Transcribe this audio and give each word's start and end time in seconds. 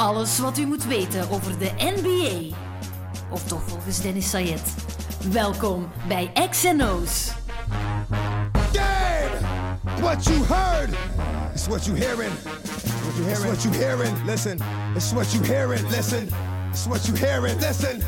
Alles 0.00 0.38
wat 0.38 0.58
u 0.58 0.66
moet 0.66 0.84
weten 0.84 1.30
over 1.30 1.58
de 1.58 1.70
NBA. 1.78 2.56
Of 3.30 3.44
toch 3.44 3.62
volgens 3.62 4.00
Dennis 4.00 4.30
Sayed. 4.30 4.74
Welkom 5.32 5.88
bij 6.08 6.32
XNO's. 6.50 7.32
Game! 8.72 9.38
What 10.00 10.24
you 10.24 10.44
heard 10.44 10.90
is 11.54 11.66
what 11.66 11.84
you 11.84 11.98
hearing. 11.98 12.32
What 12.42 13.16
you 13.16 13.26
hearing? 13.26 13.52
It's 13.52 13.62
what 13.62 13.62
you 13.62 13.74
hearing. 13.74 14.24
Listen. 14.24 14.58
It's 14.94 15.12
what 15.12 15.32
you 15.32 15.44
hearing. 15.44 15.88
Listen. 15.88 16.28
It's 16.70 16.86
what 16.86 17.06
you 17.06 17.18
hearing. 17.18 17.60
Listen. 17.60 18.02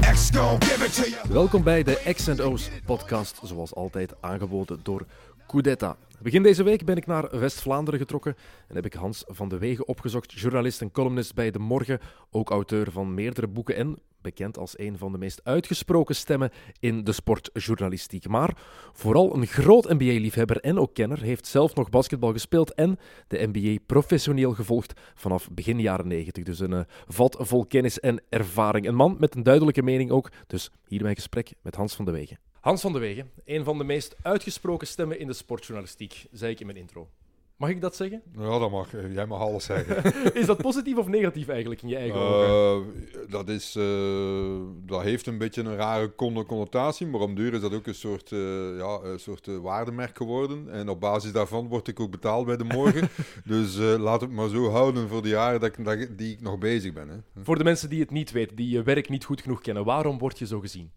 X 0.00 0.30
gon' 0.30 0.58
give 0.58 0.84
it 0.84 0.94
to 0.94 1.02
you. 1.02 1.16
Welkom 1.28 1.62
bij 1.62 1.82
de 1.82 2.14
X&O's 2.14 2.70
podcast, 2.84 3.40
zoals 3.42 3.74
altijd 3.74 4.12
aangeboden 4.20 4.80
door 4.82 5.06
Coudetta. 5.46 5.96
Begin 6.22 6.42
deze 6.42 6.62
week 6.62 6.84
ben 6.84 6.96
ik 6.96 7.06
naar 7.06 7.38
West-Vlaanderen 7.38 8.00
getrokken 8.00 8.36
en 8.68 8.74
heb 8.74 8.86
ik 8.86 8.92
Hans 8.92 9.24
van 9.26 9.48
de 9.48 9.58
Wegen 9.58 9.88
opgezocht, 9.88 10.32
journalist 10.32 10.80
en 10.80 10.90
columnist 10.90 11.34
bij 11.34 11.50
De 11.50 11.58
Morgen, 11.58 12.00
ook 12.30 12.50
auteur 12.50 12.90
van 12.90 13.14
meerdere 13.14 13.48
boeken 13.48 13.76
en 13.76 13.98
bekend 14.20 14.58
als 14.58 14.78
een 14.78 14.98
van 14.98 15.12
de 15.12 15.18
meest 15.18 15.40
uitgesproken 15.44 16.14
stemmen 16.14 16.50
in 16.80 17.04
de 17.04 17.12
sportjournalistiek. 17.12 18.28
Maar 18.28 18.56
vooral 18.92 19.36
een 19.36 19.46
groot 19.46 19.88
NBA-liefhebber 19.88 20.60
en 20.60 20.78
ook 20.78 20.94
kenner, 20.94 21.22
heeft 21.22 21.46
zelf 21.46 21.74
nog 21.74 21.90
basketbal 21.90 22.32
gespeeld 22.32 22.74
en 22.74 22.98
de 23.28 23.48
NBA 23.52 23.82
professioneel 23.86 24.52
gevolgd 24.52 25.00
vanaf 25.14 25.48
begin 25.50 25.80
jaren 25.80 26.08
90. 26.08 26.44
Dus 26.44 26.60
een 26.60 26.72
uh, 26.72 26.80
vat 27.06 27.36
vol 27.38 27.66
kennis 27.66 28.00
en 28.00 28.22
ervaring. 28.28 28.86
Een 28.86 28.94
man 28.94 29.16
met 29.18 29.34
een 29.34 29.42
duidelijke 29.42 29.82
mening 29.82 30.10
ook. 30.10 30.30
Dus 30.46 30.70
hier 30.86 31.02
mijn 31.02 31.14
gesprek 31.14 31.52
met 31.62 31.74
Hans 31.74 31.94
van 31.94 32.04
de 32.04 32.10
Wegen. 32.10 32.45
Hans 32.66 32.80
van 32.80 32.92
de 32.92 32.98
Wegen, 32.98 33.30
een 33.44 33.64
van 33.64 33.78
de 33.78 33.84
meest 33.84 34.16
uitgesproken 34.22 34.86
stemmen 34.86 35.18
in 35.18 35.26
de 35.26 35.32
sportjournalistiek, 35.32 36.26
zei 36.32 36.52
ik 36.52 36.60
in 36.60 36.66
mijn 36.66 36.78
intro. 36.78 37.08
Mag 37.56 37.70
ik 37.70 37.80
dat 37.80 37.96
zeggen? 37.96 38.22
Ja, 38.38 38.58
dat 38.58 38.70
mag. 38.70 38.90
Jij 39.12 39.26
mag 39.26 39.40
alles 39.40 39.64
zeggen. 39.64 40.14
is 40.40 40.46
dat 40.46 40.56
positief 40.56 40.96
of 40.96 41.06
negatief 41.06 41.48
eigenlijk 41.48 41.82
in 41.82 41.88
je 41.88 41.96
eigen 41.96 42.20
ogen? 42.20 42.92
Uh, 42.96 43.30
dat, 43.30 43.48
is, 43.48 43.76
uh, 43.76 44.60
dat 44.86 45.02
heeft 45.02 45.26
een 45.26 45.38
beetje 45.38 45.62
een 45.62 45.76
rare 45.76 46.14
connotatie, 46.14 47.06
maar 47.06 47.20
om 47.20 47.34
duur 47.34 47.54
is 47.54 47.60
dat 47.60 47.74
ook 47.74 47.86
een 47.86 47.94
soort, 47.94 48.30
uh, 48.30 48.78
ja, 48.78 49.00
een 49.02 49.20
soort 49.20 49.46
waardemerk 49.46 50.16
geworden. 50.16 50.70
En 50.70 50.88
op 50.88 51.00
basis 51.00 51.32
daarvan 51.32 51.68
word 51.68 51.88
ik 51.88 52.00
ook 52.00 52.10
betaald 52.10 52.46
bij 52.46 52.56
de 52.56 52.64
morgen. 52.64 53.08
dus 53.44 53.76
laat 53.76 54.20
het 54.20 54.30
maar 54.30 54.48
zo 54.48 54.70
houden 54.70 55.08
voor 55.08 55.22
de 55.22 55.28
jaren 55.28 55.60
dat 55.60 55.78
ik, 55.78 55.84
dat, 55.84 56.18
die 56.18 56.32
ik 56.32 56.40
nog 56.40 56.58
bezig 56.58 56.92
ben. 56.92 57.08
Hè. 57.08 57.42
Voor 57.42 57.58
de 57.58 57.64
mensen 57.64 57.88
die 57.88 58.00
het 58.00 58.10
niet 58.10 58.32
weten, 58.32 58.56
die 58.56 58.68
je 58.68 58.82
werk 58.82 59.08
niet 59.08 59.24
goed 59.24 59.40
genoeg 59.40 59.60
kennen, 59.60 59.84
waarom 59.84 60.18
word 60.18 60.38
je 60.38 60.46
zo 60.46 60.60
gezien? 60.60 60.90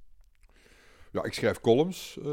Ja, 1.12 1.24
ik 1.24 1.34
schrijf 1.34 1.62
columns 1.62 2.18
uh, 2.20 2.26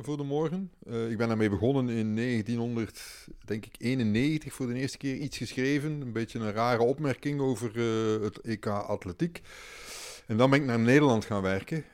voor 0.00 0.16
de 0.16 0.22
morgen. 0.22 0.70
Uh, 0.86 1.10
ik 1.10 1.16
ben 1.16 1.28
daarmee 1.28 1.50
begonnen 1.50 1.88
in 1.88 2.16
1991 2.16 4.52
voor 4.52 4.66
de 4.66 4.74
eerste 4.74 4.98
keer 4.98 5.16
iets 5.16 5.36
geschreven. 5.36 6.00
Een 6.00 6.12
beetje 6.12 6.38
een 6.38 6.52
rare 6.52 6.82
opmerking 6.82 7.40
over 7.40 7.70
uh, 7.74 8.22
het 8.22 8.40
EK 8.40 8.66
Atletiek. 8.66 9.40
En 10.26 10.36
dan 10.36 10.50
ben 10.50 10.60
ik 10.60 10.66
naar 10.66 10.78
Nederland 10.78 11.24
gaan 11.24 11.42
werken, 11.42 11.84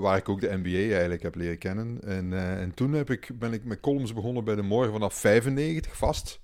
waar 0.00 0.16
ik 0.16 0.28
ook 0.28 0.40
de 0.40 0.58
NBA 0.62 0.90
eigenlijk 0.90 1.22
heb 1.22 1.34
leren 1.34 1.58
kennen. 1.58 1.98
En, 2.02 2.32
en 2.58 2.74
toen 2.74 2.92
heb 2.92 3.10
ik, 3.10 3.30
ben 3.34 3.52
ik 3.52 3.64
met 3.64 3.80
columns 3.80 4.12
begonnen 4.12 4.44
bij 4.44 4.54
de 4.54 4.62
morgen 4.62 4.92
vanaf 4.92 5.14
95 5.14 5.96
vast. 5.96 6.40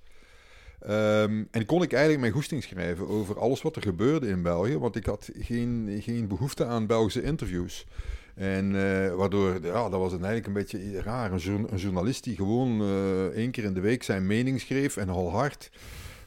Um, 0.88 1.48
en 1.50 1.66
kon 1.66 1.82
ik 1.82 1.92
eigenlijk 1.92 2.20
mijn 2.20 2.32
goesting 2.32 2.62
schrijven 2.62 3.08
over 3.08 3.38
alles 3.38 3.62
wat 3.62 3.76
er 3.76 3.82
gebeurde 3.82 4.28
in 4.28 4.42
België, 4.42 4.78
want 4.78 4.96
ik 4.96 5.06
had 5.06 5.30
geen, 5.38 5.98
geen 6.02 6.28
behoefte 6.28 6.64
aan 6.64 6.86
Belgische 6.86 7.22
interviews. 7.22 7.86
En 8.42 8.74
uh, 8.74 9.14
waardoor, 9.14 9.58
ja, 9.62 9.88
dat 9.88 10.00
was 10.00 10.12
eigenlijk 10.12 10.46
een 10.46 10.52
beetje 10.52 11.02
raar. 11.02 11.32
Een, 11.32 11.66
een 11.70 11.78
journalist 11.78 12.24
die 12.24 12.36
gewoon 12.36 12.82
uh, 12.82 13.24
één 13.24 13.50
keer 13.50 13.64
in 13.64 13.74
de 13.74 13.80
week 13.80 14.02
zijn 14.02 14.26
mening 14.26 14.60
schreef 14.60 14.96
en 14.96 15.08
hard. 15.08 15.70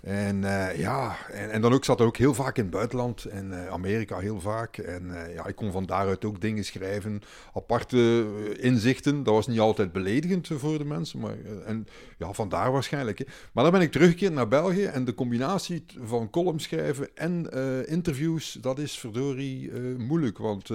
En 0.01 0.41
uh, 0.41 0.77
ja, 0.77 1.15
en, 1.31 1.51
en, 1.51 1.61
dan 1.61 1.73
ook 1.73 1.85
zat 1.85 1.99
er 1.99 2.05
ook 2.05 2.17
heel 2.17 2.33
vaak 2.33 2.57
in 2.57 2.63
het 2.63 2.71
buitenland 2.71 3.25
en 3.25 3.69
Amerika 3.71 4.17
heel 4.19 4.39
vaak. 4.39 4.77
En 4.77 5.13
ja, 5.33 5.45
ik 5.45 5.55
kon 5.55 5.71
van 5.71 5.85
daaruit 5.85 6.25
ook 6.25 6.41
dingen 6.41 6.65
schrijven, 6.65 7.21
aparte 7.53 8.25
inzichten. 8.59 9.23
Dat 9.23 9.33
was 9.33 9.47
niet 9.47 9.59
altijd 9.59 9.91
beledigend 9.91 10.49
voor 10.55 10.77
de 10.77 10.85
mensen, 10.85 11.19
maar 11.19 11.35
en, 11.65 11.87
ja, 12.17 12.33
vandaar 12.33 12.71
waarschijnlijk. 12.71 13.17
Hè. 13.17 13.25
Maar 13.51 13.63
dan 13.63 13.73
ben 13.73 13.81
ik 13.81 13.91
teruggekeerd 13.91 14.33
naar 14.33 14.47
België 14.47 14.85
en 14.85 15.05
de 15.05 15.13
combinatie 15.13 15.85
van 16.03 16.29
columns 16.29 16.63
schrijven 16.63 17.09
en 17.15 17.49
interviews, 17.87 18.57
dat 18.61 18.79
is 18.79 18.99
verdorie 18.99 19.71
moeilijk. 19.97 20.37
Want 20.37 20.69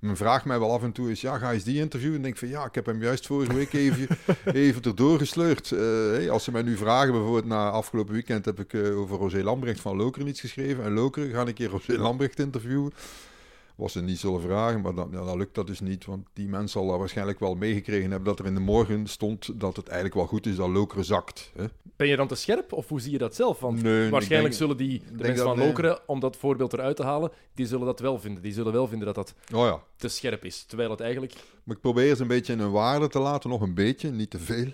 men 0.00 0.16
vraagt 0.16 0.44
mij 0.44 0.58
wel 0.58 0.72
af 0.72 0.82
en 0.82 0.92
toe 0.92 1.08
eens, 1.08 1.20
ja, 1.20 1.38
ga 1.38 1.52
eens 1.52 1.64
die 1.64 1.80
interviewen? 1.80 2.16
En 2.16 2.22
denk 2.22 2.36
van, 2.36 2.48
ja, 2.48 2.64
ik 2.64 2.74
heb 2.74 2.86
hem 2.86 3.02
juist 3.02 3.26
vorige 3.26 3.54
week 3.54 3.72
even, 3.72 4.06
even 4.52 4.82
erdoor 4.82 5.18
gesleurd. 5.18 5.70
Hey, 5.70 6.30
als 6.30 6.44
ze 6.44 6.52
mij 6.52 6.62
nu 6.62 6.76
vragen, 6.76 7.12
bijvoorbeeld 7.12 7.44
na 7.44 7.70
afgelopen 7.70 8.12
weekend 8.12 8.44
heb 8.44 8.60
ik 8.60 8.72
uh, 8.72 8.98
over 8.98 9.16
Rosé 9.16 9.42
Lambrecht 9.42 9.80
van 9.80 9.96
Lokeren 9.96 10.28
iets 10.28 10.40
geschreven. 10.40 10.84
En 10.84 10.92
Lokeren 10.92 11.30
ga 11.30 11.46
een 11.46 11.54
keer 11.54 11.68
Rosé 11.68 11.98
Lambrecht 11.98 12.38
interviewen. 12.38 12.92
Was 13.78 13.92
ze 13.92 14.02
niet 14.02 14.18
zullen 14.18 14.40
vragen, 14.40 14.80
maar 14.80 14.94
dan, 14.94 15.08
ja, 15.12 15.24
dan 15.24 15.38
lukt 15.38 15.54
dat 15.54 15.66
dus 15.66 15.80
niet. 15.80 16.04
Want 16.04 16.26
die 16.32 16.48
mensen 16.48 16.68
zal 16.68 16.88
daar 16.88 16.98
waarschijnlijk 16.98 17.40
wel 17.40 17.54
meegekregen 17.54 18.10
hebben 18.10 18.28
dat 18.28 18.38
er 18.38 18.46
in 18.46 18.54
de 18.54 18.60
morgen 18.60 19.06
stond 19.06 19.60
dat 19.60 19.76
het 19.76 19.86
eigenlijk 19.86 20.14
wel 20.16 20.26
goed 20.26 20.46
is 20.46 20.56
dat 20.56 20.68
Lokeren 20.68 21.04
zakt. 21.04 21.52
Hè? 21.56 21.64
Ben 21.96 22.08
je 22.08 22.16
dan 22.16 22.26
te 22.26 22.34
scherp 22.34 22.72
of 22.72 22.88
hoe 22.88 23.00
zie 23.00 23.12
je 23.12 23.18
dat 23.18 23.34
zelf? 23.34 23.60
Want 23.60 23.82
nee, 23.82 24.10
waarschijnlijk 24.10 24.54
denk, 24.54 24.70
zullen 24.70 24.76
die, 24.76 25.02
de 25.16 25.22
mensen 25.22 25.44
van 25.44 25.58
Lokeren, 25.58 25.90
nee. 25.90 26.00
om 26.06 26.20
dat 26.20 26.36
voorbeeld 26.36 26.72
eruit 26.72 26.96
te 26.96 27.02
halen, 27.02 27.32
die 27.54 27.66
zullen 27.66 27.86
dat 27.86 28.00
wel 28.00 28.18
vinden. 28.18 28.42
Die 28.42 28.52
zullen 28.52 28.72
wel 28.72 28.88
vinden 28.88 29.06
dat 29.06 29.14
dat 29.14 29.34
oh 29.54 29.66
ja. 29.66 29.82
te 29.96 30.08
scherp 30.08 30.44
is. 30.44 30.64
Terwijl 30.64 30.90
het 30.90 31.00
eigenlijk... 31.00 31.32
Maar 31.64 31.76
ik 31.76 31.82
probeer 31.82 32.16
ze 32.16 32.22
een 32.22 32.28
beetje 32.28 32.52
in 32.52 32.58
een 32.58 32.70
waarde 32.70 33.08
te 33.08 33.18
laten, 33.18 33.50
nog 33.50 33.60
een 33.60 33.74
beetje, 33.74 34.10
niet 34.10 34.30
te 34.30 34.38
veel. 34.38 34.72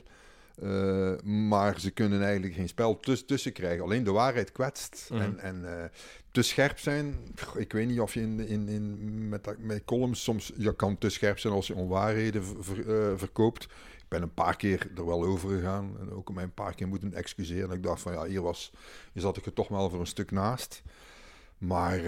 Uh, 0.62 1.12
maar 1.22 1.80
ze 1.80 1.90
kunnen 1.90 2.22
eigenlijk 2.22 2.54
geen 2.54 2.68
spel 2.68 3.00
tuss 3.00 3.24
tussen 3.24 3.52
krijgen. 3.52 3.84
Alleen 3.84 4.04
de 4.04 4.10
waarheid 4.10 4.52
kwetst. 4.52 5.08
Mm 5.10 5.18
-hmm. 5.18 5.26
En, 5.26 5.38
en 5.38 5.62
uh, 5.64 5.84
te 6.34 6.42
scherp 6.42 6.78
zijn. 6.78 7.14
Ik 7.56 7.72
weet 7.72 7.86
niet 7.86 8.00
of 8.00 8.14
je 8.14 8.20
in, 8.20 8.40
in, 8.40 8.68
in, 8.68 9.28
met, 9.28 9.58
met 9.58 9.84
columns 9.84 10.22
soms. 10.22 10.52
Je 10.56 10.76
kan 10.76 10.98
te 10.98 11.08
scherp 11.08 11.38
zijn 11.38 11.52
als 11.52 11.66
je 11.66 11.74
onwaarheden 11.74 12.42
uh, 12.42 13.12
verkoopt. 13.16 13.62
Ik 13.96 14.08
ben 14.08 14.22
een 14.22 14.34
paar 14.34 14.56
keer 14.56 14.90
er 14.96 15.06
wel 15.06 15.24
over 15.24 15.48
gegaan. 15.48 15.96
En 16.00 16.10
ook 16.10 16.32
mij 16.32 16.44
een 16.44 16.54
paar 16.54 16.74
keer 16.74 16.88
moeten 16.88 17.14
excuseren. 17.14 17.70
En 17.70 17.76
ik 17.76 17.82
dacht 17.82 18.00
van 18.00 18.12
ja, 18.12 18.24
hier, 18.24 18.42
was, 18.42 18.72
hier 19.12 19.22
zat 19.22 19.36
ik 19.36 19.46
er 19.46 19.52
toch 19.52 19.68
wel 19.68 19.90
voor 19.90 20.00
een 20.00 20.06
stuk 20.06 20.30
naast. 20.30 20.82
Maar 21.58 22.00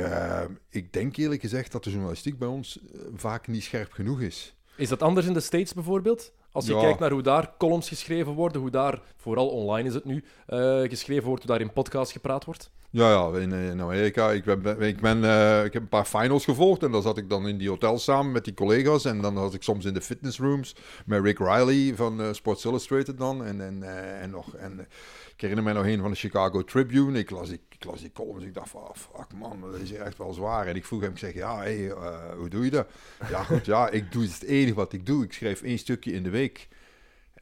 ik 0.68 0.92
denk 0.92 1.16
eerlijk 1.16 1.40
gezegd 1.40 1.72
dat 1.72 1.84
de 1.84 1.90
journalistiek 1.90 2.38
bij 2.38 2.48
ons 2.48 2.80
vaak 3.14 3.46
niet 3.46 3.64
scherp 3.64 3.92
genoeg 3.92 4.20
is. 4.20 4.54
Is 4.76 4.88
dat 4.88 5.02
anders 5.02 5.26
in 5.26 5.32
de 5.32 5.40
States 5.40 5.74
bijvoorbeeld? 5.74 6.32
Als 6.56 6.66
je 6.66 6.74
ja. 6.74 6.80
kijkt 6.80 6.98
naar 6.98 7.10
hoe 7.10 7.22
daar 7.22 7.52
columns 7.58 7.88
geschreven 7.88 8.32
worden, 8.32 8.60
hoe 8.60 8.70
daar, 8.70 9.00
vooral 9.16 9.48
online 9.48 9.88
is 9.88 9.94
het 9.94 10.04
nu, 10.04 10.24
uh, 10.48 10.80
geschreven 10.80 11.26
wordt, 11.26 11.42
hoe 11.42 11.52
daar 11.52 11.60
in 11.60 11.72
podcasts 11.72 12.12
gepraat 12.12 12.44
wordt? 12.44 12.70
Ja, 12.90 13.10
ja 13.10 13.38
in, 13.38 13.52
in 13.52 13.80
Amerika. 13.80 14.30
Ik, 14.30 14.44
ben, 14.44 14.80
ik, 14.80 15.00
ben, 15.00 15.22
uh, 15.22 15.64
ik 15.64 15.72
heb 15.72 15.82
een 15.82 15.88
paar 15.88 16.04
finals 16.04 16.44
gevolgd 16.44 16.82
en 16.82 16.90
dan 16.90 17.02
zat 17.02 17.18
ik 17.18 17.28
dan 17.28 17.48
in 17.48 17.58
die 17.58 17.68
hotels 17.68 18.04
samen 18.04 18.32
met 18.32 18.44
die 18.44 18.54
collega's. 18.54 19.04
En 19.04 19.20
dan 19.20 19.36
zat 19.36 19.54
ik 19.54 19.62
soms 19.62 19.84
in 19.84 19.94
de 19.94 20.00
fitnessrooms 20.00 20.76
met 21.06 21.22
Rick 21.22 21.38
Riley 21.38 21.94
van 21.94 22.20
uh, 22.20 22.26
Sports 22.32 22.64
Illustrated 22.64 23.18
dan. 23.18 23.44
En, 23.44 23.60
en, 23.60 23.82
en 24.20 24.30
nog... 24.30 24.54
En, 24.54 24.86
ik 25.36 25.42
herinner 25.42 25.64
mij 25.64 25.72
nog 25.72 25.86
een 25.86 26.00
van 26.00 26.10
de 26.10 26.16
Chicago 26.16 26.64
Tribune. 26.64 27.18
Ik 27.18 27.30
las, 27.30 27.50
ik, 27.50 27.60
ik 27.68 27.98
die 27.98 28.12
columns. 28.12 28.44
Ik 28.44 28.54
dacht 28.54 28.68
van, 28.68 28.80
oh, 28.80 28.94
fuck 28.94 29.32
man, 29.34 29.60
dat 29.60 29.80
is 29.80 29.92
echt 29.92 30.18
wel 30.18 30.32
zwaar. 30.32 30.66
En 30.66 30.76
ik 30.76 30.84
vroeg 30.84 31.00
hem, 31.00 31.10
ik 31.10 31.18
zeg, 31.18 31.34
ja, 31.34 31.56
hey, 31.56 31.78
uh, 31.78 32.32
hoe 32.36 32.48
doe 32.48 32.64
je 32.64 32.70
dat? 32.70 32.88
Ja, 33.28 33.42
goed, 33.42 33.64
ja, 33.64 33.90
ik 33.90 34.12
doe 34.12 34.22
het 34.22 34.42
enige 34.42 34.74
wat 34.74 34.92
ik 34.92 35.06
doe. 35.06 35.24
Ik 35.24 35.32
schrijf 35.32 35.62
één 35.62 35.78
stukje 35.78 36.12
in 36.12 36.22
de 36.22 36.30
week. 36.30 36.68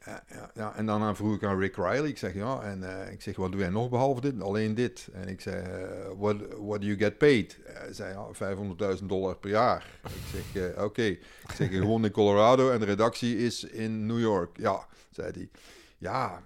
Ja, 0.05 0.51
ja, 0.53 0.75
en 0.75 0.85
daarna 0.85 1.15
vroeg 1.15 1.35
ik 1.35 1.43
aan 1.43 1.59
Rick 1.59 1.75
Riley. 1.75 2.07
Ik 2.07 2.17
zeg, 2.17 2.33
ja, 2.33 2.61
en 2.61 2.79
uh, 2.79 3.11
ik 3.11 3.21
zeg, 3.21 3.35
wat 3.35 3.51
doe 3.51 3.61
jij 3.61 3.69
nog 3.69 3.89
behalve 3.89 4.21
dit? 4.21 4.41
Alleen 4.41 4.75
dit. 4.75 5.07
En 5.13 5.27
ik 5.27 5.41
zei, 5.41 5.83
uh, 5.83 6.05
what, 6.17 6.35
what 6.59 6.81
do 6.81 6.87
you 6.87 6.97
get 6.97 7.17
paid? 7.17 7.57
Hij 7.63 7.93
zei, 7.93 8.13
ja, 8.13 8.55
500.000 8.97 9.05
dollar 9.05 9.35
per 9.35 9.49
jaar. 9.49 9.99
ik 10.03 10.43
zeg, 10.53 10.83
oké. 10.83 11.03
Ik 11.03 11.51
zeg, 11.55 11.69
gewoon 11.69 12.05
in 12.05 12.11
Colorado 12.11 12.71
en 12.71 12.79
de 12.79 12.85
redactie 12.85 13.37
is 13.37 13.63
in 13.63 14.05
New 14.05 14.19
York. 14.19 14.57
Ja, 14.57 14.87
zei 15.11 15.31
hij. 15.31 15.49
Ja, 15.97 16.41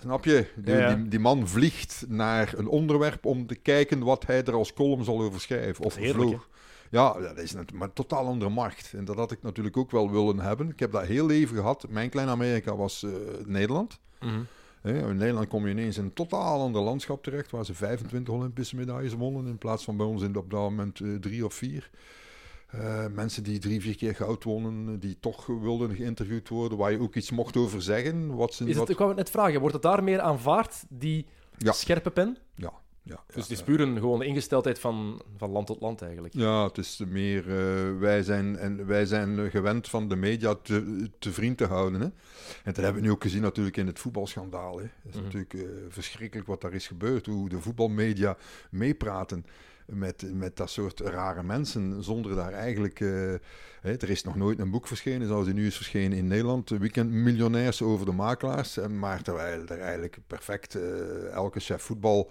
Snap 0.00 0.24
je? 0.24 0.46
Die, 0.56 0.74
ja, 0.74 0.80
ja. 0.80 0.94
Die, 0.94 1.08
die, 1.08 1.18
man 1.18 1.48
vliegt 1.48 2.04
naar 2.08 2.52
een 2.56 2.68
onderwerp 2.68 3.24
om 3.24 3.46
te 3.46 3.54
kijken 3.54 4.02
wat 4.02 4.26
hij 4.26 4.44
er 4.44 4.54
als 4.54 4.72
column 4.72 5.04
zal 5.04 5.20
over 5.20 5.40
schrijven. 5.40 5.84
Of 5.84 5.94
vloog. 5.94 6.48
Ja, 6.90 7.12
dat 7.12 7.38
is 7.38 7.52
een, 7.52 7.68
maar 7.74 7.88
een 7.88 7.94
totaal 7.94 8.26
andere 8.26 8.50
markt. 8.50 8.92
En 8.96 9.04
dat 9.04 9.16
had 9.16 9.30
ik 9.30 9.42
natuurlijk 9.42 9.76
ook 9.76 9.90
wel 9.90 10.10
willen 10.10 10.40
hebben. 10.40 10.68
Ik 10.68 10.80
heb 10.80 10.92
dat 10.92 11.06
heel 11.06 11.26
leven 11.26 11.56
gehad. 11.56 11.86
Mijn 11.88 12.10
klein 12.10 12.28
Amerika 12.28 12.76
was 12.76 13.02
uh, 13.02 13.12
Nederland. 13.46 14.00
Mm 14.20 14.46
-hmm. 14.82 15.08
in 15.08 15.16
Nederland 15.16 15.48
kom 15.48 15.66
je 15.66 15.72
ineens 15.72 15.98
in 15.98 16.04
een 16.04 16.12
totaal 16.12 16.60
ander 16.60 16.82
landschap 16.82 17.22
terecht, 17.22 17.50
waar 17.50 17.64
ze 17.64 17.74
25 17.74 18.34
Olympische 18.34 18.76
medailles 18.76 19.14
wonnen, 19.14 19.46
in 19.46 19.58
plaats 19.58 19.84
van 19.84 19.96
bij 19.96 20.06
ons 20.06 20.22
in, 20.22 20.36
op 20.36 20.50
dat 20.50 20.60
moment 20.60 21.00
uh, 21.00 21.18
drie 21.18 21.44
of 21.44 21.54
vier. 21.54 21.90
Uh, 22.74 23.06
mensen 23.06 23.42
die 23.42 23.58
drie, 23.58 23.80
vier 23.80 23.96
keer 23.96 24.14
goud 24.14 24.44
wonnen, 24.44 24.98
die 25.00 25.16
toch 25.20 25.46
wilden 25.46 25.94
geïnterviewd 25.94 26.48
worden, 26.48 26.78
waar 26.78 26.92
je 26.92 27.00
ook 27.00 27.14
iets 27.14 27.30
mocht 27.30 27.56
over 27.56 27.82
zeggen. 27.82 28.36
Wat 28.36 28.54
ze, 28.54 28.62
Is 28.62 28.68
het, 28.68 28.78
wat... 28.78 28.88
Ik 28.88 28.96
wou 28.96 29.08
het 29.08 29.18
net 29.18 29.30
vragen, 29.30 29.60
wordt 29.60 29.74
het 29.74 29.82
daar 29.82 30.04
meer 30.04 30.20
aanvaard, 30.20 30.84
die 30.88 31.26
ja. 31.58 31.72
scherpe 31.72 32.10
pen? 32.10 32.36
Ja, 32.54 32.72
Ja, 33.02 33.22
Dus 33.26 33.42
het 33.42 33.50
is 33.50 33.62
puur 33.62 33.80
een 33.80 33.98
gewone 33.98 34.24
ingesteldheid 34.24 34.78
van, 34.78 35.22
van 35.36 35.50
land 35.50 35.66
tot 35.66 35.80
land 35.80 36.02
eigenlijk. 36.02 36.34
Ja, 36.34 36.64
het 36.64 36.78
is 36.78 37.02
meer, 37.08 37.40
eh, 37.48 37.98
wij, 37.98 38.22
zijn, 38.22 38.56
en 38.56 38.86
wij 38.86 39.04
zijn 39.06 39.38
eh, 39.38 39.50
gewend 39.50 39.88
van 39.88 40.08
de 40.08 40.16
media 40.16 40.54
te, 40.62 41.10
te 41.18 41.32
vriend 41.32 41.58
te 41.58 41.66
houden. 41.66 42.00
Hè? 42.00 42.06
En 42.06 42.12
dat 42.72 42.76
hebben 42.76 42.94
we 42.94 43.00
nu 43.00 43.10
ook 43.10 43.22
gezien 43.22 43.42
natuurlijk 43.42 43.76
in 43.76 43.86
het 43.86 43.98
voetbalschandaal. 43.98 44.76
Hè? 44.78 44.82
Het 44.82 44.92
is 45.10 45.14
Mhm. 45.14 45.24
natuurlijk 45.24 45.54
eh, 45.54 45.60
verschrikkelijk 45.88 46.48
wat 46.48 46.60
daar 46.60 46.72
is 46.74 46.86
gebeurd, 46.86 47.26
hoe 47.26 47.48
de 47.48 47.60
voetbalmedia 47.60 48.36
meepraten 48.70 49.44
met, 49.92 50.34
met 50.34 50.56
dat 50.56 50.70
soort 50.70 51.00
rare 51.00 51.42
mensen, 51.42 52.02
zonder 52.02 52.34
daar 52.34 52.52
eigenlijk... 52.52 53.00
eh, 53.00 53.34
hè, 53.80 53.96
er 53.96 54.10
is 54.10 54.22
nog 54.22 54.36
nooit 54.36 54.58
een 54.58 54.70
boek 54.70 54.86
verschenen, 54.86 55.28
zoals 55.28 55.44
die 55.44 55.54
nu 55.54 55.66
is 55.66 55.76
verschenen 55.76 56.18
in 56.18 56.26
Nederland, 56.26 56.68
Weekend 56.68 57.10
Miljonairs 57.10 57.82
over 57.82 58.06
de 58.06 58.12
makelaars, 58.12 58.76
en 58.76 58.98
maar 58.98 59.22
terwijl 59.22 59.66
er 59.66 59.80
eigenlijk 59.80 60.18
perfect 60.26 60.74
eh, 60.74 60.82
elke 61.32 61.60
chef 61.60 61.82
voetbal 61.82 62.30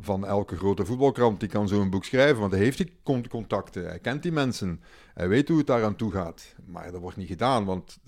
van 0.00 0.26
elke 0.26 0.56
grote 0.56 0.84
voetbalkrant 0.84 1.40
die 1.40 1.48
kan 1.48 1.68
zo'n 1.68 1.90
boek 1.90 2.04
schrijven, 2.04 2.40
want 2.40 2.52
hij 2.52 2.62
heeft 2.62 2.76
die 2.78 2.92
con- 3.02 3.28
contacten, 3.28 3.84
hij 3.84 3.98
kent 3.98 4.22
die 4.22 4.32
mensen, 4.32 4.80
hij 5.14 5.28
weet 5.28 5.48
hoe 5.48 5.58
het 5.58 5.66
daar 5.66 5.84
aan 5.84 5.96
toe 5.96 6.12
gaat. 6.12 6.54
Maar 6.66 6.92
dat 6.92 7.00
wordt 7.00 7.16
niet 7.16 7.28
gedaan, 7.28 7.64
want 7.64 7.98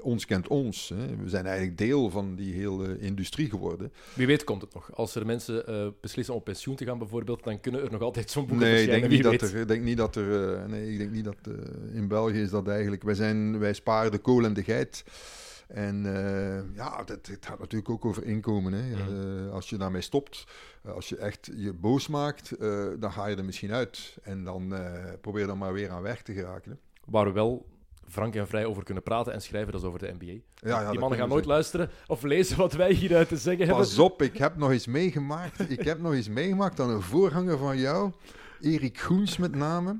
ons 0.00 0.24
kent 0.26 0.48
ons. 0.48 0.88
Hè. 0.88 1.16
We 1.16 1.28
zijn 1.28 1.46
eigenlijk 1.46 1.78
deel 1.78 2.10
van 2.10 2.34
die 2.34 2.54
hele 2.54 2.98
industrie 2.98 3.50
geworden. 3.50 3.92
Wie 4.14 4.26
weet 4.26 4.44
komt 4.44 4.62
het 4.62 4.74
nog. 4.74 4.94
Als 4.94 5.14
er 5.14 5.26
mensen 5.26 5.66
eh, 5.66 5.86
beslissen 6.00 6.34
om 6.34 6.40
op 6.40 6.46
pensioen 6.46 6.76
te 6.76 6.84
gaan 6.84 6.98
bijvoorbeeld, 6.98 7.44
dan 7.44 7.60
kunnen 7.60 7.82
er 7.84 7.90
nog 7.92 8.02
altijd 8.02 8.30
zo'n 8.30 8.46
boeken 8.46 8.66
Nee, 8.66 8.82
ik 8.82 8.90
denk 8.90 9.08
niet, 9.08 9.22
dat 9.22 9.40
er, 9.40 9.56
ik 9.56 9.68
denk 9.68 9.82
niet 9.82 9.96
dat 9.96 10.16
er. 10.16 10.54
eh, 10.54 10.64
nee, 10.66 10.92
ik 10.92 10.98
denk 10.98 11.10
niet 11.10 11.24
dat. 11.24 11.36
eh, 11.42 11.96
in 11.96 12.08
België 12.08 12.40
is 12.40 12.50
dat 12.50 12.68
eigenlijk. 12.68 13.02
Wij, 13.02 13.14
zijn, 13.14 13.58
wij 13.58 13.72
sparen 13.72 14.10
de 14.10 14.18
kool 14.18 14.44
en 14.44 14.54
de 14.54 14.62
geit. 14.64 15.04
En 15.66 16.06
eh, 16.06 16.76
ja, 16.76 17.02
het, 17.04 17.26
het 17.26 17.46
gaat 17.46 17.58
natuurlijk 17.58 17.90
ook 17.90 18.04
over 18.04 18.24
inkomen. 18.24 18.72
Hè. 18.72 18.96
Mhm. 18.96 19.46
Eh, 19.46 19.52
als 19.52 19.70
je 19.70 19.76
daarmee 19.76 20.00
stopt, 20.00 20.46
eh, 20.82 20.92
als 20.92 21.08
je 21.08 21.16
echt 21.16 21.50
je 21.56 21.72
boos 21.72 22.08
maakt, 22.08 22.54
dan 23.00 23.12
ga 23.12 23.26
je 23.26 23.36
er 23.36 23.44
misschien 23.44 23.72
uit. 23.72 24.18
En 24.22 24.44
dan 24.44 24.74
probeer 25.20 25.46
dan 25.46 25.58
maar 25.58 25.72
weer 25.72 25.90
aan 25.90 26.02
weg 26.02 26.22
te 26.22 26.32
geraken. 26.32 26.70
Hè. 26.70 26.76
Waar 27.04 27.24
we 27.24 27.32
wel 27.32 27.66
frank 28.08 28.34
en 28.34 28.46
vrij 28.48 28.64
over 28.64 28.84
kunnen 28.84 29.02
praten 29.02 29.32
en 29.32 29.42
schrijven, 29.42 29.72
dat 29.72 29.80
is 29.80 29.86
over 29.86 29.98
de 29.98 30.14
NBA. 30.18 30.40
ja, 30.54 30.90
Die 30.90 31.00
mannen 31.00 31.18
gaan 31.18 31.28
nooit 31.28 31.44
luisteren 31.44 31.90
of 32.06 32.22
lezen 32.22 32.56
wat 32.56 32.72
wij 32.72 32.92
hieruit 32.92 33.28
te 33.28 33.36
zeggen 33.36 33.66
hebben. 33.66 33.84
Pas 33.84 33.98
op, 33.98 34.22
ik 34.22 34.36
heb 34.36 34.56
nog 34.56 34.70
eens 34.70 34.86
meegemaakt. 34.86 35.70
Ik 35.70 35.84
heb 35.84 36.00
nog 36.00 36.12
eens 36.12 36.28
meegemaakt 36.28 36.76
dat 36.76 36.88
een 36.88 37.02
voorganger 37.02 37.58
van 37.58 37.78
jou, 37.78 38.12
Erik 38.60 38.98
Groens 39.00 39.36
met 39.36 39.54
name, 39.54 39.98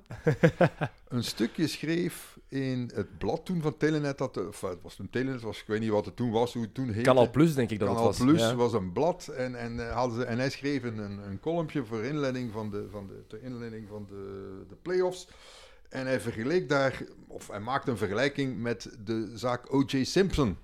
een 1.08 1.24
stukje 1.24 1.66
schreef 1.66 2.35
in 2.48 2.90
het 2.94 3.18
blad 3.18 3.44
toen 3.44 3.62
van 3.62 3.76
Telenet. 3.76 4.18
Dat, 4.18 4.46
of, 4.46 4.60
het 4.60 4.82
was 4.82 4.94
toen 4.94 5.10
Telenet, 5.10 5.42
was, 5.42 5.60
ik 5.60 5.66
weet 5.66 5.80
niet 5.80 5.90
wat 5.90 6.04
het 6.04 6.16
toen 6.16 6.30
was, 6.30 6.52
hoe 6.52 6.62
het 6.62 6.74
toen 6.74 6.86
heette. 6.88 7.00
Kanaal 7.00 7.30
Plus, 7.30 7.54
denk 7.54 7.70
ik 7.70 7.78
dat 7.78 7.88
Kanaal 7.88 8.06
het 8.06 8.18
was. 8.18 8.26
Plus 8.26 8.40
Ja. 8.40 8.54
was 8.54 8.72
een 8.72 8.92
blad 8.92 9.28
en, 9.28 9.54
en, 9.54 9.88
eh, 9.88 9.94
hadden 9.94 10.20
ze, 10.20 10.24
en 10.24 10.38
hij 10.38 10.50
schreef 10.50 10.82
een, 10.82 10.98
een 10.98 11.40
columnje 11.40 11.84
voor 11.84 12.02
inleiding 12.02 12.52
van 12.52 12.70
de, 12.70 12.86
van 12.90 13.06
de, 13.06 13.24
ter 13.26 13.42
inleiding 13.42 13.88
van 13.88 14.06
de, 14.08 14.64
de 14.68 14.76
playoffs. 14.82 15.28
En 15.88 16.06
hij 16.06 16.20
vergeleek 16.20 16.68
daar, 16.68 17.02
of 17.26 17.48
hij 17.48 17.60
maakte 17.60 17.90
een 17.90 17.96
vergelijking 17.96 18.58
met 18.58 18.96
de 19.04 19.30
zaak 19.34 19.74
O.J. 19.74 20.04
Simpson. 20.04 20.56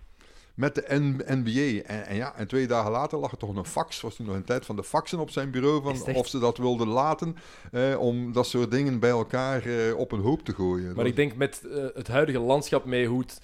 Met 0.54 0.74
de 0.74 0.84
NBA. 0.88 1.88
En, 1.88 2.06
en 2.06 2.16
ja, 2.16 2.34
en 2.36 2.46
twee 2.46 2.66
dagen 2.66 2.90
later 2.90 3.18
lag 3.18 3.30
er 3.30 3.36
toch 3.38 3.56
een 3.56 3.64
fax. 3.64 4.00
Was 4.00 4.16
toen 4.16 4.26
nog 4.26 4.34
een 4.34 4.44
tijd 4.44 4.66
van 4.66 4.76
de 4.76 4.84
faxen 4.84 5.18
op 5.18 5.30
zijn 5.30 5.50
bureau. 5.50 5.82
Van 5.82 6.14
of 6.14 6.28
ze 6.28 6.38
dat 6.38 6.58
wilden 6.58 6.88
laten. 6.88 7.36
Eh, 7.72 8.00
om 8.00 8.32
dat 8.32 8.46
soort 8.46 8.70
dingen 8.70 8.98
bij 8.98 9.10
elkaar 9.10 9.66
eh, 9.66 9.98
op 9.98 10.12
een 10.12 10.20
hoop 10.20 10.44
te 10.44 10.54
gooien. 10.54 10.94
Maar 10.94 11.06
ik 11.06 11.16
denk 11.16 11.34
met 11.34 11.62
eh, 11.64 11.84
het 11.94 12.08
huidige 12.08 12.38
landschap, 12.38 12.84
mee 12.84 13.06
hoe 13.06 13.20
het, 13.20 13.40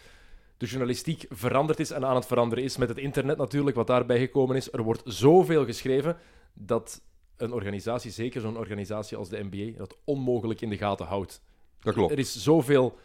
de 0.56 0.66
journalistiek 0.66 1.26
veranderd 1.28 1.80
is 1.80 1.90
en 1.90 2.04
aan 2.04 2.14
het 2.14 2.26
veranderen 2.26 2.64
is, 2.64 2.76
met 2.76 2.88
het 2.88 2.98
internet 2.98 3.36
natuurlijk, 3.36 3.76
wat 3.76 3.86
daarbij 3.86 4.18
gekomen 4.18 4.56
is, 4.56 4.72
er 4.72 4.82
wordt 4.82 5.02
zoveel 5.04 5.64
geschreven 5.64 6.16
dat 6.54 7.00
een 7.36 7.52
organisatie, 7.52 8.10
zeker 8.10 8.40
zo'n 8.40 8.58
organisatie 8.58 9.16
als 9.16 9.28
de 9.28 9.46
NBA, 9.50 9.78
dat 9.78 9.96
onmogelijk 10.04 10.60
in 10.60 10.70
de 10.70 10.76
gaten 10.76 11.06
houdt. 11.06 11.42
dat 11.80 11.94
klopt. 11.94 12.12
Er 12.12 12.18
is 12.18 12.42
zoveel... 12.42 12.98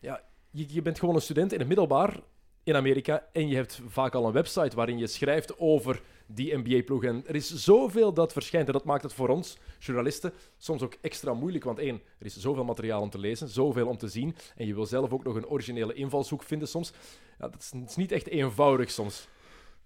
Ja, 0.00 0.22
je, 0.50 0.64
je 0.68 0.82
bent 0.82 0.98
gewoon 0.98 1.14
een 1.14 1.20
student 1.20 1.52
in 1.52 1.58
het 1.58 1.68
middelbaar 1.68 2.20
in 2.68 2.76
Amerika 2.76 3.26
en 3.32 3.48
je 3.48 3.54
hebt 3.54 3.80
vaak 3.86 4.14
al 4.14 4.26
een 4.26 4.32
website 4.32 4.76
waarin 4.76 4.98
je 4.98 5.06
schrijft 5.06 5.58
over 5.58 6.02
die 6.26 6.56
NBA-ploeg. 6.56 7.04
En 7.04 7.22
er 7.26 7.34
is 7.34 7.54
zoveel 7.54 8.12
dat 8.12 8.32
verschijnt 8.32 8.66
en 8.66 8.72
dat 8.72 8.84
maakt 8.84 9.02
het 9.02 9.12
voor 9.12 9.28
ons, 9.28 9.58
journalisten, 9.78 10.32
soms 10.56 10.82
ook 10.82 10.96
extra 11.00 11.34
moeilijk. 11.34 11.64
Want 11.64 11.78
één, 11.78 12.00
er 12.18 12.26
is 12.26 12.36
zoveel 12.36 12.64
materiaal 12.64 13.02
om 13.02 13.10
te 13.10 13.18
lezen, 13.18 13.48
zoveel 13.48 13.86
om 13.86 13.98
te 13.98 14.08
zien 14.08 14.34
en 14.56 14.66
je 14.66 14.74
wil 14.74 14.86
zelf 14.86 15.12
ook 15.12 15.24
nog 15.24 15.36
een 15.36 15.46
originele 15.46 15.94
invalshoek 15.94 16.42
vinden 16.42 16.68
soms. 16.68 16.92
Ja, 17.38 17.48
dat 17.48 17.60
is, 17.60 17.70
het 17.80 17.90
is 17.90 17.96
niet 17.96 18.12
echt 18.12 18.28
eenvoudig 18.28 18.90
soms. 18.90 19.28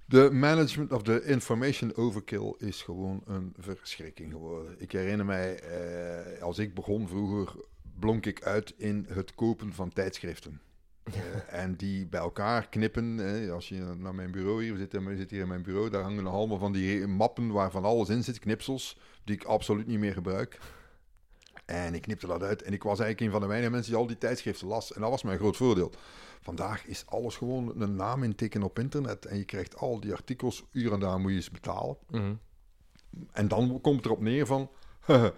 De 0.06 0.30
management 0.32 0.92
of 0.92 1.02
the 1.02 1.24
information 1.24 1.96
overkill 1.96 2.54
is 2.58 2.82
gewoon 2.82 3.22
een 3.26 3.54
verschrikking 3.58 4.32
geworden. 4.32 4.74
Ik 4.78 4.92
herinner 4.92 5.26
mij, 5.26 5.58
eh, 5.60 6.42
als 6.42 6.58
ik 6.58 6.74
begon 6.74 7.08
vroeger, 7.08 7.54
blonk 7.98 8.26
ik 8.26 8.42
uit 8.42 8.74
in 8.76 9.06
het 9.08 9.34
kopen 9.34 9.72
van 9.72 9.92
tijdschriften. 9.92 10.60
Eh, 11.04 11.60
en 11.60 11.76
die 11.76 12.06
bij 12.06 12.20
elkaar 12.20 12.68
knippen. 12.68 13.42
eh, 13.44 13.52
als 13.52 13.68
je 13.68 13.94
naar 13.98 14.14
mijn 14.14 14.30
bureau 14.30 14.62
hier 14.62 14.72
we 14.72 14.78
zitten, 14.78 15.04
we 15.04 15.16
zitten 15.16 15.36
hier 15.36 15.44
in 15.44 15.50
mijn 15.50 15.62
bureau, 15.62 15.90
daar 15.90 16.02
hangen 16.02 16.24
nog 16.24 16.34
allemaal 16.34 16.58
van 16.58 16.72
die 16.72 17.06
mappen 17.06 17.48
waar 17.48 17.70
van 17.70 17.84
alles 17.84 18.08
in 18.08 18.24
zit, 18.24 18.38
knipsels, 18.38 18.98
die 19.24 19.34
ik 19.34 19.44
absoluut 19.44 19.86
niet 19.86 19.98
meer 19.98 20.12
gebruik. 20.12 20.58
En 21.64 21.94
ik 21.94 22.02
knipte 22.02 22.26
dat 22.26 22.42
uit. 22.42 22.62
En 22.62 22.72
ik 22.72 22.82
was 22.82 23.00
eigenlijk 23.00 23.20
een 23.20 23.30
van 23.30 23.40
de 23.40 23.46
weinige 23.46 23.70
mensen 23.70 23.90
die 23.92 24.00
al 24.00 24.06
die 24.06 24.18
tijdschriften 24.18 24.66
las. 24.66 24.92
En 24.92 25.00
dat 25.00 25.10
was 25.10 25.22
mijn 25.22 25.38
groot 25.38 25.56
voordeel. 25.56 25.92
Vandaag 26.40 26.86
is 26.86 27.06
alles 27.06 27.36
gewoon 27.36 27.80
een 27.80 27.96
naam 27.96 28.22
intikken 28.22 28.62
op 28.62 28.78
internet. 28.78 29.26
En 29.26 29.36
je 29.36 29.44
krijgt 29.44 29.76
al 29.76 30.00
die 30.00 30.12
artikels, 30.12 30.64
uur 30.72 30.92
en 30.92 31.00
daar 31.00 31.20
moet 31.20 31.30
je 31.30 31.36
eens 31.36 31.50
betalen. 31.50 31.96
Mhm. 32.10 32.34
En 33.32 33.48
dan 33.48 33.80
komt 33.80 33.96
het 33.96 34.04
erop 34.04 34.20
neer 34.20 34.46
van... 34.46 34.70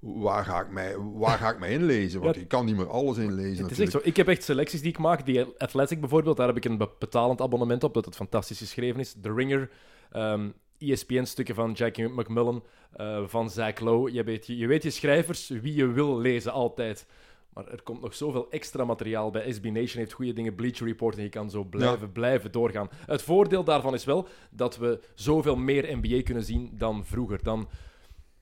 waar, 0.00 0.44
ga 0.44 0.60
ik 0.60 0.70
mij, 0.70 0.96
waar 0.98 1.38
ga 1.38 1.50
ik 1.50 1.58
mij 1.58 1.70
inlezen? 1.72 2.20
Want 2.20 2.34
Ja, 2.34 2.40
je 2.40 2.46
kan 2.46 2.64
niet 2.64 2.76
meer 2.76 2.90
alles 2.90 3.16
inlezen 3.18 3.62
Het 3.62 3.72
is 3.72 3.78
echt 3.78 3.90
zo. 3.92 4.00
Ik 4.02 4.16
heb 4.16 4.28
echt 4.28 4.42
selecties 4.42 4.80
die 4.80 4.90
ik 4.90 4.98
maak. 4.98 5.26
Die 5.26 5.44
Athletic 5.58 6.00
bijvoorbeeld, 6.00 6.36
daar 6.36 6.46
heb 6.46 6.56
ik 6.56 6.64
een 6.64 6.78
be- 6.78 6.88
betalend 6.98 7.40
abonnement 7.40 7.84
op, 7.84 7.94
dat 7.94 8.04
het 8.04 8.16
fantastisch 8.16 8.58
geschreven 8.58 9.00
is. 9.00 9.14
The 9.22 9.32
Ringer, 9.32 9.70
ehm 10.12 10.48
ESPN-stukken 10.78 11.54
van 11.54 11.72
Jackie 11.72 12.08
McMullen, 12.08 12.62
eh, 12.92 13.22
van 13.26 13.50
Zach 13.50 13.80
Lowe. 13.80 14.12
Je 14.12 14.24
weet 14.24 14.46
je, 14.46 14.56
je 14.56 14.66
weet 14.66 14.82
je 14.82 14.90
schrijvers, 14.90 15.48
wie 15.48 15.74
je 15.74 15.86
wil 15.86 16.18
lezen, 16.18 16.52
altijd. 16.52 17.06
Maar 17.54 17.68
er 17.68 17.82
komt 17.82 18.00
nog 18.00 18.14
zoveel 18.14 18.50
extra 18.50 18.84
materiaal 18.84 19.30
bij. 19.30 19.52
SB 19.52 19.64
Nation 19.64 19.98
heeft 19.98 20.12
goede 20.12 20.32
dingen, 20.32 20.54
Bleacher 20.54 20.86
Report, 20.86 21.16
en 21.16 21.22
je 21.22 21.28
kan 21.28 21.50
zo 21.50 21.64
blijven, 21.64 22.12
blijven 22.12 22.52
doorgaan. 22.52 22.88
Het 23.06 23.22
voordeel 23.22 23.64
daarvan 23.64 23.94
is 23.94 24.04
wel 24.04 24.28
dat 24.50 24.76
we 24.76 25.00
zoveel 25.14 25.56
meer 25.56 25.96
NBA 26.00 26.22
kunnen 26.22 26.44
zien 26.44 26.70
dan 26.78 27.04
vroeger. 27.04 27.42
Dan 27.42 27.68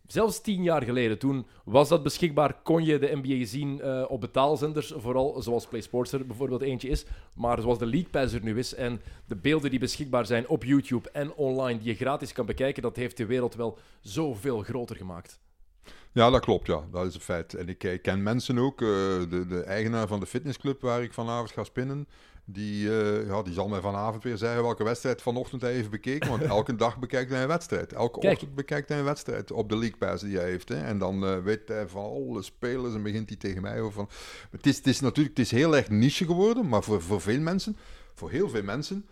Zelfs 0.09 0.41
tien 0.41 0.63
jaar 0.63 0.83
geleden, 0.83 1.19
toen 1.19 1.47
was 1.65 1.89
dat 1.89 2.03
beschikbaar, 2.03 2.57
kon 2.63 2.85
je 2.85 2.99
de 2.99 3.21
NBA 3.23 3.45
zien 3.45 3.81
eh, 3.81 4.05
op 4.09 4.21
betaalzenders, 4.21 4.93
vooral 4.97 5.43
zoals 5.43 5.67
PlaySports 5.67 6.13
er 6.13 6.27
bijvoorbeeld 6.27 6.63
eentje 6.63 6.89
is. 6.89 7.05
Maar 7.35 7.61
zoals 7.61 7.79
de 7.79 7.87
League 7.87 8.11
Pass 8.11 8.35
er 8.35 8.43
nu 8.43 8.59
is 8.59 8.75
en 8.75 9.01
de 9.27 9.37
beelden 9.37 9.71
die 9.71 9.79
beschikbaar 9.79 10.27
zijn 10.27 10.49
op 10.49 10.65
YouTube 10.65 11.11
en 11.11 11.35
online, 11.35 11.79
die 11.79 11.89
je 11.89 11.95
gratis 11.95 12.33
kan 12.33 12.47
bekijken, 12.47 12.83
dat 12.83 12.97
heeft 12.97 13.17
de 13.17 13.27
wereld 13.27 13.55
wel 13.55 13.79
zoveel 14.01 14.63
groter 14.63 14.97
gemaakt. 14.97 15.41
Ja, 16.13 16.31
dat 16.31 16.41
klopt, 16.41 16.67
ja. 16.67 16.85
Dat 16.91 17.07
is 17.07 17.15
een 17.15 17.21
feit. 17.21 17.55
En 17.55 17.69
ik, 17.69 17.99
ken 18.03 18.23
mensen 18.23 18.59
ook, 18.59 18.83
eh, 18.83 18.89
de, 18.89 19.47
de 19.49 19.63
eigenaar 19.63 20.07
van 20.07 20.21
de 20.21 20.27
fitnessclub 20.27 20.81
waar 20.81 21.03
ik 21.03 21.13
vanavond 21.13 21.51
ga 21.51 21.65
spinnen, 21.65 22.09
die, 22.51 23.01
eh, 23.01 23.27
ja, 23.27 23.43
die 23.43 23.53
zal 23.53 23.69
mij 23.69 23.81
vanavond 23.81 24.23
weer 24.23 24.37
zeggen 24.37 24.63
welke 24.63 24.85
wedstrijd 24.85 25.23
vanochtend 25.23 25.63
hij 25.63 25.73
heeft 25.73 25.91
bekeken. 25.91 26.31
Want 26.31 26.43
elke 26.43 26.77
dag 26.77 26.99
bekijkt 26.99 27.31
hij 27.31 27.43
een 27.43 27.49
wedstrijd. 27.49 27.93
Elke 27.93 28.19
Kijk. 28.19 28.33
ochtend 28.33 28.55
bekijkt 28.55 28.89
hij 28.89 28.99
een 28.99 29.05
wedstrijd 29.05 29.53
op 29.53 29.69
de 29.69 29.77
League 29.77 29.97
Pass 29.99 30.23
die 30.23 30.37
hij 30.37 30.49
heeft. 30.49 30.69
Hè. 30.69 30.77
En 30.77 30.99
dan 30.99 31.25
eh, 31.25 31.39
weet 31.39 31.69
hij 31.69 31.89
van 31.89 32.05
alle 32.05 32.43
spelers 32.43 32.95
en 32.95 33.03
begint 33.03 33.29
hij 33.29 33.39
tegen 33.39 33.63
mij 33.63 33.81
over 33.81 33.93
van... 33.93 34.09
Het 34.51 34.67
is, 34.67 34.77
het 34.77 34.87
is 34.87 35.01
natuurlijk 35.01 35.37
het 35.37 35.47
is 35.47 35.51
heel 35.51 35.77
erg 35.77 35.89
niche 35.89 36.25
geworden, 36.25 36.69
maar 36.69 36.83
voor, 36.83 37.03
voor 37.03 37.21
veel 37.21 37.41
mensen, 37.41 37.77
voor 38.15 38.31
heel 38.31 38.49
veel 38.49 38.63
mensen... 38.63 39.07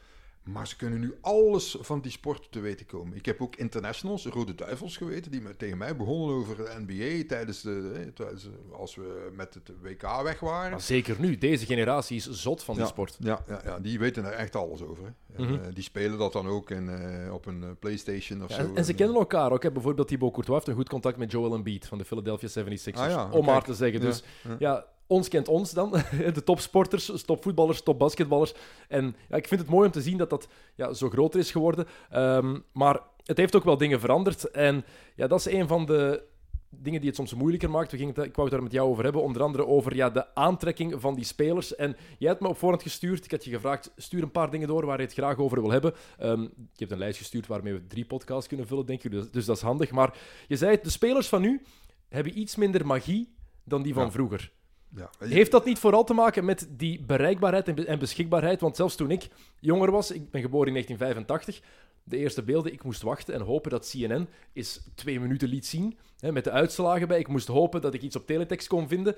Maar 0.47 0.67
ze 0.67 0.77
kunnen 0.77 1.01
nu 1.01 1.15
alles 1.21 1.77
van 1.81 2.01
die 2.01 2.11
sport 2.11 2.47
te 2.53 2.61
weten 2.61 2.87
komen. 2.87 3.17
Ik 3.17 3.27
heb 3.27 3.41
ook 3.41 3.57
internationals, 3.57 4.27
Rode 4.27 4.55
Duivels 4.55 4.97
geweten, 4.97 5.31
die 5.31 5.41
me, 5.41 5.57
tegen 5.57 5.79
mij 5.79 5.97
begonnen 5.97 6.37
over 6.37 6.57
de 6.57 6.75
NBA 6.87 7.27
tijdens 7.29 7.61
de, 7.63 8.11
tijdens, 8.15 8.49
als 8.73 8.95
we 8.95 9.31
met 9.35 9.55
het 9.55 9.71
WK 9.83 10.23
weg 10.23 10.41
waren. 10.41 10.71
Maar 10.71 10.81
zeker 10.81 11.17
nu, 11.21 11.39
deze 11.39 11.67
generatie 11.67 12.17
is 12.17 12.31
zot 12.31 12.63
van 12.63 12.75
die 12.75 12.83
ja, 12.85 12.89
sport. 12.91 13.17
Ja, 13.21 13.45
ja, 13.49 13.61
ja, 13.65 13.79
die 13.79 13.99
weten 13.99 14.25
er 14.25 14.33
echt 14.33 14.57
alles 14.57 14.83
over. 14.83 15.05
Hè. 15.05 15.11
En, 15.37 15.45
Mhm. 15.45 15.55
eh, 15.55 15.61
die 15.75 15.83
spelen 15.83 16.19
dat 16.19 16.33
dan 16.33 16.47
ook 16.47 16.71
in, 16.71 16.89
eh, 16.89 17.33
op 17.33 17.47
een 17.47 17.63
eh, 17.63 17.69
PlayStation 17.79 18.43
of 18.43 18.49
Ja, 18.49 18.55
zo. 18.55 18.61
en, 18.61 18.77
en 18.77 18.85
ze 18.85 18.91
En, 18.91 18.97
kennen 18.97 19.17
elkaar 19.17 19.53
ook. 19.53 19.63
Hè. 19.63 19.73
Bijvoorbeeld 19.73 20.09
Thibaut 20.09 20.33
Courtois 20.33 20.57
heeft 20.57 20.69
een 20.69 20.75
goed 20.83 20.89
contact 20.89 21.17
met 21.17 21.31
Joel 21.31 21.55
Embiid 21.55 21.87
van 21.87 21.99
de 21.99 22.05
Philadelphia 22.05 22.49
76ers. 22.49 23.01
Ah 23.01 23.09
ja, 23.11 23.31
om 23.31 23.45
maar 23.45 23.65
te 23.65 23.75
zeggen. 23.75 24.01
Dus 24.01 24.23
ja. 24.59 24.87
Ons 25.07 25.29
kent 25.29 25.49
ons 25.49 25.73
dan. 25.73 25.91
De 26.35 26.45
topsporters, 26.45 27.25
topvoetballers, 27.25 27.83
topbasketballers. 27.83 28.55
En 28.89 29.17
ja, 29.29 29.37
ik 29.37 29.49
vind 29.49 29.61
het 29.61 29.71
mooi 29.71 29.87
om 29.87 29.93
te 29.93 30.03
zien 30.03 30.17
dat 30.17 30.31
dat 30.31 30.49
ja, 30.75 30.93
zo 30.93 31.09
groter 31.09 31.41
is 31.41 31.51
geworden. 31.51 31.87
Ehm, 32.11 32.59
maar 32.73 33.01
het 33.25 33.37
heeft 33.37 33.57
ook 33.57 33.65
wel 33.65 33.77
dingen 33.77 34.01
veranderd. 34.01 34.51
En 34.51 34.85
ja, 35.17 35.27
dat 35.27 35.39
is 35.39 35.47
een 35.53 35.69
van 35.69 35.87
de 35.87 36.23
dingen 36.71 37.01
die 37.01 37.09
het 37.09 37.19
soms 37.19 37.35
moeilijker 37.35 37.71
maakt. 37.71 37.91
We 37.91 37.97
gingen 37.97 38.15
het, 38.15 38.25
ik 38.25 38.35
wou 38.37 38.49
het 38.49 38.57
daar 38.57 38.63
met 38.67 38.73
jou 38.73 38.89
over 38.91 39.05
hebben. 39.05 39.23
Onder 39.23 39.43
andere 39.43 39.67
over 39.67 39.95
ja, 39.95 40.11
de 40.11 40.35
aantrekking 40.35 41.01
van 41.01 41.15
die 41.15 41.25
spelers. 41.25 41.75
En 41.75 41.97
jij 42.19 42.29
hebt 42.29 42.41
me 42.41 42.49
op 42.49 42.59
voorhand 42.59 42.83
gestuurd. 42.83 43.25
Ik 43.25 43.31
had 43.31 43.45
je 43.45 43.51
gevraagd, 43.51 43.93
stuur 43.97 44.23
een 44.23 44.31
paar 44.31 44.51
dingen 44.51 44.69
door 44.69 44.87
waar 44.87 44.99
je 44.99 45.05
het 45.05 45.13
graag 45.13 45.39
over 45.39 45.61
wil 45.61 45.71
hebben. 45.71 45.95
Um, 46.23 46.41
je 46.43 46.49
hebt 46.77 46.91
een 46.93 46.99
lijst 46.99 47.19
gestuurd 47.19 47.47
waarmee 47.47 47.73
we 47.73 47.87
drie 47.87 48.05
podcasts 48.05 48.49
kunnen 48.49 48.67
vullen, 48.67 48.87
denk 48.87 49.03
ik. 49.05 49.11
Dus, 49.11 49.31
dus 49.31 49.45
dat 49.45 49.57
is 49.57 49.63
handig. 49.63 49.91
Maar 49.91 50.19
je 50.49 50.57
zei 50.57 50.71
het, 50.71 50.85
de 50.85 50.91
spelers 50.91 51.29
van 51.29 51.41
nu 51.41 51.63
hebben 52.09 52.39
iets 52.39 52.57
minder 52.57 52.87
magie 52.87 53.35
dan 53.65 53.83
die 53.83 53.95
van 53.95 54.05
Ja. 54.05 54.11
vroeger. 54.11 54.53
Ja. 54.97 55.11
Heeft 55.19 55.51
dat 55.51 55.65
niet 55.65 55.79
vooral 55.79 56.05
te 56.05 56.15
maken 56.15 56.45
met 56.45 56.69
die 56.71 57.01
bereikbaarheid 57.01 57.69
en 57.69 57.75
be- 57.75 57.85
en 57.85 57.99
beschikbaarheid? 57.99 58.61
Want 58.61 58.77
zelfs 58.77 58.97
toen 58.97 59.11
ik 59.11 59.29
jonger 59.61 59.91
was, 59.91 60.11
ik 60.11 60.31
ben 60.31 60.41
geboren 60.41 60.67
in 60.67 60.73
1985, 60.73 61.85
de 62.05 62.17
eerste 62.17 62.43
beelden, 62.43 62.73
ik 62.73 62.83
moest 62.83 63.03
wachten 63.03 63.35
en 63.35 63.41
hopen 63.41 63.71
dat 63.71 63.91
CNN 63.91 64.29
eens 64.53 64.89
twee 64.95 65.21
minuten 65.21 65.49
liet 65.49 65.67
zien, 65.67 65.97
hè, 66.19 66.33
met 66.33 66.45
de 66.45 66.51
uitslagen 66.51 67.09
bij. 67.09 67.19
Ik 67.19 67.29
moest 67.29 67.47
hopen 67.47 67.81
dat 67.81 67.95
ik 67.95 68.03
iets 68.03 68.17
op 68.17 68.27
teletext 68.27 68.69
kon 68.69 68.89
vinden. 68.89 69.17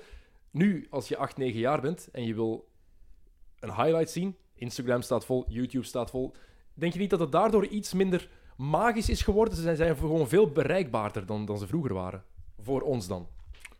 Nu, 0.51 0.87
als 0.89 1.07
je 1.07 1.17
8, 1.17 1.37
9 1.37 1.59
jaar 1.59 1.81
bent 1.81 2.09
en 2.11 2.25
je 2.25 2.33
wil 2.33 2.67
een 3.59 3.73
highlight 3.73 4.09
zien, 4.09 4.35
Instagram 4.55 5.01
staat 5.01 5.25
vol, 5.25 5.45
YouTube 5.47 5.85
staat 5.85 6.09
vol, 6.09 6.33
denk 6.73 6.93
je 6.93 6.99
niet 6.99 7.09
dat 7.09 7.19
het 7.19 7.31
daardoor 7.31 7.65
iets 7.65 7.93
minder 7.93 8.29
magisch 8.57 9.09
is 9.09 9.21
geworden? 9.21 9.55
Ze 9.55 9.61
zijn, 9.61 9.75
zijn 9.75 9.97
gewoon 9.97 10.27
veel 10.27 10.51
bereikbaarder 10.51 11.25
dan, 11.25 11.45
dan 11.45 11.57
ze 11.57 11.67
vroeger 11.67 11.93
waren. 11.93 12.23
Voor 12.61 12.81
ons 12.81 13.07
dan. 13.07 13.27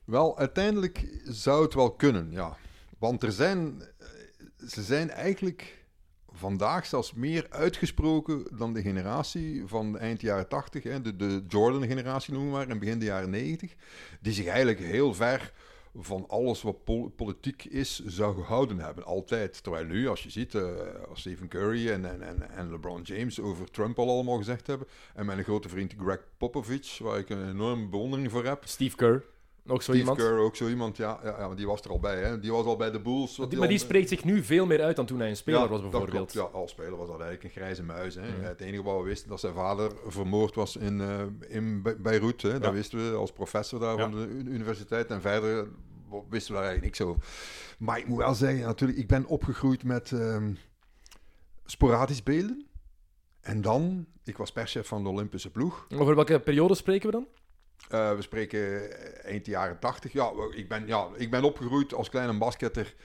Wel, 0.09 0.37
uiteindelijk 0.37 1.21
zou 1.23 1.63
het 1.63 1.73
wel 1.73 1.91
kunnen, 1.91 2.31
ja. 2.31 2.57
Want 2.97 3.23
er 3.23 3.31
zijn, 3.31 3.81
eh, 3.97 4.07
ze 4.67 4.83
zijn 4.83 5.09
eigenlijk 5.09 5.85
vandaag 6.31 6.85
zelfs 6.85 7.13
meer 7.13 7.47
uitgesproken 7.49 8.47
dan 8.57 8.73
de 8.73 8.81
generatie 8.81 9.63
van 9.65 9.97
eind 9.97 10.21
jaren 10.21 10.47
80, 10.47 10.83
hè, 10.83 11.01
de, 11.01 11.15
de 11.15 11.43
Jordan-generatie 11.47 12.33
noemen 12.33 12.51
we 12.51 12.57
maar, 12.57 12.67
en 12.67 12.79
begin 12.79 12.99
de 12.99 13.05
jaren 13.05 13.29
90, 13.29 13.75
die 14.21 14.33
zich 14.33 14.45
eigenlijk 14.45 14.79
heel 14.79 15.13
ver 15.13 15.53
van 15.95 16.25
alles 16.27 16.61
wat 16.61 16.83
pol- 16.83 17.09
politiek 17.09 17.63
is, 17.63 18.05
zou 18.05 18.35
gehouden 18.35 18.79
hebben, 18.79 19.05
altijd. 19.05 19.63
Terwijl 19.63 19.85
nu, 19.85 20.07
als 20.07 20.23
je 20.23 20.29
ziet, 20.29 20.55
eh, 20.55 20.67
Stephen 21.13 21.47
Curry 21.47 21.89
en, 21.89 22.05
en, 22.05 22.21
en, 22.21 22.49
en 22.51 22.71
LeBron 22.71 23.01
James 23.01 23.39
over 23.39 23.71
Trump 23.71 23.99
al 23.99 24.09
allemaal 24.09 24.37
gezegd 24.37 24.67
hebben, 24.67 24.87
en 25.15 25.25
mijn 25.25 25.43
grote 25.43 25.69
vriend 25.69 25.93
Greg 25.97 26.19
Popovich, 26.37 26.97
waar 26.97 27.19
ik 27.19 27.29
een 27.29 27.49
enorme 27.49 27.87
bewondering 27.87 28.31
voor 28.31 28.45
heb, 28.45 28.63
Steve 28.65 28.95
Kerr, 28.95 29.23
ook 29.67 29.81
zo 29.81 29.91
Steve 29.91 29.97
iemand. 29.97 30.17
Kerr, 30.17 30.37
ook 30.37 30.55
zo 30.55 30.67
iemand, 30.67 30.97
ja, 30.97 31.19
ja, 31.23 31.35
ja, 31.39 31.47
maar 31.47 31.55
die 31.55 31.67
was 31.67 31.81
er 31.81 31.89
al 31.89 31.99
bij. 31.99 32.21
Hè. 32.23 32.39
Die 32.39 32.51
was 32.51 32.65
al 32.65 32.75
bij 32.77 32.91
de 32.91 32.99
Bulls. 32.99 33.37
Maar 33.37 33.49
die, 33.49 33.57
maar 33.59 33.67
die 33.67 33.77
al- 33.79 33.83
spreekt 33.85 34.09
zich 34.09 34.23
nu 34.23 34.43
veel 34.43 34.65
meer 34.65 34.81
uit 34.81 34.95
dan 34.95 35.05
toen 35.05 35.19
hij 35.19 35.29
een 35.29 35.35
speler 35.35 35.59
Ja, 35.61 35.67
was, 35.67 35.81
dat 35.81 35.89
bijvoorbeeld. 35.91 36.31
klopt. 36.31 36.51
Ja, 36.53 36.59
als 36.59 36.71
speler 36.71 36.97
was 36.97 37.07
dat 37.07 37.19
eigenlijk 37.21 37.43
een 37.43 37.61
grijze 37.61 37.83
muis. 37.83 38.15
Hè. 38.15 38.21
Mhm. 38.21 38.41
Het 38.43 38.61
enige 38.61 38.83
wat 38.83 38.97
we 38.97 39.03
wisten, 39.03 39.29
dat 39.29 39.39
zijn 39.39 39.53
vader 39.53 39.91
vermoord 40.07 40.55
was 40.55 40.75
in, 40.77 41.01
eh, 41.01 41.21
in 41.57 41.81
Be- 41.81 41.95
Beirut. 41.99 42.41
Hè. 42.41 42.59
Dat 42.59 42.73
wisten 42.73 43.11
we 43.11 43.17
als 43.17 43.31
professor 43.31 43.79
daar 43.79 43.95
Ja. 43.97 44.01
van 44.09 44.11
de 44.11 44.27
universiteit. 44.27 45.07
En 45.09 45.21
verder 45.21 45.67
wisten 46.29 46.53
we 46.53 46.59
daar 46.59 46.69
eigenlijk 46.69 46.81
niks 46.83 47.01
over. 47.01 47.23
Maar 47.79 47.97
ik 47.97 48.07
moet 48.07 48.17
wel 48.17 48.33
zeggen, 48.33 48.59
natuurlijk, 48.65 48.99
ik 48.99 49.07
ben 49.07 49.25
opgegroeid 49.25 49.83
met 49.83 50.11
ehm, 50.11 50.53
sporadisch 51.65 52.23
beelden. 52.23 52.65
En 53.41 53.61
dan, 53.61 54.05
ik 54.23 54.37
was 54.37 54.51
perschef 54.51 54.87
van 54.87 55.03
de 55.03 55.09
Olympische 55.09 55.49
ploeg. 55.51 55.87
Over 55.97 56.15
welke 56.15 56.39
periode 56.39 56.75
spreken 56.75 57.05
we 57.05 57.11
dan? 57.11 57.27
Eh, 57.89 58.15
we 58.15 58.21
spreken 58.21 58.91
eind 59.23 59.45
jaren 59.45 59.79
80. 59.79 60.11
Ja, 60.13 60.31
ik 60.55 60.67
ben, 60.69 60.87
ja, 60.87 61.07
ik 61.15 61.31
ben 61.31 61.43
opgegroeid 61.43 61.93
als 61.93 62.09
kleine 62.09 62.37
basketter 62.37 62.95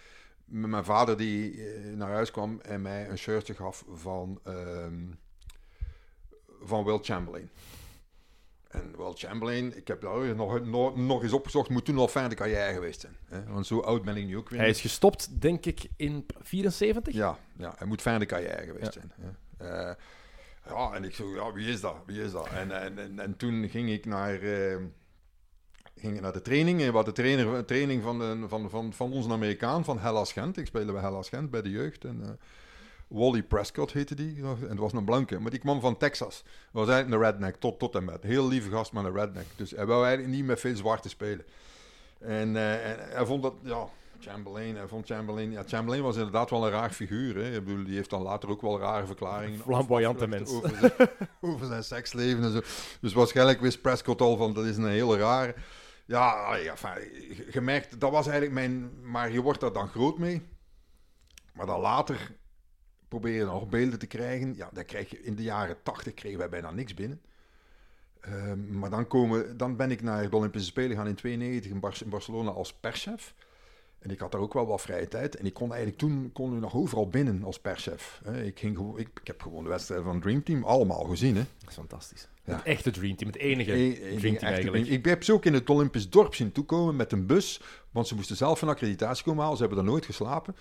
met 0.44 0.70
mijn 0.70 0.84
vader 0.84 1.16
die 1.16 1.64
eh, 1.72 1.92
naar 1.96 2.10
huis 2.10 2.30
kwam 2.30 2.60
en 2.60 2.82
mij 2.82 3.08
een 3.08 3.18
shirtje 3.18 3.54
gaf 3.54 3.84
van, 3.92 4.40
ehm, 4.44 5.02
van 6.62 6.84
Will 6.84 6.98
Chamberlain. 7.02 7.50
En 8.68 8.94
Will 8.96 9.12
Chamberlain, 9.14 9.76
ik 9.76 9.88
heb 9.88 10.00
daar 10.00 10.34
nog, 10.34 10.64
nog, 10.64 10.96
nog 10.96 11.22
eens 11.22 11.32
opgezocht, 11.32 11.68
moet 11.68 11.84
toen 11.84 11.98
al 11.98 12.08
fijn 12.08 12.28
de 12.28 12.34
carrière 12.34 12.72
geweest 12.72 13.00
zijn. 13.00 13.16
Hè? 13.24 13.44
Want 13.44 13.66
zo 13.66 13.80
oud 13.80 14.04
ben 14.04 14.16
ik 14.16 14.26
nu 14.26 14.36
ook 14.36 14.48
weer 14.48 14.60
Hij 14.60 14.68
is 14.68 14.80
gestopt, 14.80 15.40
denk 15.40 15.66
ik, 15.66 15.86
in 15.96 16.26
74? 16.42 17.14
Ja, 17.14 17.38
ja, 17.56 17.74
hij 17.78 17.86
moet 17.86 18.00
fijn 18.00 18.18
de 18.18 18.26
carrière 18.26 18.64
geweest 18.66 18.94
Ja. 18.94 19.00
zijn. 19.00 19.12
Hè. 19.58 19.66
Eh, 19.90 19.94
ja, 20.68 20.92
en 20.92 21.04
ik 21.04 21.14
zo, 21.14 21.35
ja, 21.35 21.52
wie 21.52 21.68
is 21.68 21.80
dat? 21.80 21.97
Wie 22.06 22.23
is 22.23 22.33
dat? 22.33 22.49
En, 22.49 22.80
en, 22.83 22.99
en, 22.99 23.18
en 23.18 23.37
toen 23.37 23.68
ging 23.68 23.90
ik 23.90 24.06
naar, 24.06 24.40
eh, 24.40 24.76
ging 25.97 26.21
naar 26.21 26.33
de 26.33 26.42
training. 26.42 26.83
En 26.83 26.92
wat 26.92 27.04
de 27.04 27.12
trainer, 27.12 27.64
training 27.64 28.02
van, 28.02 28.18
de, 28.18 28.44
van, 28.49 28.71
van, 28.71 28.92
van 28.92 29.12
onze 29.12 29.30
Amerikaan, 29.30 29.85
van 29.85 29.99
Hellas 29.99 30.33
Gent. 30.33 30.56
Ik 30.56 30.66
speelde 30.66 30.92
bij 30.92 31.00
Hellas 31.00 31.28
Gent, 31.28 31.50
bij 31.50 31.62
de 31.62 31.71
jeugd. 31.71 32.04
En, 32.04 32.23
eh, 32.23 32.30
Wally 33.09 33.42
Prescott 33.42 33.92
heette 33.92 34.14
die. 34.14 34.37
En 34.42 34.68
het 34.68 34.78
was 34.78 34.92
een 34.92 35.04
blanke, 35.04 35.38
maar 35.38 35.50
die 35.50 35.61
kwam 35.61 35.80
van 35.80 35.97
Texas. 35.97 36.44
was 36.73 36.88
eigenlijk 36.88 37.23
een 37.23 37.30
redneck, 37.30 37.56
tot, 37.56 37.78
tot 37.78 37.94
en 37.94 38.04
met. 38.04 38.23
Heel 38.23 38.49
lieve 38.49 38.71
gast, 38.71 38.92
maar 38.92 39.04
een 39.04 39.14
redneck. 39.14 39.47
Dus 39.56 39.71
hij 39.71 39.87
wou 39.87 40.04
eigenlijk 40.04 40.37
niet 40.37 40.47
met 40.47 40.61
veel 40.61 40.76
zwarte 40.76 41.09
spelen. 41.09 41.44
En, 42.18 42.56
eh, 42.56 42.90
en 42.90 42.97
hij 42.99 43.26
vond 43.26 43.42
dat, 43.42 43.54
ja, 43.62 43.88
Chamberlain, 44.21 44.76
hij 44.76 44.87
vond 44.88 45.06
Chamberlain, 45.06 45.50
ja, 45.50 45.62
Chamberlain 45.66 46.02
was 46.02 46.16
inderdaad 46.16 46.50
wel 46.50 46.64
een 46.64 46.71
raar 46.73 46.90
figuur. 46.90 47.35
Hè. 47.37 47.56
Ik 47.56 47.64
bedoel, 47.64 47.85
die 47.85 47.94
heeft 47.94 48.11
dan 48.11 48.23
later 48.23 48.49
ook 48.49 48.61
wel 48.62 48.78
rare 48.78 49.06
verklaringen. 49.06 49.59
Flamboyante 49.61 50.25
afgelegd 50.25 50.50
mens. 50.52 50.64
Over 50.64 50.78
zijn, 50.97 51.09
over 51.52 51.66
zijn 51.66 51.85
seksleven 51.85 52.44
en 52.44 52.52
zo. 52.52 52.61
Dus 53.00 53.12
waarschijnlijk 53.12 53.61
wist 53.61 53.80
Prescott 53.83 54.21
al 54.21 54.37
van, 54.37 54.52
dat 54.54 54.64
is 54.64 54.76
een 54.76 54.87
hele 54.88 55.16
rare. 55.16 55.54
Ja, 56.06 56.54
ja 56.56 56.71
enfin, 56.71 56.90
je- 57.12 57.47
je 57.50 57.61
merkt, 57.61 58.00
dat 58.00 58.11
was 58.11 58.26
eigenlijk 58.26 58.54
mijn, 58.54 58.90
maar 59.11 59.30
je 59.33 59.40
wordt 59.40 59.61
daar 59.61 59.73
dan 59.73 59.88
groot 59.88 60.18
mee. 60.18 60.42
Maar 61.52 61.66
dan 61.66 61.80
later 61.80 62.33
probeer 63.09 63.35
je 63.35 63.44
nog 63.44 63.68
beelden 63.68 63.99
te 63.99 64.06
krijgen. 64.06 64.54
Ja, 64.56 64.71
dan 64.73 64.85
krijg 64.85 65.11
je, 65.11 65.23
in 65.23 65.35
de 65.35 65.42
jaren 65.42 65.76
80 65.83 66.14
kregen 66.14 66.38
wij 66.38 66.49
bijna 66.49 66.71
niks 66.71 66.94
binnen. 66.94 67.21
Ehm, 68.21 68.78
maar 68.78 68.90
dan, 68.90 69.06
komen, 69.06 69.56
dan 69.56 69.76
ben 69.76 69.90
ik 69.90 70.02
naar 70.02 70.30
de 70.30 70.37
Olympische 70.37 70.68
Spelen 70.68 70.90
gegaan 70.90 71.06
in 71.06 71.14
92 71.14 71.71
in, 71.71 71.80
Bar- 71.80 71.99
in 72.04 72.09
Barcelona 72.11 72.50
als 72.50 72.73
perschef. 72.75 73.35
En 74.04 74.11
ik 74.11 74.18
had 74.18 74.32
daar 74.32 74.40
ook 74.40 74.52
wel 74.52 74.66
wat 74.66 74.80
vrije 74.80 75.08
tijd. 75.08 75.37
En 75.37 75.46
ik 75.46 75.54
kon 75.54 75.68
eigenlijk 75.68 75.99
toen 75.99 76.30
kon 76.32 76.54
ik 76.54 76.61
nog 76.61 76.75
overal 76.75 77.08
binnen 77.08 77.44
als 77.44 77.61
perschef. 77.61 78.20
Ik, 78.44 78.58
ging 78.58 78.78
ik, 78.96 79.08
ik 79.20 79.26
heb 79.26 79.42
gewoon 79.42 79.62
de 79.62 79.68
wedstrijden 79.68 80.06
van 80.06 80.20
Dream 80.20 80.42
Team 80.42 80.64
allemaal 80.64 81.04
gezien. 81.04 81.37
Hè. 81.37 81.42
Dat 81.58 81.68
is 81.68 81.75
fantastisch. 81.75 82.28
Ja. 82.44 82.56
Het 82.56 82.64
echte 82.64 82.90
Dream 82.90 83.16
Team, 83.16 83.30
het 83.30 83.40
enige 83.40 83.73
Eén- 83.73 84.00
één 84.00 84.18
Dream 84.18 84.37
Team 84.37 84.52
eigenlijk. 84.52 84.87
Ik, 84.87 84.92
ik 84.92 85.04
heb 85.04 85.23
ze 85.23 85.32
ook 85.32 85.44
in 85.44 85.54
het 85.54 85.70
Olympisch 85.70 86.11
dorp 86.11 86.34
zien 86.34 86.52
toekomen 86.52 86.96
met 86.96 87.12
een 87.12 87.26
bus. 87.26 87.61
Want 87.90 88.08
ze 88.08 88.14
moesten 88.14 88.37
zelf 88.37 88.62
een 88.62 88.68
accreditatie 88.68 89.25
komen 89.25 89.40
halen. 89.42 89.56
Ze 89.56 89.64
hebben 89.64 89.82
daar 89.82 89.92
nooit 89.92 90.04
geslapen. 90.04 90.56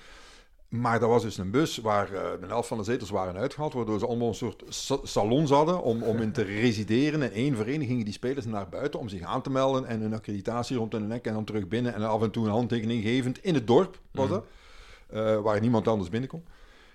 Maar 0.73 0.99
dat 0.99 1.09
was 1.09 1.21
dus 1.23 1.37
een 1.37 1.51
bus 1.51 1.77
waar 1.77 2.13
eh, 2.13 2.21
de 2.39 2.47
helft 2.47 2.67
van 2.67 2.77
de 2.77 2.83
zetels 2.83 3.09
waren 3.09 3.35
uitgehaald. 3.37 3.73
Waardoor 3.73 3.99
ze 3.99 4.07
allemaal 4.07 4.27
een 4.27 4.33
soort 4.35 4.63
sa- 4.67 4.99
salons 5.03 5.49
hadden 5.49 5.81
om, 5.81 6.03
om 6.03 6.17
in 6.17 6.31
te 6.31 6.41
resideren. 6.61 7.21
En 7.21 7.31
één 7.31 7.55
voor 7.55 7.65
één 7.65 7.85
gingen 7.85 8.05
die 8.05 8.13
spelers 8.13 8.45
naar 8.45 8.69
buiten 8.69 8.99
om 8.99 9.09
zich 9.09 9.21
aan 9.21 9.41
te 9.41 9.49
melden. 9.49 9.85
En 9.85 10.01
een 10.01 10.13
accreditatie 10.13 10.77
rond 10.77 10.91
hun 10.91 11.07
nek 11.07 11.25
en 11.25 11.33
dan 11.33 11.43
terug 11.43 11.67
binnen. 11.67 11.93
En 11.93 12.01
af 12.03 12.21
en 12.21 12.31
toe 12.31 12.45
een 12.45 12.51
handtekening 12.51 13.03
gevend 13.03 13.43
in 13.43 13.53
het 13.53 13.67
dorp 13.67 13.99
was 14.11 14.29
dat. 14.29 14.45
eh, 15.09 15.41
waar 15.41 15.59
niemand 15.61 15.87
anders 15.87 16.09
binnen 16.09 16.29
kon. 16.29 16.43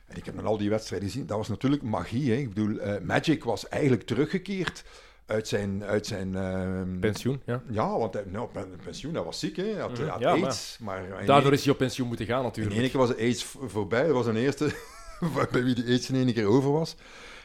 En 0.06 0.16
ik 0.16 0.24
heb 0.24 0.36
dan 0.36 0.46
al 0.46 0.56
die 0.58 0.70
wedstrijden 0.70 1.08
gezien. 1.08 1.26
Dat 1.26 1.36
was 1.36 1.48
natuurlijk 1.48 1.82
magie. 1.82 2.30
Hè? 2.30 2.36
Ik 2.36 2.54
bedoel, 2.54 2.78
eh, 2.78 3.00
Magic 3.02 3.44
was 3.44 3.68
eigenlijk 3.68 4.02
teruggekeerd 4.02 4.84
uit 5.28 5.48
zijn... 5.48 5.84
Uit 5.84 6.06
zijn 6.06 6.34
ehm, 6.36 6.98
Pensioen, 6.98 7.40
ja. 7.44 7.62
ja, 7.70 7.98
want 7.98 8.14
hij, 8.14 8.24
nou, 8.26 8.48
pensioen, 8.84 9.14
hij 9.14 9.22
was 9.22 9.38
ziek, 9.38 9.56
hè? 9.56 9.64
hij 9.64 9.80
had, 9.80 9.98
hij 9.98 10.06
had 10.06 10.20
Ja, 10.20 10.34
maar- 10.36 10.44
AIDS. 10.44 10.76
Maar, 10.80 11.20
in 11.20 11.26
Daardoor 11.26 11.52
is 11.52 11.62
hij 11.64 11.72
op 11.72 11.78
pensioen 11.78 12.08
moeten 12.08 12.26
gaan, 12.26 12.38
in 12.38 12.44
natuurlijk. 12.44 12.76
één 12.76 12.90
keer 12.90 13.00
was 13.00 13.16
AIDS 13.16 13.44
voorbij. 13.66 14.04
Dat 14.04 14.12
was 14.14 14.26
een 14.26 14.36
eerste 14.36 14.74
bij 15.50 15.64
wie 15.64 15.74
de 15.74 15.84
AIDS 15.86 16.08
in 16.08 16.14
één 16.14 16.32
keer 16.34 16.46
over 16.46 16.72
was. 16.72 16.96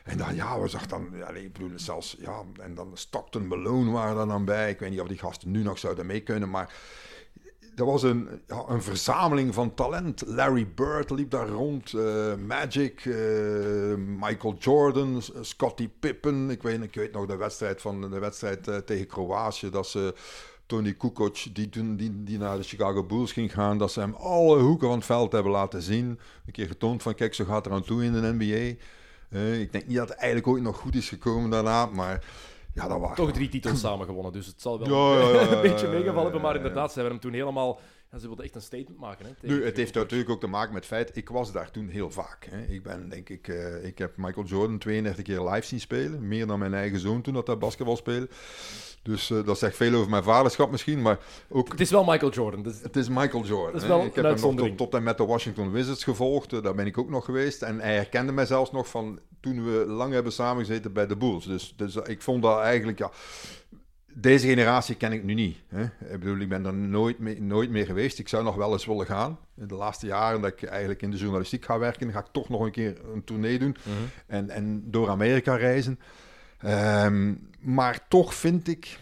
En 0.04 0.18
dan, 0.18 0.36
ja, 0.36 0.60
we 0.60 0.68
zag 0.68 0.86
dan, 0.86 1.10
ja, 1.14 1.30
ik 1.30 1.54
bedoel, 1.54 1.70
zelfs, 1.76 2.16
ja, 2.20 2.42
en 2.60 2.76
dan 2.76 2.92
Stockton 2.94 3.48
Malone 3.48 3.92
waren 3.92 4.22
er 4.22 4.28
dan 4.28 4.46
bij. 4.46 4.70
Ik 4.70 4.80
weet 4.80 4.90
niet 4.90 5.02
of 5.02 5.08
die 5.08 5.18
gasten 5.18 5.52
nu 5.52 5.64
nog 5.64 5.80
zouden 5.80 6.06
mee 6.06 6.20
kunnen, 6.20 6.50
maar 6.50 6.74
dat 7.76 7.88
was 7.88 8.04
een, 8.04 8.30
een 8.68 8.82
verzameling 8.82 9.54
van 9.54 9.74
talent. 9.74 10.24
Larry 10.28 10.68
Bird 10.76 11.10
liep 11.10 11.30
daar 11.30 11.48
rond, 11.48 11.94
eh, 11.94 12.36
Magic, 12.48 13.06
eh, 13.06 13.16
Michael 13.98 14.56
Jordan, 14.60 15.22
Scottie 15.42 15.92
Pippen. 16.00 16.50
Ik 16.50 16.64
weet, 16.64 16.82
ik 16.84 16.96
weet 16.96 17.12
nog 17.12 17.26
de 17.26 17.36
wedstrijd, 17.36 17.82
van, 17.82 18.02
de 18.02 18.20
wedstrijd 18.20 18.68
eh, 18.68 18.78
tegen 18.78 19.08
Kroatië, 19.08 19.70
dat 19.70 19.88
ze... 19.88 20.14
Tony 20.66 20.94
Kukoc, 20.94 21.56
die, 21.56 21.70
die, 21.70 22.24
die 22.24 22.38
naar 22.38 22.58
de 22.58 22.64
Chicago 22.64 23.04
Bulls 23.04 23.32
ging 23.32 23.54
gaan, 23.54 23.78
dat 23.78 23.92
ze 23.92 24.00
hem 24.00 24.14
alle 24.14 24.60
hoeken 24.60 24.88
van 24.88 24.98
het 24.98 25.06
veld 25.06 25.32
hebben 25.32 25.52
laten 25.52 25.82
zien. 25.82 26.20
Een 26.46 26.52
keer 26.52 26.68
getoond 26.68 27.02
van, 27.02 27.16
kijk, 27.16 27.34
zo 27.34 27.46
gaat 27.46 27.66
er 27.66 27.72
aan 27.72 27.84
toe 27.84 28.04
in 28.04 28.14
de 28.14 28.34
NBA. 28.34 28.76
Ik 29.60 29.72
denk 29.72 29.88
niet 29.88 29.98
dat 29.98 30.10
het 30.10 30.18
eigenlijk 30.18 30.48
ooit 30.48 30.64
nog 30.64 30.78
goed 30.78 30.96
is 30.96 31.10
gekomen 31.10 31.50
daarna, 31.50 31.86
maar 31.86 32.24
ja, 32.74 32.88
dat. 32.88 33.16
Toch 33.16 33.32
drie 33.32 33.50
titels 33.50 33.80
samen 33.80 34.06
gewonnen, 34.06 34.32
dus 34.34 34.46
het 34.46 34.62
zal 34.62 34.80
wel 34.80 34.88
Ja, 35.20 35.42
ja, 35.42 35.52
een 35.52 35.62
beetje 35.62 35.88
meegevallen 35.88 36.24
hebben. 36.24 36.42
Maar 36.42 36.56
inderdaad, 36.56 36.88
ze 36.92 37.00
hebben 37.00 37.12
hem 37.12 37.22
toen 37.22 37.34
helemaal... 37.40 37.80
Ja, 38.12 38.20
ze 38.20 38.28
wilden 38.28 38.46
echt 38.46 38.56
een 38.56 38.62
statement 38.62 39.00
maken. 39.00 39.26
Hè, 39.26 39.48
Nu, 39.48 39.66
het 39.66 39.78
heeft 39.78 39.94
natuurlijk 39.94 40.30
ook 40.30 40.40
te 40.40 40.48
maken 40.48 40.74
met 40.74 40.84
het 40.84 40.94
feit, 40.94 41.16
ik 41.16 41.30
was 41.30 41.52
daar 41.52 41.72
toen 41.72 41.88
heel 41.88 42.12
vaak. 42.12 42.48
Hè. 42.50 42.62
Ik 42.66 42.84
ben, 42.84 43.10
denk 43.10 43.30
ik, 43.30 43.48
eh, 43.48 43.86
ik 43.86 43.98
heb 43.98 44.18
Michael 44.18 44.46
Jordan 44.46 44.78
32 44.78 45.24
keer 45.24 45.42
live 45.42 45.66
zien 45.66 45.80
spelen. 45.80 46.28
Meer 46.28 46.48
dan 46.48 46.60
mijn 46.60 46.74
eigen 46.74 47.00
zoon 47.00 47.22
toen 47.22 47.34
dat 47.34 47.48
hij 47.48 47.58
basketbal 47.58 47.96
speelde. 47.96 48.28
Dus 49.04 49.30
eh, 49.32 49.46
dat 49.46 49.58
zegt 49.60 49.76
veel 49.76 49.94
over 49.94 50.10
mijn 50.10 50.24
vaderschap 50.24 50.72
misschien, 50.72 51.02
maar 51.02 51.18
ook... 51.50 51.72
Het 51.72 51.80
is 51.80 51.92
wel 51.92 52.04
Michael 52.04 52.32
Jordan. 52.32 52.64
Dus 52.64 52.82
Het 52.82 52.96
is 52.96 53.10
Michael 53.10 53.46
Jordan. 53.46 53.76
Is 53.76 53.84
ik 54.06 54.16
heb 54.16 54.24
hem 54.26 54.40
nog 54.42 54.56
tot, 54.56 54.78
tot 54.78 54.94
en 54.94 55.04
met 55.04 55.18
de 55.18 55.26
Washington 55.26 55.72
Wizards 55.72 56.04
gevolgd. 56.04 56.54
eh, 56.54 56.62
Daar 56.64 56.76
ben 56.76 56.86
ik 56.86 56.98
ook 56.98 57.10
nog 57.10 57.26
geweest. 57.26 57.62
En 57.62 57.80
hij 57.80 57.96
herkende 57.96 58.32
mij 58.32 58.46
zelfs 58.46 58.72
nog 58.72 58.90
van 58.90 59.20
toen 59.40 59.64
we 59.64 59.86
lang 59.88 60.14
hebben 60.14 60.32
samengezeten 60.32 60.94
bij 60.94 61.08
de 61.08 61.16
Bulls. 61.18 61.46
Dus, 61.46 61.74
dus 61.78 61.96
ik 61.96 62.22
vond 62.22 62.42
dat 62.44 62.60
eigenlijk, 62.60 62.98
ja... 62.98 63.12
Deze 64.16 64.48
generatie 64.48 64.96
ken 64.96 65.12
ik 65.12 65.24
nu 65.24 65.34
niet. 65.34 65.58
Hè. 65.68 65.84
Ik 65.84 66.20
bedoel, 66.20 66.38
ik 66.38 66.50
ben 66.50 66.66
er 66.66 66.74
nooit, 66.74 67.20
mee, 67.20 67.42
nooit 67.42 67.70
meer 67.70 67.86
geweest. 67.86 68.20
Ik 68.20 68.28
zou 68.30 68.44
nog 68.44 68.56
wel 68.56 68.72
eens 68.72 68.86
willen 68.86 69.06
gaan. 69.06 69.40
In 69.58 69.68
de 69.68 69.76
laatste 69.76 70.06
jaren 70.06 70.42
dat 70.42 70.52
ik 70.52 70.64
eigenlijk 70.64 71.02
in 71.02 71.12
de 71.12 71.18
journalistiek 71.18 71.66
ga 71.66 71.80
werken, 71.80 72.12
ga 72.12 72.20
ik 72.20 72.26
toch 72.32 72.50
nog 72.50 72.62
een 72.62 72.72
keer 72.72 72.98
een 73.14 73.24
tournee 73.24 73.60
doen 73.60 73.76
en, 74.28 74.50
en 74.50 74.84
door 74.92 75.10
Amerika 75.10 75.56
reizen. 75.56 76.00
Ehm, 76.64 77.34
maar 77.60 78.08
toch 78.08 78.34
vind 78.34 78.68
ik, 78.68 79.00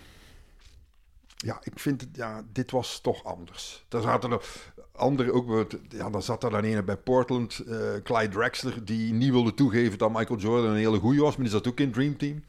ja, 1.37 1.59
ik 1.63 1.79
vind 1.79 2.01
het, 2.01 2.09
ja, 2.13 2.43
dit 2.51 2.71
was 2.71 2.99
toch 3.01 3.23
anders. 3.23 3.85
Daar 3.87 4.01
zaten 4.01 4.31
er 4.31 4.45
andere 4.91 5.31
ook, 5.31 5.67
ja, 5.89 6.09
dan 6.09 6.23
zat 6.23 6.43
er 6.43 6.49
dan 6.49 6.63
een 6.63 6.85
bij 6.85 6.97
Portland, 6.97 7.59
eh, 7.59 7.77
Clyde 8.03 8.29
Drexler, 8.29 8.85
die 8.85 9.13
niet 9.13 9.31
wilde 9.31 9.53
toegeven 9.53 9.97
dat 9.97 10.11
Michael 10.11 10.39
Jordan 10.39 10.71
een 10.71 10.77
hele 10.77 10.99
goeie 10.99 11.21
was, 11.21 11.35
maar 11.35 11.45
die 11.45 11.53
zat 11.53 11.67
ook 11.67 11.79
in 11.79 11.91
Dream 11.91 12.17
Team. 12.17 12.43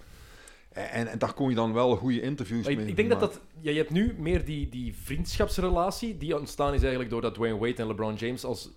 En, 0.72 1.06
en 1.06 1.18
daar 1.18 1.32
kon 1.32 1.48
je 1.48 1.54
dan 1.54 1.72
wel 1.72 1.96
goede 1.96 2.20
interviews 2.20 2.64
Maar 2.64 2.74
mee 2.74 2.86
ik 2.86 2.96
denk 2.96 3.10
dat 3.10 3.20
dat... 3.20 3.40
Ja, 3.60 3.70
je 3.70 3.76
hebt 3.76 3.90
nu 3.90 4.14
meer 4.18 4.44
die, 4.44 4.68
die 4.68 4.94
vriendschapsrelatie 5.02 6.16
die 6.16 6.38
ontstaan 6.38 6.74
is 6.74 6.80
eigenlijk 6.80 7.10
doordat 7.10 7.34
Dwayne 7.34 7.58
Wade 7.58 7.74
en 7.74 7.86
LeBron 7.86 8.14
James 8.14 8.44
als 8.44 8.70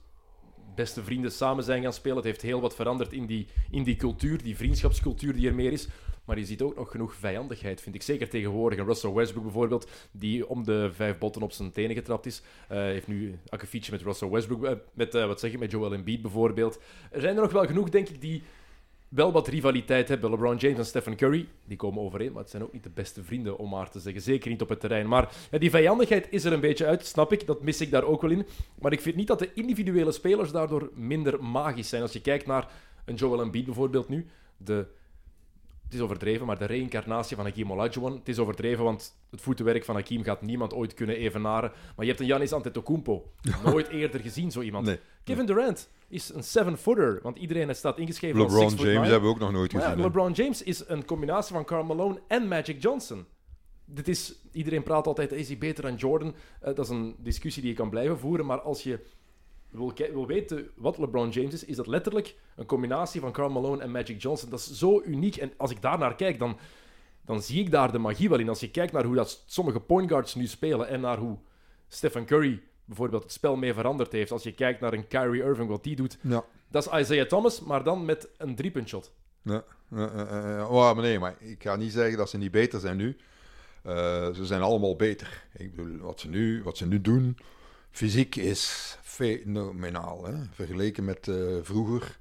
beste 0.76 1.04
vrienden 1.04 1.32
samen 1.32 1.64
zijn 1.64 1.84
gaan 1.84 1.94
spelen. 1.94 2.18
Het 2.18 2.26
heeft 2.26 2.42
heel 2.42 2.62
wat 2.62 2.76
veranderd 2.76 3.14
in 3.14 3.26
die, 3.26 3.48
in 3.72 3.84
die 3.84 3.96
cultuur, 3.96 4.44
die 4.44 4.56
vriendschapscultuur 4.56 5.34
die 5.34 5.48
er 5.48 5.56
meer 5.56 5.72
is. 5.72 5.88
Maar 6.26 6.38
je 6.38 6.46
ziet 6.46 6.62
ook 6.62 6.76
nog 6.76 6.92
genoeg 6.92 7.14
vijandigheid, 7.14 7.82
vind 7.82 7.96
ik. 7.96 8.02
Zeker 8.02 8.30
tegenwoordig. 8.30 8.80
En 8.80 8.86
Russell 8.86 9.14
Westbrook 9.14 9.44
bijvoorbeeld, 9.44 9.90
die 10.12 10.48
om 10.48 10.64
de 10.64 10.90
vijf 10.94 11.18
botten 11.18 11.42
op 11.42 11.52
zijn 11.52 11.72
tenen 11.72 11.96
getrapt 11.96 12.26
is, 12.26 12.42
eh, 12.68 12.78
heeft 12.78 13.08
nu 13.08 13.40
akkefietje 13.50 13.92
met 13.92 14.02
Russell 14.02 14.30
Westbrook, 14.30 14.66
eh, 14.66 14.72
met, 14.94 15.16
eh, 15.16 15.26
wat 15.26 15.40
zeg 15.40 15.52
je, 15.52 15.58
met 15.58 15.72
Joel 15.72 15.94
Embiid 15.94 16.22
bijvoorbeeld. 16.22 16.80
Er 17.12 17.22
zijn 17.22 17.36
er 17.36 17.42
nog 17.42 17.52
wel 17.52 17.66
genoeg, 17.66 17.90
denk 17.90 18.10
ik, 18.10 18.22
die 18.22 18.44
wel 19.10 19.32
wat 19.32 19.48
rivaliteit 19.48 20.08
hebben. 20.08 20.30
LeBron 20.30 20.58
James 20.58 20.78
en 20.78 20.86
Stephen 20.86 21.16
Curry, 21.16 21.48
die 21.66 21.78
komen 21.78 22.02
overeen, 22.02 22.32
maar 22.32 22.42
het 22.42 22.52
zijn 22.52 22.64
ook 22.64 22.74
niet 22.74 22.84
de 22.84 22.90
beste 22.90 23.24
vrienden, 23.24 23.58
om 23.58 23.70
maar 23.70 23.90
te 23.90 24.00
zeggen. 24.00 24.22
Zeker 24.22 24.50
niet 24.50 24.62
op 24.62 24.70
het 24.70 24.80
terrein. 24.80 25.08
Maar 25.08 25.36
die 25.60 25.70
vijandigheid 25.70 26.28
is 26.30 26.44
er 26.44 26.54
een 26.54 26.60
beetje 26.60 26.86
uit, 26.86 27.06
snap 27.06 27.32
ik. 27.32 27.46
Dat 27.46 27.62
mis 27.62 27.82
ik 27.82 27.92
daar 27.92 28.04
ook 28.04 28.22
wel 28.22 28.32
in. 28.32 28.46
Maar 28.82 28.92
ik 28.92 29.02
vind 29.02 29.16
niet 29.16 29.28
dat 29.28 29.40
de 29.40 29.54
individuele 29.54 30.12
spelers 30.12 30.52
daardoor 30.52 30.90
minder 30.94 31.44
magisch 31.44 31.90
zijn. 31.90 32.02
Als 32.02 32.14
je 32.14 32.22
kijkt 32.22 32.46
naar 32.46 32.72
een 33.06 33.16
Joel 33.16 33.42
Embiid 33.42 33.66
bijvoorbeeld 33.66 34.10
nu, 34.10 34.26
de... 34.58 34.86
Het 35.86 35.94
is 35.94 36.00
overdreven, 36.00 36.46
maar 36.46 36.58
de 36.58 36.66
reïncarnatie 36.66 37.36
van 37.36 37.46
Hakeem 37.46 37.72
Olajuwon. 37.72 38.14
Het 38.14 38.28
is 38.28 38.40
overdreven, 38.40 38.84
want 38.84 39.16
het 39.32 39.42
voetenwerk 39.42 39.86
van 39.86 39.96
Hakeem 39.96 40.24
gaat 40.24 40.42
niemand 40.42 40.74
ooit 40.74 40.94
kunnen 40.94 41.16
evenaren. 41.16 41.72
Maar 41.96 42.06
je 42.06 42.12
hebt 42.12 42.20
een 42.20 42.26
Giannis 42.26 42.54
Antetokounmpo. 42.54 43.32
Nooit 43.66 43.88
eerder 43.88 44.20
gezien, 44.20 44.52
zo 44.52 44.62
iemand. 44.62 44.86
Nee. 44.86 45.00
Kevin 45.24 45.46
Durant 45.46 45.90
is 46.08 46.34
een 46.34 46.44
seven-footer, 46.44 47.20
want 47.24 47.38
iedereen 47.38 47.76
staat 47.76 47.98
ingeschreven 47.98 48.42
als 48.42 48.54
LeBron 48.54 48.76
James 48.76 49.10
hebben 49.10 49.30
we 49.30 49.36
ook 49.36 49.40
nog 49.40 49.52
nooit 49.52 49.72
ja, 49.72 49.80
gezien. 49.80 50.02
LeBron 50.02 50.32
James 50.32 50.64
is 50.64 50.88
een 50.88 51.06
combinatie 51.06 51.54
van 51.54 51.66
Karl 51.66 51.84
Malone 51.84 52.22
en 52.28 52.48
Magic 52.48 52.82
Johnson. 52.82 53.26
Dit 53.86 54.08
is, 54.08 54.36
iedereen 54.52 54.84
praat 54.84 55.08
altijd, 55.08 55.32
is 55.32 55.48
hij 55.48 55.58
beter 55.58 55.84
dan 55.84 55.96
Jordan? 55.96 56.36
Eh, 56.60 56.76
dat 56.76 56.86
is 56.86 56.90
een 56.90 57.16
discussie 57.18 57.62
die 57.62 57.72
je 57.72 57.78
kan 57.78 57.90
blijven 57.90 58.20
voeren, 58.20 58.46
maar 58.46 58.62
als 58.62 58.84
je 58.84 59.00
wil, 59.70 60.28
weten 60.28 60.70
wat 60.76 60.98
LeBron 60.98 61.30
James 61.30 61.54
is, 61.54 61.64
is 61.66 61.76
dat 61.76 61.88
letterlijk 61.88 62.36
een 62.56 62.66
combinatie 62.66 63.22
van 63.22 63.32
Karl 63.32 63.50
Malone 63.50 63.82
en 63.82 63.92
Magic 63.92 64.22
Johnson. 64.22 64.50
Dat 64.50 64.60
is 64.60 64.72
zo 64.72 65.02
uniek. 65.06 65.36
En 65.36 65.54
als 65.58 65.72
ik 65.72 65.82
daar 65.82 65.98
naar 65.98 66.16
kijk, 66.16 66.40
dan, 66.40 66.58
dan 67.26 67.42
zie 67.42 67.60
ik 67.60 67.72
daar 67.72 67.92
de 67.92 67.98
magie 67.98 68.30
wel 68.30 68.40
in. 68.40 68.50
Als 68.50 68.60
je 68.60 68.72
kijkt 68.72 68.94
naar 68.94 69.04
hoe 69.04 69.16
dat 69.16 69.44
sommige 69.46 69.80
point 69.80 70.10
guards 70.10 70.36
nu 70.36 70.48
spelen 70.48 70.88
en 70.88 71.02
naar 71.02 71.18
hoe 71.18 71.38
Stephen 71.88 72.26
Curry 72.26 72.62
bijvoorbeeld 72.86 73.24
het 73.24 73.32
spel 73.32 73.56
mee 73.56 73.74
veranderd 73.74 74.12
heeft. 74.12 74.32
Als 74.32 74.44
je 74.44 74.54
kijkt 74.54 74.80
naar 74.80 74.94
een 74.94 75.08
Kyrie 75.08 75.44
Irving, 75.44 75.70
wat 75.70 75.84
die 75.84 75.96
doet, 75.96 76.18
Ja. 76.22 76.44
dat 76.68 76.86
is 76.86 77.00
Isaiah 77.00 77.28
Thomas, 77.28 77.60
maar 77.62 77.84
dan 77.84 78.06
met 78.06 78.30
een 78.38 78.56
driepuntshot. 78.56 79.12
Ja, 79.42 79.64
ja, 79.90 80.10
ja. 80.16 80.68
Oh, 80.68 80.94
maar 80.94 81.04
nee, 81.04 81.20
maar 81.20 81.36
ik 81.40 81.64
ga 81.64 81.76
niet 81.76 81.92
zeggen 81.92 82.18
dat 82.18 82.30
ze 82.30 82.38
niet 82.38 82.52
beter 82.52 82.80
zijn 82.80 82.98
nu. 82.98 83.18
Eh, 83.84 83.94
ze 84.34 84.46
zijn 84.46 84.62
allemaal 84.62 84.96
beter. 84.96 85.44
Ik 85.58 85.76
bedoel, 85.76 85.98
wat 85.98 86.20
ze 86.20 86.30
nu, 86.30 86.64
wat 86.64 86.78
ze 86.78 86.88
nu 86.88 87.02
doen, 87.02 87.38
fysiek 87.92 88.36
is 88.36 88.98
fenomenaal. 89.16 90.26
Hè? 90.26 90.34
Vergeleken 90.52 91.06
met 91.06 91.28
eh, 91.28 91.36
vroeger. 91.62 92.18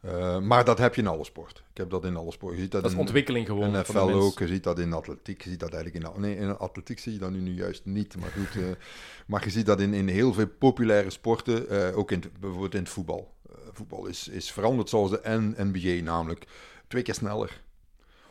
Eh, 0.00 0.38
maar 0.40 0.64
dat 0.64 0.78
heb 0.78 0.94
je 0.94 1.00
in 1.00 1.06
alle 1.06 1.24
sport. 1.24 1.62
Ik 1.70 1.76
heb 1.76 1.90
dat 1.90 2.04
in 2.04 2.16
alle 2.16 2.32
sport. 2.32 2.54
Je 2.54 2.60
ziet 2.60 2.70
dat, 2.70 2.80
Dat 2.82 2.90
is 2.90 2.96
in 2.96 3.02
ontwikkeling 3.02 3.46
gewoon. 3.46 3.74
in 3.74 3.80
NFL 3.80 3.98
ook. 3.98 4.38
Je 4.38 4.46
ziet 4.46 4.62
dat 4.62 4.78
in 4.78 4.92
atletiek. 4.92 5.42
Je 5.42 5.50
ziet 5.50 5.60
dat 5.60 5.72
eigenlijk 5.72 6.04
in... 6.14 6.20
Nee, 6.20 6.36
in 6.36 6.58
atletiek 6.58 6.98
zie 6.98 7.12
je 7.12 7.18
dat 7.18 7.30
nu, 7.30 7.38
nu 7.40 7.54
juist 7.54 7.84
niet. 7.84 8.16
Maar 8.16 8.30
goed, 8.30 8.62
eh, 8.62 8.68
maar 9.26 9.44
je 9.44 9.50
ziet 9.50 9.66
dat 9.66 9.80
in, 9.80 9.94
in 9.94 10.08
heel 10.08 10.32
veel 10.32 10.48
populaire 10.58 11.10
sporten. 11.10 11.94
ook 11.94 12.10
in, 12.10 12.22
bijvoorbeeld 12.40 12.74
in 12.74 12.80
het 12.80 12.88
voetbal. 12.88 13.34
Voetbal 13.72 14.06
is, 14.06 14.28
is 14.28 14.52
veranderd 14.52 14.88
zoals 14.88 15.10
de 15.10 15.20
N- 15.28 15.54
NBA 15.58 16.02
namelijk. 16.02 16.46
Twee 16.88 17.02
keer 17.02 17.14
sneller. 17.14 17.62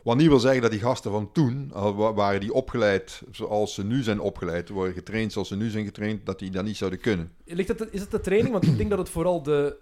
Wat 0.04 0.16
niet 0.16 0.28
wil 0.28 0.38
zeggen 0.40 0.62
dat 0.62 0.70
die 0.70 0.80
gasten 0.80 1.10
van 1.10 1.32
toen, 1.32 1.68
wa- 1.72 2.12
waren 2.14 2.40
die 2.40 2.52
opgeleid 2.52 3.22
zoals 3.30 3.74
ze 3.74 3.84
nu 3.84 4.02
zijn 4.02 4.20
opgeleid, 4.20 4.68
worden 4.68 4.94
getraind 4.94 5.32
zoals 5.32 5.48
ze 5.48 5.56
nu 5.56 5.70
zijn 5.70 5.84
getraind, 5.84 6.26
dat 6.26 6.38
die 6.38 6.50
dat 6.50 6.64
niet 6.64 6.76
zouden 6.76 7.00
kunnen. 7.00 7.30
Ligt 7.44 7.68
het, 7.68 7.88
is 7.90 8.00
het 8.00 8.10
de 8.10 8.20
training? 8.20 8.52
Want 8.52 8.66
ik 8.66 8.76
denk 8.76 8.90
dat 8.90 8.98
het 8.98 9.08
vooral 9.08 9.42
de, 9.42 9.76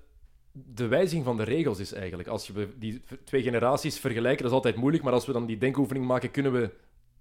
de 0.53 0.87
wijziging 0.87 1.25
van 1.25 1.37
de 1.37 1.43
regels 1.45 1.79
is 1.79 1.93
eigenlijk. 1.93 2.29
Als 2.29 2.47
je 2.47 2.69
die 2.79 3.03
twee 3.25 3.43
generaties 3.43 3.99
vergelijken, 3.99 4.43
dat 4.43 4.51
is 4.51 4.57
altijd 4.57 4.77
moeilijk. 4.77 5.03
Maar 5.05 5.13
als 5.13 5.27
we 5.27 5.33
dan 5.33 5.47
die 5.47 5.59
denkoefening 5.59 6.07
maken, 6.07 6.31
kunnen 6.31 6.53
we 6.53 6.71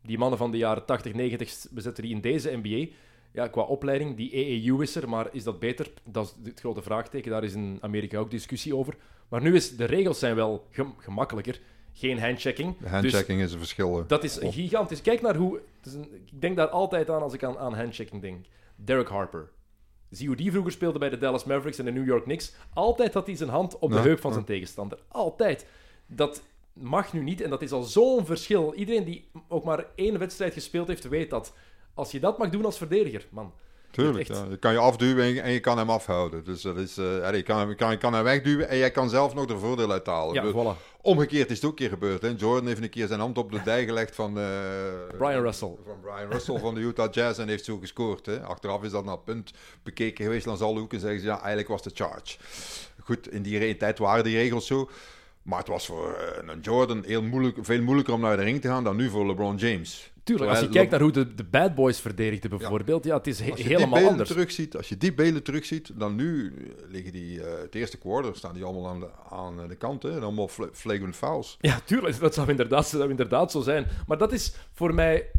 die 0.01 0.17
mannen 0.17 0.37
van 0.37 0.51
de 0.51 0.57
jaren 0.57 0.85
80, 0.85 1.13
90, 1.13 1.65
we 1.71 1.81
zetten 1.81 2.03
die 2.03 2.13
in 2.13 2.21
deze 2.21 2.59
NBA. 2.63 2.91
Ja, 3.33 3.47
qua 3.47 3.61
opleiding, 3.61 4.15
die 4.17 4.33
AAU 4.33 4.81
is 4.81 4.95
er, 4.95 5.09
maar 5.09 5.27
is 5.31 5.43
dat 5.43 5.59
beter? 5.59 5.91
Dat 6.03 6.35
is 6.43 6.49
het 6.49 6.59
grote 6.59 6.81
vraagteken. 6.81 7.31
Daar 7.31 7.43
is 7.43 7.53
in 7.53 7.77
Amerika 7.81 8.17
ook 8.17 8.31
discussie 8.31 8.75
over. 8.75 8.95
Maar 9.29 9.41
nu 9.41 9.55
is 9.55 9.75
de 9.75 9.85
regels 9.85 10.19
zijn 10.19 10.35
wel 10.35 10.67
gem- 10.71 10.93
gemakkelijker. 10.97 11.59
Geen 11.99 12.19
handchecking. 12.19 12.77
Dus 12.79 12.89
handchecking 12.89 13.41
is 13.41 13.51
een 13.51 13.57
verschil. 13.57 14.03
dat 14.07 14.23
is 14.23 14.37
gigantisch. 14.41 15.01
Kijk 15.01 15.21
naar 15.21 15.35
hoe. 15.35 15.61
een- 15.83 16.13
ik 16.25 16.41
denk 16.41 16.55
daar 16.55 16.69
altijd 16.69 17.09
aan 17.09 17.21
als 17.21 17.33
ik 17.33 17.43
aan, 17.43 17.57
aan 17.57 17.73
handchecking 17.75 18.21
denk. 18.21 18.45
Derek 18.75 19.07
Harper. 19.09 19.49
Zie 20.09 20.27
hoe 20.27 20.35
die 20.35 20.51
vroeger 20.51 20.71
speelde 20.71 20.99
bij 20.99 21.09
de 21.09 21.17
Dallas 21.17 21.43
Mavericks 21.43 21.77
en 21.79 21.85
de 21.85 21.91
New 21.91 22.05
York 22.07 22.23
Knicks. 22.23 22.53
Altijd 22.73 23.13
had 23.13 23.25
hij 23.25 23.35
zijn 23.35 23.49
hand 23.49 23.79
op 23.79 23.89
de 23.89 23.95
Ja, 23.95 24.01
heup 24.01 24.19
van 24.19 24.29
ja. 24.29 24.35
zijn 24.35 24.45
tegenstander. 24.47 24.99
Altijd. 25.07 25.65
Dat 26.07 26.41
mag 26.73 27.13
nu 27.13 27.23
niet 27.23 27.41
en 27.41 27.49
dat 27.49 27.61
is 27.61 27.71
al 27.71 27.83
zo'n 27.83 28.25
verschil. 28.25 28.73
Iedereen 28.73 29.03
die 29.03 29.29
ook 29.47 29.63
maar 29.63 29.85
één 29.95 30.19
wedstrijd 30.19 30.53
gespeeld 30.53 30.87
heeft, 30.87 31.07
weet 31.07 31.29
dat. 31.29 31.53
Als 31.93 32.11
je 32.11 32.19
dat 32.19 32.37
mag 32.37 32.49
doen 32.49 32.65
als 32.65 32.77
verdediger, 32.77 33.25
man. 33.29 33.53
Tuurlijk, 33.97 34.27
ja. 34.27 34.45
je 34.49 34.57
kan 34.57 34.71
je 34.71 34.77
afduwen 34.77 35.23
en 35.23 35.33
je, 35.33 35.41
en 35.41 35.51
je 35.51 35.59
kan 35.59 35.77
hem 35.77 35.89
afhouden. 35.89 36.43
Dus 36.43 36.61
dat 36.61 36.77
is, 36.77 36.97
eh, 36.97 37.33
je, 37.33 37.43
kan, 37.43 37.69
je, 37.69 37.75
kan, 37.75 37.91
je 37.91 37.97
kan 37.97 38.13
hem 38.13 38.23
wegduwen 38.23 38.69
en 38.69 38.77
jij 38.77 38.91
kan 38.91 39.09
zelf 39.09 39.33
nog 39.33 39.49
er 39.49 39.59
voordeel 39.59 39.91
uit 39.91 40.05
halen. 40.05 40.33
Ja, 40.33 40.41
Dus 40.41 40.53
voilà. 40.53 40.97
Omgekeerd 41.01 41.49
is 41.49 41.55
het 41.55 41.65
ook 41.65 41.71
een 41.71 41.77
keer 41.77 41.89
gebeurd. 41.89 42.21
Hè. 42.21 42.33
Jordan 42.37 42.67
heeft 42.67 42.81
een 42.81 42.89
keer 42.89 43.07
zijn 43.07 43.19
hand 43.19 43.37
op 43.37 43.51
de 43.51 43.61
dij 43.63 43.85
gelegd 43.85 44.15
van, 44.15 44.39
eh, 44.39 44.45
Brian 45.17 45.41
Russell. 45.41 45.75
van 45.85 45.99
Brian 46.01 46.31
Russell 46.31 46.59
van 46.59 46.73
de 46.73 46.79
Utah 46.79 47.11
Jazz 47.11 47.39
en 47.39 47.47
heeft 47.47 47.65
zo 47.65 47.77
gescoord. 47.77 48.25
Hè. 48.25 48.41
Achteraf 48.41 48.83
is 48.83 48.91
dat 48.91 49.05
naar 49.05 49.19
punt 49.19 49.51
bekeken 49.83 50.23
geweest 50.25 50.45
langs 50.45 50.61
alle 50.61 50.79
hoeken 50.79 50.97
en 50.97 51.03
zeggen 51.03 51.21
ze 51.21 51.27
ja, 51.27 51.37
eigenlijk 51.37 51.67
was 51.67 51.83
de 51.83 51.91
charge. 51.93 52.37
Goed, 53.03 53.31
in 53.31 53.41
die 53.41 53.77
tijd 53.77 53.99
waren 53.99 54.23
die 54.23 54.37
regels 54.37 54.67
zo. 54.67 54.89
Maar 55.41 55.59
het 55.59 55.67
was 55.67 55.85
voor 55.85 56.13
eh, 56.13 56.47
een 56.47 56.59
Jordan 56.59 57.03
heel 57.05 57.23
moeilijk, 57.23 57.57
veel 57.61 57.81
moeilijker 57.81 58.13
om 58.13 58.21
naar 58.21 58.37
de 58.37 58.43
ring 58.43 58.61
te 58.61 58.67
gaan 58.67 58.83
dan 58.83 58.95
nu 58.95 59.09
voor 59.09 59.27
LeBron 59.27 59.55
James. 59.55 60.11
Tuurlijk, 60.27 60.49
als 60.49 60.59
je 60.59 60.69
kijkt 60.69 60.91
naar 60.91 61.01
hoe 61.01 61.11
de, 61.11 61.35
de 61.35 61.43
Bad 61.43 61.75
Boys 61.75 61.99
verdedigden 61.99 62.49
bijvoorbeeld, 62.49 63.03
ja, 63.05 63.17
het 63.17 63.27
is 63.27 63.39
he- 63.39 63.49
Als 63.49 63.57
je 63.57 63.63
die 63.63 63.73
helemaal 63.73 63.93
beelden 63.93 64.11
anders. 64.11 64.29
terugziet, 64.29 64.75
als 64.77 64.89
je 64.89 64.97
die 64.97 65.13
beelden 65.13 65.43
terugziet, 65.43 65.91
dan 65.95 66.15
nu 66.15 66.53
liggen 66.89 67.11
die, 67.11 67.43
eh, 67.43 67.61
het 67.61 67.75
eerste 67.75 67.97
quarter, 67.97 68.35
staan 68.35 68.53
die 68.53 68.63
allemaal 68.63 68.87
aan 68.87 68.99
de, 68.99 69.07
aan 69.29 69.67
de 69.67 69.75
kant, 69.75 70.03
hè, 70.03 70.11
en 70.15 70.23
allemaal 70.23 70.47
fla- 70.47 70.69
flagrant 70.73 71.15
fouls. 71.15 71.57
Ja, 71.61 71.79
tuurlijk, 71.85 72.19
dat 72.19 72.33
zou 72.33 72.49
inderdaad, 72.49 72.79
dat 72.91 72.99
zou 72.99 73.09
inderdaad 73.09 73.51
zo 73.51 73.61
zijn. 73.61 73.85
Maar 74.07 74.17
dat 74.17 74.31
is 74.31 74.53
voor 74.73 74.93
mij 74.93 75.31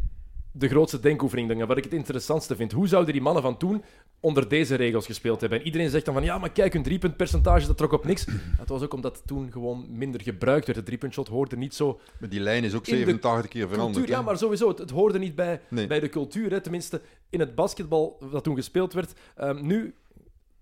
de 0.51 0.67
grootste 0.67 0.99
denkoefening, 0.99 1.47
denk 1.47 1.61
ik, 1.61 1.67
wat 1.67 1.77
ik 1.77 1.83
het 1.83 1.93
interessantste 1.93 2.55
vind. 2.55 2.71
Hoe 2.71 2.87
zouden 2.87 3.13
die 3.13 3.21
mannen 3.21 3.43
van 3.43 3.57
toen 3.57 3.83
onder 4.19 4.47
deze 4.47 4.75
regels 4.75 5.05
gespeeld 5.05 5.41
hebben? 5.41 5.59
En 5.59 5.65
iedereen 5.65 5.89
zegt 5.89 6.05
dan 6.05 6.13
van, 6.13 6.23
ja, 6.23 6.37
maar 6.37 6.51
kijk, 6.51 6.73
hun 6.73 6.83
driepuntpercentage, 6.83 7.67
dat 7.67 7.77
trok 7.77 7.91
op 7.91 8.05
niks. 8.05 8.25
Dat 8.59 8.69
was 8.69 8.81
ook 8.81 8.93
omdat 8.93 9.21
toen 9.25 9.51
gewoon 9.51 9.85
minder 9.89 10.21
gebruikt 10.21 10.65
werd. 10.65 10.77
De 10.79 10.85
driepuntshot 10.85 11.27
hoorde 11.27 11.57
niet 11.57 11.75
zo... 11.75 11.99
Maar 12.19 12.29
die 12.29 12.39
lijn 12.39 12.63
is 12.63 12.73
ook 12.73 12.87
In 12.87 12.93
de 12.93 12.99
87 12.99 13.49
keer 13.51 13.67
veranderd. 13.67 13.95
Cultuur, 13.97 14.15
ja, 14.15 14.21
maar 14.21 14.37
sowieso, 14.37 14.67
het, 14.67 14.77
het 14.77 14.89
hoorde 14.89 15.19
niet 15.19 15.35
bij, 15.35 15.61
Nee. 15.69 15.87
bij 15.87 15.99
de 15.99 16.09
cultuur. 16.09 16.51
Hè. 16.51 16.61
Tenminste, 16.61 17.01
in 17.29 17.39
het 17.39 17.55
basketbal 17.55 18.17
dat 18.31 18.43
toen 18.43 18.55
gespeeld 18.55 18.93
werd. 18.93 19.13
Ehm, 19.35 19.65
nu 19.65 19.93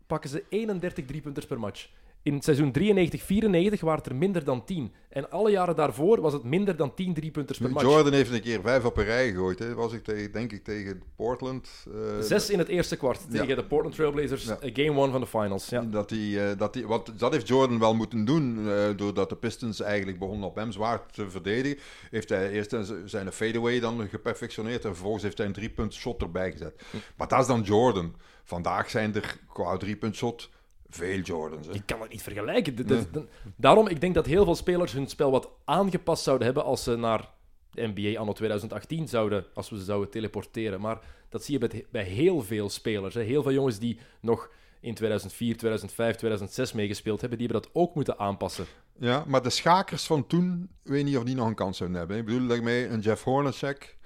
pakken 0.07 0.29
ze 0.29 0.43
31 0.49 1.05
driepunters 1.05 1.45
per 1.45 1.59
match. 1.59 1.89
In 2.27 2.41
seizoen 2.41 2.73
93-94 2.79 3.79
waren 3.79 3.97
het 3.97 4.05
er 4.05 4.15
minder 4.15 4.43
dan 4.43 4.65
10. 4.65 4.91
En 5.09 5.29
alle 5.31 5.51
jaren 5.51 5.75
daarvoor 5.75 6.21
was 6.21 6.33
het 6.33 6.43
minder 6.43 6.75
dan 6.75 6.93
10 6.93 7.13
driepunters 7.13 7.57
per 7.59 7.71
match. 7.71 7.85
Jordan 7.85 8.13
heeft 8.13 8.31
een 8.31 8.41
keer 8.41 8.61
vijf 8.61 8.85
op 8.85 8.97
een 8.97 9.03
rij 9.03 9.29
gegooid. 9.29 9.59
Hè. 9.59 9.73
Was 9.73 9.93
ik 9.93 10.03
tegen, 10.03 10.31
denk 10.31 10.51
ik 10.51 10.63
tegen 10.63 11.01
Portland. 11.15 11.69
eh, 11.93 12.19
Zes 12.21 12.49
in 12.49 12.57
het 12.59 12.67
eerste 12.67 12.95
kwart 12.97 13.19
Ja. 13.29 13.39
tegen 13.39 13.55
de 13.55 13.63
Portland 13.63 13.95
Trailblazers. 13.95 14.45
Ja. 14.45 14.59
eh, 14.59 14.69
Game 14.85 14.99
one 14.99 15.11
van 15.11 15.21
de 15.21 15.27
finals. 15.27 15.69
Ja. 15.69 15.81
Dat, 15.81 16.09
die, 16.09 16.41
eh, 16.43 16.57
dat, 16.57 16.73
die, 16.73 16.87
wat, 16.87 17.11
dat 17.17 17.31
heeft 17.31 17.47
Jordan 17.47 17.79
wel 17.79 17.95
moeten 17.95 18.25
doen, 18.25 18.65
doordat 18.95 19.29
de 19.29 19.35
Pistons 19.35 19.81
eigenlijk 19.81 20.19
begonnen 20.19 20.47
op 20.47 20.55
hem 20.55 20.71
zwaar 20.71 21.05
te 21.11 21.29
verdedigen. 21.29 21.77
Heeft 22.09 22.29
hij 22.29 22.49
eerst 22.51 22.75
zijn 23.05 23.31
fadeaway 23.31 23.79
dan 23.79 24.07
geperfectioneerd 24.09 24.85
en 24.85 24.91
vervolgens 24.93 25.23
heeft 25.23 25.37
hij 25.37 25.47
een 25.47 25.53
driepunt 25.53 25.93
shot 25.93 26.21
erbij 26.21 26.51
gezet. 26.51 26.81
Maar 27.17 27.27
dat 27.27 27.39
is 27.39 27.47
dan 27.47 27.61
Jordan. 27.61 28.15
Vandaag 28.43 28.89
zijn 28.89 29.15
er 29.15 29.37
qua 29.53 29.77
driepunt 29.77 30.15
shot 30.15 30.49
veel 30.89 31.19
Jordans. 31.19 31.67
Hè. 31.67 31.73
Je 31.73 31.81
kan 31.85 32.01
het 32.01 32.11
niet 32.11 32.21
vergelijken. 32.21 32.75
De- 32.75 32.83
de- 32.83 33.11
de- 33.11 33.25
daarom, 33.55 33.87
ik 33.87 34.01
denk 34.01 34.13
dat 34.15 34.25
heel 34.25 34.43
veel 34.43 34.55
spelers 34.55 34.91
hun 34.93 35.07
spel 35.07 35.31
wat 35.31 35.49
aangepast 35.65 36.23
zouden 36.23 36.45
hebben 36.45 36.63
als 36.63 36.83
ze 36.83 36.95
naar 36.95 37.29
de 37.71 37.91
NBA 37.95 38.19
anno 38.19 38.33
2018 38.33 39.07
zouden, 39.07 39.45
als 39.53 39.69
we 39.69 39.77
ze 39.77 39.83
zouden 39.83 40.09
teleporteren. 40.09 40.81
Maar 40.81 40.99
dat 41.29 41.43
zie 41.43 41.59
je 41.59 41.67
bij, 41.67 41.85
bij 41.91 42.03
heel 42.03 42.41
veel 42.41 42.69
spelers. 42.69 43.13
Hè. 43.13 43.21
Heel 43.21 43.43
veel 43.43 43.51
jongens 43.53 43.79
die 43.79 43.99
nog 44.21 44.49
in 44.81 44.93
2004, 44.93 45.57
2005, 45.57 46.15
2006 46.15 46.73
meegespeeld 46.73 47.21
hebben, 47.21 47.37
die 47.39 47.47
hebben 47.47 47.65
dat 47.71 47.81
ook 47.81 47.95
moeten 47.95 48.19
aanpassen. 48.19 48.65
Ja, 48.99 49.23
maar 49.27 49.41
de 49.43 49.49
schakers 49.49 50.05
van 50.05 50.27
toen, 50.27 50.69
ik 50.83 50.91
weet 50.91 51.03
niet 51.03 51.17
of 51.17 51.23
die 51.23 51.35
nog 51.35 51.47
een 51.47 51.55
kans 51.55 51.77
zouden 51.77 51.97
hebben. 51.99 52.17
Ik 52.17 52.25
bedoel 52.25 52.47
daarmee 52.47 52.87
een 52.87 52.99
Jeff 52.99 53.23
Hornacek, 53.23 53.96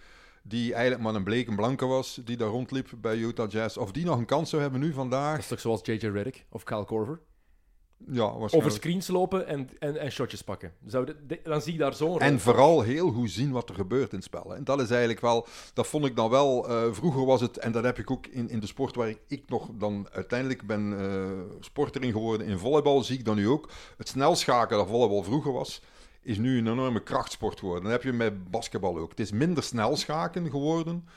die 0.42 0.74
eigenlijk 0.74 1.04
maar 1.04 1.16
een 1.16 1.24
bleke 1.24 1.56
blanke 1.56 1.86
was, 1.86 2.22
die 2.26 2.38
daar 2.38 2.50
rondliep 2.50 2.90
bij 2.98 3.18
Utah 3.18 3.52
Jazz. 3.52 3.78
Of 3.78 3.92
die 3.92 4.06
nog 4.06 4.18
een 4.18 4.26
kans 4.26 4.50
zou 4.50 4.62
hebben 4.62 4.80
nu 4.80 4.94
vandaag. 4.94 5.32
Dat 5.32 5.40
is 5.42 5.48
toch 5.48 5.60
zoals 5.60 5.80
JJ 5.84 6.08
Redick 6.08 6.46
of 6.50 6.64
Kyle 6.64 6.86
Korver? 6.86 7.20
Ja, 8.12 8.24
Over 8.24 8.72
screens 8.72 9.08
lopen 9.08 9.48
en, 9.48 9.70
en, 9.80 9.98
en 10.00 10.12
shotjes 10.12 10.42
pakken. 10.42 10.74
Zou 10.86 11.06
de- 11.06 11.26
de- 11.28 11.40
dan 11.44 11.62
zie 11.62 11.74
ik 11.74 11.80
daar 11.80 11.94
zo'n. 11.94 12.20
En 12.20 12.40
vooral 12.40 12.82
heel 12.82 13.12
goed 13.12 13.32
zien 13.32 13.52
wat 13.52 13.70
er 13.70 13.76
gebeurt 13.76 14.10
in 14.12 14.16
het 14.16 14.26
spel. 14.26 14.44
hè. 14.50 14.56
En 14.56 14.64
dat 14.64 14.82
is 14.82 14.90
eigenlijk 14.90 15.22
wel, 15.22 15.48
dat 15.74 15.88
vond 15.88 16.06
ik 16.06 16.16
dan 16.16 16.30
wel, 16.30 16.70
eh, 16.70 16.84
vroeger 16.92 17.26
was 17.26 17.42
het, 17.42 17.58
en 17.58 17.72
dat 17.72 17.84
heb 17.84 17.98
ik 18.00 18.12
ook 18.12 18.28
in, 18.28 18.50
in 18.50 18.60
de 18.60 18.68
sport 18.68 18.96
waar 18.96 19.10
ik, 19.10 19.20
ik 19.28 19.44
nog 19.50 19.70
dan 19.74 20.08
uiteindelijk 20.12 20.68
ben 20.68 21.00
eh, 21.00 21.30
sporter 21.60 22.04
in 22.04 22.12
geworden, 22.12 22.48
in 22.48 22.58
volleybal 22.58 23.02
zie 23.04 23.18
ik 23.18 23.26
dan 23.26 23.36
nu 23.36 23.48
ook. 23.48 23.70
Het 23.98 24.08
snelschakelen 24.08 24.80
dat 24.80 24.90
volleybal 24.90 25.24
vroeger 25.24 25.52
was, 25.54 25.82
is 26.22 26.38
nu 26.38 26.58
een 26.58 26.68
enorme 26.68 27.04
krachtsport 27.04 27.60
geworden. 27.60 27.84
Dat 27.84 27.92
heb 27.92 28.04
je 28.04 28.14
met 28.14 28.52
basketbal 28.52 28.98
ook. 28.98 29.10
Het 29.10 29.20
is 29.20 29.32
minder 29.32 29.64
snelschaken 29.64 30.50
geworden. 30.50 31.08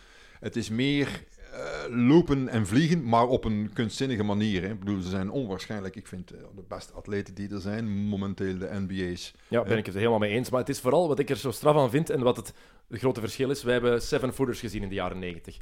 Het 0.40 0.56
is 0.56 0.68
meer 0.68 1.24
eh, 1.54 1.84
lopen 1.88 2.48
en 2.48 2.66
vliegen, 2.66 3.08
maar 3.08 3.26
op 3.26 3.44
een 3.44 3.70
kunstzinnige 3.72 4.22
manier. 4.22 4.62
Hè. 4.62 4.68
Ik 4.68 4.78
bedoel, 4.78 5.00
ze 5.00 5.08
zijn 5.08 5.30
onwaarschijnlijk, 5.30 5.96
ik 5.96 6.06
vind 6.06 6.30
eh, 6.30 6.40
de 6.54 6.64
beste 6.68 6.92
atleten 6.92 7.34
die 7.34 7.50
er 7.50 7.60
zijn, 7.60 7.88
momenteel 7.88 8.58
de 8.58 8.68
NBA's. 8.72 9.34
Ja, 9.48 9.62
ben 9.62 9.78
ik 9.78 9.86
het 9.86 9.94
helemaal 9.94 10.18
mee 10.18 10.30
eens. 10.30 10.50
Maar 10.50 10.60
het 10.60 10.68
is 10.68 10.80
vooral 10.80 11.08
wat 11.08 11.18
ik 11.18 11.30
er 11.30 11.36
zo 11.36 11.50
straf 11.50 11.76
aan 11.76 11.90
vind 11.90 12.10
en 12.10 12.20
wat 12.20 12.36
het, 12.36 12.54
grote 12.90 13.20
verschil 13.20 13.50
is. 13.50 13.62
Wij 13.62 13.72
hebben 13.72 14.02
seven-footers 14.02 14.60
gezien 14.60 14.82
in 14.82 14.88
de 14.88 14.94
jaren 14.94 15.18
90. 15.18 15.56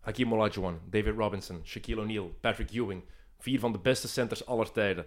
Hakeem 0.00 0.32
Olajuwon, 0.32 0.78
David 0.90 1.14
Robinson, 1.16 1.60
Shaquille 1.64 2.00
O'Neal, 2.00 2.34
Patrick 2.40 2.70
Ewing. 2.70 3.02
Vier 3.38 3.58
van 3.58 3.72
de 3.72 3.78
beste 3.78 4.08
centers 4.08 4.46
aller 4.46 4.72
tijden. 4.72 5.06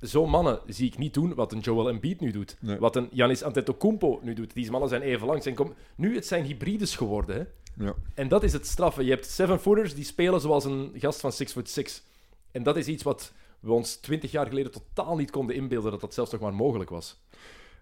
Zo'n 0.00 0.30
mannen 0.30 0.60
zie 0.66 0.86
ik 0.86 0.98
niet 0.98 1.14
doen 1.14 1.34
wat 1.34 1.52
een 1.52 1.58
Joel 1.58 1.88
Embiid 1.88 2.20
nu 2.20 2.30
doet. 2.30 2.56
Nee. 2.60 2.78
Wat 2.78 2.96
een 2.96 3.08
Giannis 3.12 3.42
Antetokounmpo 3.42 4.20
nu 4.22 4.34
doet. 4.34 4.54
Die 4.54 4.70
mannen 4.70 4.88
zijn 4.88 5.02
even 5.02 5.26
lang. 5.26 5.42
Zijn 5.42 5.54
kom... 5.54 5.74
Nu, 5.94 6.14
het 6.14 6.26
zijn 6.26 6.44
hybrides 6.44 6.96
geworden. 6.96 7.36
Hè? 7.36 7.44
Ja. 7.84 7.94
En 8.14 8.28
dat 8.28 8.42
is 8.42 8.52
het 8.52 8.66
straffe. 8.66 9.04
Je 9.04 9.10
hebt 9.10 9.26
seven-footers 9.26 9.94
die 9.94 10.04
spelen 10.04 10.40
zoals 10.40 10.64
een 10.64 10.92
gast 10.94 11.20
van 11.20 11.32
6 11.32 11.52
foot 11.52 11.70
6. 11.70 12.02
En 12.50 12.62
dat 12.62 12.76
is 12.76 12.86
iets 12.86 13.02
wat 13.02 13.32
we 13.60 13.72
ons 13.72 13.96
20 13.96 14.30
jaar 14.30 14.46
geleden 14.46 14.72
totaal 14.72 15.16
niet 15.16 15.30
konden 15.30 15.56
inbeelden 15.56 15.90
dat 15.90 16.00
dat 16.00 16.14
zelfs 16.14 16.32
nog 16.32 16.40
maar 16.40 16.54
mogelijk 16.54 16.90
was. 16.90 17.18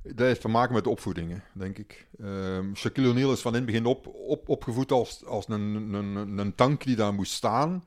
Dat 0.02 0.26
heeft 0.26 0.40
te 0.40 0.48
maken 0.48 0.74
met 0.74 0.84
de 0.84 0.90
opvoeding, 0.90 1.30
hè, 1.30 1.38
denk 1.52 1.78
ik. 1.78 2.06
Ehm 2.20 2.74
Shaquille 2.74 3.08
O'Neal 3.08 3.32
is 3.32 3.40
van 3.40 3.52
in 3.52 3.56
het 3.56 3.66
begin 3.66 3.86
op, 3.86 4.06
op, 4.06 4.48
opgevoed 4.48 4.92
als, 4.92 5.24
als 5.24 5.48
een, 5.48 5.60
een, 5.60 5.92
een, 5.94 6.38
een 6.38 6.54
tank 6.54 6.84
die 6.84 6.96
daar 6.96 7.14
moest 7.14 7.32
staan. 7.32 7.84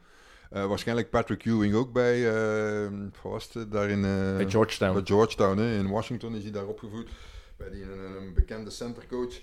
Eh, 0.52 0.66
waarschijnlijk 0.66 1.10
Patrick 1.10 1.46
Ewing 1.46 1.74
ook 1.74 1.94
bij, 1.94 2.30
eh, 2.30 2.90
wat 3.22 3.32
was 3.32 3.54
het, 3.54 3.72
daar 3.72 3.90
in, 3.90 4.06
eh, 4.06 4.36
Bij 4.36 4.50
Georgetown. 4.50 4.94
bij 4.94 5.06
Georgetown 5.06 5.58
hè, 5.58 5.78
in 5.78 5.90
Washington 5.90 6.36
is 6.36 6.44
hij 6.44 6.52
daar 6.52 6.66
opgevoed. 6.68 7.10
Bij 7.58 7.70
die, 7.70 7.84
een, 7.84 8.16
een 8.18 8.34
bekende 8.34 8.70
centercoach. 8.70 9.34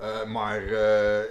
Eh, 0.00 0.24
maar 0.24 0.66
eh, 0.66 1.24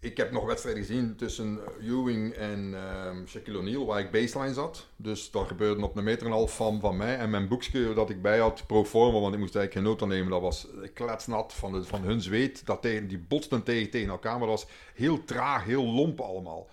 ik 0.00 0.16
heb 0.16 0.30
nog 0.30 0.44
wedstrijden 0.46 0.84
gezien 0.84 1.16
tussen 1.16 1.58
Ewing 1.80 2.32
en 2.32 2.74
ehm 2.74 3.26
Shaquille 3.26 3.58
O'Neal, 3.58 3.86
waar 3.86 4.00
ik 4.00 4.10
baseline 4.10 4.54
zat. 4.54 4.86
Dus 4.96 5.30
dat 5.30 5.46
gebeurde 5.46 5.84
op 5.84 5.96
een 5.96 6.04
meter 6.04 6.20
en 6.20 6.26
een 6.26 6.32
half 6.38 6.56
van, 6.56 6.80
van 6.80 6.96
mij. 6.96 7.16
En 7.16 7.30
mijn 7.30 7.48
boekje 7.48 7.94
dat 7.94 8.10
ik 8.10 8.22
bij 8.22 8.38
had, 8.38 8.66
pro 8.66 8.84
forma, 8.84 9.20
want 9.20 9.34
ik 9.34 9.40
moest 9.40 9.56
eigenlijk 9.56 9.72
geen 9.72 9.82
nota 9.82 10.14
nemen, 10.14 10.30
dat 10.30 10.40
was 10.40 10.66
kletsnat 10.94 11.52
van, 11.52 11.72
de, 11.72 11.84
van 11.84 12.02
hun 12.02 12.20
zweet. 12.20 12.66
Dat 12.66 12.82
tegen, 12.82 13.08
die 13.08 13.18
botsten 13.18 13.62
tegen, 13.62 13.90
tegen 13.90 14.08
elkaar, 14.08 14.38
maar 14.38 14.48
dat 14.48 14.60
was 14.60 14.70
heel 14.94 15.24
traag, 15.24 15.64
heel 15.64 15.84
lomp 15.84 16.20
allemaal. 16.20 16.68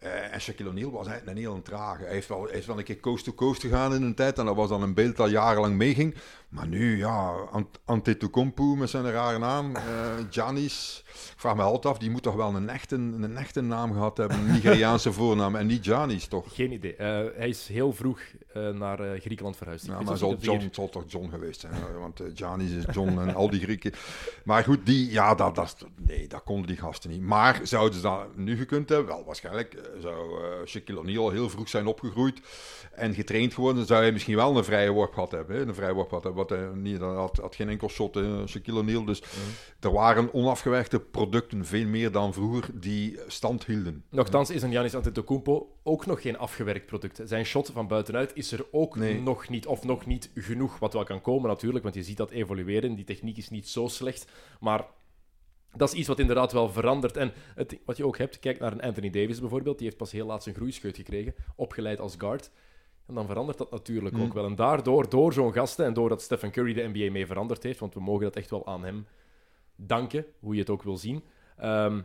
Eh, 0.00 0.32
en 0.32 0.40
Shaquille 0.40 0.70
O'Neal 0.70 0.90
was 0.90 1.06
eigenlijk 1.06 1.36
een 1.36 1.44
heel 1.44 1.62
trage. 1.62 2.04
Hij 2.04 2.16
is 2.50 2.66
wel 2.66 2.78
een 2.78 2.84
keer 2.84 3.00
coast 3.00 3.24
to 3.24 3.32
coast 3.32 3.60
gegaan 3.60 3.94
in 3.94 4.02
een 4.02 4.14
tijd. 4.14 4.38
En 4.38 4.46
dat 4.46 4.56
was 4.56 4.68
dan 4.68 4.82
een 4.82 4.94
beeld 4.94 5.16
dat 5.16 5.30
jarenlang 5.30 5.74
meeging. 5.74 6.14
Maar 6.50 6.68
nu, 6.68 6.96
ja, 6.96 7.30
Ant 7.50 7.80
Antetokounmpo 7.84 8.74
met 8.74 8.90
zijn 8.90 9.10
rare 9.10 9.38
naam. 9.38 9.76
eh 9.76 9.82
Giannis. 10.30 11.02
Ik 11.06 11.40
vraag 11.46 11.56
me 11.56 11.62
altijd 11.62 11.94
af, 11.94 11.98
die 11.98 12.10
moet 12.10 12.22
toch 12.22 12.34
wel 12.34 12.54
een 12.54 12.68
echte, 12.68 12.94
een 12.94 13.36
echte 13.36 13.60
naam 13.60 13.92
gehad 13.92 14.16
hebben. 14.16 14.38
Een 14.38 14.52
Nigeriaanse 14.52 15.12
voornaam. 15.18 15.56
En 15.56 15.66
niet 15.66 15.84
Giannis, 15.84 16.26
toch? 16.26 16.54
Geen 16.54 16.72
idee. 16.72 16.96
Eh, 16.96 17.06
hij 17.36 17.48
is 17.48 17.68
heel 17.68 17.92
vroeg 17.92 18.20
eh, 18.52 18.68
naar 18.70 18.98
Griekenland 19.20 19.56
verhuisd. 19.56 19.86
Ja, 19.86 20.00
maar 20.00 20.16
zal 20.16 20.36
John, 20.40 20.58
die 20.58 20.66
het 20.66 20.74
zal 20.74 20.88
toch 20.88 21.04
John 21.06 21.28
geweest 21.28 21.60
zijn. 21.60 21.72
Want 21.98 22.20
Giannis 22.34 22.70
is 22.70 22.84
John 22.92 23.18
en 23.18 23.34
al 23.34 23.50
die 23.50 23.60
Grieken. 23.60 23.92
Maar 24.44 24.64
goed, 24.64 24.86
die, 24.86 25.10
ja, 25.12 25.34
dat, 25.34 25.54
dat, 25.54 25.86
nee, 25.96 26.26
dat 26.26 26.42
konden 26.42 26.66
die 26.66 26.76
gasten 26.76 27.10
niet. 27.10 27.20
Maar 27.20 27.60
zouden 27.62 27.94
ze 27.94 28.02
dat 28.02 28.36
nu 28.36 28.56
gekund 28.56 28.88
hebben? 28.88 29.06
Wel, 29.06 29.24
waarschijnlijk 29.24 29.90
zou 30.00 30.40
Shaquille 30.66 31.00
O'Neal 31.00 31.30
heel 31.30 31.50
vroeg 31.50 31.68
zijn 31.68 31.86
opgegroeid 31.86 32.40
en 32.92 33.14
getraind 33.14 33.54
geworden. 33.54 33.86
Zou 33.86 34.02
hij 34.02 34.12
misschien 34.12 34.36
wel 34.36 34.56
een 34.56 34.64
vrije 34.64 34.90
worp 34.90 35.12
gehad 35.12 35.30
hebben. 35.30 35.56
Hè? 35.56 35.62
Een 35.62 35.74
vrije 35.74 35.94
worp 35.94 36.08
gehad 36.08 36.24
hebben. 36.24 36.39
Wat 36.40 36.50
hij 36.50 36.68
niet, 36.74 36.98
dat 36.98 37.14
had, 37.16 37.36
had 37.36 37.54
geen 37.54 37.68
enkel 37.68 37.88
shot, 37.88 38.14
hè, 38.14 38.46
Shaquille 38.46 38.78
O'Neal. 38.78 39.04
Dus 39.04 39.22
er 39.80 39.92
waren 39.92 40.34
onafgewerkte 40.34 41.00
producten, 41.00 41.64
veel 41.64 41.86
meer 41.86 42.12
dan 42.12 42.32
vroeger, 42.32 42.80
die 42.80 43.18
stand 43.26 43.64
hielden. 43.64 44.04
Nochtans 44.10 44.50
is 44.50 44.62
een 44.62 44.70
Giannis 44.70 44.94
Antetokounmpo 44.94 45.76
ook 45.82 46.06
nog 46.06 46.22
geen 46.22 46.38
afgewerkt 46.38 46.86
product. 46.86 47.20
Zijn 47.24 47.44
shot 47.44 47.70
van 47.72 47.86
buitenuit 47.88 48.30
is 48.34 48.52
er 48.52 48.66
ook 48.70 48.96
Nee. 48.96 49.20
nog 49.20 49.48
niet, 49.48 49.66
of 49.66 49.84
nog 49.84 50.06
niet 50.06 50.30
genoeg. 50.34 50.78
Wat 50.78 50.92
wel 50.92 51.04
kan 51.04 51.20
komen 51.20 51.48
natuurlijk, 51.48 51.82
want 51.82 51.94
je 51.94 52.02
ziet 52.02 52.16
dat 52.16 52.30
evolueren. 52.30 52.94
Die 52.94 53.04
techniek 53.04 53.36
is 53.36 53.50
niet 53.50 53.68
zo 53.68 53.88
slecht, 53.88 54.26
maar 54.60 54.84
dat 55.76 55.92
is 55.92 55.98
iets 55.98 56.08
wat 56.08 56.18
inderdaad 56.18 56.52
wel 56.52 56.68
verandert. 56.68 57.16
En 57.16 57.32
het, 57.54 57.78
wat 57.84 57.96
je 57.96 58.06
ook 58.06 58.18
hebt, 58.18 58.38
kijk 58.38 58.58
naar 58.58 58.72
een 58.72 58.82
Anthony 58.82 59.10
Davis 59.10 59.40
bijvoorbeeld, 59.40 59.76
die 59.78 59.86
heeft 59.86 59.98
pas 59.98 60.12
heel 60.12 60.26
laat 60.26 60.42
zijn 60.42 60.54
groeischeut 60.54 60.96
gekregen, 60.96 61.34
opgeleid 61.56 62.00
als 62.00 62.14
guard. 62.18 62.50
En 63.10 63.16
dan 63.16 63.26
verandert 63.26 63.58
dat 63.58 63.70
natuurlijk 63.70 64.18
ook 64.18 64.32
wel. 64.32 64.44
En 64.44 64.54
daardoor, 64.54 65.08
door 65.08 65.32
zo'n 65.32 65.52
gasten 65.52 65.84
en 65.84 65.94
doordat 65.94 66.22
Stephen 66.22 66.50
Curry 66.50 66.72
de 66.72 66.90
NBA 66.92 67.10
mee 67.10 67.26
veranderd 67.26 67.62
heeft, 67.62 67.78
want 67.78 67.94
we 67.94 68.00
mogen 68.00 68.24
dat 68.24 68.36
echt 68.36 68.50
wel 68.50 68.66
aan 68.66 68.84
hem 68.84 69.06
danken, 69.76 70.26
hoe 70.40 70.54
je 70.54 70.60
het 70.60 70.70
ook 70.70 70.82
wil 70.82 70.96
zien. 70.96 71.22
Ehm, 71.56 72.00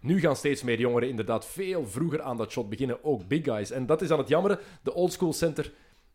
nu 0.00 0.20
gaan 0.20 0.36
steeds 0.36 0.62
meer 0.62 0.78
jongeren 0.78 1.08
inderdaad 1.08 1.46
veel 1.46 1.86
vroeger 1.86 2.22
aan 2.22 2.36
dat 2.36 2.50
shot 2.50 2.68
beginnen, 2.68 3.04
ook 3.04 3.28
big 3.28 3.44
guys. 3.44 3.70
En 3.70 3.86
dat 3.86 4.02
is 4.02 4.10
aan 4.10 4.18
het 4.18 4.28
jammeren. 4.28 4.58
De 4.82 4.94
oldschool 4.94 5.32
center 5.32 5.72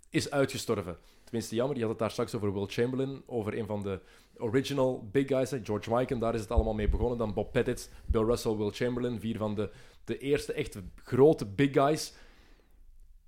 is 0.10 0.32
uitgestorven. 0.32 0.97
Tenminste, 1.23 1.56
jammer. 1.56 1.75
Je 1.75 1.82
had 1.82 1.91
het 1.91 1.99
daar 1.99 2.12
straks 2.12 2.36
over 2.36 2.53
Will 2.53 2.65
Chamberlain, 2.67 3.21
over 3.25 3.58
een 3.58 3.65
van 3.65 3.84
de 3.84 3.99
original 4.38 5.08
big 5.12 5.27
guys. 5.27 5.53
George 5.63 5.95
Mikan, 5.95 6.19
daar 6.19 6.34
is 6.34 6.41
het 6.41 6.51
allemaal 6.51 6.73
mee 6.73 6.89
begonnen. 6.89 7.17
Dan 7.17 7.34
Bob 7.34 7.51
Pettit, 7.51 7.91
Bill 8.06 8.23
Russell, 8.23 8.56
Will 8.56 8.71
Chamberlain. 8.71 9.19
Vier 9.19 9.38
van 9.38 9.56
de, 9.56 9.69
de 10.06 10.17
eerste 10.17 10.53
echt 10.53 10.77
grote 10.95 11.45
big 11.45 11.73
guys. 11.73 12.13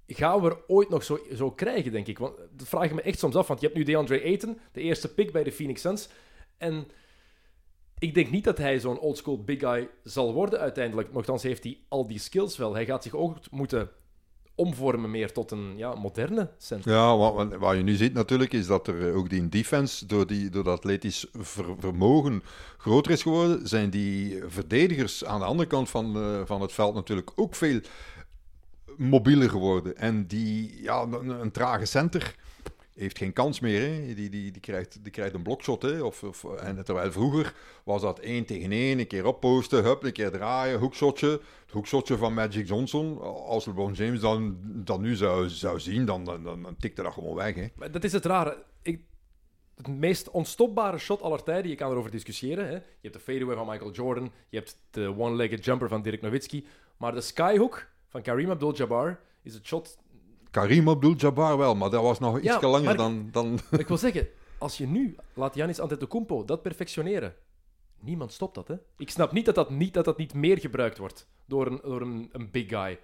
Gaan 0.08 0.42
we 0.42 0.50
er 0.50 0.58
ooit 0.68 0.90
nog 0.90 1.04
zo, 1.04 1.20
zo 1.36 1.52
krijgen, 1.52 1.92
denk 1.92 2.08
ik? 2.08 2.18
Want 2.18 2.36
dat 2.58 2.68
vraag 2.68 2.86
ik 2.86 2.94
me 2.94 3.02
echt 3.02 3.20
soms 3.20 3.36
af. 3.36 3.48
Want 3.48 3.60
je 3.62 3.66
hebt 3.66 3.78
nu 3.78 3.84
DeAndre 3.86 4.24
Ayton, 4.24 4.60
de 4.72 4.82
eerste 4.82 5.14
pick 5.14 5.32
bij 5.32 5.44
de 5.44 5.52
Phoenix 5.52 5.82
Suns. 5.82 6.10
En 6.58 6.88
ik 8.00 8.14
denk 8.14 8.30
niet 8.32 8.44
dat 8.44 8.58
hij 8.58 8.80
zo'n 8.80 9.00
oldschool 9.00 9.44
big 9.44 9.60
guy 9.60 9.90
zal 10.04 10.34
worden 10.34 10.60
uiteindelijk. 10.60 11.14
Nochtans 11.14 11.44
heeft 11.44 11.64
hij 11.64 11.78
al 11.88 12.08
die 12.08 12.20
skills 12.20 12.58
wel. 12.58 12.74
Hij 12.74 12.86
gaat 12.86 13.04
zich 13.04 13.14
ook 13.14 13.38
moeten 13.52 13.90
omvormen 14.56 15.12
meer 15.12 15.32
tot 15.32 15.52
een 15.52 15.74
ja, 15.78 15.96
moderne 15.96 16.50
center. 16.58 16.92
Ja, 16.92 17.18
wat, 17.18 17.56
wat- 17.56 17.76
je 17.76 17.84
nu 17.84 17.96
ziet 17.96 18.14
natuurlijk 18.14 18.54
is 18.54 18.68
dat 18.68 18.88
er 18.88 19.14
ook 19.14 19.30
die 19.30 19.50
defense, 19.50 20.06
door, 20.06 20.28
die, 20.28 20.50
door 20.50 20.64
dat 20.64 20.78
atletisch 20.78 21.26
ver- 21.34 21.76
vermogen 21.80 22.44
groter 22.78 23.12
is 23.12 23.22
geworden, 23.22 23.68
zijn 23.68 23.90
die 23.90 24.40
verdedigers 24.48 25.26
aan 25.26 25.40
de 25.40 25.46
andere 25.46 25.70
kant 25.70 25.90
van, 25.90 26.16
eh, 26.16 26.42
van 26.46 26.62
het 26.62 26.72
veld 26.72 26.94
natuurlijk 26.96 27.32
ook 27.36 27.56
veel 27.56 27.80
mobieler 28.98 29.50
geworden. 29.50 29.98
En 29.98 30.28
die, 30.28 30.82
ja, 30.82 31.02
een, 31.02 31.52
trage 31.52 31.86
center 31.86 32.36
heeft 32.94 33.18
geen 33.18 33.34
kans 33.34 33.60
meer. 33.60 33.82
Hè. 33.82 34.14
Die, 34.14 34.30
die, 34.30 34.52
die, 34.52 34.62
krijgt, 34.62 35.04
die 35.04 35.12
krijgt 35.12 35.34
een 35.34 35.42
blokshot. 35.42 35.82
Hè. 35.82 36.02
Of, 36.02 36.24
of, 36.24 36.44
en 36.44 36.84
terwijl 36.84 37.12
vroeger 37.12 37.54
was 37.84 38.02
dat 38.02 38.20
één 38.20 38.46
tegen 38.46 38.72
één, 38.72 39.00
een 39.00 39.08
keer 39.08 39.26
opposten, 39.26 39.84
hup, 39.84 40.04
een 40.04 40.12
keer 40.12 40.32
draaien, 40.32 40.80
hoekshotje. 40.80 41.30
Het 41.30 41.72
hoekshotje 41.72 42.18
van 42.18 42.34
Magic 42.34 42.68
Johnson. 42.68 43.22
Als 43.22 43.66
LeBron 43.66 43.94
James 43.94 44.20
dan, 44.20 44.58
dan 44.62 45.02
nu 45.02 45.16
zou, 45.16 45.50
zou 45.50 45.80
zien, 45.80 46.06
dan, 46.06 46.26
dan, 46.26 46.44
dan, 46.44 46.62
dan 46.64 46.76
tikte 46.78 47.04
dat 47.04 47.14
gewoon 47.14 47.36
weg. 47.36 47.56
Hè. 47.56 47.68
Maar 47.76 47.92
dat 47.92 48.04
is 48.04 48.12
het 48.12 48.26
rare. 48.26 48.64
Ik, 48.82 49.02
het 49.76 49.88
meest 49.88 50.30
onstopbare 50.30 50.98
shot 50.98 51.22
aller 51.22 51.44
tijden, 51.44 51.70
je 51.70 51.76
kan 51.76 51.92
erover 51.92 52.12
discussiëren. 52.12 52.66
Hè? 52.66 52.74
Je 52.74 52.82
hebt 53.02 53.14
de 53.14 53.20
fadeaway 53.20 53.56
van 53.56 53.68
Michael 53.68 53.92
Jordan, 53.92 54.32
je 54.50 54.58
hebt 54.58 54.78
de 54.90 55.18
one-legged 55.18 55.66
jumper 55.66 55.90
van 55.90 56.02
Dirk 56.02 56.22
Nowitzki. 56.22 56.66
Maar 56.98 57.14
de 57.14 57.22
skyhook 57.22 57.88
van 58.16 58.24
Kareem 58.24 58.50
Abdul-Jabbar 58.50 59.20
is 59.42 59.54
het 59.54 59.66
shot... 59.66 59.98
Karim 60.52 60.90
Abdul-Jabbar 60.90 61.58
wel, 61.58 61.76
maar 61.76 61.90
dat 61.90 62.02
was 62.02 62.20
nog 62.20 62.38
iets 62.38 62.46
Ja, 62.46 62.60
langer 62.62 62.84
maar- 62.86 62.98
dan... 62.98 63.30
dan 63.32 63.60
Ik 63.80 63.88
wil 63.88 63.98
zeggen, 63.98 64.28
als 64.58 64.78
je 64.78 64.88
nu 64.88 65.16
laat 65.34 65.54
Giannis 65.54 65.80
Antetokounmpo 65.80 66.46
dat 66.46 66.62
perfectioneren, 66.62 67.36
niemand 68.00 68.32
stopt 68.32 68.56
dat, 68.56 68.68
hè? 68.68 68.76
Ik 68.98 69.10
snap 69.10 69.32
niet 69.32 69.46
dat 69.46 69.56
dat 69.56 69.70
niet, 69.70 69.94
dat 69.94 70.06
dat 70.06 70.18
niet 70.18 70.34
meer 70.34 70.60
gebruikt 70.60 70.98
wordt 70.98 71.28
door 71.46 71.68
een, 71.68 71.80
door 71.84 72.02
een, 72.02 72.30
een 72.32 72.52
big 72.52 72.70
guy. 72.70 73.00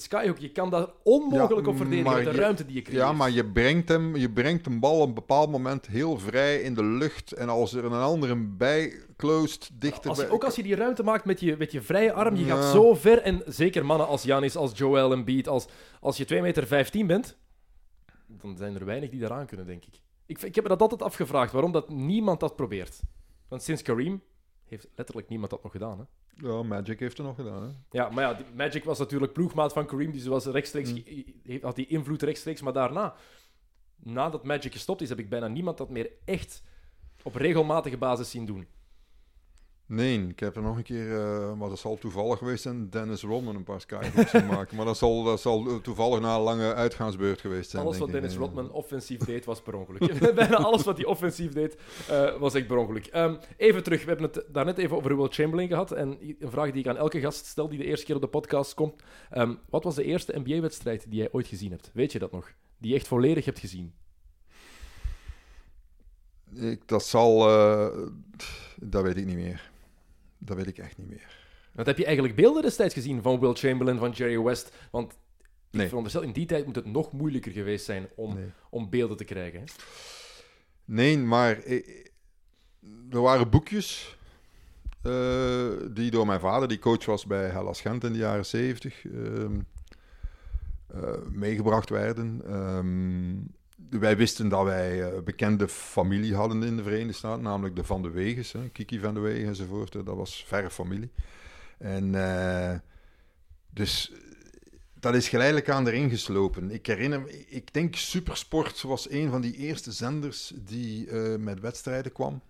Skyhook, 0.00 0.38
je 0.38 0.52
kan 0.52 0.70
daar 0.70 0.86
onmogelijk 1.02 1.66
Ja, 1.66 1.70
op 1.72 1.76
verdedigen 1.76 2.14
met 2.14 2.24
de 2.24 2.30
je- 2.30 2.36
ruimte 2.36 2.66
die 2.66 2.74
je 2.74 2.82
creëert. 2.82 3.00
Ja, 3.02 3.12
maar 3.12 3.30
je 3.30 3.44
brengt, 3.46 3.88
hem, 3.88 4.16
je 4.16 4.30
brengt 4.30 4.66
een 4.66 4.80
bal 4.80 5.00
op 5.00 5.08
een 5.08 5.14
bepaald 5.14 5.50
moment 5.50 5.86
heel 5.86 6.18
vrij 6.18 6.60
in 6.60 6.74
de 6.74 6.84
lucht. 6.84 7.32
En 7.32 7.48
als 7.48 7.72
er 7.72 7.84
een 7.84 7.92
andere 7.92 8.36
bij 8.36 8.92
closed, 9.16 9.70
dichter 9.74 10.10
Als 10.10 10.18
bij... 10.18 10.28
ook 10.28 10.44
als 10.44 10.56
je 10.56 10.62
die 10.62 10.74
ruimte 10.74 11.02
maakt 11.02 11.24
met 11.24 11.40
je, 11.40 11.56
met 11.58 11.72
je 11.72 11.82
vrije 11.82 12.12
arm, 12.12 12.36
je 12.36 12.44
Ja. 12.44 12.54
gaat 12.56 12.72
zo 12.72 12.94
ver. 12.94 13.18
En 13.22 13.42
zeker 13.46 13.84
mannen 13.86 14.06
als 14.06 14.22
Janis, 14.22 14.56
als 14.56 14.78
Joel 14.78 15.12
Embiid, 15.12 15.48
als, 15.48 15.66
als 16.00 16.16
je 16.16 16.24
2 16.24 16.40
meter 16.42 16.66
15 16.66 17.06
bent, 17.06 17.36
dan 18.26 18.56
zijn 18.56 18.74
er 18.74 18.84
weinig 18.84 19.10
die 19.10 19.20
daaraan 19.20 19.46
kunnen, 19.46 19.66
denk 19.66 19.84
ik. 19.84 19.94
ik. 20.26 20.42
Ik 20.42 20.54
heb 20.54 20.64
me 20.64 20.70
dat 20.70 20.80
altijd 20.80 21.02
afgevraagd, 21.02 21.52
waarom 21.52 21.72
dat 21.72 21.88
niemand 21.90 22.40
dat 22.40 22.56
probeert. 22.56 23.00
Want 23.48 23.62
sinds 23.62 23.82
Kareem 23.82 24.22
heeft 24.68 24.88
letterlijk 24.94 25.28
niemand 25.28 25.50
dat 25.50 25.62
nog 25.62 25.72
gedaan. 25.72 25.98
Hè? 25.98 26.04
Ja, 26.48 26.62
Magic 26.62 26.98
heeft 27.00 27.18
er 27.18 27.24
nog 27.24 27.36
gedaan, 27.36 27.62
hè. 27.62 27.68
Ja, 27.90 28.08
maar 28.08 28.24
ja, 28.24 28.34
die 28.34 28.46
Magic 28.54 28.84
was 28.84 28.98
natuurlijk 28.98 29.32
ploegmaat 29.32 29.72
van 29.72 29.86
Kareem, 29.86 30.12
dus 30.12 30.26
was 30.26 30.46
rechtstreeks, 30.46 30.92
Mm. 30.92 31.02
heeft- 31.42 31.62
had 31.62 31.76
die 31.76 31.86
invloed 31.86 32.22
rechtstreeks. 32.22 32.60
Maar 32.62 32.72
daarna, 32.72 33.14
nadat 33.96 34.44
Magic 34.44 34.72
gestopt 34.72 35.00
is, 35.00 35.08
heb 35.08 35.18
ik 35.18 35.28
bijna 35.28 35.48
niemand 35.48 35.78
dat 35.78 35.90
meer 35.90 36.10
echt 36.24 36.62
op 37.22 37.34
regelmatige 37.34 37.96
basis 37.96 38.30
zien 38.30 38.46
doen. 38.46 38.66
Nee, 39.88 40.28
ik 40.28 40.40
heb 40.40 40.56
er 40.56 40.62
nog 40.62 40.76
een 40.76 40.82
keer, 40.82 41.20
eh, 41.20 41.52
maar 41.54 41.68
dat 41.68 41.78
zal 41.78 41.98
toevallig 41.98 42.38
geweest 42.38 42.62
zijn, 42.62 42.90
Dennis 42.90 43.22
Rodman 43.22 43.56
een 43.56 43.64
paar 43.64 43.80
skyhooks 43.80 44.32
maken. 44.54 44.76
Maar 44.76 44.84
dat 44.84 44.96
zal, 44.96 45.22
dat 45.22 45.40
zal 45.40 45.80
toevallig 45.80 46.20
na 46.20 46.34
een 46.34 46.40
lange 46.40 46.74
uitgaansbeurt 46.74 47.40
geweest 47.40 47.70
zijn, 47.70 47.84
Alles 47.84 47.98
wat. 47.98 48.10
Dennis 48.10 48.32
Eh, 48.32 48.38
Rodman 48.38 48.70
offensief 48.70 49.18
deed, 49.18 49.44
was 49.44 49.60
per 49.62 49.74
ongeluk. 49.74 50.18
Bijna 50.34 50.56
alles 50.56 50.82
wat 50.84 50.96
hij 50.96 51.06
offensief 51.06 51.52
deed, 51.52 51.76
eh, 52.08 52.38
was 52.38 52.54
echt 52.54 52.66
per 52.66 52.76
ongeluk. 52.76 53.06
Ehm, 53.06 53.36
even 53.56 53.82
terug, 53.82 54.02
we 54.04 54.08
hebben 54.08 54.30
het 54.32 54.44
daarnet 54.52 54.78
even 54.78 54.96
over 54.96 55.16
Will 55.16 55.28
Chamberlain 55.28 55.68
gehad. 55.68 55.92
En 55.92 56.18
een 56.20 56.50
vraag 56.50 56.70
die 56.70 56.80
ik 56.82 56.88
aan 56.88 56.96
elke 56.96 57.20
gast 57.20 57.46
stel 57.46 57.68
die 57.68 57.78
de 57.78 57.84
eerste 57.84 58.06
keer 58.06 58.14
op 58.14 58.20
de 58.20 58.28
podcast 58.28 58.74
komt. 58.74 59.02
Ehm, 59.30 59.54
wat 59.70 59.84
was 59.84 59.94
de 59.94 60.04
eerste 60.04 60.38
NBA-wedstrijd 60.44 61.10
die 61.10 61.18
jij 61.18 61.28
ooit 61.32 61.46
gezien 61.46 61.70
hebt? 61.70 61.90
Weet 61.94 62.12
je 62.12 62.18
dat 62.18 62.32
nog? 62.32 62.50
Die 62.78 62.90
je 62.90 62.96
echt 62.96 63.08
volledig 63.08 63.44
hebt 63.44 63.58
gezien? 63.58 63.92
Ik, 66.54 66.88
dat 66.88 67.04
zal, 67.04 67.48
eh, 67.48 67.88
dat 68.76 69.02
weet 69.02 69.16
ik 69.16 69.26
niet 69.26 69.36
meer. 69.36 69.70
Dat 70.46 70.56
weet 70.56 70.66
ik 70.66 70.78
echt 70.78 70.98
niet 70.98 71.08
meer. 71.08 71.44
Want 71.72 71.86
heb 71.86 71.98
je 71.98 72.04
eigenlijk 72.04 72.36
beelden 72.36 72.62
destijds 72.62 72.94
gezien 72.94 73.22
van 73.22 73.40
Will 73.40 73.54
Chamberlain, 73.54 73.98
van 73.98 74.10
Jerry 74.10 74.40
West? 74.40 74.72
Want 74.90 75.12
ik 75.12 75.18
Nee. 75.78 75.86
veronderstel, 75.86 76.22
in 76.22 76.32
die 76.32 76.46
tijd 76.46 76.66
moet 76.66 76.74
het 76.76 76.84
nog 76.86 77.12
moeilijker 77.12 77.52
geweest 77.52 77.84
zijn 77.84 78.08
om, 78.16 78.34
Nee. 78.34 78.50
om 78.70 78.90
beelden 78.90 79.16
te 79.16 79.24
krijgen. 79.24 79.58
Hè? 79.60 79.64
Nee, 80.84 81.18
maar 81.18 81.62
er 83.10 83.20
waren 83.20 83.50
boekjes 83.50 84.16
eh, 85.02 85.68
die 85.90 86.10
door 86.10 86.26
mijn 86.26 86.40
vader, 86.40 86.68
die 86.68 86.78
coach 86.78 87.04
was 87.04 87.26
bij 87.26 87.48
Hellas 87.48 87.80
Gent 87.80 88.04
in 88.04 88.12
de 88.12 88.18
jaren 88.18 88.46
zeventig, 88.46 89.04
ehm, 89.06 89.60
eh, 90.86 91.22
meegebracht 91.30 91.90
werden. 91.90 92.42
Ehm, 92.46 93.36
wij 93.76 94.16
wisten 94.16 94.48
dat 94.48 94.64
wij 94.64 95.02
eh, 95.02 95.22
bekende 95.22 95.68
familie 95.68 96.34
hadden 96.34 96.62
in 96.62 96.76
de 96.76 96.82
Verenigde 96.82 97.12
Staten, 97.12 97.42
namelijk 97.42 97.76
de 97.76 97.84
Van 97.84 98.02
de 98.02 98.10
Wegens, 98.10 98.52
hè, 98.52 98.68
Kiki 98.68 98.98
van 98.98 99.14
de 99.14 99.20
Wegen 99.20 99.48
enzovoort. 99.48 99.92
Dat 99.92 100.16
was 100.16 100.44
verre 100.46 100.70
familie. 100.70 101.10
En 101.78 102.14
eh, 102.14 102.78
dus 103.70 104.12
eh, 104.12 104.18
dat 104.94 105.14
is 105.14 105.28
geleidelijk 105.28 105.68
aan 105.68 105.86
erin 105.86 106.10
geslopen. 106.10 106.70
Ik 106.70 106.86
herinner 106.86 107.20
me, 107.20 107.46
ik 107.46 107.72
denk 107.72 107.96
Supersport 107.96 108.82
was 108.82 109.10
een 109.10 109.30
van 109.30 109.40
die 109.40 109.56
eerste 109.56 109.92
zenders 109.92 110.52
die 110.56 111.12
met 111.38 111.60
wedstrijden 111.60 112.12
kwam. 112.12 112.42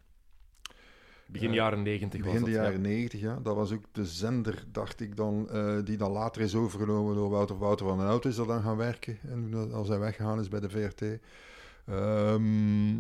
Begin 1.27 1.49
Eh, 1.49 1.55
jaren 1.55 1.83
negentig 1.83 2.21
was 2.25 2.33
Begin 2.33 2.45
de 2.45 2.51
dat. 2.51 2.61
ja. 2.61 2.67
jaren 2.67 2.81
negentig, 2.81 3.21
ja. 3.21 3.39
Dat 3.43 3.55
was 3.57 3.73
ook 3.73 3.85
de 3.93 4.07
zender, 4.07 4.65
dacht 4.73 5.01
ik 5.01 5.17
dan, 5.17 5.49
eh, 5.51 5.77
die 5.85 5.97
dan 5.97 6.11
later 6.11 6.43
is 6.43 6.55
overgenomen 6.55 7.15
door 7.15 7.31
Wouter. 7.31 7.59
Wouter 7.59 7.87
van 7.87 7.99
den 7.99 8.07
Hout 8.07 8.25
is 8.25 8.37
er 8.37 8.47
dan 8.47 8.63
gaan 8.63 8.77
werken, 8.77 9.19
en 9.29 9.49
toen- 9.51 9.73
als 9.73 9.89
hij 9.89 9.99
weggegaan 9.99 10.41
is 10.41 10.49
bij 10.49 10.61
de 10.61 10.71
VRT. 10.71 11.03
Ehm, 11.87 12.95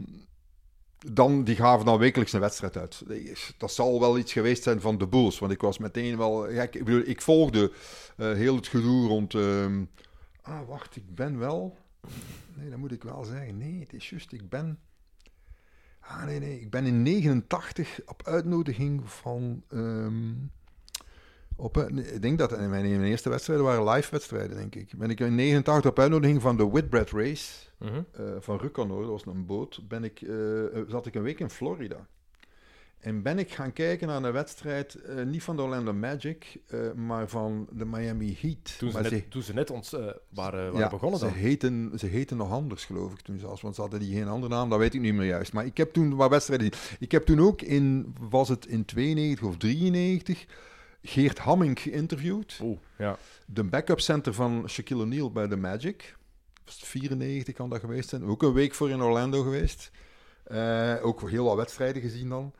dan, 1.12 1.44
die 1.44 1.56
gaven 1.56 1.86
dan 1.86 1.98
wekelijks 1.98 2.32
een 2.32 2.40
wedstrijd 2.40 2.76
uit. 2.76 3.02
Dat 3.58 3.72
zal 3.72 4.00
wel 4.00 4.18
iets 4.18 4.32
geweest 4.32 4.62
zijn 4.62 4.80
van 4.80 4.98
de 4.98 5.06
Bulls, 5.06 5.38
want 5.38 5.52
ik 5.52 5.60
was 5.60 5.78
meteen 5.78 6.16
wel. 6.16 6.50
Ik 6.50 6.70
bedoel, 6.84 7.02
ik 7.04 7.20
volgde 7.22 7.72
eh, 8.16 8.32
heel 8.32 8.56
het 8.56 8.66
gedoe 8.66 9.08
rond... 9.08 9.34
ehm, 9.34 9.84
ah, 10.42 10.68
wacht, 10.68 10.96
ik 10.96 11.14
ben 11.14 11.38
wel... 11.38 11.76
Nee, 12.54 12.70
dat 12.70 12.78
moet 12.78 12.92
ik 12.92 13.02
wel 13.02 13.24
zeggen. 13.24 13.58
Nee, 13.58 13.80
het 13.80 13.92
is 13.92 14.10
juist, 14.10 14.32
ik 14.32 14.48
ben... 14.48 14.78
Ah, 16.08 16.24
nee, 16.24 16.38
nee. 16.38 16.60
Ik 16.60 16.70
ben 16.70 16.84
in 16.86 17.02
89 17.02 18.00
op 18.06 18.22
uitnodiging 18.26 19.10
van... 19.10 19.62
ehm, 19.68 20.32
op, 21.56 21.76
ik 21.78 22.22
denk 22.22 22.38
dat 22.38 22.52
in 22.52 22.70
mijn, 22.70 22.88
mijn 22.90 23.02
eerste 23.02 23.28
wedstrijden 23.28 23.64
waren 23.64 23.88
live 23.88 24.10
wedstrijden, 24.10 24.56
denk 24.56 24.74
ik. 24.74 24.92
Ben 24.96 25.10
ik 25.10 25.20
in 25.20 25.34
89 25.34 25.90
op 25.90 25.98
uitnodiging 25.98 26.42
van 26.42 26.56
de 26.56 26.68
Whitbread 26.68 27.10
Race 27.10 27.64
Mhm. 27.78 28.02
eh, 28.12 28.24
van 28.40 28.58
Rucanor, 28.58 29.00
dat 29.00 29.10
was 29.10 29.26
een 29.26 29.46
boot, 29.46 29.80
ben 29.88 30.04
ik, 30.04 30.20
eh, 30.22 30.80
zat 30.88 31.06
ik 31.06 31.14
een 31.14 31.22
week 31.22 31.40
in 31.40 31.50
Florida. 31.50 32.06
En 33.00 33.22
ben 33.22 33.38
ik 33.38 33.52
gaan 33.52 33.72
kijken 33.72 34.08
naar 34.08 34.22
een 34.22 34.32
wedstrijd, 34.32 34.94
eh, 34.94 35.24
niet 35.24 35.42
van 35.42 35.56
de 35.56 35.62
Orlando 35.62 35.92
Magic, 35.92 36.60
eh, 36.66 36.92
maar 36.92 37.28
van 37.28 37.68
de 37.72 37.84
Miami 37.84 38.36
Heat. 38.40 38.78
Toen, 38.78 38.90
ze 38.90 39.00
net, 39.00 39.30
toen 39.30 39.42
ze 39.42 39.54
net 39.54 39.70
ons, 39.70 39.92
eh, 39.92 40.00
waren, 40.00 40.18
waren 40.28 40.78
ja, 40.78 40.88
begonnen 40.88 41.18
ze 41.18 41.24
dan. 41.24 41.34
heten, 41.34 41.92
ze 41.98 42.06
heten 42.06 42.36
nog 42.36 42.50
anders, 42.50 42.84
geloof 42.84 43.12
ik, 43.12 43.20
toen 43.20 43.38
zelfs. 43.38 43.62
Want 43.62 43.74
ze 43.74 43.80
hadden 43.80 44.00
die 44.00 44.14
geen 44.14 44.28
andere 44.28 44.54
naam, 44.54 44.70
dat 44.70 44.78
weet 44.78 44.94
ik 44.94 45.00
niet 45.00 45.14
meer 45.14 45.26
juist. 45.26 45.52
Maar 45.52 45.66
ik 45.66 45.76
heb 45.76 45.92
toen 45.92 46.14
wat 46.14 46.30
wedstrijden. 46.30 46.70
Ik 46.98 47.12
heb 47.12 47.26
toen 47.26 47.40
ook 47.40 47.62
in, 47.62 48.14
was 48.20 48.48
het 48.48 48.66
in 48.66 48.84
92 48.84 49.46
of 49.46 49.56
93, 49.56 50.46
Geert 51.02 51.38
Hamming 51.38 51.80
geïnterviewd. 51.80 52.58
Oeh, 52.62 52.78
ja. 52.98 53.18
De 53.46 53.64
backup 53.64 54.00
center 54.00 54.34
van 54.34 54.68
Shaquille 54.68 55.02
O'Neal 55.02 55.32
bij 55.32 55.48
de 55.48 55.56
Magic. 55.56 56.16
Was 56.64 56.74
het 56.74 56.84
94 56.84 57.54
kan 57.54 57.70
dat 57.70 57.80
geweest 57.80 58.08
zijn. 58.08 58.24
Ook 58.24 58.42
een 58.42 58.52
week 58.52 58.74
voor 58.74 58.90
in 58.90 59.02
Orlando 59.02 59.42
geweest. 59.42 59.90
Ook 61.02 61.30
heel 61.30 61.44
wat 61.44 61.56
wedstrijden 61.56 62.02
gezien 62.02 62.28
dan. 62.28 62.52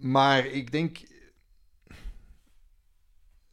Maar 0.00 0.46
ik 0.46 0.72
denk... 0.72 1.12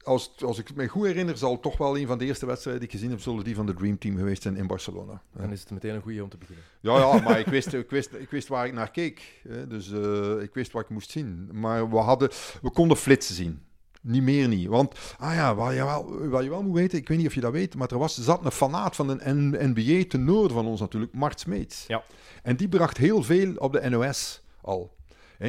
Als, 0.04 0.32
als 0.43 0.58
ik 0.60 0.75
me 0.75 0.88
goed 0.88 1.06
herinner, 1.06 1.38
zal 1.38 1.60
toch 1.60 1.77
wel 1.77 1.97
een 1.97 2.08
van 2.08 2.17
de 2.17 2.25
eerste 2.25 2.45
wedstrijden 2.45 2.82
die 2.82 2.89
ik 2.91 2.95
gezien 2.95 3.12
heb, 3.12 3.19
zullen 3.21 3.43
die 3.43 3.56
van 3.56 3.65
de 3.65 3.73
Dream 3.73 3.97
Team 3.97 4.17
geweest 4.17 4.41
zijn 4.41 4.56
in 4.56 4.67
Barcelona. 4.67 5.21
Dan 5.34 5.51
is 5.51 5.60
het 5.60 5.71
meteen 5.71 5.95
een 5.95 6.01
goede 6.01 6.23
om 6.23 6.30
te 6.30 6.38
beginnen. 6.38 6.63
Ja, 6.82 6.97
ja, 6.97 7.19
maar 7.19 7.39
ik 7.39 7.45
wist, 7.45 7.73
ik, 7.73 7.89
wist, 7.89 8.13
ik 8.13 8.30
wist 8.30 8.47
waar 8.47 8.65
ik 8.65 8.73
naar 8.73 8.91
keek. 8.91 9.41
Dus 9.67 9.91
eh, 9.91 10.41
ik 10.41 10.54
wist 10.54 10.71
wat 10.71 10.84
ik 10.84 10.89
moest 10.89 11.10
zien. 11.12 11.49
Maar 11.54 11.89
we, 11.89 11.97
hadden, 11.97 12.30
we 12.62 12.71
konden 12.71 12.97
flitsen 12.97 13.36
zien. 13.36 13.62
Niet 14.01 14.23
meer 14.23 14.47
niet. 14.47 14.67
Want, 14.67 14.95
ah 15.17 15.34
ja, 15.34 15.56
wat 15.56 15.73
je, 15.73 15.84
wel, 15.84 16.27
wat 16.30 16.43
je 16.43 16.49
wel 16.49 16.63
moet 16.63 16.75
weten, 16.77 16.97
ik 16.97 17.08
weet 17.08 17.17
niet 17.17 17.27
of 17.27 17.34
je 17.34 17.41
dat 17.41 17.51
weet, 17.51 17.75
maar 17.75 17.91
er 17.91 17.97
was, 17.97 18.17
zat 18.17 18.45
een 18.45 18.51
fanaat 18.51 18.95
van 18.95 19.08
de 19.08 19.30
N- 19.32 19.73
NBA 19.73 20.04
ten 20.08 20.23
noorden 20.23 20.51
van 20.51 20.65
ons 20.65 20.80
natuurlijk, 20.80 21.13
Mart 21.13 21.39
Smeets. 21.39 21.86
Ja. 21.88 22.04
En 22.43 22.56
die 22.56 22.69
bracht 22.69 22.97
heel 22.97 23.23
veel 23.23 23.56
op 23.56 23.73
de 23.73 23.89
NOS 23.89 24.43
al. 24.62 24.95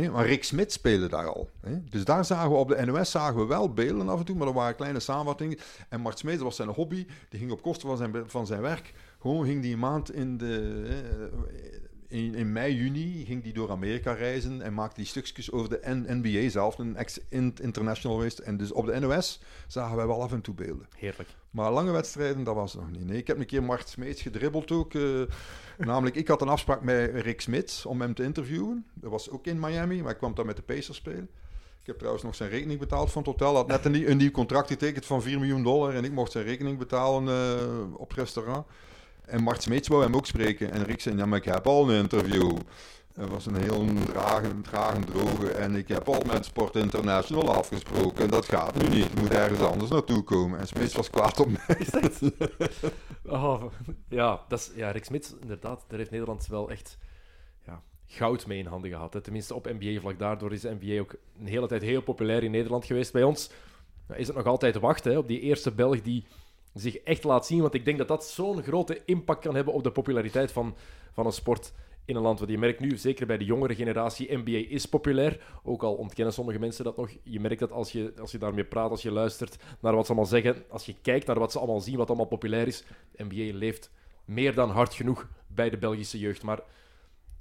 Maar 0.00 0.26
Rick 0.26 0.44
Smit 0.44 0.72
speelde 0.72 1.08
daar 1.08 1.26
al. 1.26 1.50
Dus 1.90 2.04
daar 2.04 2.24
zagen 2.24 2.50
we 2.50 2.56
op 2.56 2.68
de 2.68 2.84
NOS 2.84 3.10
zagen 3.10 3.36
we 3.36 3.46
wel 3.46 3.72
beelden 3.72 4.08
af 4.08 4.18
en 4.18 4.24
toe, 4.24 4.36
maar 4.36 4.46
er 4.46 4.52
waren 4.52 4.76
kleine 4.76 5.00
samenvattingen. 5.00 5.58
En 5.88 6.00
Mart 6.00 6.18
Smeets, 6.18 6.36
dat 6.36 6.46
was 6.46 6.56
zijn 6.56 6.68
hobby, 6.68 7.06
die 7.28 7.38
ging 7.38 7.50
op 7.50 7.62
kosten 7.62 7.88
van 7.88 7.96
zijn, 7.96 8.12
van 8.26 8.46
zijn 8.46 8.60
werk. 8.60 8.94
Gewoon 9.20 9.44
ging 9.44 9.62
die 9.62 9.72
een 9.72 9.78
maand 9.78 10.12
in 10.12 10.38
de... 10.38 11.40
in, 12.12 12.34
in 12.34 12.52
mei, 12.52 12.74
juni 12.74 13.24
ging 13.24 13.42
die 13.42 13.52
door 13.52 13.70
Amerika 13.70 14.12
reizen 14.12 14.62
en 14.62 14.74
maakte 14.74 14.96
die 14.96 15.06
stukjes 15.06 15.52
over 15.52 15.68
de 15.68 15.80
NBA 16.22 16.48
zelf, 16.48 16.78
een 16.78 16.96
ex 16.96 17.18
in- 17.28 17.54
international 17.62 18.16
geweest. 18.16 18.38
En 18.38 18.56
dus 18.56 18.72
op 18.72 18.86
de 18.86 19.00
NOS 19.00 19.40
zagen 19.66 19.96
wij 19.96 20.06
wel 20.06 20.22
af 20.22 20.32
en 20.32 20.40
toe 20.40 20.54
beelden. 20.54 20.86
Heerlijk. 20.96 21.28
Maar 21.50 21.72
lange 21.72 21.90
wedstrijden, 21.90 22.44
dat 22.44 22.54
was 22.54 22.74
nog 22.74 22.90
niet. 22.90 23.04
Nee, 23.06 23.18
ik 23.18 23.26
heb 23.26 23.38
een 23.38 23.46
keer 23.46 23.62
Mart 23.62 23.88
Smeets 23.88 24.22
gedribbeld 24.22 24.70
ook. 24.70 24.94
eh, 24.94 25.20
namelijk, 25.78 26.16
ik 26.16 26.28
had 26.28 26.42
een 26.42 26.48
afspraak 26.48 26.82
met 26.82 27.10
Rick 27.14 27.40
Smits 27.40 27.86
om 27.86 28.00
hem 28.00 28.14
te 28.14 28.22
interviewen. 28.22 28.86
Dat 28.94 29.10
was 29.10 29.30
ook 29.30 29.46
in 29.46 29.60
Miami, 29.60 30.02
maar 30.02 30.12
ik 30.12 30.18
kwam 30.18 30.34
daar 30.34 30.46
met 30.46 30.56
de 30.56 30.62
Pacers 30.62 30.96
spelen. 30.96 31.28
Ik 31.80 31.88
heb 31.88 31.96
trouwens 31.96 32.24
nog 32.24 32.34
zijn 32.34 32.50
rekening 32.50 32.78
betaald 32.78 33.10
van 33.12 33.22
het 33.22 33.30
hotel. 33.30 33.48
Hij 33.48 33.56
had 33.56 33.66
net 33.68 33.84
een, 33.84 33.92
nieuw- 33.92 34.08
een 34.08 34.16
nieuw 34.16 34.30
contract 34.30 34.68
getekend 34.68 35.06
van 35.06 35.22
4 35.22 35.38
miljoen 35.38 35.62
dollar. 35.62 35.94
En 35.94 36.04
ik 36.04 36.12
mocht 36.12 36.32
zijn 36.32 36.44
rekening 36.44 36.78
betalen 36.78 37.28
eh, 37.28 38.00
op 38.00 38.12
restaurant. 38.12 38.66
En 39.26 39.42
Mart 39.42 39.62
Smeets 39.62 39.88
wou 39.88 40.02
hem 40.02 40.16
ook 40.16 40.26
spreken. 40.26 40.72
En 40.72 40.84
Rick 40.84 41.00
zei, 41.00 41.16
ja, 41.16 41.26
maar 41.26 41.38
ik 41.38 41.44
heb 41.44 41.66
al 41.66 41.90
een 41.90 41.96
interview. 42.02 42.56
Dat 43.14 43.28
was 43.28 43.46
een 43.46 43.56
heel 43.56 43.86
dragend, 44.12 44.64
dragend 44.64 45.06
droge. 45.06 45.50
En 45.50 45.76
ik 45.76 45.88
heb 45.88 46.08
al 46.08 46.22
met 46.26 46.44
Sport 46.44 46.76
International 46.76 47.54
afgesproken. 47.54 48.24
En 48.24 48.30
dat 48.30 48.44
gaat 48.46 48.74
nu 48.74 48.88
niet. 48.88 49.04
Je 49.14 49.20
moet 49.20 49.30
ergens 49.30 49.60
anders 49.60 49.90
naartoe 49.90 50.22
komen. 50.22 50.58
En 50.58 50.66
Smeets 50.66 50.94
was 50.94 51.10
kwaad 51.10 51.40
op 51.40 51.48
mij. 51.48 52.10
Oh, 53.26 53.64
ja, 54.08 54.40
dat 54.48 54.72
ja, 54.74 54.94
Smits, 55.00 55.34
inderdaad, 55.40 55.84
daar 55.88 55.98
heeft 55.98 56.10
Nederland 56.10 56.46
wel 56.46 56.70
echt 56.70 56.98
ja, 57.66 57.82
goud 58.06 58.46
mee 58.46 58.58
in 58.58 58.66
handen 58.66 58.90
gehad. 58.90 59.18
Tenminste 59.22 59.54
op 59.54 59.72
NBA-vlak. 59.78 60.18
Daardoor 60.18 60.52
is 60.52 60.62
NBA 60.62 61.00
ook 61.00 61.14
een 61.38 61.46
hele 61.46 61.66
tijd 61.66 61.82
heel 61.82 62.02
populair 62.02 62.42
in 62.42 62.50
Nederland 62.50 62.84
geweest. 62.84 63.12
Bij 63.12 63.22
ons 63.22 63.50
is 64.14 64.26
het 64.26 64.36
nog 64.36 64.46
altijd 64.46 64.78
wachten 64.78 65.12
hè, 65.12 65.18
op 65.18 65.28
die 65.28 65.40
eerste 65.40 65.72
Belg 65.72 66.02
die 66.02 66.26
zich 66.74 66.96
echt 66.96 67.24
laat 67.24 67.46
zien. 67.46 67.60
Want 67.60 67.74
ik 67.74 67.84
denk 67.84 67.98
dat 67.98 68.08
dat 68.08 68.24
zo'n 68.24 68.62
grote 68.62 69.02
impact 69.04 69.40
kan 69.40 69.54
hebben 69.54 69.74
op 69.74 69.82
de 69.82 69.92
populariteit 69.92 70.52
van, 70.52 70.76
van 71.12 71.26
een 71.26 71.32
sport 71.32 71.72
in 72.04 72.16
een 72.16 72.22
land 72.22 72.40
wat 72.40 72.48
je 72.48 72.58
merkt 72.58 72.80
nu, 72.80 72.96
zeker 72.96 73.26
bij 73.26 73.38
de 73.38 73.44
jongere 73.44 73.74
generatie, 73.74 74.36
NBA 74.36 74.68
is 74.68 74.86
populair. 74.86 75.40
Ook 75.62 75.82
al 75.82 75.94
ontkennen 75.94 76.34
sommige 76.34 76.58
mensen 76.58 76.84
dat 76.84 76.96
nog. 76.96 77.10
Je 77.22 77.40
merkt 77.40 77.60
dat 77.60 77.72
als 77.72 77.92
je, 77.92 78.12
als 78.20 78.32
je 78.32 78.38
daarmee 78.38 78.64
praat, 78.64 78.90
als 78.90 79.02
je 79.02 79.10
luistert 79.10 79.56
naar 79.80 79.94
wat 79.94 80.06
ze 80.06 80.12
allemaal 80.12 80.30
zeggen, 80.30 80.64
als 80.68 80.86
je 80.86 80.94
kijkt 81.02 81.26
naar 81.26 81.38
wat 81.38 81.52
ze 81.52 81.58
allemaal 81.58 81.80
zien, 81.80 81.96
wat 81.96 82.08
allemaal 82.08 82.26
populair 82.26 82.66
is. 82.66 82.84
NBA 83.16 83.56
leeft 83.56 83.90
meer 84.24 84.54
dan 84.54 84.70
hard 84.70 84.94
genoeg 84.94 85.28
bij 85.46 85.70
de 85.70 85.78
Belgische 85.78 86.18
jeugd. 86.18 86.42
Maar 86.42 86.60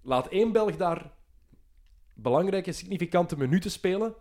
laat 0.02 0.28
één 0.28 0.52
Belg 0.52 0.78
daar 0.78 1.12
belangrijke, 2.14 2.72
significante 2.72 3.38
minuten 3.38 3.72
spelen. 3.72 4.14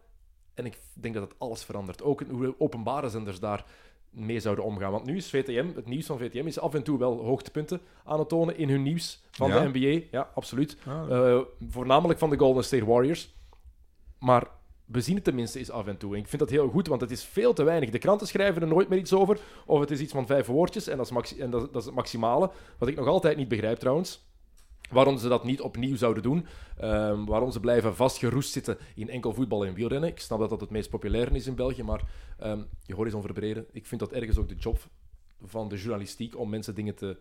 En 0.54 0.66
ik 0.66 0.78
denk 0.94 1.14
dat 1.14 1.28
het 1.28 1.38
alles 1.38 1.64
verandert. 1.64 2.02
Ook 2.02 2.22
hoe 2.30 2.54
openbare 2.58 3.08
zenders 3.08 3.40
daar 3.40 3.64
mee 4.10 4.40
zouden 4.40 4.64
omgaan. 4.64 4.92
Want 4.92 5.04
nu 5.04 5.16
is 5.16 5.30
VTM, 5.30 5.66
het 5.74 5.86
nieuws 5.86 6.06
van 6.06 6.18
VTM, 6.18 6.46
is 6.46 6.58
af 6.60 6.74
en 6.74 6.82
toe 6.82 6.98
wel 6.98 7.24
hoogtepunten 7.24 7.80
aan 8.04 8.18
het 8.18 8.28
tonen 8.28 8.56
in 8.58 8.68
hun 8.68 8.82
nieuws 8.82 9.22
van 9.30 9.48
Ja? 9.48 9.60
de 9.62 9.68
NBA. 9.78 10.04
Ja, 10.10 10.30
absoluut. 10.34 10.76
Ah. 10.86 11.10
Eh, 11.32 11.40
voornamelijk 11.68 12.18
van 12.18 12.30
de 12.30 12.38
Golden 12.38 12.64
State 12.64 12.84
Warriors. 12.84 13.34
Maar 14.18 14.46
we 14.84 15.00
zien 15.00 15.14
het 15.14 15.24
tenminste 15.24 15.58
eens 15.58 15.70
af 15.70 15.86
en 15.86 15.96
toe. 15.96 16.14
En 16.14 16.20
ik 16.20 16.28
vind 16.28 16.40
dat 16.42 16.50
heel 16.50 16.68
goed, 16.68 16.86
want 16.86 17.00
het 17.00 17.10
is 17.10 17.24
veel 17.24 17.52
te 17.52 17.62
weinig. 17.62 17.90
De 17.90 17.98
kranten 17.98 18.26
schrijven 18.26 18.62
er 18.62 18.68
nooit 18.68 18.88
meer 18.88 18.98
iets 18.98 19.12
over. 19.12 19.38
Of 19.66 19.80
het 19.80 19.90
is 19.90 20.00
iets 20.00 20.12
van 20.12 20.26
vijf 20.26 20.46
woordjes 20.46 20.86
en 20.88 20.96
dat 20.96 21.06
is, 21.06 21.12
maxi- 21.12 21.40
en 21.40 21.50
dat, 21.50 21.60
dat 21.72 21.80
is 21.80 21.84
het 21.86 21.94
maximale. 21.94 22.50
Wat 22.78 22.88
ik 22.88 22.96
nog 22.96 23.06
altijd 23.06 23.36
niet 23.36 23.48
begrijp 23.48 23.78
trouwens. 23.78 24.28
Waarom 24.90 25.18
ze 25.18 25.28
dat 25.28 25.44
niet 25.44 25.60
opnieuw 25.60 25.96
zouden 25.96 26.22
doen. 26.22 26.46
Ehm, 26.76 27.24
waarom 27.24 27.50
ze 27.50 27.60
blijven 27.60 27.96
vastgeroest 27.96 28.52
zitten 28.52 28.78
in 28.94 29.08
enkel 29.08 29.34
voetbal 29.34 29.66
en 29.66 29.74
wielrennen. 29.74 30.08
Ik 30.08 30.20
snap 30.20 30.38
dat 30.38 30.50
dat 30.50 30.60
het 30.60 30.70
meest 30.70 30.90
populair 30.90 31.34
is 31.34 31.46
in 31.46 31.54
België, 31.54 31.82
maar 31.82 32.02
ehm, 32.38 32.62
je 32.82 32.94
horizon 32.94 33.22
verbreden. 33.22 33.66
Ik 33.72 33.86
vind 33.86 34.00
dat 34.00 34.12
ergens 34.12 34.38
ook 34.38 34.48
de 34.48 34.54
job 34.54 34.78
van 35.44 35.68
de 35.68 35.76
journalistiek 35.76 36.38
om 36.38 36.50
mensen 36.50 36.74
dingen 36.74 36.94
te 36.94 37.16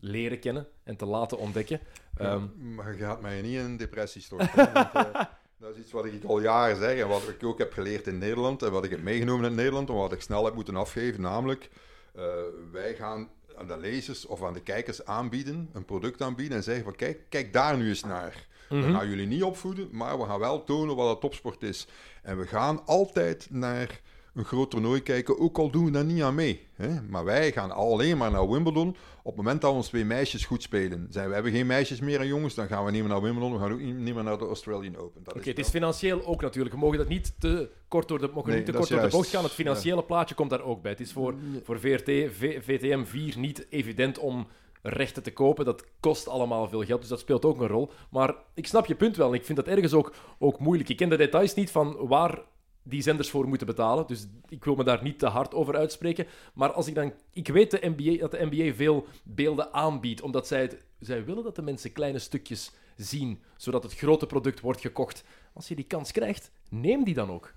leren 0.00 0.38
kennen 0.38 0.66
en 0.82 0.96
te 0.96 1.06
laten 1.06 1.38
ontdekken. 1.38 1.80
Ehm, 2.16 2.74
maar 2.74 2.92
je 2.92 2.98
gaat 2.98 3.20
mij 3.20 3.42
niet 3.42 3.58
in 3.58 3.64
een 3.64 3.76
depressie 3.76 4.22
storten. 4.22 4.50
want, 4.54 4.92
eh, 4.92 5.12
dat 5.60 5.74
is 5.74 5.80
iets 5.80 5.92
wat 5.92 6.04
ik 6.04 6.24
al 6.24 6.40
jaren 6.40 6.76
zeg 6.76 6.98
en 6.98 7.08
wat 7.08 7.28
ik 7.28 7.44
ook 7.44 7.58
heb 7.58 7.72
geleerd 7.72 8.06
in 8.06 8.18
Nederland 8.18 8.62
en 8.62 8.72
wat 8.72 8.84
ik 8.84 8.90
heb 8.90 9.02
meegenomen 9.02 9.50
in 9.50 9.56
Nederland 9.56 9.88
en 9.88 9.94
wat 9.94 10.12
ik 10.12 10.20
snel 10.20 10.44
heb 10.44 10.54
moeten 10.54 10.76
afgeven. 10.76 11.20
Namelijk, 11.20 11.70
eh, 12.14 12.24
wij 12.72 12.94
gaan 12.94 13.28
aan 13.58 13.66
de 13.66 13.78
lezers 13.78 14.26
of 14.26 14.42
aan 14.44 14.52
de 14.52 14.62
kijkers 14.62 15.04
aanbieden, 15.04 15.68
een 15.72 15.84
product 15.84 16.22
aanbieden 16.22 16.56
en 16.56 16.62
zeggen 16.62 16.84
van 16.84 16.96
kijk, 16.96 17.20
kijk 17.28 17.52
daar 17.52 17.76
nu 17.76 17.88
eens 17.88 18.02
naar. 18.02 18.46
We 18.68 18.82
gaan 18.82 19.08
jullie 19.08 19.26
niet 19.26 19.42
opvoeden, 19.42 19.88
maar 19.92 20.18
we 20.18 20.24
gaan 20.24 20.38
wel 20.38 20.64
tonen 20.64 20.96
wat 20.96 21.08
het 21.08 21.20
topsport 21.20 21.62
is. 21.62 21.86
En 22.22 22.38
we 22.38 22.46
gaan 22.46 22.86
altijd 22.86 23.46
naar 23.50 24.00
een 24.38 24.44
groot 24.44 24.70
toernooi 24.70 25.02
kijken, 25.02 25.38
ook 25.38 25.58
al 25.58 25.70
doen 25.70 25.84
we 25.84 25.90
daar 25.90 26.04
niet 26.04 26.22
aan 26.22 26.34
mee. 26.34 26.66
Hè? 26.74 27.02
Maar 27.02 27.24
wij 27.24 27.52
gaan 27.52 27.70
alleen 27.70 28.16
maar 28.16 28.30
naar 28.30 28.48
Wimbledon 28.48 28.88
op 29.22 29.36
het 29.36 29.36
moment 29.36 29.60
dat 29.60 29.72
onze 29.72 29.88
twee 29.88 30.04
meisjes 30.04 30.44
goed 30.44 30.62
spelen. 30.62 31.06
Zijn 31.10 31.28
we 31.28 31.34
hebben 31.34 31.52
geen 31.52 31.66
meisjes 31.66 32.00
meer 32.00 32.20
en 32.20 32.26
jongens, 32.26 32.54
dan 32.54 32.66
gaan 32.66 32.84
we 32.84 32.90
niet 32.90 33.00
meer 33.00 33.10
naar 33.10 33.22
Wimbledon, 33.22 33.52
we 33.52 33.58
gaan 33.58 33.72
ook 33.72 33.80
niet 33.80 34.14
meer 34.14 34.24
naar 34.24 34.38
de 34.38 34.46
Australian 34.46 34.96
Open. 34.96 35.24
Dat 35.24 35.34
Oké, 35.34 35.48
het 35.48 35.58
is 35.58 35.68
financieel 35.68 36.26
ook 36.26 36.40
natuurlijk. 36.40 36.74
We 36.74 36.80
mogen 36.80 36.98
dat 36.98 37.08
niet 37.08 37.34
te 37.38 37.68
kort 37.88 38.08
door 38.08 38.18
de, 38.18 38.30
mogen 38.34 38.48
Nee, 38.48 38.56
niet 38.56 38.66
te 38.66 38.72
kort 38.72 38.88
door 38.88 39.00
de 39.00 39.08
bocht 39.08 39.28
gaan. 39.28 39.42
Het 39.42 39.52
financiële 39.52 40.02
plaatje 40.04 40.34
komt 40.34 40.50
daar 40.50 40.62
ook 40.62 40.82
bij. 40.82 40.90
Het 40.90 41.00
is 41.00 41.12
voor, 41.12 41.34
voor 41.64 41.80
VRT, 41.80 42.10
V- 42.32 42.64
VTM 42.64 43.04
4 43.04 43.38
niet 43.38 43.66
evident 43.70 44.18
om 44.18 44.46
rechten 44.82 45.22
te 45.22 45.32
kopen. 45.32 45.64
Dat 45.64 45.84
kost 46.00 46.28
allemaal 46.28 46.68
veel 46.68 46.84
geld, 46.84 47.00
dus 47.00 47.08
dat 47.08 47.20
speelt 47.20 47.44
ook 47.44 47.60
een 47.60 47.66
rol. 47.68 47.90
Maar 48.10 48.34
ik 48.54 48.66
snap 48.66 48.86
je 48.86 48.94
punt 48.94 49.16
wel 49.16 49.28
en 49.28 49.34
ik 49.34 49.44
vind 49.44 49.58
dat 49.58 49.66
ergens 49.66 49.92
ook, 49.92 50.12
ook 50.38 50.58
moeilijk. 50.58 50.88
Ik 50.88 50.96
ken 50.96 51.08
de 51.08 51.16
details 51.16 51.54
niet 51.54 51.70
van 51.70 51.96
waar 52.06 52.42
die 52.88 53.02
zenders 53.02 53.30
voor 53.30 53.48
moeten 53.48 53.66
betalen. 53.66 54.06
Dus 54.06 54.26
ik 54.48 54.64
wil 54.64 54.74
me 54.74 54.84
daar 54.84 55.02
niet 55.02 55.18
te 55.18 55.26
hard 55.26 55.54
over 55.54 55.76
uitspreken. 55.76 56.26
Maar 56.54 56.72
als 56.72 56.86
ik 56.86 56.94
dan... 56.94 57.12
Ik 57.32 57.48
weet 57.48 57.70
de 57.70 57.92
NBA, 57.96 58.18
dat 58.18 58.30
de 58.30 58.48
NBA 58.50 58.74
veel 58.74 59.06
beelden 59.22 59.72
aanbiedt, 59.72 60.20
omdat 60.20 60.46
zij, 60.46 60.60
het, 60.60 60.84
zij 60.98 61.24
willen 61.24 61.44
dat 61.44 61.56
de 61.56 61.62
mensen 61.62 61.92
kleine 61.92 62.18
stukjes 62.18 62.72
zien, 62.96 63.42
zodat 63.56 63.82
het 63.82 63.94
grote 63.94 64.26
product 64.26 64.60
wordt 64.60 64.80
gekocht. 64.80 65.24
Als 65.52 65.68
je 65.68 65.74
die 65.74 65.84
kans 65.84 66.12
krijgt, 66.12 66.50
neem 66.68 67.04
die 67.04 67.14
dan 67.14 67.30
ook. 67.30 67.54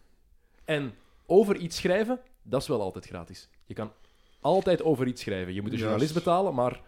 En 0.66 0.94
over 1.26 1.56
iets 1.56 1.78
schrijven, 1.78 2.20
dat 2.44 2.62
is 2.62 2.68
wel 2.68 2.82
altijd 2.82 3.06
gratis. 3.06 3.50
Je 3.66 3.74
kan 3.74 3.92
altijd 4.40 4.84
over 4.84 5.08
iets 5.08 5.22
schrijven. 5.22 5.54
Je 5.54 5.62
moet 5.62 5.72
een 5.72 5.78
journalist 5.78 6.14
betalen, 6.14 6.54
maar 6.54 6.82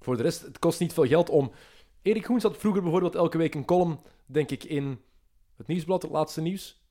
voor 0.00 0.16
de 0.16 0.22
rest, 0.22 0.42
het 0.42 0.58
kost 0.58 0.80
niet 0.80 0.92
veel 0.92 1.06
geld 1.06 1.30
om... 1.30 1.52
Erik 2.02 2.26
Goens 2.26 2.42
had 2.42 2.56
vroeger 2.56 2.82
bijvoorbeeld 2.82 3.14
elke 3.14 3.38
week 3.38 3.54
een 3.54 3.64
column, 3.64 4.00
denk 4.26 4.50
ik, 4.50 4.64
in 4.64 5.00
het 5.56 5.66
nieuwsblad, 5.66 6.02
het 6.02 6.10
laatste 6.10 6.40
nieuws. 6.40 6.81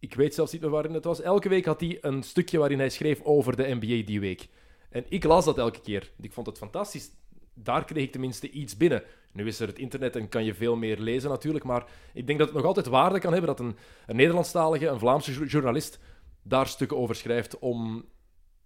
Ik 0.00 0.14
weet 0.14 0.34
zelfs 0.34 0.52
niet 0.52 0.60
meer 0.60 0.70
waarin 0.70 0.94
het 0.94 1.04
was. 1.04 1.20
Elke 1.20 1.48
week 1.48 1.64
had 1.64 1.80
hij 1.80 1.98
een 2.00 2.22
stukje 2.22 2.58
waarin 2.58 2.78
hij 2.78 2.88
schreef 2.88 3.22
over 3.22 3.56
de 3.56 3.74
NBA 3.80 4.06
die 4.06 4.20
week. 4.20 4.48
En 4.90 5.04
ik 5.08 5.24
las 5.24 5.44
dat 5.44 5.58
elke 5.58 5.80
keer. 5.80 6.10
Ik 6.20 6.32
vond 6.32 6.46
het 6.46 6.58
fantastisch. 6.58 7.10
Daar 7.54 7.84
kreeg 7.84 8.04
ik 8.04 8.12
tenminste 8.12 8.50
iets 8.50 8.76
binnen. 8.76 9.02
Nu 9.32 9.46
is 9.46 9.60
er 9.60 9.66
het 9.66 9.78
internet 9.78 10.16
en 10.16 10.28
kan 10.28 10.44
je 10.44 10.54
veel 10.54 10.76
meer 10.76 10.98
lezen 10.98 11.30
natuurlijk, 11.30 11.64
maar 11.64 11.86
ik 12.14 12.26
denk 12.26 12.38
dat 12.38 12.48
het 12.48 12.56
nog 12.56 12.66
altijd 12.66 12.86
waarde 12.86 13.18
kan 13.18 13.32
hebben 13.32 13.56
dat 13.56 13.60
een, 13.60 13.76
een 14.06 14.16
Nederlandstalige, 14.16 14.86
een 14.86 14.98
Vlaamse 14.98 15.32
jour- 15.32 15.46
journalist 15.46 15.98
daar 16.42 16.66
stukken 16.66 16.96
over 16.96 17.14
schrijft 17.14 17.58
om 17.58 18.04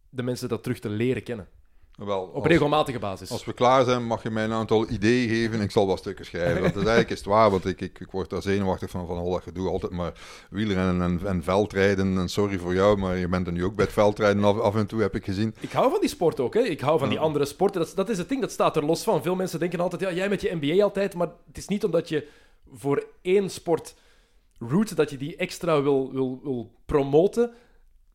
de 0.09 0.23
mensen 0.23 0.49
dat 0.49 0.63
terug 0.63 0.79
te 0.79 0.89
leren 0.89 1.23
kennen. 1.23 1.49
Wel, 1.97 2.23
Op 2.23 2.35
als- 2.35 2.47
regelmatige 2.47 2.99
basis. 2.99 3.31
Als 3.31 3.45
we 3.45 3.53
klaar 3.53 3.85
zijn, 3.85 4.05
mag 4.07 4.23
je 4.23 4.31
mij 4.31 4.45
een 4.45 4.53
aantal 4.53 4.91
ideeën 4.91 5.29
geven. 5.29 5.61
Ik 5.61 5.71
zal 5.71 5.87
wat 5.87 5.99
stukken 5.99 6.25
schrijven. 6.25 6.63
Dat 6.63 6.71
is 6.71 6.77
eigenlijk 6.77 7.11
is 7.11 7.17
het 7.19 7.27
waar, 7.27 7.51
want 7.51 7.67
ik, 7.67 7.81
ik, 7.81 8.01
ik 8.01 8.11
word 8.11 8.31
daar 8.31 8.43
zenuwachtig 8.43 8.91
van, 8.91 9.07
van 9.07 9.17
al 9.19 9.31
dat 9.31 9.43
gedoe. 9.43 9.69
Altijd 9.69 9.93
maar 9.93 10.13
wielrennen 10.51 11.03
en, 11.03 11.27
en 11.27 11.43
veldrijden. 11.43 12.19
En 12.19 12.29
sorry 12.29 12.59
voor 12.59 12.75
jou, 12.75 12.97
maar 12.99 13.17
je 13.17 13.29
bent 13.29 13.47
er 13.47 13.53
nu 13.53 13.65
ook 13.65 13.75
bij 13.75 13.85
het 13.85 13.95
veldrijden 13.95 14.45
af, 14.45 14.59
af 14.59 14.75
en 14.77 14.87
toe, 14.87 15.01
heb 15.01 15.15
ik 15.15 15.25
gezien. 15.25 15.55
Ik 15.61 15.73
hou 15.73 15.91
van 15.91 16.01
die 16.01 16.09
sport 16.09 16.41
ook. 16.41 16.55
Hè. 16.55 16.61
Ik 16.61 16.81
hou 16.81 16.99
van 16.99 17.09
die 17.09 17.19
andere 17.19 17.45
sporten. 17.45 17.81
Dat, 17.81 17.89
is- 17.89 17.95
dat 17.95 18.09
is 18.09 18.19
het 18.19 18.29
ding, 18.29 18.41
dat 18.41 18.51
staat 18.53 18.77
er 18.77 18.85
los 18.85 19.03
van. 19.03 19.23
Veel 19.23 19.35
mensen 19.35 19.59
denken 19.59 19.81
altijd, 19.81 20.01
ja, 20.01 20.13
jij 20.13 20.29
met 20.29 20.41
je 20.41 20.59
NBA 20.61 20.83
altijd. 20.83 21.15
Maar 21.15 21.29
het 21.47 21.57
is 21.59 21.69
niet 21.69 21.85
omdat 21.85 22.09
je 22.09 22.27
voor 22.75 23.05
één 23.23 23.51
sport 23.51 23.95
root, 24.59 24.97
dat 24.97 25.11
je 25.11 25.17
die 25.17 25.37
extra 25.37 25.83
wil, 25.83 26.13
wil, 26.13 26.41
wil 26.43 26.71
promoten, 26.87 27.51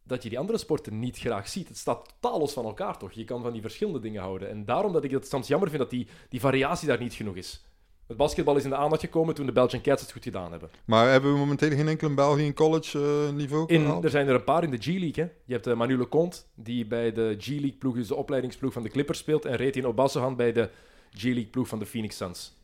dat 0.07 0.23
je 0.23 0.29
die 0.29 0.39
andere 0.39 0.57
sporten 0.57 0.99
niet 0.99 1.17
graag 1.17 1.47
ziet. 1.47 1.67
Het 1.67 1.77
staat 1.77 2.13
totaal 2.19 2.39
los 2.39 2.53
van 2.53 2.65
elkaar, 2.65 2.97
toch? 2.97 3.11
Je 3.11 3.23
kan 3.23 3.41
van 3.41 3.51
die 3.51 3.61
verschillende 3.61 3.99
dingen 3.99 4.21
houden. 4.21 4.49
En 4.49 4.65
daarom 4.65 4.93
dat 4.93 5.03
ik 5.03 5.11
het 5.11 5.27
soms 5.27 5.47
jammer 5.47 5.69
vind 5.69 5.81
dat 5.81 5.89
die, 5.89 6.07
die 6.29 6.39
variatie 6.39 6.87
daar 6.87 6.99
niet 6.99 7.13
genoeg 7.13 7.35
is. 7.35 7.65
Het 8.07 8.17
basketbal 8.17 8.55
is 8.55 8.63
in 8.63 8.69
de 8.69 8.75
aandacht 8.75 9.01
gekomen 9.01 9.35
toen 9.35 9.45
de 9.45 9.51
Belgian 9.51 9.81
Cats 9.81 10.01
het 10.01 10.11
goed 10.11 10.23
gedaan 10.23 10.51
hebben. 10.51 10.69
Maar 10.85 11.11
hebben 11.11 11.31
we 11.31 11.37
momenteel 11.37 11.69
geen 11.69 11.87
enkele 11.87 12.13
België 12.13 12.45
in 12.45 12.53
college 12.53 12.99
eh, 12.99 13.35
niveau 13.35 13.73
In, 13.73 14.03
er 14.03 14.09
zijn 14.09 14.27
er 14.27 14.35
een 14.35 14.43
paar 14.43 14.63
in 14.63 14.71
de 14.71 14.77
G-League. 14.77 15.23
Hè. 15.23 15.29
Je 15.45 15.53
hebt 15.53 15.67
uh, 15.67 15.75
Manu 15.75 15.97
Leconte, 15.97 16.37
die 16.55 16.85
bij 16.85 17.11
de 17.11 17.35
G-League 17.39 17.77
ploeg, 17.79 17.95
dus 17.95 18.07
de 18.07 18.15
opleidingsploeg 18.15 18.73
van 18.73 18.83
de 18.83 18.89
Clippers 18.89 19.19
speelt. 19.19 19.45
En 19.45 19.55
Retin 19.55 19.87
Obasohan 19.87 20.35
bij 20.35 20.51
de 20.51 20.69
G-League 21.11 21.47
ploeg 21.47 21.67
van 21.67 21.79
de 21.79 21.85
Phoenix 21.85 22.17
Suns. 22.17 22.55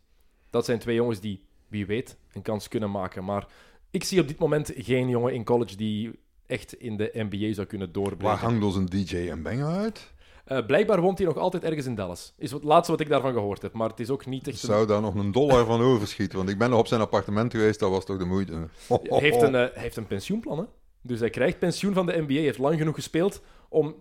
Dat 0.49 0.65
zijn 0.65 0.79
twee 0.79 0.95
jongens 0.95 1.19
die, 1.19 1.45
wie 1.67 1.86
weet, 1.86 2.17
een 2.34 2.41
kans 2.41 2.67
kunnen 2.67 2.91
maken. 2.91 3.23
Maar 3.23 3.47
ik 3.91 4.03
zie 4.03 4.21
op 4.21 4.27
dit 4.27 4.39
moment 4.39 4.71
geen 4.75 5.10
jongen 5.10 5.34
in 5.34 5.43
college 5.43 5.75
die 5.75 6.19
echt 6.45 6.73
in 6.73 6.97
de 6.97 7.12
NBA 7.13 7.53
zou 7.53 7.67
kunnen 7.67 7.91
doorbreken. 7.91 8.25
Waar 8.25 8.38
hangt 8.38 8.63
ons 8.63 8.75
een 8.75 8.86
DJ 8.86 9.29
en 9.29 9.43
Benga 9.43 9.77
uit? 9.77 10.12
Uh, 10.47 10.65
blijkbaar 10.65 11.01
woont 11.01 11.17
hij 11.17 11.27
nog 11.27 11.38
altijd 11.38 11.63
ergens 11.63 11.86
in 11.86 11.95
Dallas. 11.95 12.34
Is 12.38 12.51
het 12.51 12.63
laatste 12.63 12.91
wat 12.91 13.01
ik 13.01 13.10
daarvan 13.10 13.34
gehoord 13.34 13.62
heb. 13.62 13.73
Maar 13.73 13.89
het 13.89 13.99
is 13.99 14.10
ook 14.10 14.25
niet 14.25 14.47
echt... 14.47 14.60
Zou 14.60 14.88
daar 14.88 15.01
nog 15.01 15.15
een 15.15 15.32
dollar 15.32 15.65
van 15.65 15.82
overschieten? 15.82 16.38
Want 16.38 16.49
ik 16.49 16.58
ben 16.58 16.69
nog 16.69 16.79
op 16.79 16.88
zijn 16.88 17.01
appartement 17.01 17.51
geweest, 17.51 17.79
dat 17.79 17.89
was 17.89 18.06
toch 18.06 18.17
de 18.17 18.25
moeite. 18.25 18.67
Hij 18.88 19.19
heeft 19.19 19.41
een, 19.41 19.53
uh, 19.53 19.60
hij 19.60 19.71
heeft 19.73 19.97
een 19.97 20.08
pensioenplan, 20.08 20.58
hè? 20.58 20.63
Dus 21.01 21.19
hij 21.19 21.29
krijgt 21.29 21.60
pensioen 21.60 21.93
van 21.93 22.06
de 22.06 22.21
NBA. 22.21 22.34
Hij 22.34 22.41
heeft 22.41 22.58
lang 22.58 22.77
genoeg 22.77 22.95
gespeeld 22.95 23.41
om 23.69 23.95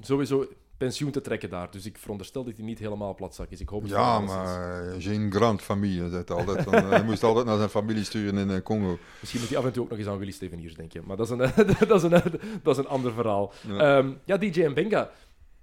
sowieso 0.00 0.46
pensioen 0.84 1.10
te 1.10 1.20
trekken 1.20 1.50
daar. 1.50 1.70
Dus 1.70 1.86
ik 1.86 1.98
veronderstel 1.98 2.44
dat 2.44 2.56
hij 2.56 2.64
niet 2.64 2.78
helemaal 2.78 3.14
platzak 3.14 3.50
is. 3.50 3.60
Ik 3.60 3.68
hoop 3.68 3.86
ja, 3.86 4.20
maar 4.20 4.82
geen 4.98 5.32
grand 5.32 5.62
familie. 5.62 6.02
Altijd 6.26 6.62
van, 6.62 6.74
hij 6.74 7.04
moest 7.04 7.22
altijd 7.22 7.46
naar 7.46 7.56
zijn 7.56 7.68
familie 7.68 8.04
sturen 8.04 8.38
in 8.38 8.50
uh, 8.50 8.62
Congo. 8.62 8.98
Misschien 9.20 9.40
moet 9.40 9.48
hij 9.48 9.58
af 9.58 9.64
en 9.64 9.72
toe 9.72 9.82
ook 9.82 9.90
nog 9.90 9.98
eens 9.98 10.08
aan 10.08 10.18
Willy 10.18 10.30
Steveniers 10.30 10.74
denken. 10.74 11.02
Maar 11.06 11.16
dat 11.16 11.26
is 11.26 11.32
een, 11.32 11.38
dat 11.88 11.90
is 11.90 12.02
een, 12.02 12.22
dat 12.62 12.76
is 12.76 12.84
een 12.84 12.88
ander 12.88 13.12
verhaal. 13.12 13.52
Ja, 13.68 13.98
um, 13.98 14.20
ja 14.24 14.36
DJ 14.36 14.66
Mbenga. 14.66 15.10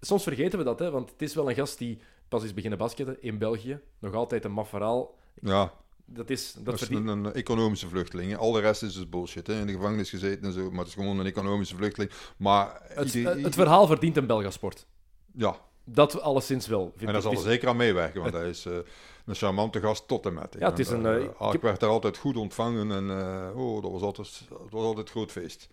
Soms 0.02 0.24
vergeten 0.24 0.60
we 0.60 0.66
dat, 0.66 0.80
hè, 0.80 0.92
want 0.92 1.12
het 1.12 1.22
is 1.22 1.36
wel 1.36 1.50
een 1.50 1.56
gast 1.56 1.78
die 1.78 2.00
pas 2.28 2.44
is 2.44 2.54
beginnen 2.54 2.80
basketten 2.80 3.18
in 3.22 3.38
België. 3.38 3.80
Nog 4.00 4.14
altijd 4.14 4.46
een 4.46 4.52
maf 4.52 4.70
verhaal. 4.70 5.16
Ja, 5.42 5.74
dat 6.06 6.30
is, 6.30 6.54
dat, 6.54 6.66
dat 6.66 6.82
is 6.82 6.90
een, 6.90 7.08
een, 7.08 7.34
economische 7.34 7.88
vluchteling. 7.88 8.38
Al 8.38 8.52
de 8.52 8.60
rest 8.60 8.84
is 8.84 8.94
dus 8.94 9.10
bullshit. 9.10 9.48
Hè. 9.48 9.60
In 9.60 9.66
de 9.66 9.74
gevangenis 9.74 10.10
gezeten 10.10 10.46
en 10.46 10.54
zo. 10.54 10.70
Maar 10.70 10.80
het 10.80 10.88
is 10.88 10.94
gewoon 10.94 11.20
een 11.20 11.26
economische 11.26 11.76
vluchteling. 11.76 12.12
Maar 12.38 12.82
het, 12.84 13.14
ieder, 13.14 13.44
het 13.44 13.56
verhaal 13.56 13.88
verdient 13.88 14.18
een 14.18 14.28
Belgasport. 14.28 14.86
Ja. 15.34 15.56
Dat 15.84 16.22
alleszins 16.22 16.68
wel. 16.68 16.94
en 16.98 17.06
daar 17.06 17.22
zal 17.22 17.32
er 17.32 17.38
zeker 17.38 17.68
aan 17.68 17.78
meewerken. 17.78 18.22
Want 18.22 18.34
hij 18.34 18.50
is 18.50 18.66
uh, 18.66 18.78
een 19.26 19.36
charmante 19.36 19.80
gast 19.80 20.08
tot 20.08 20.26
en 20.26 20.34
met. 20.34 20.56
Ja, 20.60 20.70
het 20.70 20.80
is 20.80 20.90
een... 20.90 21.06
Uh, 21.06 21.24
ik, 21.24 21.54
ik 21.54 21.62
werd 21.62 21.80
daar 21.80 21.90
altijd 21.90 22.18
goed 22.18 22.38
ontvangen. 22.38 22.92
En 22.92 23.10
oh, 23.56 23.82
dat 23.82 23.92
was 23.92 24.02
altijd, 24.02 24.42
dat 24.50 24.70
was 24.70 24.84
altijd 24.84 25.06
een 25.06 25.12
groot 25.14 25.32
feest. 25.32 25.70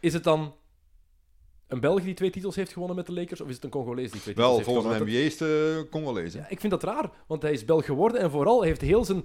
Is 0.00 0.12
het 0.12 0.24
dan 0.24 0.54
een 1.70 1.80
Belg 1.80 2.02
die 2.02 2.14
twee 2.14 2.30
titels 2.30 2.56
heeft 2.56 2.72
gewonnen 2.72 2.96
met 2.96 3.06
de 3.06 3.12
Lakers? 3.12 3.40
Of 3.40 3.48
is 3.48 3.54
het 3.54 3.64
een 3.64 3.70
Congolees 3.70 4.10
die 4.10 4.20
twee 4.20 4.34
Wel, 4.34 4.56
titels 4.56 4.66
heeft 4.66 4.78
gewonnen? 4.78 4.98
Wel, 4.98 5.06
volgens 5.06 5.36
de 5.36 5.46
NBA 5.46 5.46
is 5.46 5.82
de 5.82 5.86
Congolees. 5.90 6.32
Ja, 6.32 6.48
ik 6.48 6.60
vind 6.60 6.72
dat 6.72 6.82
raar, 6.82 7.10
want 7.26 7.42
hij 7.42 7.52
is 7.52 7.64
Belg 7.64 7.84
geworden 7.84 8.20
en 8.20 8.30
vooral 8.30 8.62
heeft 8.62 8.80
heel 8.80 9.04
zijn, 9.04 9.24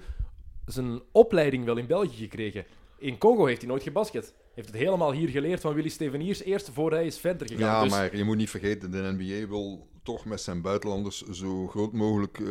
zijn 0.65 1.01
opleiding 1.12 1.65
wel 1.65 1.78
in 1.78 1.88
België 1.88 2.15
gekregen. 2.15 2.65
In 2.97 3.17
Congo 3.17 3.45
heeft 3.45 3.62
hij 3.62 3.69
nooit 3.69 3.84
gebasket. 3.84 4.34
heeft 4.53 4.67
het 4.67 4.77
helemaal 4.77 5.12
hier 5.12 5.29
geleerd 5.29 5.62
van 5.62 5.73
Willy 5.73 5.89
Steveniers 5.89 6.43
eerst 6.43 6.69
voor 6.73 6.91
hij 6.91 7.05
is 7.05 7.19
verder 7.19 7.47
gegaan. 7.47 7.63
Ja, 7.65 7.81
Dus- 7.84 7.91
maar 7.91 8.17
je 8.17 8.23
moet 8.23 8.38
niet 8.38 8.49
vergeten, 8.49 8.91
de 8.91 9.13
NBA 9.17 9.47
wil 9.47 9.88
toch 10.03 10.25
met 10.25 10.41
zijn 10.41 10.62
buitenlanders 10.62 11.21
zo 11.21 11.67
groot 11.67 11.93
mogelijk 11.93 12.39
eh, 12.39 12.47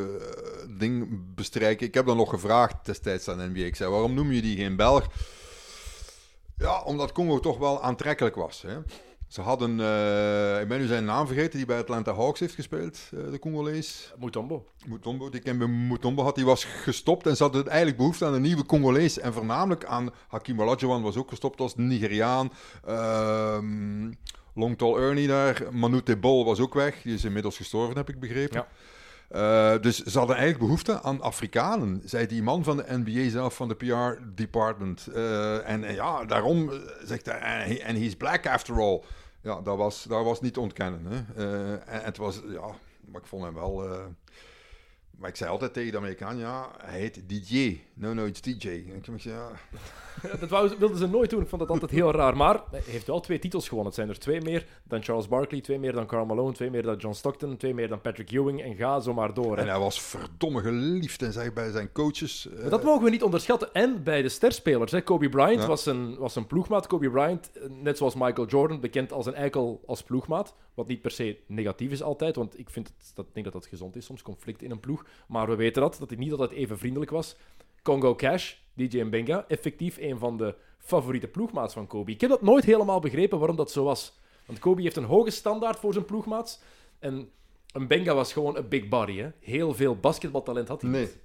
ding 0.79 1.09
bestrijken. 1.35 1.87
Ik 1.87 1.95
heb 1.95 2.07
dan 2.07 2.17
nog 2.17 2.31
gevraagd 2.31 2.85
destijds 2.87 3.29
aan 3.29 3.39
de 3.39 3.49
NBA. 3.49 3.65
Ik 3.65 3.77
zei, 3.77 3.91
waarom 3.91 4.15
noem 4.15 4.33
je 4.33 4.43
die 4.43 4.57
geen 4.57 4.77
Belg? 4.77 5.07
Ja, 6.57 6.83
omdat 6.83 7.13
Congo 7.13 7.41
toch 7.41 7.59
wel 7.59 7.83
aantrekkelijk 7.83 8.35
was. 8.35 8.63
Hè? 8.63 8.77
Ze 9.35 9.41
hadden, 9.41 9.81
eh, 9.81 10.61
ik 10.61 10.69
ben 10.69 10.79
nu 10.79 10.87
zijn 10.87 11.05
naam 11.05 11.27
vergeten, 11.27 11.57
die 11.57 11.67
bij 11.67 11.79
Atlanta 11.79 12.15
Hawks 12.15 12.41
heeft 12.41 12.55
gespeeld, 12.55 12.99
eh, 13.13 13.31
de 13.31 13.39
Congolees. 13.39 14.13
Mutombo. 14.19 14.65
Mutombo, 14.87 15.29
die 15.29 15.41
Kembe 15.41 15.69
Mutombo 15.69 16.23
had, 16.23 16.35
die 16.35 16.45
was 16.45 16.65
gestopt 16.65 17.27
en 17.27 17.37
ze 17.37 17.43
hadden 17.43 17.67
eigenlijk 17.67 17.97
behoefte 17.97 18.25
aan 18.25 18.35
een 18.35 18.43
nieuwe 18.43 18.67
Congolees. 18.67 19.19
En 19.19 19.33
voornamelijk 19.33 19.85
aan 19.85 20.11
Hakim 20.29 20.61
Olajuwon 20.63 21.03
was 21.03 21.17
ook 21.17 21.29
gestopt 21.29 21.61
als 21.61 21.77
Nigeriaan. 21.77 22.53
Ehm 22.87 24.13
Long 24.55 24.79
Tall 24.79 24.95
Ernie 24.97 25.27
daar. 25.29 25.63
Manu 25.71 26.03
Tebol 26.03 26.45
was 26.45 26.61
ook 26.61 26.75
weg. 26.75 27.03
Die 27.03 27.15
is 27.15 27.25
inmiddels 27.25 27.57
gestorven, 27.57 27.97
heb 27.97 28.09
ik 28.09 28.21
begrepen. 28.21 28.57
Ja. 28.57 28.67
Eh, 29.75 29.81
dus 29.83 30.03
ze 30.03 30.19
hadden 30.19 30.37
eigenlijk 30.37 30.65
behoefte 30.67 31.03
aan 31.03 31.21
Afrikanen, 31.21 32.03
zei 32.05 32.27
die 32.27 32.43
man 32.43 32.65
van 32.65 32.77
de 32.77 32.85
NBA 32.89 33.31
zelf, 33.31 33.55
van 33.57 33.69
de 33.69 33.75
PR-department. 33.75 35.07
Eh, 35.15 35.69
en, 35.71 35.85
en 35.85 35.95
ja, 35.95 36.25
daarom 36.25 36.71
zegt 37.05 37.27
hij, 37.27 37.39
en 37.39 37.67
he- 37.69 37.75
en 37.83 37.97
he's 37.97 38.17
black 38.17 38.47
after 38.47 38.81
all. 38.81 39.01
Ja, 39.45 39.61
dat 39.61 39.77
was, 39.77 40.03
dat 40.03 40.25
was 40.25 40.41
niet 40.41 40.57
ontkennen. 40.57 41.07
Hè. 41.07 41.35
Eh, 41.37 41.95
en 41.95 42.05
het 42.05 42.17
was, 42.17 42.41
ja, 42.47 42.75
maar 43.01 43.21
ik 43.21 43.27
vond 43.27 43.45
hem 43.45 43.55
wel... 43.55 43.93
eh, 43.93 44.07
maar 45.11 45.29
ik 45.29 45.37
zei 45.37 45.51
altijd 45.51 45.73
tegen 45.73 45.93
de 45.93 45.99
Amerikaan, 45.99 46.37
ja, 46.39 46.71
hij 46.83 46.99
heet 47.01 47.29
DJ. 47.29 47.81
No, 47.95 48.13
no, 48.13 48.25
it's 48.25 48.41
DJ. 48.41 48.69
En 48.69 48.95
ik 48.95 49.07
dacht, 49.07 49.23
ja, 49.23 49.51
Dat 50.41 50.49
wou- 50.51 50.79
wilden 50.79 50.99
ze 50.99 51.07
nooit 51.07 51.31
doen. 51.31 51.43
Ik 51.43 51.49
vond 51.49 51.61
dat 51.61 51.71
altijd 51.71 51.91
heel 51.91 52.11
raar. 52.13 52.37
Maar 52.37 52.63
hij 52.71 52.81
heeft 52.85 53.07
wel 53.07 53.21
twee 53.21 53.39
titels 53.39 53.65
gewonnen. 53.69 53.87
Het 53.87 53.95
zijn 54.01 54.09
er 54.09 54.19
twee 54.19 54.41
meer 54.41 54.67
dan 54.85 55.03
Charles 55.03 55.29
Barkley, 55.29 55.61
twee 55.61 55.79
meer 55.79 55.93
dan 55.93 56.07
Karl 56.07 56.25
Malone, 56.27 56.53
twee 56.53 56.71
meer 56.71 56.83
dan 56.83 56.97
John 56.97 57.15
Stockton, 57.15 57.57
twee 57.57 57.75
meer 57.75 57.89
dan 57.89 58.01
Patrick 58.01 58.31
Ewing. 58.31 58.63
En 58.63 58.75
ga 58.77 59.01
zo 59.01 59.15
maar 59.15 59.35
door. 59.35 59.57
hè. 59.57 59.63
En 59.63 59.69
hij 59.69 59.79
was 59.79 60.01
verdomme 60.03 60.61
geliefd 60.61 61.23
en 61.23 61.33
zeg, 61.33 61.53
bij 61.53 61.71
zijn 61.71 61.93
coaches. 61.93 62.49
eh, 62.49 62.71
dat 62.71 62.83
mogen 62.83 63.05
we 63.05 63.11
niet 63.11 63.23
onderschatten. 63.23 63.73
En 63.75 64.03
bij 64.03 64.23
de 64.23 64.29
sterspelers. 64.29 64.93
Hè. 64.93 65.03
Kobe 65.03 65.29
Bryant 65.29 65.61
Ja. 65.61 65.67
was, 65.67 65.87
een, 65.87 66.17
was 66.19 66.37
een 66.37 66.47
ploegmaat. 66.47 66.87
Kobe 66.87 67.11
Bryant, 67.11 67.51
eh, 67.53 67.69
net 67.71 67.97
zoals 67.99 68.15
Michael 68.15 68.47
Jordan, 68.47 68.81
bekend 68.81 69.13
als 69.13 69.27
een 69.27 69.35
eikel 69.35 69.83
als 69.87 70.03
ploegmaat. 70.03 70.55
Wat 70.75 70.87
niet 70.87 71.01
per 71.03 71.11
se 71.11 71.37
negatief 71.47 71.91
is 71.91 72.03
altijd. 72.03 72.37
Want 72.37 72.59
ik 72.59 72.71
vind 72.71 72.89
het, 72.89 73.13
dat, 73.15 73.27
ik 73.27 73.35
denk 73.35 73.45
dat 73.45 73.55
dat 73.55 73.67
gezond 73.67 73.97
is, 73.97 74.05
soms 74.05 74.23
conflict 74.23 74.63
in 74.63 74.71
een 74.71 74.81
ploeg. 74.81 75.05
Maar 75.29 75.49
we 75.49 75.55
weten 75.57 75.83
dat, 75.83 75.97
dat 75.99 76.09
hij 76.11 76.19
niet 76.19 76.31
altijd 76.31 76.51
even 76.51 76.79
vriendelijk 76.79 77.11
was. 77.11 77.37
Congo 77.85 78.15
Cash, 78.15 78.55
DJ 78.75 79.03
Mbenga, 79.03 79.45
effectief 79.49 79.97
een 80.01 80.19
van 80.19 80.37
de 80.37 80.55
favoriete 80.79 81.27
ploegmaats 81.29 81.75
van 81.75 81.87
Kobe. 81.87 82.11
Ik 82.11 82.21
heb 82.21 82.31
dat 82.31 82.43
nooit 82.43 82.65
helemaal 82.65 83.01
begrepen 83.01 83.39
waarom 83.39 83.57
dat 83.57 83.71
zo 83.71 83.85
was. 83.85 84.19
Want 84.47 84.59
Kobe 84.59 84.83
heeft 84.83 84.97
een 84.97 85.05
hoge 85.05 85.31
standaard 85.31 85.79
voor 85.79 85.93
zijn 85.93 86.05
ploegmaats. 86.05 86.61
En 86.99 87.29
Mbenga 87.79 88.15
was 88.15 88.33
gewoon 88.33 88.57
een 88.57 88.69
big 88.69 88.89
body. 88.89 89.17
Hè. 89.19 89.29
Heel 89.41 89.75
veel 89.75 89.97
basketbaltalent 89.97 90.69
had 90.69 90.83
hij 90.83 90.91
Nee, 90.91 91.01
niet. 91.01 91.19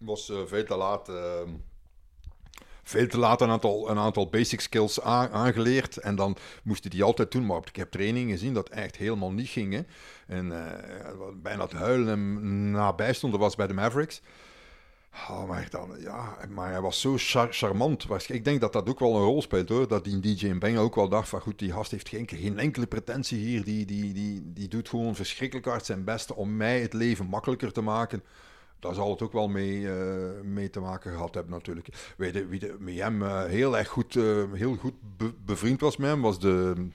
was 0.00 0.30
eh, 0.30 0.36
veel 0.46 0.64
te 0.64 0.76
laat. 0.76 1.08
ehm, 1.08 1.48
veel 2.82 3.06
te 3.06 3.18
laat 3.18 3.40
een 3.40 3.50
aantal, 3.50 3.90
een 3.90 3.98
aantal 3.98 4.28
basic 4.30 4.60
skills 4.60 5.00
aangeleerd. 5.00 5.96
En 5.96 6.16
dan 6.16 6.36
moest 6.62 6.82
hij 6.82 6.90
die 6.90 7.02
altijd 7.02 7.30
doen. 7.32 7.46
Maar 7.46 7.60
ik 7.64 7.76
heb 7.76 7.90
trainingen 7.90 8.30
gezien 8.30 8.54
dat 8.54 8.68
echt 8.68 8.96
helemaal 8.96 9.32
niet 9.32 9.48
ging. 9.48 9.72
Hè. 9.72 9.80
En 10.26 10.52
eh, 10.66 11.12
bijna 11.42 11.66
te 11.66 11.76
huilen 11.76 12.08
en 12.08 12.70
nabij 12.70 13.12
stond. 13.12 13.32
Dat 13.32 13.40
was 13.42 13.56
bij 13.56 13.66
de 13.66 13.74
Mavericks. 13.74 14.22
Oh, 15.14 15.48
maar, 15.48 15.66
dan, 15.70 15.90
ja, 16.00 16.36
maar 16.50 16.70
hij 16.70 16.80
was 16.80 17.00
zo 17.00 17.14
char- 17.16 17.52
charmant. 17.52 18.06
Ik 18.28 18.44
denk 18.44 18.60
dat 18.60 18.72
dat 18.72 18.88
ook 18.88 18.98
wel 18.98 19.16
een 19.16 19.22
rol 19.22 19.42
speelt 19.42 19.68
hoor. 19.68 19.88
Dat 19.88 20.04
die 20.04 20.20
DJ 20.20 20.58
Beng 20.58 20.78
ook 20.78 20.94
wel 20.94 21.08
dacht 21.08 21.28
van 21.28 21.40
goed, 21.40 21.58
die 21.58 21.72
gast 21.72 21.90
heeft 21.90 22.08
geen, 22.08 22.28
geen 22.28 22.58
enkele 22.58 22.86
pretentie 22.86 23.38
hier. 23.38 23.64
Die, 23.64 23.86
die, 23.86 24.12
die, 24.12 24.42
die 24.52 24.68
doet 24.68 24.88
gewoon 24.88 25.14
verschrikkelijk 25.14 25.66
hard 25.66 25.84
zijn 25.86 26.04
beste 26.04 26.34
om 26.34 26.56
mij 26.56 26.80
het 26.80 26.92
leven 26.92 27.26
makkelijker 27.26 27.72
te 27.72 27.80
maken. 27.80 28.22
Daar 28.78 28.94
zal 28.94 29.10
het 29.10 29.22
ook 29.22 29.32
wel 29.32 29.48
mee, 29.48 29.90
eh, 29.92 30.40
mee 30.42 30.70
te 30.70 30.80
maken 30.80 31.12
gehad 31.12 31.34
hebben 31.34 31.52
natuurlijk. 31.52 32.14
Weet 32.16 32.34
je, 32.34 32.46
wie 32.46 32.72
met 32.78 32.94
hem 32.98 33.22
eh, 33.22 33.44
heel 33.44 33.78
erg 33.78 33.88
goed, 33.88 34.16
eh, 34.16 34.52
heel 34.52 34.76
goed 34.76 34.94
be- 35.16 35.34
bevriend 35.44 35.80
was 35.80 35.96
met 35.96 36.10
hem, 36.10 36.20
was 36.20 36.38
de, 36.40 36.86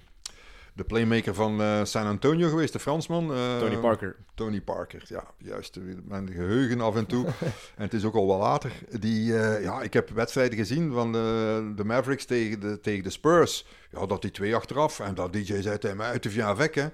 de 0.78 0.84
playmaker 0.84 1.34
van 1.34 1.62
eh, 1.62 1.84
San 1.84 2.06
Antonio 2.06 2.50
geweest, 2.50 2.74
de 2.74 2.80
Fransman. 2.80 3.34
eh, 3.34 3.58
Tony 3.60 3.78
Parker. 3.78 4.16
Tony 4.36 4.62
Parker, 4.62 5.04
ja, 5.08 5.24
juist. 5.38 5.78
Mijn 6.04 6.30
geheugen 6.32 6.82
af 6.82 6.96
en 6.96 7.06
toe. 7.06 7.26
en 7.78 7.84
het 7.84 7.94
is 7.94 8.06
ook 8.06 8.16
al 8.16 8.28
wel 8.28 8.38
later. 8.38 8.72
Die, 9.00 9.40
eh, 9.40 9.64
ja, 9.64 9.82
ik 9.82 9.94
heb 9.94 10.10
wedstrijden 10.10 10.58
gezien 10.58 10.94
van 10.94 11.12
de, 11.12 11.72
de 11.76 11.84
Mavericks 11.84 12.26
tegen 12.26 12.60
de, 12.60 12.80
tegen 12.80 13.04
de 13.04 13.10
Spurs. 13.10 13.66
Ja, 13.92 14.06
dat 14.06 14.22
die 14.22 14.32
twee 14.32 14.56
achteraf. 14.56 15.00
En 15.00 15.16
dat 15.16 15.34
DJ 15.34 15.62
zei 15.62 15.78
tegen 15.78 15.98
mij, 15.98 16.10
uit 16.10 16.24
de 16.24 16.30
via 16.30 16.56
weg, 16.56 16.74
hè. 16.74 16.88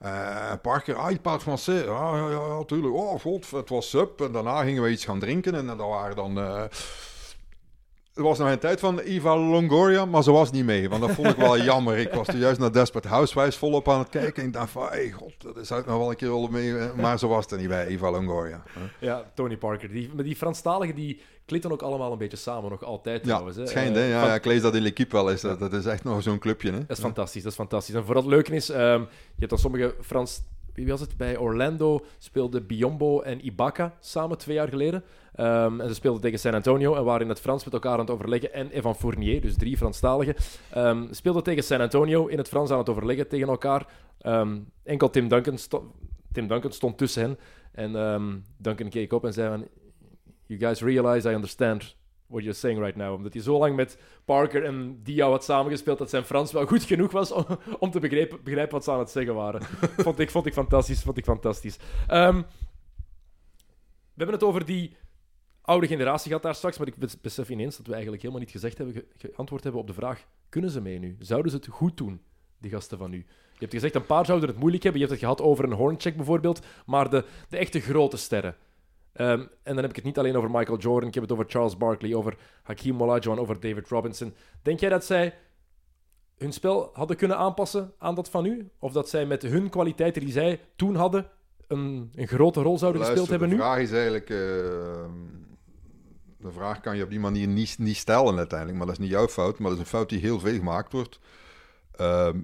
Eh, 0.00 0.52
Parker, 0.62 0.94
ah, 0.94 1.10
je 1.10 1.18
praat 1.18 1.42
Français. 1.42 1.84
Ja, 1.84 2.16
ja, 2.16 2.30
ja, 2.30 2.64
tuurlijk. 2.64 2.94
Oh, 2.94 3.20
god, 3.20 3.50
het 3.50 3.68
was 3.68 3.90
sub. 3.90 4.20
En 4.20 4.32
daarna 4.32 4.62
gingen 4.62 4.82
we 4.82 4.90
iets 4.90 5.04
gaan 5.04 5.18
drinken. 5.18 5.54
En 5.54 5.66
dat 5.66 5.76
waren 5.76 6.16
dan... 6.16 6.38
het 8.20 8.28
was 8.28 8.38
nog 8.38 8.48
een 8.50 8.58
tijd 8.58 8.80
van 8.80 8.98
Eva 8.98 9.36
Longoria, 9.36 10.04
maar 10.04 10.22
ze 10.22 10.30
was 10.32 10.50
niet 10.50 10.64
mee. 10.64 10.88
Want 10.88 11.00
dat 11.00 11.10
vond 11.10 11.28
ik 11.28 11.36
wel 11.36 11.60
jammer. 11.70 11.98
Ik 11.98 12.12
was 12.12 12.26
toen 12.26 12.38
juist 12.38 12.60
naar 12.60 12.72
Desperate 12.72 13.08
Housewives 13.08 13.56
volop 13.56 13.88
aan 13.88 13.98
het 13.98 14.08
kijken. 14.08 14.42
En 14.42 14.48
ik 14.48 14.52
dacht 14.54 14.70
van, 14.70 14.86
hey, 14.88 15.10
god, 15.10 15.32
dat 15.54 15.66
zou 15.66 15.80
ik 15.80 15.86
nog 15.86 15.98
wel 15.98 16.10
een 16.10 16.16
keer 16.16 16.32
willen 16.32 16.52
mee. 16.52 16.78
eh, 16.78 16.92
Maar 16.94 17.18
zo 17.18 17.28
was 17.28 17.46
er 17.46 17.58
niet 17.58 17.68
bij, 17.68 17.86
Eva 17.86 18.10
Longoria. 18.10 18.62
Ja, 19.00 19.30
Tony 19.34 19.56
Parker. 19.56 19.88
Die, 19.92 20.10
die 20.22 20.36
Franstaligen 20.36 20.94
die 20.94 21.20
klitten 21.46 21.72
ook 21.72 21.82
allemaal 21.82 22.12
een 22.12 22.18
beetje 22.18 22.36
samen, 22.36 22.70
nog 22.70 22.84
altijd 22.84 23.20
Ja, 23.20 23.26
trouwens. 23.30 23.56
Het 23.56 23.68
schijnt, 23.68 23.96
Eh, 23.96 24.02
hè. 24.02 24.08
Ja, 24.08 24.18
van- 24.20 24.28
ja, 24.28 24.34
ik 24.34 24.44
lees 24.44 24.62
dat 24.62 24.74
in 24.74 24.82
L'Equipe 24.82 25.16
wel 25.16 25.30
eens. 25.30 25.40
Dat, 25.40 25.58
dat 25.58 25.72
is 25.72 25.86
echt 25.86 26.04
nog 26.04 26.22
zo'n 26.22 26.38
clubje, 26.38 26.70
hè. 26.72 26.78
Dat 26.78 26.96
is 26.96 27.02
fantastisch, 27.02 27.42
dat 27.42 27.50
is 27.52 27.58
fantastisch. 27.58 27.94
En 27.94 28.04
vooral 28.04 28.22
het 28.22 28.30
leuke 28.32 28.54
is, 28.54 28.68
ehm, 28.70 29.00
je 29.00 29.06
hebt 29.38 29.50
dan 29.50 29.58
sommige 29.58 29.94
Frans... 30.00 30.42
Wie 30.74 30.86
was 30.86 31.00
het? 31.00 31.16
Bij 31.16 31.36
Orlando 31.36 32.04
speelden 32.18 32.66
Biombo 32.66 33.20
en 33.20 33.46
Ibaka 33.46 33.96
samen 34.00 34.38
twee 34.38 34.56
jaar 34.56 34.68
geleden. 34.68 35.04
Ehm, 35.34 35.80
en 35.80 35.88
ze 35.88 35.94
speelden 35.94 36.20
tegen 36.20 36.38
San 36.38 36.54
Antonio 36.54 36.94
en 36.94 37.04
waren 37.04 37.22
in 37.22 37.28
het 37.28 37.40
Frans 37.40 37.64
met 37.64 37.72
elkaar 37.72 37.92
aan 37.92 37.98
het 37.98 38.10
overleggen. 38.10 38.52
En 38.52 38.70
Evan 38.70 38.96
Fournier, 38.96 39.40
dus 39.40 39.56
drie 39.56 39.76
Franstaligen, 39.76 40.34
ehm, 40.70 41.06
speelden 41.10 41.42
tegen 41.42 41.64
San 41.64 41.80
Antonio 41.80 42.26
in 42.26 42.38
het 42.38 42.48
Frans 42.48 42.70
aan 42.70 42.78
het 42.78 42.88
overleggen 42.88 43.28
tegen 43.28 43.48
elkaar. 43.48 43.86
Ehm, 44.18 44.58
enkel 44.84 45.10
Tim 45.10 45.28
Duncan, 45.28 45.58
Tim 46.32 46.48
Duncan 46.48 46.72
stond 46.72 46.98
tussen 46.98 47.22
hen. 47.22 47.38
En 47.72 48.42
Duncan 48.56 48.88
keek 48.88 49.12
op 49.12 49.24
en 49.24 49.32
zei 49.32 49.48
van... 49.48 49.68
You 50.46 50.58
guys 50.58 50.80
realize 50.82 51.28
I 51.28 51.34
understand 51.34 51.96
what 52.30 52.42
you're 52.42 52.58
saying 52.58 52.80
right 52.80 52.96
now. 52.96 53.14
Omdat 53.14 53.32
hij 53.32 53.42
zo 53.42 53.58
lang 53.58 53.76
met 53.76 53.98
Parker 54.24 54.64
en 54.64 55.00
Diao 55.02 55.30
had 55.30 55.44
samengespeeld 55.44 55.98
dat 55.98 56.10
zijn 56.10 56.24
Frans 56.24 56.52
wel 56.52 56.66
goed 56.66 56.82
genoeg 56.82 57.12
was 57.12 57.32
om, 57.32 57.44
om 57.78 57.90
te 57.90 57.98
begrijpen, 58.00 58.70
wat 58.70 58.84
ze 58.84 58.90
aan 58.90 58.98
het 58.98 59.10
zeggen 59.10 59.34
waren. 59.34 59.62
vond, 60.06 60.18
ik, 60.18 60.30
vond 60.30 60.46
ik 60.46 60.52
fantastisch. 60.52 61.02
Vond 61.02 61.16
ik 61.16 61.24
fantastisch. 61.24 61.76
Ehm, 62.06 62.36
we 64.14 64.26
hebben 64.26 64.34
het 64.34 64.44
over 64.44 64.64
die 64.64 64.96
oude 65.62 65.86
generatie 65.86 66.26
gehad 66.26 66.42
daar 66.42 66.54
straks, 66.54 66.78
maar 66.78 66.86
ik 66.86 66.96
bes- 66.96 67.20
besef 67.20 67.48
ineens 67.50 67.76
dat 67.76 67.86
we 67.86 67.92
eigenlijk 67.92 68.22
helemaal 68.22 68.42
niet 68.42 68.52
gezegd 68.52 68.78
hebben, 68.78 68.94
ge- 68.94 69.30
geantwoord 69.32 69.62
hebben 69.62 69.80
op 69.80 69.86
de 69.86 69.92
vraag, 69.94 70.26
kunnen 70.48 70.70
ze 70.70 70.80
mee 70.80 70.98
nu? 70.98 71.16
Zouden 71.18 71.50
ze 71.50 71.56
het 71.56 71.66
goed 71.66 71.96
doen, 71.96 72.20
die 72.58 72.70
gasten 72.70 72.98
van 72.98 73.10
nu? 73.10 73.16
Je 73.52 73.66
hebt 73.66 73.72
gezegd, 73.72 73.94
een 73.94 74.06
paar 74.06 74.26
zouden 74.26 74.48
het 74.48 74.58
moeilijk 74.58 74.82
hebben. 74.82 75.00
Je 75.00 75.06
hebt 75.06 75.20
het 75.20 75.30
gehad 75.30 75.48
over 75.48 75.64
een 75.64 75.72
Horncheck 75.72 76.16
bijvoorbeeld, 76.16 76.60
maar 76.86 77.10
de, 77.10 77.24
de 77.48 77.56
echte 77.56 77.80
grote 77.80 78.16
sterren. 78.16 78.56
Ehm, 79.20 79.40
en 79.40 79.74
dan 79.74 79.76
heb 79.76 79.88
ik 79.90 79.96
het 79.96 80.04
niet 80.04 80.18
alleen 80.18 80.36
over 80.36 80.50
Michael 80.50 80.78
Jordan, 80.78 81.08
ik 81.08 81.14
heb 81.14 81.22
het 81.22 81.32
over 81.32 81.44
Charles 81.48 81.76
Barkley, 81.76 82.14
over 82.14 82.36
Hakeem 82.62 83.02
Olajuwon, 83.02 83.38
over 83.38 83.60
David 83.60 83.88
Robinson. 83.88 84.34
Denk 84.62 84.80
jij 84.80 84.88
dat 84.88 85.04
zij 85.04 85.34
hun 86.36 86.52
spel 86.52 86.90
hadden 86.92 87.16
kunnen 87.16 87.36
aanpassen 87.36 87.92
aan 87.98 88.14
dat 88.14 88.30
van 88.30 88.42
nu? 88.42 88.70
Of 88.78 88.92
dat 88.92 89.08
zij 89.08 89.26
met 89.26 89.42
hun 89.42 89.68
kwaliteiten 89.68 90.22
die 90.22 90.32
zij 90.32 90.60
toen 90.76 90.94
hadden 90.94 91.26
een, 91.66 92.10
een 92.14 92.28
grote 92.28 92.62
rol 92.62 92.78
zouden 92.78 93.00
Luister, 93.00 93.26
gespeeld 93.26 93.40
hebben 93.40 93.48
de 93.48 93.54
nu? 93.54 93.60
vraag 93.60 93.78
is 93.78 93.92
eigenlijk... 93.92 94.30
eh, 94.30 94.36
de 96.36 96.52
vraag 96.52 96.80
kan 96.80 96.96
je 96.96 97.02
op 97.04 97.10
die 97.10 97.20
manier 97.20 97.46
niet, 97.46 97.78
niet 97.78 97.96
stellen 97.96 98.36
uiteindelijk. 98.36 98.78
Maar 98.78 98.86
dat 98.86 98.98
is 98.98 99.02
niet 99.02 99.12
jouw 99.12 99.28
fout. 99.28 99.58
Maar 99.58 99.70
dat 99.70 99.78
is 99.78 99.84
een 99.84 99.90
fout 99.90 100.08
die 100.08 100.20
heel 100.20 100.40
veel 100.40 100.54
gemaakt 100.54 100.92
wordt. 100.92 101.18
Ehm, 101.92 102.40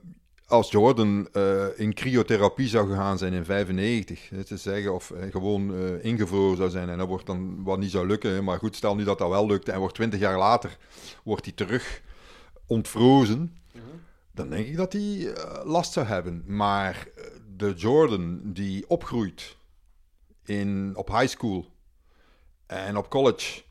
als 0.47 0.71
Jordan 0.71 1.29
eh, 1.33 1.79
in 1.79 1.95
cryotherapie 1.95 2.69
zou 2.69 2.89
gegaan 2.89 3.19
zijn 3.19 3.33
in 3.33 3.45
95, 3.45 4.29
hè, 4.29 4.45
te 4.45 4.57
zeggen, 4.57 4.95
of 4.95 5.11
eh, 5.11 5.31
gewoon 5.31 5.75
eh, 5.75 6.05
ingevroren 6.05 6.57
zou 6.57 6.71
zijn 6.71 6.89
en 6.89 6.99
dat 6.99 7.09
wordt 7.09 7.27
dan 7.27 7.65
wat 7.65 7.79
niet 7.79 7.91
zou 7.91 8.07
lukken. 8.07 8.45
Maar 8.45 8.59
goed, 8.59 8.77
stel 8.77 8.95
nu 8.95 9.05
dat 9.05 9.19
dat 9.19 9.29
wel 9.29 9.47
lukt 9.47 9.69
en 9.69 9.79
wordt 9.79 9.95
20 9.95 10.21
jaar 10.21 10.39
later 10.39 10.77
wordt 11.25 11.45
hij 11.45 11.55
terug 11.55 12.03
ontvrozen, 12.67 13.57
dan 14.33 14.51
denk 14.51 14.67
ik 14.67 14.77
dat 14.77 14.93
hij 14.93 15.35
last 15.65 15.93
zou 15.93 16.07
hebben. 16.07 16.45
Maar 16.47 17.09
de 17.57 17.73
Jordan 17.77 18.41
die 18.45 18.89
opgroeit 18.89 19.57
in, 20.45 20.93
op 20.95 21.09
high 21.09 21.27
school 21.27 21.67
en 22.67 22.97
op 22.97 23.11
college. 23.11 23.63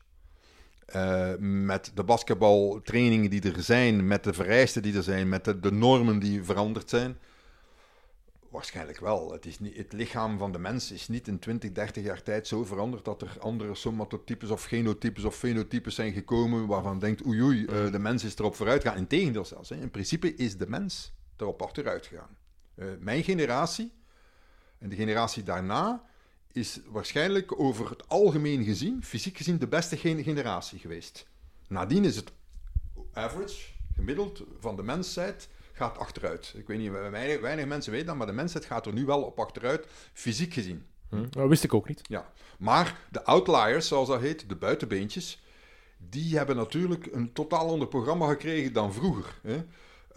Eh, 0.86 1.32
met 1.38 1.90
de 1.94 2.04
basketbaltrainingen 2.04 3.30
die 3.30 3.52
er 3.52 3.62
zijn, 3.62 4.06
met 4.06 4.24
de 4.24 4.32
vereisten 4.32 4.82
die 4.82 4.96
er 4.96 5.02
zijn, 5.02 5.28
met 5.28 5.44
de, 5.44 5.60
de 5.60 5.72
normen 5.72 6.18
die 6.18 6.44
veranderd 6.44 6.88
zijn. 6.88 7.18
Waarschijnlijk 8.48 9.00
wel. 9.00 9.32
Het, 9.32 9.46
is 9.46 9.58
niet, 9.58 9.76
het 9.76 9.92
lichaam 9.92 10.38
van 10.38 10.52
de 10.52 10.58
mens 10.58 10.92
is 10.92 11.08
niet 11.08 11.28
in 11.28 11.38
20, 11.38 11.72
30 11.72 12.04
jaar 12.04 12.22
tijd 12.22 12.46
zo 12.46 12.64
veranderd 12.64 13.04
dat 13.04 13.22
er 13.22 13.36
andere 13.40 13.74
somatotypes 13.74 14.50
of 14.50 14.64
genotypes 14.64 15.24
of 15.24 15.36
fenotypes 15.36 15.94
zijn 15.94 16.12
gekomen 16.12 16.66
waarvan 16.66 16.98
denkt 16.98 17.26
oei 17.26 17.42
oei, 17.42 17.60
uh, 17.60 17.92
de 17.92 17.98
mens 17.98 18.24
is 18.24 18.38
erop 18.38 18.54
vooruit 18.54 18.82
gegaan. 18.82 18.98
Integendeel 18.98 19.44
zelfs. 19.44 19.68
Hè. 19.68 19.76
In 19.76 19.90
principe 19.90 20.34
is 20.34 20.56
de 20.56 20.68
mens 20.68 21.12
erop 21.36 21.62
achteruit 21.62 22.06
gegaan. 22.06 22.36
Uh, 22.74 22.86
mijn 22.98 23.24
generatie 23.24 23.92
en 24.78 24.88
de 24.88 24.96
generatie 24.96 25.42
daarna 25.42 26.04
is 26.56 26.80
waarschijnlijk 26.88 27.60
over 27.60 27.90
het 27.90 28.08
algemeen 28.08 28.64
gezien, 28.64 29.02
fysiek 29.04 29.36
gezien, 29.36 29.58
de 29.58 29.66
beste 29.66 29.96
generatie 29.96 30.78
geweest. 30.78 31.26
Nadien 31.68 32.04
is 32.04 32.16
het 32.16 32.32
average, 33.12 33.68
gemiddeld 33.94 34.42
van 34.58 34.76
de 34.76 34.82
mensheid, 34.82 35.48
gaat 35.72 35.98
achteruit. 35.98 36.54
Ik 36.56 36.66
weet 36.66 36.78
niet, 36.78 36.90
weinig, 36.90 37.40
weinig 37.40 37.66
mensen 37.66 37.92
weten 37.92 38.06
dat, 38.06 38.16
maar 38.16 38.26
de 38.26 38.32
mensheid 38.32 38.64
gaat 38.64 38.86
er 38.86 38.92
nu 38.92 39.04
wel 39.04 39.22
op 39.22 39.38
achteruit, 39.38 39.86
fysiek 40.12 40.52
gezien. 40.52 40.86
Hm, 41.08 41.26
dat 41.30 41.48
wist 41.48 41.64
ik 41.64 41.74
ook 41.74 41.88
niet. 41.88 42.00
Ja, 42.02 42.32
maar 42.58 42.98
de 43.10 43.24
outliers, 43.24 43.88
zoals 43.88 44.08
dat 44.08 44.20
heet, 44.20 44.48
de 44.48 44.56
buitenbeentjes, 44.56 45.42
die 45.98 46.36
hebben 46.36 46.56
natuurlijk 46.56 47.06
een 47.12 47.32
totaal 47.32 47.70
ander 47.70 47.88
programma 47.88 48.28
gekregen 48.28 48.72
dan 48.72 48.92
vroeger. 48.92 49.40
Hè? 49.42 49.64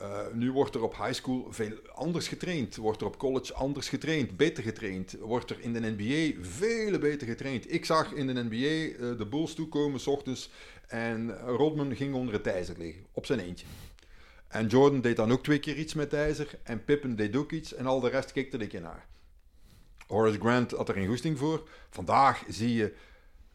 Uh, 0.01 0.19
nu 0.33 0.51
wordt 0.51 0.75
er 0.75 0.83
op 0.83 0.97
high 0.97 1.13
school 1.13 1.47
veel 1.49 1.71
anders 1.93 2.27
getraind. 2.27 2.75
Wordt 2.75 3.01
er 3.01 3.07
op 3.07 3.17
college 3.17 3.53
anders 3.53 3.89
getraind, 3.89 4.37
beter 4.37 4.63
getraind. 4.63 5.15
Wordt 5.19 5.49
er 5.49 5.59
in 5.59 5.73
de 5.73 5.95
NBA 5.97 6.41
veel 6.41 6.99
beter 6.99 7.27
getraind. 7.27 7.73
Ik 7.73 7.85
zag 7.85 8.13
in 8.13 8.27
de 8.27 8.43
NBA 8.49 8.55
uh, 8.55 9.17
de 9.17 9.25
Bulls 9.29 9.53
toekomen 9.53 9.99
s 9.99 10.07
ochtends 10.07 10.49
en 10.87 11.37
Rodman 11.39 11.95
ging 11.95 12.13
onder 12.13 12.33
het 12.33 12.47
ijzer 12.47 12.77
liggen, 12.77 13.05
op 13.11 13.25
zijn 13.25 13.39
eentje. 13.39 13.65
En 14.47 14.67
Jordan 14.67 15.01
deed 15.01 15.15
dan 15.15 15.31
ook 15.31 15.43
twee 15.43 15.59
keer 15.59 15.77
iets 15.77 15.93
met 15.93 16.13
ijzer 16.13 16.59
en 16.63 16.83
Pippen 16.83 17.15
deed 17.15 17.35
ook 17.35 17.51
iets 17.51 17.73
en 17.73 17.85
al 17.85 17.99
de 17.99 18.09
rest 18.09 18.31
keek 18.31 18.53
er 18.53 18.61
een 18.61 18.67
keer 18.67 18.81
naar. 18.81 19.07
Horace 20.07 20.39
Grant 20.39 20.71
had 20.71 20.87
er 20.87 20.93
geen 20.93 21.07
goesting 21.07 21.37
voor. 21.37 21.69
Vandaag 21.89 22.43
zie 22.47 22.73
je 22.73 22.93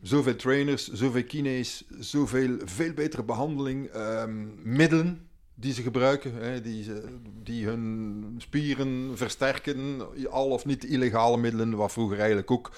zoveel 0.03 0.37
trainers, 0.37 0.93
zoveel 0.93 1.25
kines, 1.25 1.85
zoveel 1.99 2.59
veel 2.65 2.93
betere 2.93 3.23
behandeling, 3.23 3.95
um, 3.95 4.59
middelen 4.63 5.29
die 5.55 5.73
ze 5.73 5.83
gebruiken, 5.83 6.35
hè, 6.35 6.61
die, 6.61 6.85
ze, 6.85 7.19
die 7.43 7.67
hun 7.67 8.35
spieren 8.39 9.17
versterken, 9.17 10.01
al 10.31 10.51
of 10.51 10.65
niet 10.65 10.85
illegale 10.85 11.37
middelen, 11.37 11.77
wat 11.77 11.93
vroeger 11.93 12.19
eigenlijk 12.19 12.51
ook 12.51 12.71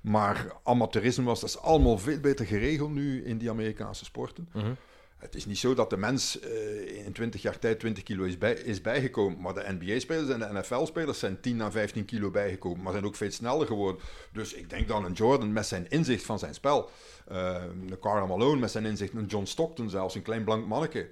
maar 0.00 0.52
amateurisme 0.62 1.24
was. 1.24 1.40
Dat 1.40 1.48
is 1.48 1.58
allemaal 1.58 1.98
veel 1.98 2.20
beter 2.20 2.46
geregeld 2.46 2.90
nu 2.90 3.24
in 3.24 3.38
die 3.38 3.50
Amerikaanse 3.50 4.04
sporten. 4.04 4.48
Mhm. 4.52 4.72
Het 5.20 5.34
is 5.34 5.46
niet 5.46 5.58
zo 5.58 5.74
dat 5.74 5.90
de 5.90 5.96
mens 5.96 6.38
uh, 6.44 7.04
in 7.04 7.12
20 7.12 7.42
jaar 7.42 7.58
tijd 7.58 7.78
20 7.80 8.02
kilo 8.02 8.24
is, 8.24 8.38
bij, 8.38 8.52
is 8.52 8.80
bijgekomen. 8.80 9.40
Maar 9.40 9.54
de 9.54 9.76
NBA-spelers 9.78 10.28
en 10.28 10.38
de 10.38 10.48
NFL-spelers 10.52 11.18
zijn 11.18 11.40
10 11.40 11.60
à 11.60 11.70
15 11.70 12.04
kilo 12.04 12.30
bijgekomen. 12.30 12.82
Maar 12.82 12.92
zijn 12.92 13.04
ook 13.04 13.16
veel 13.16 13.30
sneller 13.30 13.66
geworden. 13.66 14.02
Dus 14.32 14.52
ik 14.54 14.70
denk 14.70 14.88
dan 14.88 15.04
een 15.04 15.12
Jordan 15.12 15.52
met 15.52 15.66
zijn 15.66 15.88
inzicht 15.88 16.24
van 16.24 16.38
zijn 16.38 16.54
spel. 16.54 16.90
Uh, 17.32 17.62
een 17.88 17.98
Karl 18.00 18.26
Malone 18.26 18.60
met 18.60 18.70
zijn 18.70 18.84
inzicht. 18.84 19.12
Een 19.12 19.26
John 19.26 19.44
Stockton 19.44 19.90
zelfs, 19.90 20.14
een 20.14 20.22
klein 20.22 20.44
blank 20.44 20.66
manneke. 20.66 21.08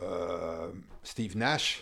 Uh, 0.00 0.64
Steve 1.02 1.36
Nash. 1.36 1.80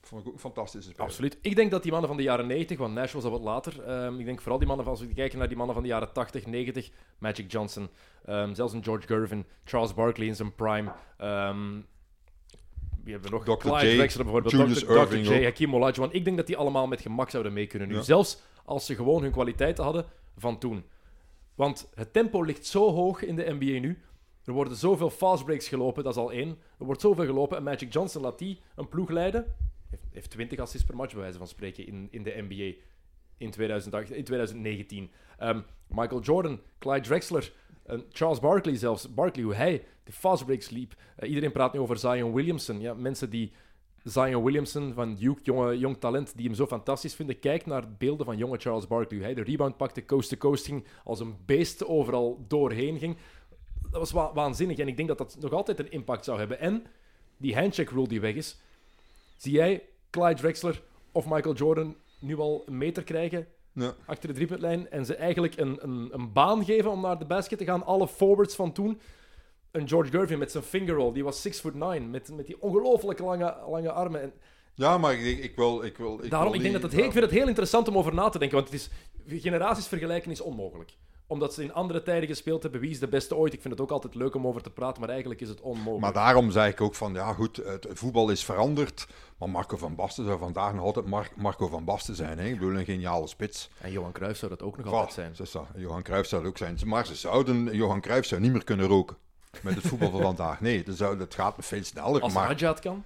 Vond 0.00 0.22
ik 0.22 0.28
ook 0.28 0.34
een 0.34 0.40
fantastische 0.40 0.90
speler. 0.90 1.08
Absoluut. 1.08 1.38
Ik 1.40 1.56
denk 1.56 1.70
dat 1.70 1.82
die 1.82 1.90
mannen 1.90 2.08
van 2.08 2.16
de 2.16 2.22
jaren 2.22 2.46
90, 2.46 2.78
want 2.78 2.94
Nash 2.94 3.12
was 3.12 3.24
al 3.24 3.30
wat 3.30 3.40
later. 3.40 4.04
Um, 4.04 4.18
ik 4.18 4.24
denk 4.24 4.40
vooral 4.40 4.58
die 4.58 4.66
mannen, 4.66 4.84
van, 4.84 4.94
als 4.94 5.04
we 5.04 5.14
kijken 5.14 5.38
naar 5.38 5.48
die 5.48 5.56
mannen 5.56 5.74
van 5.74 5.84
de 5.84 5.90
jaren 5.90 6.12
80, 6.12 6.46
90, 6.46 6.90
Magic 7.18 7.52
Johnson, 7.52 7.88
um, 8.28 8.54
zelfs 8.54 8.72
een 8.72 8.84
George 8.84 9.06
Gervin, 9.06 9.46
Charles 9.64 9.94
Barkley 9.94 10.26
in 10.26 10.36
zijn 10.36 10.54
prime. 10.54 10.92
Um, 11.20 11.86
wie 13.04 13.12
hebben 13.12 13.30
we 13.30 13.36
nog? 13.36 13.44
Dr. 13.44 13.68
Clyde 13.68 13.92
J, 13.92 13.96
Drexler 13.96 14.24
bijvoorbeeld, 14.24 14.54
Julius 14.54 14.84
Dr. 14.84 14.90
Irving 14.90 15.26
Dr. 15.26 15.64
J, 15.64 15.74
Olajuwon. 15.74 16.12
Ik 16.12 16.24
denk 16.24 16.36
dat 16.36 16.46
die 16.46 16.56
allemaal 16.56 16.86
met 16.86 17.00
gemak 17.00 17.30
zouden 17.30 17.52
mee 17.52 17.66
kunnen 17.66 17.88
nu. 17.88 17.94
Ja. 17.94 18.02
Zelfs 18.02 18.38
als 18.64 18.86
ze 18.86 18.94
gewoon 18.94 19.22
hun 19.22 19.32
kwaliteiten 19.32 19.84
hadden 19.84 20.06
van 20.36 20.58
toen. 20.58 20.84
Want 21.54 21.90
het 21.94 22.12
tempo 22.12 22.42
ligt 22.42 22.66
zo 22.66 22.90
hoog 22.90 23.22
in 23.22 23.36
de 23.36 23.56
NBA 23.58 23.80
nu. 23.80 23.98
Er 24.44 24.52
worden 24.52 24.76
zoveel 24.76 25.10
fast 25.10 25.44
breaks 25.44 25.68
gelopen, 25.68 26.04
dat 26.04 26.12
is 26.12 26.18
al 26.18 26.32
één. 26.32 26.48
Er 26.78 26.84
wordt 26.84 27.00
zoveel 27.00 27.24
gelopen 27.24 27.56
en 27.56 27.62
Magic 27.62 27.92
Johnson 27.92 28.22
laat 28.22 28.38
die 28.38 28.60
een 28.74 28.88
ploeg 28.88 29.10
leiden. 29.10 29.54
Heeft, 29.90 30.02
heeft 30.12 30.30
20 30.30 30.58
assists 30.58 30.86
per 30.86 30.96
match, 30.96 31.12
bij 31.12 31.22
wijze 31.22 31.38
van 31.38 31.48
spreken, 31.48 31.86
in, 31.86 32.08
in 32.10 32.22
de 32.22 32.44
NBA 32.48 32.78
in, 33.36 33.50
2008, 33.50 34.10
in 34.10 34.24
2019. 34.24 35.10
Ehm, 35.38 35.60
Michael 35.86 36.20
Jordan, 36.20 36.60
Clyde 36.78 37.00
Drexler, 37.00 37.52
Charles 38.12 38.40
Barkley 38.40 38.76
zelfs. 38.76 39.14
Barkley, 39.14 39.44
hoe 39.44 39.54
hij 39.54 39.84
de 40.04 40.12
fast 40.12 40.44
breaks 40.44 40.70
liep. 40.70 40.94
Eh, 41.16 41.28
iedereen 41.28 41.52
praat 41.52 41.72
nu 41.72 41.78
over 41.78 41.98
Zion 41.98 42.32
Williamson. 42.32 42.80
Ja, 42.80 42.94
mensen 42.94 43.30
die 43.30 43.52
Zion 44.04 44.44
Williamson 44.44 44.92
van 44.94 45.14
Duke, 45.14 45.40
jonge, 45.42 45.78
jong 45.78 45.96
talent, 45.96 46.36
die 46.36 46.46
hem 46.46 46.54
zo 46.54 46.66
fantastisch 46.66 47.14
vinden. 47.14 47.38
Kijk 47.38 47.66
naar 47.66 47.92
beelden 47.98 48.26
van 48.26 48.36
jonge 48.36 48.58
Charles 48.58 48.86
Barkley. 48.86 49.18
Hoe 49.18 49.26
hij 49.26 49.34
de 49.34 49.42
rebound 49.42 49.76
pakte, 49.76 50.04
coast-to-coast 50.04 50.66
ging, 50.66 50.84
als 51.04 51.20
een 51.20 51.36
beest 51.46 51.84
overal 51.84 52.44
doorheen 52.48 52.98
ging. 52.98 53.16
Dat 53.90 54.00
was 54.00 54.10
wa- 54.10 54.32
waanzinnig. 54.34 54.78
En 54.78 54.88
ik 54.88 54.96
denk 54.96 55.08
dat 55.08 55.18
dat 55.18 55.36
nog 55.40 55.52
altijd 55.52 55.78
een 55.78 55.90
impact 55.92 56.24
zou 56.24 56.38
hebben. 56.38 56.58
En 56.60 56.86
die 57.36 57.54
handshake 57.56 57.94
rule 57.94 58.08
die 58.08 58.20
weg 58.20 58.34
is. 58.34 58.56
Zie 59.36 59.52
jij 59.52 59.82
Clyde 60.10 60.34
Drexler 60.40 60.82
of 61.12 61.26
Michael 61.28 61.54
Jordan 61.54 61.96
nu 62.18 62.38
al 62.38 62.62
een 62.66 62.78
meter 62.78 63.02
krijgen 63.02 63.46
Ja. 63.72 63.94
achter 64.06 64.28
de 64.28 64.34
driepuntlijn 64.34 64.90
en 64.90 65.04
ze 65.06 65.14
eigenlijk 65.14 65.56
een, 65.56 65.78
een, 65.82 66.08
een 66.12 66.32
baan 66.32 66.64
geven 66.64 66.90
om 66.90 67.00
naar 67.00 67.18
de 67.18 67.24
basket 67.24 67.58
te 67.58 67.64
gaan? 67.64 67.84
Alle 67.86 68.08
forwards 68.08 68.54
van 68.54 68.72
toen. 68.72 69.00
Een 69.70 69.88
George 69.88 70.10
Gervin 70.10 70.38
met 70.38 70.50
zijn 70.50 70.64
finger 70.64 70.94
roll, 70.94 71.12
die 71.12 71.24
was 71.24 71.42
6 71.42 71.60
foot 71.60 71.74
9 71.74 72.10
met, 72.10 72.30
met 72.36 72.46
die 72.46 72.62
ongelooflijk 72.62 73.18
lange, 73.18 73.56
lange 73.70 73.92
armen. 73.92 74.22
En 74.22 74.32
Ja, 74.74 74.98
maar 74.98 75.14
ik, 75.14 75.38
ik 75.38 75.56
wil... 75.56 75.82
Ik 75.84 75.96
wil 75.96 76.24
ik 76.24 76.30
daarom, 76.30 76.52
wil 76.52 76.60
ik, 76.60 76.62
denk 76.62 76.62
die- 76.62 76.72
dat 76.72 76.82
het 76.82 76.92
heel, 76.92 77.04
ik 77.04 77.12
vind 77.12 77.24
het 77.24 77.34
heel 77.34 77.48
interessant 77.48 77.88
om 77.88 77.96
over 77.98 78.14
na 78.14 78.28
te 78.28 78.38
denken, 78.38 78.56
want 78.58 78.70
het 78.70 78.80
is, 78.80 78.90
generaties 79.42 79.86
vergelijken 79.86 80.30
is 80.30 80.40
onmogelijk. 80.40 80.90
Omdat 81.30 81.54
ze 81.54 81.62
in 81.62 81.72
andere 81.72 82.02
tijden 82.02 82.28
gespeeld 82.28 82.62
hebben, 82.62 82.80
wie 82.80 82.90
is 82.90 82.98
de 82.98 83.08
beste 83.08 83.36
ooit? 83.36 83.52
Ik 83.52 83.60
vind 83.60 83.72
het 83.74 83.82
ook 83.82 83.90
altijd 83.90 84.14
leuk 84.14 84.34
om 84.34 84.46
over 84.46 84.62
te 84.62 84.70
praten, 84.70 85.00
maar 85.00 85.10
eigenlijk 85.10 85.40
is 85.40 85.48
het 85.48 85.60
onmogelijk. 85.60 86.00
Maar 86.00 86.12
daarom 86.12 86.50
zei 86.50 86.70
ik 86.70 86.80
ook 86.80 86.94
van, 86.94 87.12
ja 87.12 87.32
goed, 87.32 87.56
het 87.56 87.86
voetbal 87.90 88.30
is 88.30 88.44
veranderd. 88.44 89.06
Maar 89.38 89.50
Marco 89.50 89.76
van 89.76 89.94
Basten 89.94 90.24
zou 90.24 90.38
vandaag 90.38 90.74
nog 90.74 90.84
altijd 90.84 91.06
Mar- 91.06 91.30
Marco 91.36 91.66
van 91.68 91.84
Basten 91.84 92.14
zijn. 92.14 92.38
Hè? 92.38 92.44
Ik 92.46 92.58
bedoel, 92.58 92.74
een 92.78 92.84
geniale 92.84 93.26
spits. 93.26 93.70
En 93.80 93.92
Johan 93.92 94.12
Cruijff 94.12 94.38
zou 94.38 94.50
dat 94.50 94.62
ook 94.62 94.76
nog 94.76 94.92
altijd 94.94 95.12
zijn. 95.12 95.50
dat. 95.52 95.66
Johan 95.82 96.02
Cruijff 96.02 96.28
zou 96.28 96.42
het 96.42 96.50
ook 96.50 96.58
zijn. 96.58 96.78
Maar 96.84 97.06
ze 97.06 97.14
zouden, 97.14 97.74
Johan 97.74 98.00
Cruijff 98.00 98.26
zou 98.28 98.40
niet 98.40 98.52
meer 98.52 98.64
kunnen 98.64 98.86
roken. 98.86 99.16
Met 99.62 99.74
het 99.74 99.86
voetbal 99.86 100.10
van 100.10 100.20
vandaag. 100.32 100.60
Nee, 100.60 100.82
dat, 100.82 100.96
zou, 100.96 101.18
dat 101.18 101.34
gaat 101.34 101.54
veel 101.58 101.84
sneller. 101.84 102.20
Als 102.22 102.32
maar, 102.32 102.80
kan, 102.80 103.04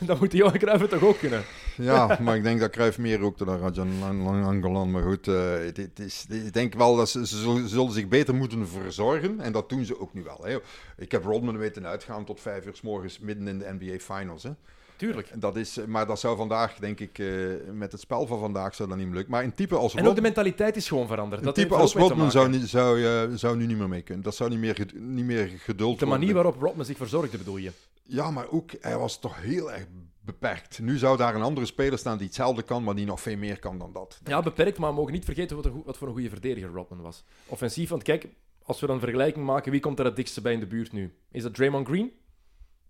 dan 0.08 0.16
moet 0.20 0.32
Johan 0.32 0.58
Cruijff 0.58 0.80
het 0.80 0.90
toch 0.90 1.02
ook 1.02 1.18
kunnen? 1.18 1.42
ja, 1.76 2.18
maar 2.22 2.36
ik 2.36 2.42
denk 2.42 2.60
dat 2.60 2.70
Cruijff 2.70 2.98
meer 2.98 3.18
rookte 3.18 3.44
dan 3.44 3.58
Rajan 3.60 4.02
Angolan. 4.44 4.90
Maar 4.90 5.02
goed, 5.02 5.28
eh, 5.28 5.52
het, 5.52 5.76
het 5.76 5.98
is, 5.98 6.26
ik 6.28 6.52
denk 6.52 6.74
wel 6.74 6.96
dat 6.96 7.08
ze, 7.08 7.26
ze 7.26 7.66
zullen, 7.68 7.92
zich 7.92 8.08
beter 8.08 8.34
moeten 8.34 8.68
verzorgen. 8.68 9.40
En 9.40 9.52
dat 9.52 9.68
doen 9.68 9.84
ze 9.84 10.00
ook 10.00 10.14
nu 10.14 10.22
wel. 10.22 10.40
Hè. 10.42 10.58
Ik 10.96 11.12
heb 11.12 11.24
Rodman 11.24 11.58
weten 11.58 11.86
uitgaan 11.86 12.24
tot 12.24 12.40
vijf 12.40 12.66
uur 12.66 12.76
s 12.76 12.80
morgens 12.80 13.18
midden 13.18 13.48
in 13.48 13.58
de 13.58 13.76
NBA 13.78 14.14
Finals. 14.14 14.42
Hè. 14.42 14.50
Tuurlijk. 14.96 15.28
Dat 15.34 15.56
is, 15.56 15.78
maar 15.86 16.06
dat 16.06 16.20
zou 16.20 16.36
vandaag, 16.36 16.74
denk 16.74 17.00
ik, 17.00 17.18
eh, 17.18 17.26
met 17.72 17.92
het 17.92 18.00
spel 18.00 18.26
van 18.26 18.38
vandaag 18.40 18.74
zou 18.74 18.88
dat 18.88 18.98
niet 18.98 19.06
meer 19.06 19.14
lukken. 19.16 19.32
Maar 19.34 19.44
een 19.44 19.54
type 19.54 19.74
als 19.76 19.94
En 19.94 20.06
ook 20.08 20.14
de 20.14 20.20
mentaliteit 20.20 20.76
is 20.76 20.88
gewoon 20.88 21.06
veranderd. 21.06 21.40
een 21.40 21.46
Dat 21.46 21.54
type 21.54 21.74
als 21.74 21.94
Rodman 21.94 22.30
zou, 22.30 22.54
zou, 22.66 22.98
je- 22.98 23.30
zou 23.34 23.56
nu 23.56 23.66
niet 23.66 23.78
meer 23.78 23.88
mee 23.88 24.02
kunnen. 24.02 24.24
Dat 24.24 24.34
zou 24.34 24.50
niet 24.50 24.58
meer, 24.58 24.86
niet 24.94 25.24
meer 25.24 25.50
geduld 25.58 25.98
De 25.98 26.06
manier 26.06 26.24
worden. 26.32 26.42
waarop 26.42 26.62
Rodman 26.62 26.84
zich 26.86 26.96
verzorgde, 26.96 27.38
bedoel 27.38 27.56
je? 27.56 27.70
Ja, 28.12 28.30
maar 28.30 28.50
ook, 28.50 28.70
hij 28.80 28.98
was 28.98 29.18
toch 29.18 29.40
heel 29.40 29.72
erg 29.72 29.86
beperkt. 30.20 30.78
Nu 30.80 30.96
zou 30.98 31.16
daar 31.16 31.34
een 31.34 31.42
andere 31.42 31.66
speler 31.66 31.98
staan 31.98 32.16
die 32.16 32.26
hetzelfde 32.26 32.62
kan, 32.62 32.84
maar 32.84 32.94
die 32.94 33.06
nog 33.06 33.20
veel 33.20 33.36
meer 33.36 33.58
kan 33.58 33.78
dan 33.78 33.92
dat. 33.92 34.20
Ja, 34.24 34.42
beperkt, 34.42 34.78
maar 34.78 34.90
we 34.90 34.96
mogen 34.96 35.12
niet 35.12 35.24
vergeten 35.24 35.56
wat, 35.56 35.64
een 35.64 35.72
goe- 35.72 35.84
wat 35.84 35.96
voor 35.96 36.06
een 36.08 36.12
goede 36.12 36.28
verdediger 36.28 36.70
Rodman 36.70 37.00
was. 37.00 37.24
Offensief, 37.46 37.88
want 37.88 38.02
kijk, 38.02 38.28
als 38.62 38.80
we 38.80 38.86
dan 38.86 38.94
een 38.94 39.00
vergelijking 39.02 39.44
maken, 39.44 39.72
wie 39.72 39.80
komt 39.80 39.98
er 39.98 40.04
het 40.04 40.16
dichtste 40.16 40.40
bij 40.40 40.52
in 40.52 40.60
de 40.60 40.66
buurt 40.66 40.92
nu? 40.92 41.14
Is 41.30 41.42
dat 41.42 41.54
Draymond 41.54 41.86
Green? 41.86 42.12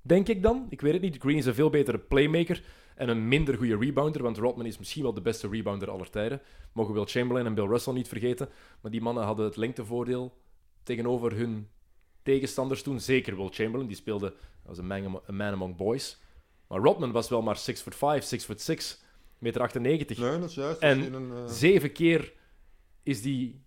Denk 0.03 0.29
ik 0.29 0.43
dan. 0.43 0.67
Ik 0.69 0.81
weet 0.81 0.93
het 0.93 1.03
niet. 1.03 1.17
Green 1.19 1.37
is 1.37 1.47
een 1.47 1.55
veel 1.55 1.71
betere 1.71 1.99
playmaker 1.99 2.65
en 2.95 3.09
een 3.09 3.29
minder 3.29 3.57
goede 3.57 3.77
rebounder, 3.77 4.23
want 4.23 4.37
Rodman 4.37 4.67
is 4.67 4.79
misschien 4.79 5.03
wel 5.03 5.15
de 5.15 5.21
beste 5.21 5.49
rebounder 5.49 5.91
aller 5.91 6.11
tijden. 6.11 6.41
Mogen 6.73 6.95
Will 6.95 7.05
Chamberlain 7.05 7.47
en 7.47 7.55
Bill 7.55 7.67
Russell 7.67 7.93
niet 7.93 8.09
vergeten. 8.09 8.49
Maar 8.81 8.91
die 8.91 9.01
mannen 9.01 9.25
hadden 9.25 9.45
het 9.45 9.57
lengtevoordeel 9.57 10.37
tegenover 10.83 11.37
hun 11.37 11.69
tegenstanders 12.23 12.83
toen. 12.83 13.01
Zeker 13.01 13.37
Will 13.37 13.49
Chamberlain, 13.51 13.87
die 13.87 13.97
speelde 13.97 14.35
als 14.67 14.79
een 14.79 14.87
man, 14.87 15.21
a 15.29 15.33
man 15.33 15.53
among 15.53 15.77
boys. 15.77 16.21
Maar 16.69 16.81
Rodman 16.81 17.13
was 17.13 17.29
wel 17.29 17.43
maar 17.43 17.57
6 17.57 17.81
foot 17.81 17.95
5, 17.95 18.25
6 18.25 18.45
foot 18.45 18.61
6, 18.61 19.03
meter 19.39 19.61
98. 19.61 20.19
Nee, 20.19 20.39
dat 20.39 20.49
is 20.49 20.55
juist. 20.55 20.81
En 20.81 21.01
is 21.01 21.07
een, 21.07 21.33
eh, 21.33 21.47
Zeven 21.47 21.93
keer 21.93 22.33
is 23.03 23.23
die 23.23 23.61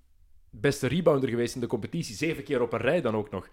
beste 0.50 0.88
rebounder 0.88 1.30
geweest 1.30 1.56
in 1.56 1.62
de 1.62 1.68
competitie. 1.68 2.16
Zeven 2.16 2.44
keer 2.44 2.62
op 2.62 2.74
een 2.74 2.80
rij 2.80 3.02
dan 3.02 3.16
ook 3.16 3.30
nog. 3.30 3.50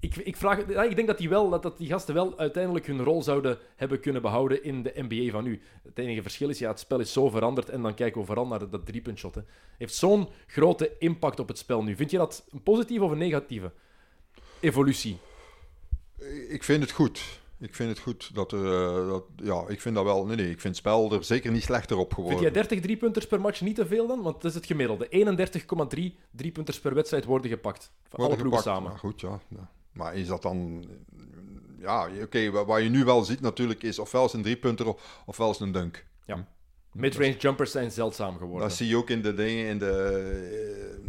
Ik, 0.00 0.16
ik, 0.16 0.36
vraag, 0.36 0.58
ik 0.58 0.96
denk 0.96 1.06
dat 1.06 1.18
die, 1.18 1.28
wel, 1.28 1.50
dat, 1.50 1.62
dat 1.62 1.78
die 1.78 1.88
gasten 1.88 2.14
wel 2.14 2.38
uiteindelijk 2.38 2.86
hun 2.86 3.02
rol 3.02 3.22
zouden 3.22 3.58
hebben 3.76 4.00
kunnen 4.00 4.22
behouden 4.22 4.64
in 4.64 4.82
de 4.82 4.92
NBA 4.94 5.30
van 5.30 5.44
nu. 5.44 5.60
Het 5.82 5.98
enige 5.98 6.22
verschil 6.22 6.48
is, 6.48 6.58
ja, 6.58 6.68
het 6.68 6.78
spel 6.78 7.00
is 7.00 7.12
zo 7.12 7.28
veranderd 7.28 7.68
en 7.68 7.82
dan 7.82 7.94
kijken 7.94 8.20
we 8.20 8.26
vooral 8.26 8.46
naar 8.46 8.58
dat, 8.58 8.72
dat 8.72 8.86
driepuntshot. 8.86 9.34
hè. 9.34 9.40
Heeft 9.78 9.94
zo'n 9.94 10.28
grote 10.46 10.96
impact 10.98 11.40
op 11.40 11.48
het 11.48 11.58
spel 11.58 11.82
nu. 11.82 11.96
Vind 11.96 12.10
je 12.10 12.16
dat 12.16 12.46
een 12.50 12.62
positieve 12.62 13.04
of 13.04 13.10
een 13.10 13.18
negatieve 13.18 13.72
evolutie? 14.60 15.18
Ik 16.48 16.64
vind 16.64 16.82
het 16.82 16.90
goed. 16.92 17.40
Ik 17.60 17.74
vind 17.74 17.88
het 17.90 17.98
goed 17.98 18.34
dat 18.34 18.52
er... 18.52 18.64
eh, 18.64 19.08
dat, 19.08 19.24
ja, 19.36 19.64
ik 19.68 19.80
vind 19.80 19.94
dat 19.94 20.04
wel... 20.04 20.26
Nee, 20.26 20.36
nee, 20.36 20.44
ik 20.50 20.60
vind 20.60 20.62
het 20.62 20.76
spel 20.76 21.12
er 21.12 21.24
zeker 21.24 21.52
niet 21.52 21.62
slechter 21.62 21.96
op 21.96 22.14
geworden. 22.14 22.38
Vind 22.38 22.52
jij 22.54 22.62
30 22.62 22.80
driepunters 22.80 23.26
per 23.26 23.40
match 23.40 23.60
niet 23.60 23.74
te 23.76 23.86
veel 23.86 24.06
dan? 24.06 24.22
Want 24.22 24.34
dat 24.42 24.44
is 24.50 24.54
het 24.54 24.66
gemiddelde. 24.66 25.08
31,3 25.96 26.02
driepunters 26.30 26.80
per 26.80 26.94
wedstrijd 26.94 27.24
worden 27.24 27.50
gepakt. 27.50 27.92
Van 28.08 28.18
alle 28.18 28.28
Worden 28.28 28.46
ploegen 28.46 28.62
gepakt. 28.62 28.84
samen. 28.84 28.98
Goed, 28.98 29.20
ja. 29.20 29.40
ja. 29.48 29.70
Maar 29.92 30.14
is 30.16 30.26
dat 30.26 30.42
dan... 30.42 30.84
Ja, 31.78 32.08
oké, 32.22 32.50
wa- 32.50 32.64
wat 32.64 32.82
je 32.82 32.88
nu 32.88 33.04
wel 33.04 33.24
ziet 33.24 33.40
natuurlijk 33.40 33.82
is 33.82 33.98
ofwel 33.98 34.24
is 34.24 34.32
een 34.32 34.42
driepunter 34.42 34.86
of- 34.86 35.22
ofwel 35.26 35.50
is 35.50 35.58
een 35.60 35.72
dunk. 35.72 36.06
Midrange 36.98 37.36
jumpers 37.36 37.70
zijn 37.70 37.90
zeldzaam 37.90 38.38
geworden. 38.38 38.68
Dat 38.68 38.76
zie 38.76 38.88
je 38.88 38.96
ook 38.96 39.10
in 39.10 39.22
de 39.22 39.34
dingen, 39.34 39.66
in 39.66 39.78
de... 39.78 39.92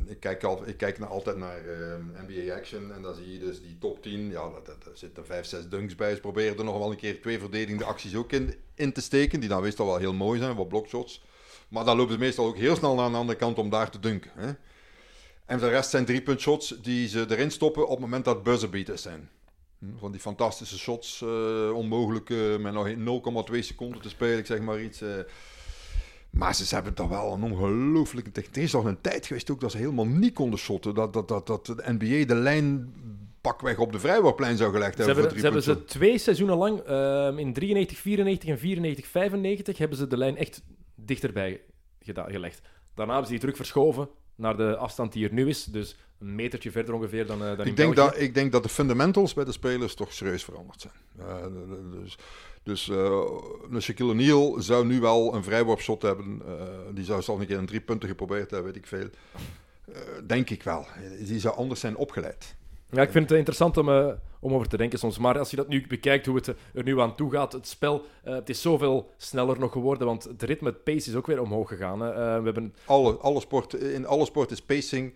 eh, 0.05 0.11
ik, 0.11 0.19
kijk 0.19 0.43
al, 0.43 0.67
ik 0.67 0.77
kijk 0.77 0.99
altijd 0.99 1.37
naar 1.37 1.57
eh, 1.57 1.97
NBA 2.27 2.53
Action 2.53 2.93
en 2.93 3.01
dan 3.01 3.15
zie 3.15 3.33
je 3.33 3.39
dus 3.39 3.61
die 3.61 3.77
top 3.79 4.01
10. 4.01 4.29
Ja, 4.29 4.49
daar, 4.63 4.75
zitten 4.93 5.25
vijf, 5.25 5.45
zes 5.45 5.67
dunks 5.69 5.95
bij. 5.95 6.15
Ze 6.15 6.21
proberen 6.21 6.57
er 6.57 6.63
nog 6.63 6.77
wel 6.77 6.91
een 6.91 6.97
keer 6.97 7.21
twee 7.21 7.39
verdedigende 7.39 7.83
acties 7.83 8.15
ook 8.15 8.31
in, 8.31 8.55
in 8.75 8.93
te 8.93 9.01
steken, 9.01 9.39
die 9.39 9.49
dan 9.49 9.61
meestal 9.61 9.85
wel 9.85 9.97
heel 9.97 10.13
mooi 10.13 10.39
zijn, 10.39 10.55
wat 10.55 10.67
blockshots. 10.67 11.23
Maar 11.69 11.85
dan 11.85 11.97
lopen 11.97 12.13
ze 12.13 12.19
meestal 12.19 12.45
ook 12.45 12.57
heel 12.57 12.75
snel 12.75 12.95
naar 12.95 13.09
de 13.09 13.17
andere 13.17 13.37
kant 13.37 13.57
om 13.57 13.69
daar 13.69 13.89
te 13.91 13.99
dunken. 13.99 14.31
Hè? 14.35 14.51
En 15.45 15.59
de 15.59 15.69
rest 15.69 15.89
zijn 15.89 16.05
driepuntshots 16.05 16.75
die 16.81 17.07
ze 17.07 17.25
erin 17.29 17.51
stoppen 17.51 17.83
op 17.83 17.89
het 17.89 17.99
moment 17.99 18.25
dat 18.25 18.43
buzzerbeaters 18.43 19.01
zijn. 19.01 19.29
Hm, 19.79 19.97
Van 19.97 20.11
die 20.11 20.21
fantastische 20.21 20.77
shots, 20.77 21.21
eh, 21.21 21.71
onmogelijk 21.73 22.29
eh, 22.29 22.57
met 22.57 22.73
nog 22.73 22.87
0,2 23.51 23.61
seconden 23.61 24.01
te 24.01 24.09
spelen, 24.09 24.37
ik 24.37 24.45
zeg 24.45 24.59
maar 24.59 24.81
iets. 24.81 25.01
Maar 26.39 26.55
ze 26.55 26.75
hebben 26.75 26.93
toch 26.93 27.09
wel 27.09 27.33
een 27.33 27.43
ongelooflijke 27.43 28.31
techniek. 28.31 28.55
Er 28.55 28.61
is 28.61 28.75
al 28.75 28.87
een 28.87 29.01
tijd 29.01 29.25
geweest 29.25 29.51
ook 29.51 29.61
dat 29.61 29.71
ze 29.71 29.77
helemaal 29.77 30.05
niet 30.05 30.33
konden 30.33 30.59
shotten. 30.59 30.95
Dat, 30.95 31.13
dat, 31.13 31.27
dat, 31.27 31.47
dat 31.47 31.65
de 31.65 31.83
NBA 31.85 32.25
de 32.25 32.35
lijn 32.35 32.93
pakweg 33.41 33.77
op 33.77 33.91
de 33.91 33.99
vrijwoordplein 33.99 34.57
zou 34.57 34.71
gelegd 34.71 34.95
Ze 34.95 35.03
hebben. 35.03 35.23
hebben, 35.23 35.41
voor 35.41 35.51
ze 35.61 35.69
hebben 35.69 35.85
ze 35.85 35.97
twee 35.97 36.17
seizoenen 36.17 36.57
lang, 36.57 36.79
ehm, 36.79 37.37
in 37.37 37.53
93, 37.53 37.97
94 37.97 38.49
en 38.49 38.59
94, 38.59 39.07
95, 39.07 39.77
hebben 39.77 39.97
ze 39.97 40.07
de 40.07 40.17
lijn 40.17 40.37
echt 40.37 40.61
dichterbij 40.95 41.61
gelegd. 42.03 42.61
Daarna 42.95 43.13
hebben 43.13 43.25
ze 43.25 43.31
die 43.31 43.39
terug 43.39 43.55
verschoven 43.55 44.09
naar 44.35 44.57
de 44.57 44.77
afstand 44.77 45.13
die 45.13 45.27
er 45.27 45.33
nu 45.33 45.47
is. 45.47 45.63
Dus 45.63 45.97
een 46.19 46.35
metertje 46.35 46.71
verder 46.71 46.93
ongeveer 46.93 47.25
dan, 47.25 47.41
eh, 47.41 47.47
dan 47.47 47.59
in 47.59 47.65
Ik 47.65 47.75
denk, 47.75 47.95
België. 47.95 48.11
dat, 48.11 48.21
ik 48.21 48.33
denk 48.33 48.51
dat 48.51 48.63
de 48.63 48.69
fundamentals 48.69 49.33
bij 49.33 49.45
de 49.45 49.51
spelers 49.51 49.93
toch 49.93 50.13
serieus 50.13 50.43
veranderd 50.43 50.81
zijn. 50.81 50.93
Eh, 51.17 51.45
dus 51.91 52.17
dus 52.69 52.89
Shaquille 53.79 54.11
O'Neal 54.11 54.55
zou 54.61 54.85
nu 54.85 54.99
wel 54.99 55.33
een 55.35 55.43
vrijworpshot 55.43 56.01
hebben. 56.01 56.41
eh, 56.45 56.53
die 56.93 57.03
zou 57.03 57.21
zelfs 57.21 57.41
een 57.41 57.47
keer 57.47 57.57
een 57.57 57.65
drie 57.65 57.81
punten 57.81 58.09
geprobeerd 58.09 58.51
hebben, 58.51 58.71
weet 58.73 58.81
ik 58.83 58.87
veel. 58.87 59.07
Eh, 59.85 60.01
denk 60.27 60.49
ik 60.49 60.63
wel. 60.63 60.85
Die 61.19 61.39
zou 61.39 61.55
anders 61.55 61.79
zijn 61.79 61.95
opgeleid. 61.95 62.55
Ja, 62.91 63.01
ik 63.01 63.11
vind 63.11 63.29
het 63.29 63.37
interessant 63.37 63.77
om, 63.77 63.89
om 64.39 64.53
over 64.53 64.67
te 64.67 64.77
denken 64.77 64.99
soms. 64.99 65.17
Maar 65.17 65.39
als 65.39 65.49
je 65.49 65.55
dat 65.55 65.67
nu 65.67 65.87
bekijkt, 65.87 66.25
hoe 66.25 66.35
het 66.35 66.47
er 66.47 66.83
nu 66.83 66.99
aan 66.99 67.15
toe 67.15 67.31
gaat, 67.31 67.51
het 67.53 67.67
spel, 67.67 68.05
het 68.23 68.49
is 68.49 68.61
zoveel 68.61 69.11
sneller 69.17 69.59
nog 69.59 69.71
geworden, 69.71 70.07
want 70.07 70.23
het 70.23 70.43
ritme, 70.43 70.69
het 70.69 70.83
pace 70.83 71.09
is 71.09 71.15
ook 71.15 71.27
weer 71.27 71.41
omhoog 71.41 71.67
gegaan. 71.67 71.99
Hè. 71.99 72.11
We 72.39 72.45
hebben, 72.45 72.73
Alle, 72.85 73.13
alle 73.13 73.39
sport, 73.39 73.73
in 73.73 74.05
alle 74.07 74.25
sport 74.25 74.51
is 74.51 74.61
pacing 74.61 75.13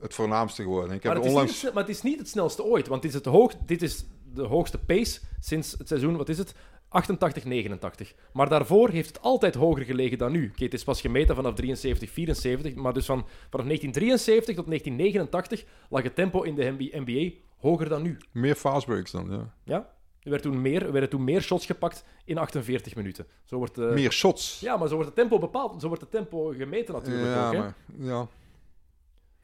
het 0.00 0.14
voornaamste 0.14 0.62
geworden. 0.62 0.94
Ik 0.94 1.02
heb 1.02 1.12
maar, 1.12 1.22
het 1.22 1.24
is 1.24 1.30
niet 1.30 1.40
onlangs... 1.40 1.62
maar 1.62 1.82
het 1.82 1.96
is 1.96 2.02
niet 2.02 2.18
het 2.18 2.28
snelste 2.28 2.64
ooit, 2.64 2.88
want 2.88 3.02
dit 3.02 3.10
is, 3.10 3.16
het 3.16 3.26
hoog, 3.26 3.52
dit 3.66 3.82
is 3.82 4.04
de 4.34 4.42
hoogste 4.42 4.78
pace 4.78 5.20
sinds 5.40 5.74
het 5.78 5.88
seizoen, 5.88 6.16
wat 6.16 6.28
is 6.28 6.38
het? 6.38 6.54
88, 6.94 7.44
89. 7.44 8.14
Maar 8.32 8.48
daarvoor 8.48 8.88
heeft 8.88 9.08
het 9.08 9.22
altijd 9.22 9.54
hoger 9.54 9.84
gelegen 9.84 10.18
dan 10.18 10.32
nu. 10.32 10.48
Oké, 10.52 10.64
het 10.64 10.74
is 10.74 10.84
pas 10.84 11.00
gemeten 11.00 11.34
vanaf 11.34 11.54
73, 11.54 12.10
74, 12.10 12.74
maar 12.74 12.92
dus 12.92 13.06
van, 13.06 13.18
vanaf 13.50 13.66
1973 13.66 14.54
tot 14.54 14.66
1989 14.66 15.64
lag 15.88 16.02
het 16.02 16.14
tempo 16.14 16.42
in 16.42 16.54
de 16.54 16.90
NBA 17.04 17.34
hoger 17.58 17.88
dan 17.88 18.02
nu. 18.02 18.16
Meer 18.32 18.54
fast 18.54 18.86
breaks 18.86 19.10
dan, 19.10 19.30
ja. 19.30 19.54
Ja? 19.64 19.92
Er, 20.22 20.30
werd 20.30 20.42
toen 20.42 20.62
meer, 20.62 20.82
er 20.82 20.92
werden 20.92 21.10
toen 21.10 21.24
meer 21.24 21.42
shots 21.42 21.66
gepakt 21.66 22.04
in 22.24 22.38
48 22.38 22.94
minuten. 22.94 23.26
Zo 23.44 23.56
wordt, 23.56 23.78
eh, 23.78 23.92
Meer 23.92 24.12
shots. 24.12 24.60
Ja, 24.60 24.76
maar 24.76 24.88
zo 24.88 24.94
wordt 24.94 25.08
het 25.08 25.18
tempo 25.18 25.38
bepaald. 25.38 25.80
Zo 25.80 25.86
wordt 25.86 26.02
het 26.02 26.10
tempo 26.10 26.52
gemeten 26.56 26.94
natuurlijk 26.94 27.26
ja, 27.26 27.46
ook. 27.48 27.54
Maar, 27.54 27.74
ja. 27.98 28.28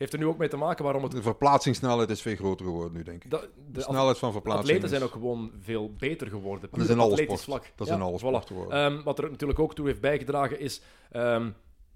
Heeft 0.01 0.13
er 0.13 0.19
nu 0.19 0.27
ook 0.27 0.39
mee 0.39 0.49
te 0.49 0.57
maken 0.57 0.85
waarom 0.85 1.03
het... 1.03 1.13
De 1.13 1.23
verplaatsingssnelheid 1.23 2.11
is 2.11 2.23
veel 2.23 2.35
groter 2.35 2.67
geworden 2.67 2.93
nu, 2.93 3.03
denk 3.03 3.25
ik. 3.25 3.31
De, 3.31 3.81
snelheid 3.81 4.19
van 4.19 4.33
verplaatsing 4.33 4.67
atleten 4.69 4.89
zijn 4.89 5.03
ook 5.03 5.13
gewoon 5.13 5.53
veel 5.61 5.93
beter 5.99 6.27
geworden. 6.29 6.71
Dat 6.71 6.81
is 6.81 6.87
puur 6.87 6.95
in 6.95 7.01
op 7.01 7.05
alle 7.05 7.13
atletisch 7.13 7.43
sport. 7.43 7.61
vlak. 7.63 7.73
Dat 7.77 7.87
is 7.87 7.95
Ja, 7.95 8.01
alle 8.01 8.45
voilà. 8.45 8.71
Ehm, 8.73 9.03
wat 9.03 9.19
er 9.19 9.31
natuurlijk 9.31 9.59
ook 9.59 9.75
toe 9.75 9.87
heeft 9.87 10.01
bijgedragen 10.01 10.61
is 10.61 10.83
ehm, 11.11 11.51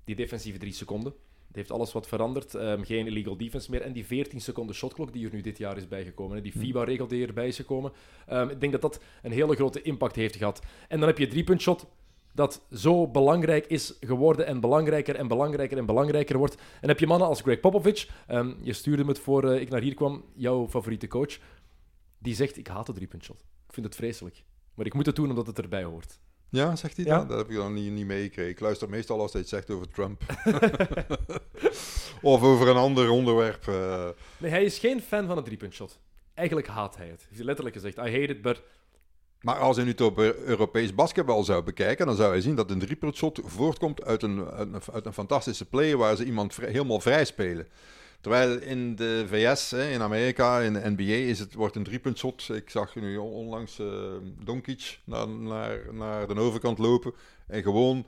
die 0.04 0.14
defensieve 0.14 0.58
drie 0.58 0.72
seconden. 0.72 1.12
Het 1.46 1.56
heeft 1.56 1.70
alles 1.70 1.92
wat 1.92 2.06
veranderd. 2.06 2.54
Ehm, 2.54 2.82
geen 2.82 3.06
illegal 3.06 3.36
defense 3.36 3.70
meer. 3.70 3.82
En 3.82 3.92
die 3.92 4.06
14 4.06 4.40
seconden 4.40 4.74
shotklok 4.74 5.12
die 5.12 5.26
er 5.26 5.34
nu 5.34 5.40
dit 5.40 5.58
jaar 5.58 5.76
is 5.76 5.88
bijgekomen. 5.88 6.36
hè. 6.36 6.42
Die 6.42 6.52
FIBA-regel 6.52 7.06
die 7.06 7.26
erbij 7.26 7.48
is 7.48 7.56
gekomen. 7.56 7.92
Ik 8.50 8.60
denk 8.60 8.72
dat 8.72 8.82
dat 8.82 9.00
een 9.22 9.32
hele 9.32 9.54
grote 9.54 9.82
impact 9.82 10.16
heeft 10.16 10.36
gehad. 10.36 10.60
En 10.88 10.98
dan 10.98 11.08
heb 11.08 11.18
je 11.18 11.26
driepuntshot 11.26 11.86
dat 12.34 12.62
zo 12.72 13.08
belangrijk 13.08 13.66
is 13.66 13.96
geworden 14.00 14.46
en 14.46 14.60
belangrijker 14.60 15.16
en 15.16 15.28
belangrijker 15.28 15.78
en 15.78 15.86
belangrijker 15.86 16.38
wordt. 16.38 16.56
En 16.80 16.88
heb 16.88 16.98
je 16.98 17.06
mannen 17.06 17.28
als 17.28 17.40
Greg 17.40 17.60
Popovich. 17.60 18.08
ehm, 18.26 18.52
je 18.60 18.72
stuurde 18.72 19.02
me 19.04 19.08
het 19.08 19.18
voor 19.18 19.50
eh, 19.50 19.60
ik 19.60 19.70
naar 19.70 19.80
hier 19.82 19.94
kwam, 19.94 20.24
jouw 20.34 20.68
favoriete 20.68 21.08
coach. 21.08 21.38
Die 22.18 22.34
zegt, 22.34 22.56
ik 22.56 22.66
haat 22.66 22.86
de 22.86 22.92
driepuntshot. 22.92 23.40
Ik 23.66 23.72
vind 23.74 23.86
het 23.86 23.94
vreselijk. 23.94 24.44
Maar 24.74 24.86
ik 24.86 24.94
moet 24.94 25.06
het 25.06 25.16
doen 25.16 25.28
omdat 25.30 25.46
het 25.46 25.58
erbij 25.58 25.84
hoort. 25.84 26.18
Ja, 26.48 26.76
zegt 26.76 26.96
hij 26.96 27.06
Ja. 27.06 27.18
dat? 27.18 27.28
Dat 27.28 27.38
heb 27.38 27.50
ik 27.50 27.56
dan 27.56 27.72
niet, 27.72 27.92
niet 27.92 28.06
meegekregen. 28.06 28.50
Ik 28.50 28.60
luister 28.60 28.88
meestal 28.88 29.20
als 29.20 29.32
hij 29.32 29.40
het 29.40 29.50
zegt 29.50 29.70
over 29.70 29.88
Trump. 29.88 30.22
of 32.22 32.42
over 32.42 32.68
een 32.68 32.76
ander 32.76 33.10
onderwerp. 33.10 33.68
eh. 33.68 34.08
Nee, 34.38 34.50
hij 34.50 34.64
is 34.64 34.78
geen 34.78 35.00
fan 35.00 35.26
van 35.26 35.36
het 35.36 35.44
driepuntshot. 35.44 35.98
Eigenlijk 36.34 36.66
haat 36.68 36.96
hij 36.96 37.06
het. 37.06 37.18
Hij 37.20 37.28
heeft 37.30 37.44
letterlijk 37.44 37.76
gezegd, 37.76 37.96
I 37.96 38.00
hate 38.00 38.32
it, 38.32 38.42
but... 38.42 38.62
Maar 39.44 39.58
als 39.58 39.76
hij 39.76 39.84
nu 39.84 39.90
het 39.90 40.00
op 40.00 40.18
Europees 40.18 40.94
basketbal 40.94 41.44
zou 41.44 41.62
bekijken, 41.62 42.06
dan 42.06 42.16
zou 42.16 42.30
hij 42.30 42.40
zien 42.40 42.54
dat 42.54 42.70
een 42.70 42.78
driepuntshot 42.78 43.40
voortkomt 43.44 44.04
uit 44.04 44.22
een, 44.22 44.48
uit 44.50 44.68
een, 44.72 44.80
uit 44.92 45.06
een 45.06 45.12
fantastische 45.12 45.64
play 45.64 45.96
waar 45.96 46.16
ze 46.16 46.24
iemand 46.24 46.56
helemaal 46.56 47.00
vrij 47.00 47.24
spelen. 47.24 47.68
Terwijl 48.20 48.60
in 48.60 48.96
de 48.96 49.24
VS, 49.28 49.72
in 49.72 50.02
Amerika, 50.02 50.60
in 50.60 50.72
de 50.72 50.90
NBA, 50.96 51.02
is 51.02 51.38
het, 51.38 51.54
wordt 51.54 51.76
een 51.76 51.82
driepuntshot. 51.82 52.48
Ik 52.52 52.70
zag 52.70 52.94
nu 52.94 53.16
on- 53.16 53.32
onlangs 53.32 53.78
eh 53.78 53.86
Doncic 54.44 54.98
naar, 55.04 55.28
naar, 55.28 55.78
naar 55.92 56.26
de 56.26 56.40
overkant 56.40 56.78
lopen 56.78 57.12
en 57.46 57.62
gewoon... 57.62 58.06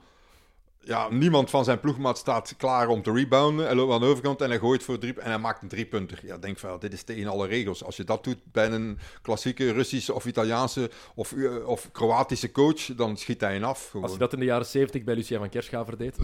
Ja, 0.87 1.09
niemand 1.09 1.49
van 1.49 1.63
zijn 1.63 1.79
ploegmaat 1.79 2.17
staat 2.17 2.53
klaar 2.57 2.87
om 2.87 3.01
te 3.01 3.11
rebounden. 3.11 3.65
Hij 3.65 3.75
loopt 3.75 3.93
aan 3.93 3.99
de 3.99 4.05
overkant 4.05 4.41
en 4.41 4.49
hij 4.49 4.59
gooit 4.59 4.83
voor 4.83 4.97
drie 4.97 5.19
en 5.19 5.29
hij 5.29 5.39
maakt 5.39 5.61
een 5.61 5.67
driepunter. 5.67 6.19
Ja, 6.23 6.37
denk 6.37 6.57
van, 6.57 6.79
dit 6.79 6.93
is 6.93 7.03
tegen 7.03 7.27
alle 7.27 7.47
regels. 7.47 7.83
Als 7.83 7.97
je 7.97 8.03
dat 8.03 8.23
doet 8.23 8.37
bij 8.51 8.71
een 8.71 8.99
klassieke 9.21 9.71
Russische 9.71 10.13
of 10.13 10.25
Italiaanse 10.25 10.89
of, 11.15 11.33
eh, 11.33 11.67
of 11.67 11.91
Kroatische 11.91 12.51
coach, 12.51 12.85
dan 12.95 13.17
schiet 13.17 13.41
hij 13.41 13.55
een 13.55 13.63
af. 13.63 13.89
Gewoon. 13.89 14.03
Als 14.03 14.13
je 14.13 14.19
dat 14.19 14.33
in 14.33 14.39
de 14.39 14.45
jaren 14.45 14.65
70 14.65 15.03
bij 15.03 15.15
Lucia 15.15 15.39
van 15.39 15.49
Kerschaver 15.49 15.97
deed, 15.97 16.17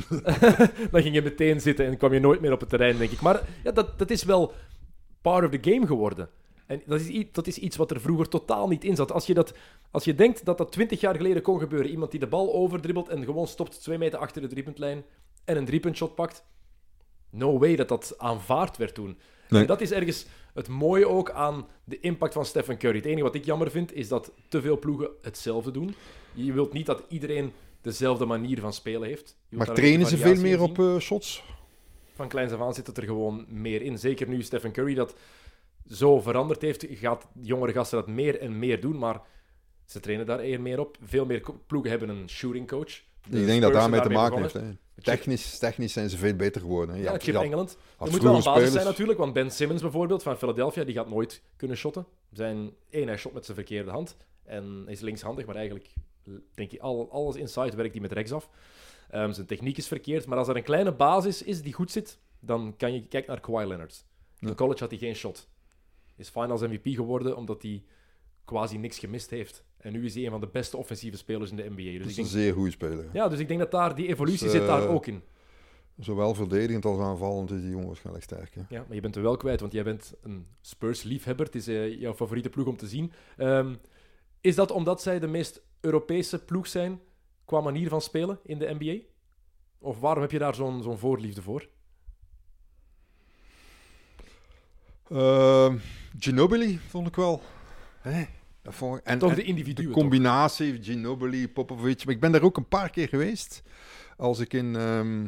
dan 0.92 1.02
ging 1.02 1.14
je 1.14 1.22
meteen 1.22 1.62
zitten 1.62 1.86
en 1.86 1.98
kwam 1.98 2.14
je 2.14 2.20
nooit 2.20 2.42
meer 2.42 2.52
op 2.52 2.60
het 2.60 2.70
terrein, 2.70 2.98
denk 2.98 3.12
ik. 3.12 3.22
Maar 3.22 3.42
ja, 3.64 3.72
dat, 3.72 4.00
dat 4.00 4.10
is 4.10 4.24
wel 4.24 4.54
part 5.22 5.46
of 5.46 5.52
the 5.60 5.72
game 5.72 5.88
geworden. 5.88 6.30
En 6.66 6.82
dat 6.86 7.00
is, 7.00 7.08
i- 7.08 7.30
dat 7.32 7.48
is 7.48 7.58
iets 7.58 7.76
wat 7.76 7.92
er 7.92 8.02
vroeger 8.02 8.28
totaal 8.30 8.68
niet 8.68 8.84
in 8.84 8.96
zat. 8.96 9.12
Als 9.12 9.26
je, 9.26 9.34
dat, 9.34 9.54
als 9.92 10.04
je 10.04 10.16
denkt 10.16 10.46
dat 10.46 10.58
dat 10.58 10.72
20 10.72 11.00
jaar 11.00 11.16
geleden 11.16 11.42
kon 11.42 11.60
gebeuren, 11.60 11.90
iemand 11.92 12.12
die 12.12 12.20
de 12.20 12.28
bal 12.28 12.54
overdribbelt 12.54 13.10
en 13.10 13.24
gewoon 13.24 13.48
stopt 13.48 13.82
twee 13.84 13.98
meter 13.98 14.20
achter 14.20 14.42
de 14.42 14.48
driepuntlijn 14.48 15.04
en 15.46 15.58
een 15.58 15.66
driepuntshot 15.66 16.16
pakt, 16.16 16.44
no 17.30 17.60
way 17.60 17.76
dat 17.76 17.88
dat 17.88 18.14
aanvaard 18.18 18.78
werd 18.78 18.94
toen. 18.94 19.18
Nee. 19.50 19.62
En 19.62 19.68
dat 19.68 19.82
is 19.82 19.92
ergens 19.92 20.26
het 20.54 20.68
mooie 20.68 21.08
ook 21.08 21.32
aan 21.32 21.68
de 21.84 22.00
impact 22.00 22.34
van 22.34 22.46
Stephen 22.46 22.78
Curry. 22.78 22.98
Het 22.98 23.06
enige 23.06 23.24
wat 23.24 23.36
ik 23.36 23.46
jammer 23.46 23.72
vind, 23.72 23.94
is 23.94 24.08
dat 24.08 24.32
te 24.48 24.62
veel 24.62 24.80
ploegen 24.80 25.10
hetzelfde 25.22 25.72
doen. 25.72 25.96
Je 26.34 26.54
wilt 26.54 26.74
niet 26.74 26.86
dat 26.86 27.04
iedereen 27.10 27.52
dezelfde 27.82 28.26
manier 28.26 28.60
van 28.60 28.74
spelen 28.74 29.08
heeft. 29.08 29.38
Maar 29.50 29.74
trainen 29.74 30.08
ze 30.08 30.18
veel 30.18 30.36
meer 30.42 30.62
op 30.62 30.80
eh, 30.80 30.98
shots? 31.00 31.44
Van 32.16 32.28
kleins 32.28 32.52
af 32.52 32.60
aan 32.62 32.74
zit 32.74 32.88
het 32.88 32.98
er 32.98 33.04
gewoon 33.04 33.46
meer 33.50 33.82
in. 33.82 33.98
Zeker 34.00 34.28
nu 34.28 34.42
Stephen 34.42 34.72
Curry 34.72 34.94
dat 34.94 35.16
zo 35.90 36.20
veranderd 36.22 36.62
heeft, 36.62 36.86
gaat 36.90 37.28
jongere 37.42 37.72
gasten 37.72 37.98
dat 37.98 38.08
meer 38.08 38.40
en 38.40 38.60
meer 38.60 38.82
doen, 38.82 38.98
maar 38.98 39.22
ze 39.86 40.00
trainen 40.00 40.26
daar 40.26 40.40
eer 40.40 40.62
meer 40.62 40.80
op. 40.80 40.98
Veel 41.04 41.26
meer 41.26 41.44
ploegen 41.68 41.90
hebben 41.92 42.10
een 42.10 42.30
shooting 42.30 42.68
coach. 42.68 43.02
De 43.30 43.40
ik 43.40 43.46
denk 43.46 43.62
dat 43.62 43.74
daarmee 43.74 44.02
te 44.02 44.10
maken 44.10 44.42
heeft. 44.42 44.54
hè. 44.54 44.72
Technisch, 45.02 45.58
technisch 45.60 45.94
zijn 45.94 46.10
ze 46.10 46.18
veel 46.18 46.36
beter 46.36 46.62
geworden. 46.62 46.96
hè. 46.96 47.02
Ja, 47.02 47.18
Chip 47.20 47.36
Engeland. 47.36 47.78
Er 48.00 48.12
moet 48.12 48.22
wel 48.22 48.36
een 48.36 48.44
basis 48.44 48.72
zijn 48.72 48.86
natuurlijk, 48.86 49.20
want 49.20 49.34
Ben 49.34 49.52
Simmons 49.52 49.82
bijvoorbeeld 49.82 50.24
van 50.24 50.38
Philadelphia, 50.38 50.84
die 50.84 50.94
gaat 50.96 51.10
nooit 51.10 51.42
kunnen 51.56 51.78
shotten. 51.78 52.06
Zijn 52.32 52.72
één, 52.90 53.08
hij 53.08 53.18
shot 53.18 53.34
met 53.34 53.46
zijn 53.46 53.58
verkeerde 53.58 53.92
hand 53.92 54.18
en 54.44 54.82
hij 54.84 54.94
is 54.94 55.00
linkshandig, 55.00 55.46
maar 55.46 55.56
eigenlijk 55.56 55.94
denk 56.54 56.72
ik 56.72 56.80
al, 56.80 57.12
alles 57.12 57.36
inside 57.36 57.76
werkt 57.76 57.92
hij 57.92 58.02
met 58.02 58.12
rechts 58.12 58.32
af. 58.32 58.50
Ehm, 59.10 59.32
zijn 59.32 59.48
techniek 59.48 59.78
is 59.78 59.88
verkeerd, 59.88 60.26
maar 60.26 60.38
als 60.38 60.48
er 60.48 60.56
een 60.56 60.64
kleine 60.64 60.92
basis 60.92 61.44
is 61.44 61.62
die 61.62 61.74
goed 61.74 61.92
zit, 61.92 62.18
dan 62.40 62.74
kan 62.78 62.94
je 62.94 63.08
kijken 63.08 63.32
naar 63.32 63.40
Kawhi 63.42 63.66
Leonard. 63.68 64.06
In 64.40 64.48
Ja. 64.48 64.54
college 64.56 64.80
had 64.80 64.90
hij 64.90 65.00
geen 65.00 65.16
shot. 65.16 65.48
Is 66.16 66.30
finals 66.30 66.62
MVP 66.62 66.86
geworden 66.96 67.38
omdat 67.38 67.62
hij 67.62 67.84
quasi 68.46 68.78
niks 68.78 69.00
gemist 69.00 69.30
heeft. 69.30 69.64
En 69.78 69.92
nu 69.94 70.06
is 70.06 70.14
hij 70.16 70.24
een 70.26 70.32
van 70.32 70.40
de 70.40 70.48
beste 70.48 70.78
offensieve 70.78 71.18
spelers 71.18 71.50
in 71.50 71.56
de 71.56 71.70
NBA. 71.70 71.76
Dus 71.84 71.94
Dat 71.98 72.02
ik 72.04 72.10
is 72.10 72.18
een 72.18 72.26
zeer 72.26 72.54
goede 72.54 72.72
speler. 72.72 73.06
ja, 73.14 73.28
dus 73.28 73.40
ik 73.40 73.48
denk 73.48 73.60
dat 73.60 73.72
daar 73.72 73.96
die 73.96 74.08
evolutie 74.08 74.44
Dus, 74.44 74.52
zit 74.52 74.66
daar 74.68 74.84
eh, 74.84 74.92
ook 74.94 75.08
in. 75.08 75.22
Zowel 76.00 76.34
verdedigend 76.34 76.86
als 76.86 77.00
aanvallend 77.00 77.52
is 77.52 77.62
die 77.62 77.70
jongen 77.70 77.88
waarschijnlijk 77.88 78.24
sterk. 78.26 78.54
hè. 78.56 78.62
Ja, 78.70 78.84
maar 78.88 78.96
je 78.96 79.02
bent 79.02 79.16
er 79.16 79.22
wel 79.22 79.38
kwijt, 79.38 79.60
want 79.60 79.74
jij 79.74 79.84
bent 79.84 80.14
een 80.22 80.48
Spurs-liefhebber. 80.62 81.46
Het 81.46 81.56
is 81.56 81.68
eh, 81.68 82.00
jouw 82.00 82.14
favoriete 82.14 82.50
ploeg 82.50 82.68
om 82.68 82.78
te 82.78 82.88
zien. 82.88 83.12
Ehm, 83.38 83.76
Is 84.42 84.56
dat 84.56 84.72
omdat 84.72 85.02
zij 85.02 85.20
de 85.20 85.28
meest 85.28 85.62
Europese 85.82 86.44
ploeg 86.46 86.68
zijn 86.68 87.00
qua 87.46 87.62
manier 87.62 87.90
van 87.90 88.02
spelen 88.02 88.40
in 88.44 88.58
de 88.60 88.76
NBA? 88.80 88.98
Of 89.80 90.00
waarom 90.00 90.22
heb 90.22 90.32
je 90.32 90.40
daar 90.40 90.56
zo'n 90.56 90.82
zo'n 90.84 90.98
voorliefde 90.98 91.42
voor? 91.42 91.68
Uh, 95.12 95.74
Ginobili 96.20 96.80
vond 96.90 97.08
ik 97.08 97.16
wel. 97.16 97.42
Hè? 98.02 98.24
Dat 98.62 98.76
vond 98.76 98.98
ik, 98.98 99.04
en, 99.04 99.20
Toch 99.20 99.36
de 99.36 99.44
individuen. 99.44 99.90
de 99.90 99.94
toch? 99.94 100.02
combinatie 100.02 100.84
Ginobili, 100.84 101.50
Popovic. 101.50 102.06
Maar 102.06 102.14
ik 102.14 102.20
ben 102.20 102.32
daar 102.32 102.42
ook 102.42 102.58
een 102.58 102.68
paar 102.68 102.90
keer 102.90 103.08
geweest. 103.08 103.64
Als 104.18 104.40
ik 104.40 104.54
in... 104.54 104.76
ehm, 104.76 105.26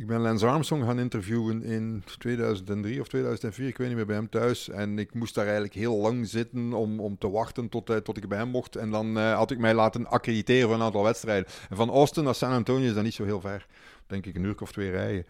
ik 0.00 0.06
ben 0.06 0.20
Lance 0.20 0.46
Armstrong 0.46 0.84
gaan 0.84 0.98
interviewen 0.98 1.62
in 1.62 2.02
2003 2.18 3.00
of 3.00 3.08
2004, 3.08 3.66
ik 3.66 3.76
weet 3.76 3.86
niet 3.86 3.96
meer, 3.96 4.06
bij 4.06 4.16
hem 4.16 4.28
thuis. 4.28 4.68
En 4.68 4.98
ik 4.98 5.14
moest 5.14 5.34
daar 5.34 5.44
eigenlijk 5.44 5.74
heel 5.74 5.96
lang 5.96 6.28
zitten 6.28 6.72
om, 6.72 7.00
om 7.00 7.18
te 7.18 7.30
wachten 7.30 7.68
tot, 7.68 7.90
eh, 7.90 7.96
tot 7.96 8.16
ik 8.16 8.28
bij 8.28 8.38
hem 8.38 8.48
mocht. 8.48 8.76
En 8.76 8.90
dan 8.90 9.18
eh, 9.18 9.34
had 9.34 9.50
ik 9.50 9.58
mij 9.58 9.74
laten 9.74 10.06
accrediteren 10.06 10.66
voor 10.68 10.76
een 10.76 10.82
aantal 10.82 11.02
wedstrijden. 11.02 11.52
En 11.70 11.76
van 11.76 11.90
Austin 11.90 12.24
naar 12.24 12.34
San 12.34 12.52
Antonio 12.52 12.86
is 12.88 12.94
dat 12.94 13.04
niet 13.04 13.14
zo 13.14 13.24
heel 13.24 13.40
ver. 13.40 13.66
Denk 14.06 14.26
ik 14.26 14.36
een 14.36 14.44
uur 14.44 14.60
of 14.60 14.72
twee 14.72 14.90
rijden. 14.90 15.26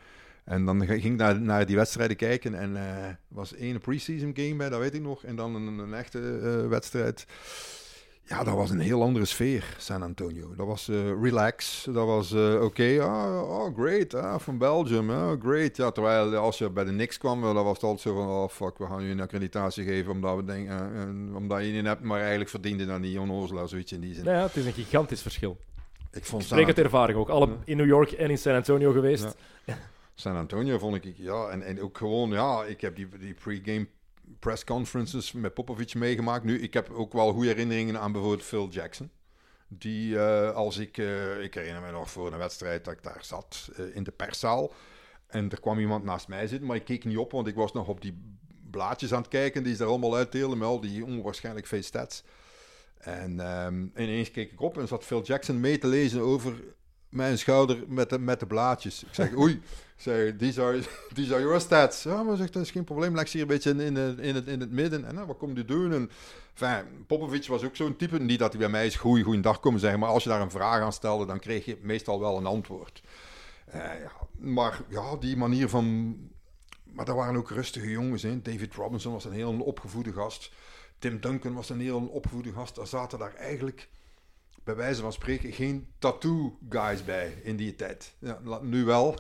En 0.51 0.65
dan 0.65 0.87
ging 0.87 1.05
ik 1.05 1.17
naar, 1.17 1.41
naar 1.41 1.67
die 1.67 1.77
wedstrijden 1.77 2.17
kijken. 2.17 2.55
En 2.55 2.77
eh, 2.77 3.05
er 3.05 3.19
was 3.29 3.55
één 3.55 3.81
preseason 3.81 4.33
game 4.35 4.55
bij, 4.55 4.69
dat 4.69 4.81
weet 4.81 4.95
ik 4.95 5.03
nog. 5.03 5.25
En 5.25 5.37
dan 5.37 5.55
een, 5.55 5.79
een 5.79 5.95
echte 5.95 6.39
eh, 6.43 6.69
wedstrijd. 6.69 7.27
Ja, 8.31 8.45
dat 8.45 8.55
was 8.55 8.71
een 8.71 8.81
heel 8.81 9.03
andere 9.03 9.25
sfeer, 9.25 9.75
San 9.79 10.03
Antonio. 10.03 10.55
Dat 10.57 10.67
was 10.67 10.89
eh, 10.89 11.23
relax. 11.23 11.87
Dat 11.93 12.07
was 12.07 12.33
eh, 12.33 12.63
oké. 12.63 13.03
ah, 13.03 13.51
oh, 13.51 13.77
great. 13.79 14.15
Ah, 14.15 14.39
van 14.39 14.59
Belgium. 14.59 15.11
ah, 15.11 15.41
great. 15.41 15.77
Ja, 15.77 15.91
terwijl 15.91 16.37
als 16.37 16.59
je 16.59 16.71
bij 16.71 16.85
de 16.85 16.91
Knicks 16.91 17.19
kwam, 17.19 17.41
dan 17.41 17.55
was 17.55 17.75
het 17.75 17.83
altijd 17.83 18.01
zo 18.01 18.15
van... 18.15 18.29
Oh, 18.29 18.49
fuck, 18.49 18.79
we 18.79 18.87
gaan 18.87 19.03
je 19.03 19.11
een 19.11 19.21
accreditatie 19.21 19.85
geven 19.85 20.13
omdat, 20.13 20.37
we 20.37 20.45
denken, 20.45 20.73
eh, 20.73 21.03
eh, 21.03 21.37
omdat 21.37 21.65
je 21.65 21.73
niet 21.73 21.87
hebt. 21.87 22.03
Maar 22.03 22.21
eigenlijk 22.21 22.51
verdiende 22.51 22.87
dat 22.87 23.01
niet. 23.01 23.19
Onnozelaar, 23.19 23.69
zoiets 23.69 23.93
in 23.93 24.01
die 24.01 24.15
zin. 24.15 24.25
Ja, 24.25 24.43
het 24.43 24.57
is 24.57 24.67
een 24.67 24.73
gigantisch 24.73 25.23
verschil. 25.23 25.59
Ik 26.13 26.25
vond 26.25 26.43
Ik 26.43 26.49
spreek 26.49 26.75
San, 26.75 26.85
ervaring 26.85 27.19
ook. 27.19 27.29
Alle 27.29 27.49
in 27.65 27.77
New 27.77 27.87
York 27.87 28.11
en 28.11 28.31
in 28.31 28.39
San 28.39 28.55
Antonio 28.55 28.93
geweest. 28.93 29.37
Ja. 29.65 29.79
San 30.21 30.37
Antonio 30.37 30.79
vond 30.79 31.05
ik... 31.05 31.17
Ja, 31.17 31.49
en, 31.49 31.63
en 31.63 31.81
ook 31.81 31.97
gewoon... 31.97 32.31
Ja, 32.31 32.65
ik 32.65 32.81
heb 32.81 32.97
die, 32.97 33.09
die 33.19 33.35
pre-game 33.35 33.87
press 34.39 34.65
conferences 34.65 35.33
met 35.33 35.55
Popovic 35.55 35.95
meegemaakt. 35.95 36.45
Nu, 36.45 36.61
ik 36.61 36.75
heb 36.75 36.91
ook 36.91 37.13
wel 37.13 37.33
goede 37.33 37.49
herinneringen 37.49 38.01
aan 38.01 38.13
bijvoorbeeld 38.13 38.43
Phil 38.43 38.69
Jackson. 38.69 39.11
Die, 39.69 40.19
eh, 40.19 40.55
als 40.55 40.79
ik, 40.79 40.99
eh, 40.99 41.43
ik 41.43 41.55
herinner 41.55 41.83
me 41.83 41.91
nog 41.91 42.11
voor 42.11 42.33
een 42.33 42.39
wedstrijd 42.39 42.85
dat 42.85 42.95
ik 42.95 43.03
daar 43.03 43.25
zat 43.25 43.71
eh, 43.77 43.97
in 43.97 44.03
de 44.03 44.11
perszaal. 44.11 44.73
En 45.27 45.51
er 45.51 45.61
kwam 45.61 45.79
iemand 45.79 46.05
naast 46.05 46.29
mij 46.29 46.47
zitten, 46.47 46.67
maar 46.67 46.77
ik 46.77 46.85
keek 46.85 47.05
niet 47.05 47.17
op, 47.17 47.33
want 47.33 47.47
ik 47.47 47.55
was 47.55 47.73
nog 47.73 47.89
op 47.89 48.01
die 48.01 48.39
blaadjes 48.71 49.13
aan 49.13 49.21
het 49.21 49.31
kijken 49.31 49.63
die 49.63 49.73
ze 49.73 49.79
daar 49.79 49.89
allemaal 49.89 50.17
uitdelen 50.17 50.59
met 50.59 50.69
al 50.69 50.81
die 50.81 51.05
onwaarschijnlijk 51.05 51.67
veel 51.67 51.83
stats. 51.83 52.25
En 52.99 53.41
ehm, 53.41 53.83
ineens 53.97 54.31
keek 54.31 54.53
ik 54.53 54.61
op 54.61 54.79
en 54.79 54.89
zat 54.89 55.05
Phil 55.05 55.23
Jackson 55.23 55.61
mee 55.61 55.79
te 55.79 55.87
lezen 55.87 56.21
over 56.21 56.63
mijn 57.09 57.39
schouder 57.39 57.85
met 57.87 58.11
de, 58.11 58.19
met 58.19 58.41
de 58.41 58.47
blaadjes. 58.47 59.05
Ik 59.05 59.15
zeg, 59.15 59.37
oei, 59.43 59.63
zeg, 60.03 60.37
these 60.37 60.63
are, 60.63 60.81
these 61.15 61.35
are 61.35 61.43
your 61.43 61.61
stats. 61.61 62.03
Ja, 62.03 62.23
maar 62.23 62.37
zegt, 62.37 62.53
dat 62.53 62.63
is 62.63 62.71
geen 62.71 62.85
probleem, 62.85 63.15
leg 63.15 63.29
ze 63.29 63.37
hier 63.37 63.47
een 63.47 63.53
beetje 63.53 63.71
in, 63.71 63.81
in, 63.81 64.19
in, 64.19 64.35
het, 64.35 64.47
in 64.47 64.61
het 64.61 64.71
midden. 64.71 65.05
En 65.05 65.15
nou, 65.15 65.27
wat 65.27 65.39
komt 65.39 65.59
u 65.59 65.65
doen? 65.65 65.93
En, 65.93 66.11
enfin, 66.55 67.05
Popovic 67.07 67.47
was 67.47 67.65
ook 67.65 67.77
zo'n 67.77 67.97
type, 67.97 68.19
niet 68.19 68.39
dat 68.39 68.51
hij 68.51 68.61
bij 68.61 68.71
mij 68.71 68.87
is 68.87 68.97
goeie, 68.97 69.25
goeiedag 69.25 69.61
komen 69.61 69.81
zeggen, 69.81 70.01
maar 70.01 70.09
als 70.09 70.23
je 70.23 70.29
daar 70.29 70.41
een 70.41 70.51
vraag 70.51 70.83
aan 70.83 70.93
stelde, 70.93 71.27
dan 71.27 71.39
kreeg 71.39 71.65
je 71.65 71.79
meestal 71.81 72.21
wel 72.21 72.37
een 72.37 72.47
antwoord. 72.47 73.03
Eh, 73.65 73.81
ja, 73.81 74.13
maar 74.39 74.81
ja, 74.89 75.17
die 75.17 75.37
manier 75.37 75.69
van... 75.69 76.17
Maar 76.93 77.05
dat 77.05 77.17
waren 77.17 77.37
ook 77.37 77.51
rustige 77.51 77.91
jongens. 77.91 78.23
Hè. 78.23 78.43
David 78.43 78.75
Robinson 78.75 79.13
was 79.13 79.25
een 79.25 79.33
heel 79.33 79.61
opgevoede 79.61 80.13
gast. 80.13 80.53
Tim 80.99 81.21
Duncan 81.21 81.55
was 81.55 81.71
een 81.71 81.81
heel 81.81 82.01
opgevoede 82.01 82.53
gast. 82.53 82.77
Er 82.77 82.87
zaten 82.87 83.19
daar 83.19 83.35
eigenlijk 83.35 83.89
bij 84.75 84.79
wijze 84.85 85.01
van 85.01 85.13
spreken 85.13 85.53
geen 85.53 85.87
tattoo 85.99 86.59
guys 86.69 87.05
bij 87.05 87.33
in 87.43 87.57
die 87.57 87.75
tijd. 87.77 88.15
Ja, 88.19 88.39
nu 88.63 88.85
wel. 88.85 89.15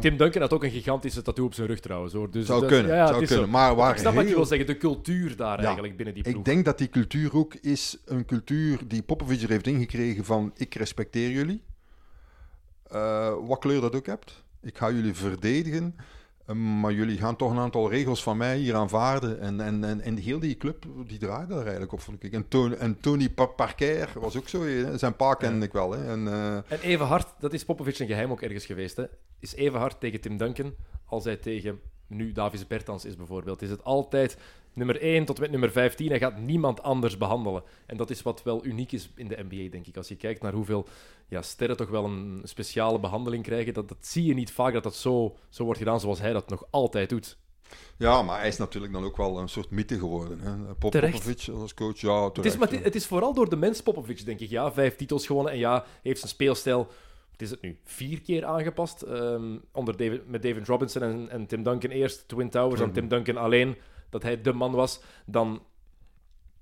Tim, 0.00 0.16
Duncan 0.16 0.40
had 0.40 0.52
ook 0.52 0.64
een 0.64 0.70
gigantische 0.70 1.22
tattoo 1.22 1.44
op 1.44 1.54
zijn 1.54 1.66
rug 1.66 1.80
trouwens. 1.80 2.12
Hoor. 2.12 2.30
Dus 2.30 2.46
zou 2.46 2.60
dat- 2.60 2.68
kunnen, 2.68 2.90
ja, 2.90 2.96
ja, 2.96 3.06
zou 3.06 3.24
kunnen. 3.24 3.44
zo. 3.44 3.50
Maar 3.50 3.74
waar 3.74 3.92
Ik 3.92 3.98
snap 3.98 4.14
wat 4.14 4.28
je 4.28 4.34
wil 4.34 4.44
zeggen, 4.46 4.66
de 4.66 4.76
cultuur 4.76 5.36
daar 5.36 5.58
Ja. 5.58 5.64
eigenlijk 5.64 5.96
binnen 5.96 6.14
die 6.14 6.22
ploeg. 6.22 6.36
Ik 6.36 6.44
denk 6.44 6.64
dat 6.64 6.78
die 6.78 6.88
cultuur 6.88 7.34
ook 7.34 7.54
is 7.54 7.98
een 8.04 8.24
cultuur 8.24 8.78
die 8.88 9.02
Popovic 9.02 9.42
er 9.42 9.48
heeft 9.48 9.66
ingekregen 9.66 10.24
van 10.24 10.52
ik 10.56 10.74
respecteer 10.74 11.30
jullie. 11.30 11.62
Eh, 12.90 13.34
wat 13.46 13.58
kleur 13.58 13.80
dat 13.80 13.94
ook 13.96 14.06
hebt. 14.06 14.42
Ik 14.62 14.78
ga 14.78 14.90
jullie 14.90 15.14
verdedigen. 15.14 15.96
Eh, 16.46 16.54
maar 16.54 16.92
jullie 16.92 17.18
gaan 17.18 17.36
toch 17.36 17.50
een 17.50 17.58
aantal 17.58 17.90
regels 17.90 18.22
van 18.22 18.36
mij 18.36 18.56
hier 18.58 18.74
aanvaarden. 18.74 19.40
En, 19.40 19.60
en, 19.60 19.84
en, 19.84 20.00
en 20.00 20.16
heel 20.16 20.38
die 20.38 20.56
club, 20.56 20.84
die 21.06 21.18
draaide 21.18 21.52
daar 21.54 21.62
eigenlijk 21.62 21.92
op, 21.92 22.00
vond 22.00 22.24
ik. 22.24 22.32
En, 22.32 22.48
Tony, 22.48 22.74
en 22.74 23.00
Tony 23.00 23.28
Pa- 23.30 23.46
Parker 23.46 24.08
was 24.14 24.36
ook 24.36 24.48
zo. 24.48 24.62
hè. 24.64 24.98
Zijn 24.98 25.16
pa 25.16 25.34
kende 25.34 25.66
ik 25.66 25.72
wel. 25.72 25.92
Hè. 25.92 26.10
En, 26.12 26.28
eh, 26.28 26.54
En 26.56 26.80
even 26.82 27.06
hard, 27.06 27.26
dat 27.40 27.52
is 27.52 27.64
Popovic 27.64 27.98
een 27.98 28.06
geheim 28.06 28.30
ook 28.30 28.42
ergens 28.42 28.66
geweest, 28.66 28.96
hè, 28.96 29.04
is 29.40 29.54
even 29.54 29.78
hard 29.78 30.00
tegen 30.00 30.20
Tim 30.20 30.36
Duncan 30.36 30.74
als 31.04 31.24
hij 31.24 31.36
tegen 31.36 31.80
nu 32.06 32.32
Davis 32.32 32.66
Bertans 32.66 33.04
is 33.04 33.16
bijvoorbeeld. 33.16 33.62
Is 33.62 33.70
het 33.70 33.84
altijd 33.84 34.38
nummer 34.74 35.00
1 35.00 35.24
tot 35.24 35.40
met 35.40 35.50
nummer 35.50 35.70
15. 35.70 36.08
Hij 36.08 36.18
gaat 36.18 36.38
niemand 36.38 36.82
anders 36.82 37.16
behandelen. 37.16 37.62
En 37.86 37.96
dat 37.96 38.10
is 38.10 38.22
wat 38.22 38.42
wel 38.42 38.64
uniek 38.64 38.92
is 38.92 39.10
in 39.14 39.28
de 39.28 39.44
NBA, 39.48 39.70
denk 39.70 39.86
ik. 39.86 39.96
Als 39.96 40.08
je 40.08 40.16
kijkt 40.16 40.42
naar 40.42 40.52
hoeveel 40.52 40.88
ja, 41.28 41.42
sterren 41.42 41.76
toch 41.76 41.88
wel 41.88 42.04
een 42.04 42.40
speciale 42.44 43.00
behandeling 43.00 43.42
krijgen, 43.42 43.74
dat, 43.74 43.88
dat 43.88 44.06
zie 44.06 44.24
je 44.24 44.34
niet 44.34 44.52
vaak 44.52 44.72
dat 44.72 44.82
dat 44.82 44.94
zo, 44.94 45.36
zo 45.48 45.64
wordt 45.64 45.78
gedaan 45.78 46.00
zoals 46.00 46.20
hij 46.20 46.32
dat 46.32 46.48
nog 46.48 46.66
altijd 46.70 47.08
doet. 47.08 47.38
ja, 47.96 48.22
maar 48.22 48.38
hij 48.38 48.48
is 48.48 48.56
natuurlijk 48.56 48.92
dan 48.92 49.04
ook 49.04 49.16
wel 49.16 49.38
een 49.38 49.48
soort 49.48 49.70
mythe 49.70 49.98
geworden. 49.98 50.40
Hè. 50.40 50.74
Pop. 50.74 50.90
Popovic 50.90 51.48
als 51.54 51.74
coach, 51.74 52.00
ja, 52.00 52.24
Het 52.24 52.44
is, 52.44 52.56
maar 52.56 52.70
het 52.70 52.94
is 52.94 53.06
vooral 53.06 53.34
door 53.34 53.48
de 53.48 53.56
mens 53.56 53.82
Popovic, 53.82 54.24
denk 54.24 54.40
ik. 54.40 54.50
Ja, 54.50 54.72
vijf 54.72 54.96
titels 54.96 55.26
gewonnen 55.26 55.52
en 55.52 55.58
ja, 55.58 55.84
heeft 56.02 56.18
zijn 56.18 56.30
speelstijl, 56.30 56.88
wat 57.34 57.42
is 57.42 57.50
het 57.50 57.62
nu, 57.62 57.78
vier 57.84 58.20
keer 58.20 58.44
aangepast. 58.44 59.02
Ehm, 59.02 59.56
onder 59.72 59.96
David, 59.96 60.28
met 60.28 60.42
David 60.42 60.66
Robinson 60.66 61.02
en, 61.02 61.28
en 61.30 61.46
Tim 61.46 61.62
Duncan 61.62 61.90
eerst, 61.90 62.28
Twin 62.28 62.50
Towers, 62.50 62.80
en 62.80 62.92
Tim 62.92 63.08
Duncan 63.08 63.36
alleen, 63.36 63.76
dat 64.10 64.22
hij 64.22 64.40
de 64.40 64.52
man 64.52 64.72
was. 64.72 65.00
Dan 65.26 65.62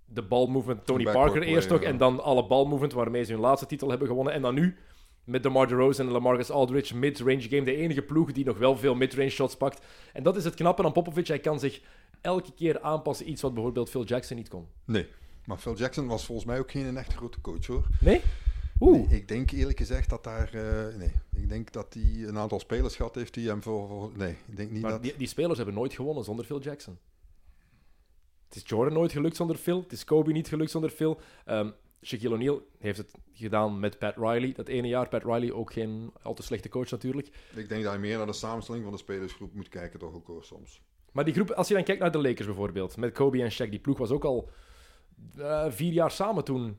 de 0.04 0.22
balmovement, 0.22 0.86
Tony 0.86 1.04
Parker 1.04 1.40
play, 1.40 1.54
eerst 1.54 1.68
nog, 1.68 1.82
ja. 1.82 1.88
en 1.88 1.96
dan 1.96 2.22
alle 2.22 2.46
balmovement 2.46 2.92
waarmee 2.92 3.24
ze 3.24 3.32
hun 3.32 3.40
laatste 3.40 3.66
titel 3.66 3.88
hebben 3.88 4.08
gewonnen. 4.08 4.32
En 4.32 4.42
dan 4.42 4.54
nu, 4.54 4.76
met 5.24 5.42
DeMar 5.42 5.68
DeRozan 5.68 6.06
en 6.06 6.12
LaMarcus 6.12 6.50
Aldridge, 6.50 6.96
mid-range 6.96 7.48
game, 7.48 7.64
de 7.64 7.76
enige 7.76 8.02
ploeg 8.02 8.32
die 8.32 8.44
nog 8.44 8.58
wel 8.58 8.76
veel 8.76 8.94
mid-range 8.94 9.30
shots 9.30 9.56
pakt. 9.56 9.86
En 10.12 10.22
dat 10.22 10.36
is 10.36 10.44
het 10.44 10.54
knappe 10.54 10.84
aan 10.84 10.92
Popovic, 10.92 11.26
hij 11.26 11.38
kan 11.38 11.60
zich 11.60 11.80
elke 12.20 12.52
keer 12.52 12.80
aanpassen, 12.80 13.30
iets 13.30 13.42
wat 13.42 13.54
bijvoorbeeld 13.54 13.90
Phil 13.90 14.04
Jackson 14.04 14.36
niet 14.36 14.48
kon. 14.48 14.66
Nee, 14.84 15.06
maar 15.44 15.58
Phil 15.58 15.76
Jackson 15.76 16.06
was 16.06 16.24
volgens 16.24 16.46
mij 16.46 16.58
ook 16.58 16.70
geen 16.70 16.96
echt 16.96 17.14
grote 17.14 17.40
coach 17.40 17.66
hoor. 17.66 17.86
Nee? 18.00 18.20
Oeh. 18.80 19.08
Nee, 19.08 19.18
ik 19.20 19.28
denk 19.28 19.50
eerlijk 19.50 19.78
gezegd 19.78 20.10
dat 20.10 20.24
daar. 20.24 20.54
eh, 20.54 20.96
nee, 20.96 21.12
ik 21.34 21.48
denk 21.48 21.72
dat 21.72 21.94
hij 21.94 22.24
een 22.28 22.38
aantal 22.38 22.60
spelers 22.60 22.96
gehad 22.96 23.14
heeft 23.14 23.34
die 23.34 23.48
hem 23.48 23.62
voor. 23.62 23.88
voor- 23.88 24.10
nee, 24.16 24.36
ik 24.48 24.56
denk 24.56 24.70
niet 24.70 24.82
Maar 24.82 24.90
dat. 24.90 25.02
die, 25.02 25.16
die 25.16 25.26
spelers 25.26 25.56
hebben 25.56 25.74
nooit 25.74 25.92
gewonnen 25.92 26.24
zonder 26.24 26.44
Phil 26.44 26.60
Jackson. 26.60 26.98
Het 28.48 28.56
is 28.56 28.62
Jordan 28.68 28.92
nooit 28.92 29.12
gelukt 29.12 29.36
zonder 29.36 29.56
Phil. 29.56 29.80
Het 29.82 29.92
is 29.92 30.04
Kobe 30.04 30.32
niet 30.32 30.48
gelukt 30.48 30.70
zonder 30.70 30.90
Phil. 30.90 31.20
Ehm 31.44 31.70
Shaquille 32.04 32.34
O'Neal 32.34 32.62
heeft 32.78 32.98
het 32.98 33.14
gedaan 33.32 33.80
met 33.80 33.98
Pat 33.98 34.16
Riley. 34.16 34.52
Dat 34.52 34.68
ene 34.68 34.88
jaar. 34.88 35.08
Pat 35.08 35.24
Riley 35.24 35.52
ook 35.52 35.72
geen 35.72 36.12
al 36.22 36.34
te 36.34 36.42
slechte 36.42 36.68
coach 36.68 36.90
natuurlijk. 36.90 37.26
Ik 37.54 37.68
denk 37.68 37.84
dat 37.84 37.92
je 37.92 37.98
meer 37.98 38.16
naar 38.16 38.26
de 38.26 38.32
samenstelling 38.32 38.84
van 38.84 38.92
de 38.92 38.98
spelersgroep 38.98 39.54
moet 39.54 39.68
kijken, 39.68 39.98
toch 39.98 40.14
ook 40.14 40.26
hoor, 40.26 40.44
soms. 40.44 40.80
Maar 41.12 41.24
die 41.24 41.34
groep, 41.34 41.50
als 41.50 41.68
je 41.68 41.74
dan 41.74 41.84
kijkt 41.84 42.00
naar 42.00 42.10
de 42.12 42.18
Lakers 42.20 42.46
bijvoorbeeld, 42.46 42.96
met 42.96 43.12
Kobe 43.12 43.42
en 43.42 43.52
Shaq, 43.52 43.70
die 43.70 43.78
ploeg 43.78 43.98
was 43.98 44.10
ook 44.10 44.24
al 44.24 44.48
eh, 45.38 45.64
vier 45.68 45.92
jaar 45.92 46.10
samen 46.10 46.44
toen 46.44 46.78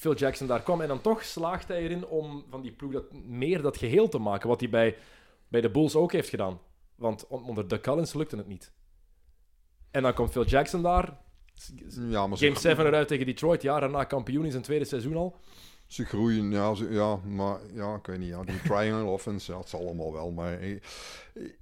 Phil 0.00 0.14
Jackson 0.14 0.46
daar 0.46 0.62
kwam. 0.62 0.80
En 0.80 0.88
dan 0.88 1.00
toch 1.00 1.24
slaagt 1.24 1.68
hij 1.68 1.82
erin 1.82 2.06
om 2.06 2.44
van 2.48 2.62
die 2.62 2.72
ploeg 2.72 2.92
dat, 2.92 3.04
meer 3.12 3.62
dat 3.62 3.76
geheel 3.76 4.08
te 4.08 4.18
maken, 4.18 4.48
wat 4.48 4.60
hij 4.60 4.68
bij, 4.70 4.96
bij 5.48 5.60
de 5.60 5.70
Bulls 5.70 5.94
ook 5.94 6.12
heeft 6.12 6.28
gedaan. 6.28 6.60
Want 6.94 7.26
on- 7.26 7.44
onder 7.44 7.68
de 7.68 7.80
Collins 7.80 8.14
lukte 8.14 8.36
het 8.36 8.46
niet. 8.46 8.72
En 9.90 10.02
dan 10.02 10.14
komt 10.14 10.30
Phil 10.30 10.44
Jackson 10.44 10.82
daar. 10.82 11.18
Ja, 12.08 12.26
maar 12.26 12.38
Game 12.38 12.54
ze, 12.54 12.60
7 12.60 12.86
eruit 12.86 13.08
tegen 13.08 13.26
Detroit, 13.26 13.62
jaar 13.62 13.80
daarna 13.80 14.04
kampioen 14.04 14.44
in 14.44 14.50
zijn 14.50 14.62
tweede 14.62 14.84
seizoen 14.84 15.16
al. 15.16 15.36
ze 15.86 16.04
groeien, 16.04 16.50
ja, 16.50 16.74
ze- 16.74 16.90
ja, 16.90 17.16
maar 17.16 17.58
ja, 17.72 17.94
ik 17.94 18.06
weet 18.06 18.18
niet. 18.18 18.28
Ja, 18.28 18.42
die 18.42 18.62
triangle 18.62 19.04
offense, 19.16 19.52
ja, 19.52 19.58
het 19.58 19.68
zal 19.68 19.80
allemaal 19.80 20.12
wel. 20.12 20.30
Maar 20.30 20.60
ik, 20.62 20.84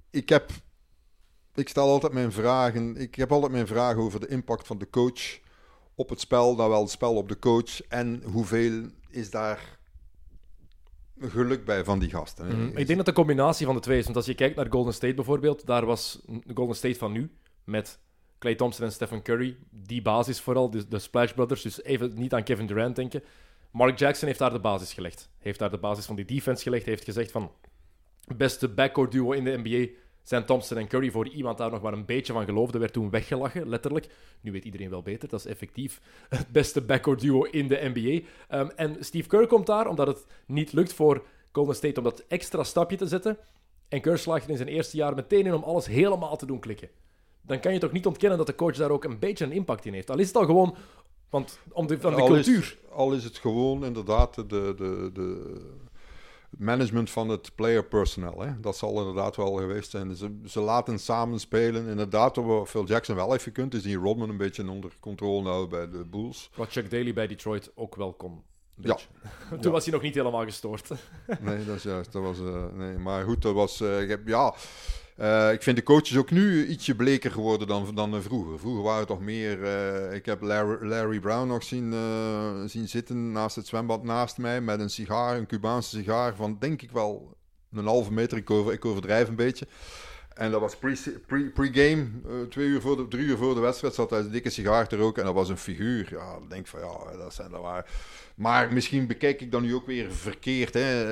ik 0.09 0.29
heb. 0.29 0.49
Ik 1.55 1.69
stel 1.69 1.87
altijd 1.89 2.13
mijn 2.13 2.31
vragen. 2.31 2.95
Ik 2.97 3.15
heb 3.15 3.31
altijd 3.31 3.51
mijn 3.51 3.67
vragen 3.67 4.01
over 4.01 4.19
de 4.19 4.27
impact 4.27 4.67
van 4.67 4.77
de 4.77 4.89
coach 4.89 5.39
op 5.99 6.09
het 6.09 6.19
spel, 6.19 6.55
dan 6.55 6.69
wel 6.69 6.81
het 6.81 6.89
spel 6.89 7.15
op 7.15 7.29
de 7.29 7.39
coach. 7.39 7.81
En 7.87 8.23
hoeveel 8.25 8.85
is 9.09 9.29
daar 9.29 9.79
geluk 11.19 11.65
bij 11.65 11.83
van 11.83 11.99
die 11.99 12.09
gasten. 12.09 12.45
hè? 12.45 12.79
Ik 12.79 12.85
denk 12.87 12.95
dat 12.97 13.05
de 13.05 13.13
combinatie 13.13 13.65
van 13.65 13.75
de 13.75 13.81
twee 13.81 13.97
is. 13.97 14.03
Want 14.03 14.15
als 14.15 14.25
je 14.25 14.33
kijkt 14.35 14.55
naar 14.55 14.67
Golden 14.69 14.93
State 14.93 15.13
bijvoorbeeld, 15.13 15.65
daar 15.65 15.85
was 15.85 16.21
de 16.25 16.53
Golden 16.53 16.75
State 16.75 16.97
van 16.97 17.11
nu 17.11 17.31
met 17.63 17.99
Clay 18.39 18.55
Thompson 18.55 18.85
en 18.85 18.91
Stephen 18.91 19.21
Curry, 19.21 19.57
die 19.69 20.01
basis 20.01 20.39
vooral, 20.41 20.69
de, 20.69 20.87
de 20.87 20.99
Splash 20.99 21.31
Brothers. 21.31 21.61
Dus 21.61 21.83
even 21.83 22.11
niet 22.15 22.33
aan 22.33 22.43
Kevin 22.43 22.67
Durant 22.67 22.95
denken. 22.95 23.23
Mark 23.71 23.99
Jackson 23.99 24.27
heeft 24.27 24.39
daar 24.39 24.53
de 24.53 24.59
basis 24.59 24.93
gelegd. 24.93 25.29
Heeft 25.37 25.59
daar 25.59 25.71
de 25.71 25.77
basis 25.77 26.05
van 26.05 26.15
die 26.15 26.25
defense 26.25 26.63
gelegd. 26.63 26.85
Heeft 26.85 27.03
gezegd 27.03 27.31
van, 27.31 27.51
beste 28.35 28.67
backcourt 28.69 29.11
duo 29.11 29.31
in 29.31 29.43
de 29.43 29.59
NBA 29.63 29.87
Zijn 30.29 30.45
Thompson 30.45 30.77
en 30.77 30.87
Curry 30.87 31.11
voor 31.11 31.27
iemand 31.27 31.57
daar 31.57 31.71
nog 31.71 31.81
maar 31.81 31.93
een 31.93 32.05
beetje 32.05 32.33
van 32.33 32.45
geloofde, 32.45 32.77
werd 32.77 32.93
toen 32.93 33.09
weggelachen, 33.09 33.69
letterlijk. 33.69 34.07
Nu 34.41 34.51
weet 34.51 34.63
iedereen 34.63 34.89
wel 34.89 35.01
beter, 35.01 35.29
dat 35.29 35.39
is 35.39 35.45
effectief 35.45 36.01
het 36.29 36.47
beste 36.47 36.81
backcourt 36.81 37.19
duo 37.19 37.43
in 37.43 37.67
de 37.67 37.91
NBA. 37.93 38.27
Ehm, 38.47 38.69
en 38.75 38.95
Steve 38.99 39.27
Kerr 39.27 39.47
komt 39.47 39.65
daar 39.65 39.87
omdat 39.87 40.07
het 40.07 40.25
niet 40.45 40.73
lukt 40.73 40.93
voor 40.93 41.23
Golden 41.51 41.75
State 41.75 41.97
om 41.99 42.03
dat 42.03 42.23
extra 42.27 42.63
stapje 42.63 42.97
te 42.97 43.07
zetten. 43.07 43.37
En 43.87 44.01
Kerr 44.01 44.17
slaagt 44.17 44.43
er 44.43 44.49
in 44.49 44.57
zijn 44.57 44.69
eerste 44.69 44.97
jaar 44.97 45.15
meteen 45.15 45.45
in 45.45 45.53
om 45.53 45.63
alles 45.63 45.87
helemaal 45.87 46.37
te 46.37 46.45
doen 46.45 46.59
klikken. 46.59 46.89
Dan 47.41 47.59
kan 47.59 47.73
je 47.73 47.79
toch 47.79 47.91
niet 47.91 48.05
ontkennen 48.05 48.37
dat 48.37 48.47
de 48.47 48.55
coach 48.55 48.75
daar 48.75 48.91
ook 48.91 49.03
een 49.03 49.19
beetje 49.19 49.45
een 49.45 49.51
impact 49.51 49.85
in 49.85 49.93
heeft. 49.93 50.09
Al 50.09 50.19
is 50.19 50.27
het 50.27 50.35
al 50.35 50.45
gewoon 50.45 50.75
want 51.29 51.59
om 51.71 51.87
de, 51.87 51.99
van 51.99 52.15
de 52.15 52.21
al 52.21 52.27
cultuur. 52.27 52.59
Is, 52.59 52.91
al 52.91 53.13
is 53.13 53.23
het 53.23 53.37
gewoon 53.37 53.85
inderdaad 53.85 54.35
de, 54.35 54.43
de, 54.47 55.09
de, 55.13 55.61
management 56.57 57.09
van 57.09 57.29
het 57.29 57.55
player 57.55 57.85
personnel. 57.85 58.41
Hè? 58.41 58.59
Dat 58.59 58.77
zal 58.77 58.99
inderdaad 58.99 59.35
wel 59.35 59.53
geweest 59.53 59.89
zijn. 59.91 60.15
Ze, 60.15 60.39
ze 60.45 60.59
laten 60.59 60.99
samen 60.99 61.39
spelen. 61.39 61.87
Inderdaad, 61.87 62.35
wat 62.35 62.69
Phil 62.69 62.85
Jackson 62.85 63.15
wel 63.15 63.31
heeft 63.31 63.43
gekund, 63.43 63.73
is 63.73 63.81
die 63.81 63.97
Rodman 63.97 64.29
een 64.29 64.37
beetje 64.37 64.69
onder 64.69 64.91
controle 64.99 65.49
houden 65.49 65.69
bij 65.69 65.99
de 65.99 66.05
Bulls. 66.05 66.49
Wat 66.55 66.71
Chuck 66.71 66.89
Daly 66.91 67.13
bij 67.13 67.27
Detroit 67.27 67.71
ook 67.75 67.95
wel 67.95 68.13
kon. 68.13 68.43
Ja. 68.81 68.95
Toen 69.49 69.59
Ja. 69.61 69.69
was 69.69 69.83
hij 69.83 69.93
nog 69.93 70.01
niet 70.01 70.15
helemaal 70.15 70.43
gestoord. 70.45 70.89
Nee, 71.41 71.65
dat 71.65 71.75
is 71.75 71.83
juist. 71.83 72.11
Dat 72.11 72.21
was, 72.21 72.39
eh, 72.39 72.65
nee. 72.73 72.97
Maar 72.97 73.23
goed, 73.23 73.41
dat 73.41 73.53
was... 73.53 73.81
ik 73.81 74.09
heb- 74.09 74.27
ja, 74.27 74.53
eh, 75.19 75.51
ik 75.51 75.63
vind 75.63 75.77
de 75.77 75.83
coaches 75.83 76.17
ook 76.17 76.31
nu 76.31 76.67
ietsje 76.67 76.95
bleker 76.95 77.31
geworden 77.31 77.67
dan, 77.67 77.95
dan 77.95 78.21
vroeger. 78.21 78.59
Vroeger 78.59 78.83
waren 78.83 78.99
het 78.99 79.07
toch 79.07 79.21
meer... 79.21 79.63
eh, 79.63 80.15
ik 80.15 80.25
heb 80.25 80.41
Larry, 80.81 81.19
Brown 81.19 81.47
nog 81.47 81.63
zien, 81.63 81.93
eh, 81.93 82.63
zien 82.65 82.87
zitten 82.87 83.31
naast 83.31 83.55
het 83.55 83.67
zwembad 83.67 84.03
naast 84.03 84.37
mij 84.37 84.61
met 84.61 84.79
een 84.79 84.89
sigaar, 84.89 85.37
een 85.37 85.47
Cubaanse 85.47 85.97
sigaar 85.97 86.35
van 86.35 86.57
denk 86.59 86.81
ik 86.81 86.91
wel 86.91 87.37
een 87.71 87.85
halve 87.85 88.13
meter. 88.13 88.37
Ik, 88.37 88.49
over, 88.49 88.73
ik 88.73 88.85
overdrijf 88.85 89.27
een 89.27 89.35
beetje. 89.35 89.67
En 90.33 90.51
dat 90.51 90.61
was 90.61 90.75
pre- 90.75 91.19
pre- 91.27 91.51
pre-game, 91.53 92.07
eh, 92.27 92.33
twee 92.49 92.67
uur 92.67 92.81
voor 92.81 92.97
de, 92.97 93.07
drie 93.07 93.25
uur 93.25 93.37
voor 93.37 93.53
de 93.53 93.59
wedstrijd, 93.59 93.93
zat 93.93 94.09
hij 94.09 94.19
een 94.19 94.31
dikke 94.31 94.49
sigaar 94.49 94.87
te 94.87 94.95
roken 94.95 95.21
en 95.21 95.25
dat 95.27 95.35
was 95.35 95.49
een 95.49 95.57
figuur. 95.57 96.07
Ja, 96.11 96.35
ik 96.43 96.49
denk 96.49 96.67
van 96.67 96.79
ja, 96.79 97.17
dat 97.17 97.33
zijn 97.33 97.51
dat 97.51 97.61
waar. 97.61 97.85
Maar 98.39 98.73
misschien 98.73 99.07
bekijk 99.07 99.41
ik 99.41 99.51
dan 99.51 99.61
nu 99.61 99.75
ook 99.75 99.85
weer 99.85 100.11
verkeerd. 100.11 100.73
Hè. 100.73 101.05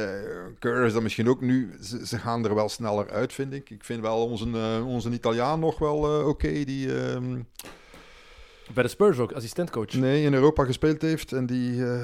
Kerr 0.60 0.86
is 0.86 0.94
dan 0.94 1.04
misschien 1.04 1.30
ook 1.30 1.42
nu, 1.42 1.76
ze, 1.82 2.08
ze 2.08 2.18
gaan 2.18 2.46
er 2.46 2.56
wel 2.56 2.70
sneller 2.70 3.10
uit, 3.10 3.34
vind 3.34 3.54
ik. 3.54 3.70
Ik 3.70 3.84
vind 3.84 4.02
wel 4.02 4.28
onze, 4.28 4.46
eh, 4.54 4.88
onze 4.88 5.10
Italiaan 5.10 5.60
nog 5.60 5.80
wel 5.80 6.20
eh, 6.20 6.28
oké, 6.28 6.64
die 6.64 7.00
ehm, 7.00 7.42
bij 8.74 8.84
de 8.84 8.90
Spurs 8.90 9.18
ook, 9.18 9.32
assistentcoach. 9.32 9.94
nee, 9.94 10.24
in 10.24 10.34
Europa 10.34 10.66
gespeeld 10.66 11.02
heeft 11.02 11.32
en 11.32 11.46
die, 11.46 11.86
eh 11.86 12.04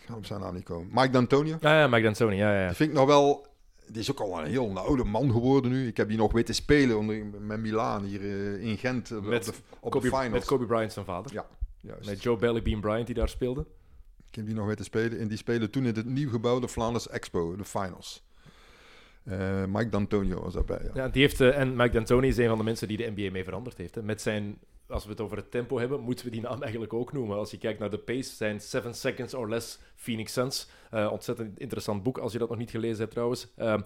ik 0.00 0.06
ga 0.08 0.14
op 0.14 0.26
zijn 0.26 0.40
naam 0.40 0.54
niet 0.54 0.64
komen. 0.64 0.88
Mike 0.92 1.10
D'Antonio. 1.10 1.56
Ja, 1.60 1.78
ja, 1.80 1.86
Mike 1.86 2.02
D'Antoni, 2.02 2.36
ja, 2.36 2.60
ja. 2.60 2.66
Die 2.66 2.76
vind 2.76 2.90
ik 2.90 2.96
nog 2.96 3.06
wel. 3.06 3.46
Die 3.86 4.00
is 4.00 4.10
ook 4.10 4.20
al 4.20 4.38
een 4.38 4.50
heel 4.50 4.78
oude 4.78 5.04
man 5.04 5.30
geworden 5.30 5.70
nu. 5.70 5.86
Ik 5.86 5.96
heb 5.96 6.08
die 6.08 6.16
nog 6.16 6.32
weten 6.32 6.54
spelen 6.54 6.98
onder, 6.98 7.24
met 7.40 7.60
Milaan 7.60 8.04
hier 8.04 8.22
in 8.60 8.78
Gent 8.78 9.12
op, 9.12 9.24
Met 9.24 9.44
de, 9.44 9.52
op 9.80 9.90
Kobe, 9.90 10.10
de 10.10 10.16
finals. 10.16 10.32
met 10.32 10.44
Kobe 10.44 10.66
Bryant 10.66 10.92
zijn 10.92 11.04
vader. 11.04 11.32
Ja, 11.32 11.46
juist. 11.80 12.06
Met 12.06 12.22
Joe 12.22 12.36
Belly 12.36 12.62
Bean 12.62 12.80
Bryant 12.80 13.06
die 13.06 13.14
daar 13.14 13.28
speelde. 13.28 13.66
Ik 14.32 14.38
heb 14.38 14.46
die 14.46 14.56
nog 14.56 14.66
weten 14.66 14.84
spelen. 14.84 15.18
En 15.18 15.28
die 15.28 15.36
spelen 15.36 15.70
toen 15.70 15.86
in 15.86 15.94
het 15.94 16.06
nieuw 16.06 16.30
gebouwde 16.30 16.68
Flanders 16.68 17.08
Expo, 17.08 17.56
de 17.56 17.64
finals. 17.64 18.24
Eh, 19.24 19.64
Mike 19.64 19.88
D'Antonio 19.88 20.42
was 20.42 20.54
daarbij. 20.54 20.90
Ja. 20.94 21.08
Die 21.08 21.22
heeft, 21.22 21.40
eh, 21.40 21.58
en 21.58 21.76
Mike 21.76 21.90
D'Antoni 21.90 22.28
is 22.28 22.36
een 22.36 22.48
van 22.48 22.58
de 22.58 22.64
mensen 22.64 22.88
die 22.88 22.96
de 22.96 23.12
NBA 23.14 23.30
mee 23.30 23.44
veranderd 23.44 23.76
heeft. 23.76 23.94
Hè. 23.94 24.02
Met 24.02 24.20
zijn, 24.20 24.58
als 24.86 25.04
we 25.04 25.10
het 25.10 25.20
over 25.20 25.36
het 25.36 25.50
tempo 25.50 25.78
hebben, 25.78 26.00
moeten 26.00 26.24
we 26.24 26.30
die 26.30 26.40
naam 26.40 26.62
eigenlijk 26.62 26.92
ook 26.92 27.12
noemen. 27.12 27.36
Als 27.36 27.50
je 27.50 27.58
kijkt 27.58 27.78
naar 27.78 27.90
de 27.90 27.98
pace, 27.98 28.34
zijn 28.34 28.60
7 28.60 28.94
seconds 28.94 29.34
or 29.34 29.48
less 29.48 29.78
Phoenix 29.94 30.32
Suns. 30.32 30.68
Eh, 30.90 31.12
ontzettend 31.12 31.58
interessant 31.58 32.02
boek, 32.02 32.18
als 32.18 32.32
je 32.32 32.38
dat 32.38 32.48
nog 32.48 32.58
niet 32.58 32.70
gelezen 32.70 32.98
hebt 32.98 33.10
trouwens. 33.10 33.48
Ehm, 33.56 33.80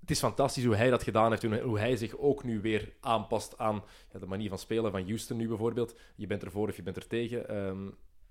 het 0.00 0.10
is 0.10 0.18
fantastisch 0.18 0.64
hoe 0.64 0.76
hij 0.76 0.90
dat 0.90 1.02
gedaan 1.02 1.30
heeft 1.30 1.44
en 1.44 1.60
hoe 1.60 1.78
hij 1.78 1.96
zich 1.96 2.18
ook 2.18 2.44
nu 2.44 2.60
weer 2.60 2.92
aanpast 3.00 3.58
aan 3.58 3.82
de 4.18 4.26
manier 4.26 4.48
van 4.48 4.58
spelen 4.58 4.90
van 4.90 5.04
Houston 5.04 5.36
nu 5.36 5.48
bijvoorbeeld. 5.48 5.94
Je 6.14 6.26
bent 6.26 6.44
ervoor 6.44 6.68
of 6.68 6.76
je 6.76 6.82
bent 6.82 6.96
er 6.96 7.06
tegen. 7.06 7.46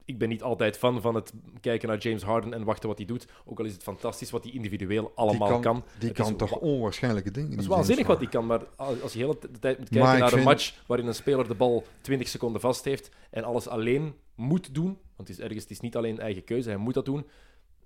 Ik 0.06 0.18
ben 0.18 0.30
niet 0.30 0.43
altijd 0.43 0.78
fan 0.78 1.01
van 1.01 1.16
het 1.16 1.34
kijken 1.62 1.88
naar 1.88 1.97
James 1.97 2.24
Harden 2.24 2.54
en 2.54 2.64
wachten 2.64 2.88
wat 2.89 2.97
hij 2.97 3.08
doet. 3.08 3.28
Ook 3.45 3.60
al 3.60 3.66
is 3.66 3.74
het 3.74 3.84
fantastisch 3.84 4.32
wat 4.32 4.43
hij 4.43 4.54
individueel 4.54 5.12
allemaal 5.16 5.47
die 5.47 5.60
kan. 5.60 5.84
Die 5.99 6.08
Het 6.08 6.18
kan 6.18 6.36
toch 6.36 6.49
wa- 6.49 6.58
onwaarschijnlijke 6.58 7.32
dingen. 7.32 7.51
Het 7.51 7.60
is 7.60 7.68
waanzinnig 7.68 8.08
wat 8.08 8.18
hij 8.18 8.28
kan, 8.28 8.45
maar 8.45 8.62
als 8.76 9.14
je 9.14 9.18
de 9.20 9.26
hele 9.26 9.38
de 9.51 9.60
tijd 9.60 9.80
moet 9.80 9.89
kijken 9.89 10.12
naar 10.12 10.22
een 10.22 10.30
vind- 10.30 10.43
match 10.43 10.84
waarin 10.88 11.08
een 11.08 11.16
speler 11.16 11.47
de 11.47 11.56
bal 11.56 11.84
20 12.01 12.28
seconden 12.28 12.62
vast 12.62 12.86
heeft 12.86 13.10
en 13.30 13.43
alles 13.43 13.68
alleen 13.68 14.16
moet 14.36 14.76
doen, 14.76 14.86
want 15.16 15.28
het 15.28 15.30
is 15.30 15.39
ergens 15.39 15.62
het 15.62 15.72
is 15.72 15.80
niet 15.80 15.95
alleen 15.95 16.20
eigen 16.20 16.43
keuze, 16.43 16.70
hij 16.70 16.78
moet 16.78 16.93
dat 16.93 17.06
doen. 17.06 17.26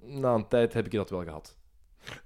Na 0.01 0.34
een 0.34 0.47
tijd 0.47 0.74
heb 0.74 0.86
ik 0.86 0.91
dat 0.91 1.09
wel 1.09 1.24
gehad. 1.24 1.57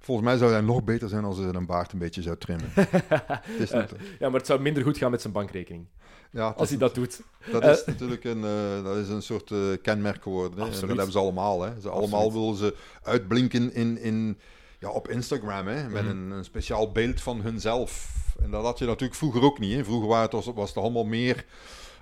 Volgens 0.00 0.26
mij 0.26 0.36
zou 0.36 0.50
hij 0.52 0.60
nog 0.60 0.84
beter 0.84 1.08
zijn 1.08 1.24
als 1.24 1.38
hij 1.38 1.46
een 1.52 1.66
baard 1.66 1.92
een 1.92 1.98
beetje 1.98 2.22
zou 2.22 2.36
trimmen. 2.38 2.70
Het 2.74 3.58
is 3.58 3.70
niet- 3.72 3.92
Ja, 4.18 4.28
maar 4.28 4.38
het 4.38 4.46
zou 4.46 4.60
minder 4.60 4.82
goed 4.82 4.98
gaan 4.98 5.10
met 5.10 5.20
zijn 5.20 5.32
bankrekening 5.32 5.86
ja, 6.30 6.48
als 6.56 6.68
hij 6.68 6.78
dat 6.78 6.94
doet. 6.94 7.20
Dat 7.52 7.64
is 7.64 7.84
natuurlijk 7.84 8.24
een, 8.24 8.44
eh, 8.44 8.84
dat 8.84 8.96
is 8.96 9.08
een 9.08 9.22
soort 9.22 9.50
eh, 9.50 9.58
kenmerk 9.82 10.22
geworden. 10.22 10.58
Hè? 10.58 10.64
En 10.64 10.70
dat 10.80 10.88
hebben 10.88 11.12
ze 11.12 11.18
allemaal. 11.18 11.62
Hè? 11.62 11.80
Ze 11.80 11.88
allemaal 11.88 12.32
willen 12.32 12.56
ze 12.56 12.74
uitblinken 13.02 13.74
in, 13.74 13.98
in, 13.98 14.38
ja, 14.78 14.88
op 14.90 15.08
Instagram. 15.08 15.66
Hè? 15.66 15.88
Met 15.88 16.02
Mhm. 16.02 16.10
een, 16.10 16.30
een 16.30 16.44
speciaal 16.44 16.92
beeld 16.92 17.20
van 17.20 17.40
hunzelf. 17.40 18.10
En 18.42 18.50
dat 18.50 18.64
had 18.64 18.78
je 18.78 18.86
natuurlijk 18.86 19.14
vroeger 19.18 19.42
ook 19.42 19.58
niet. 19.58 19.76
Hè? 19.76 19.84
Vroeger 19.84 20.08
waren 20.08 20.22
het, 20.24 20.32
was, 20.32 20.46
was 20.54 20.68
het 20.68 20.78
allemaal 20.78 21.04
meer, 21.04 21.44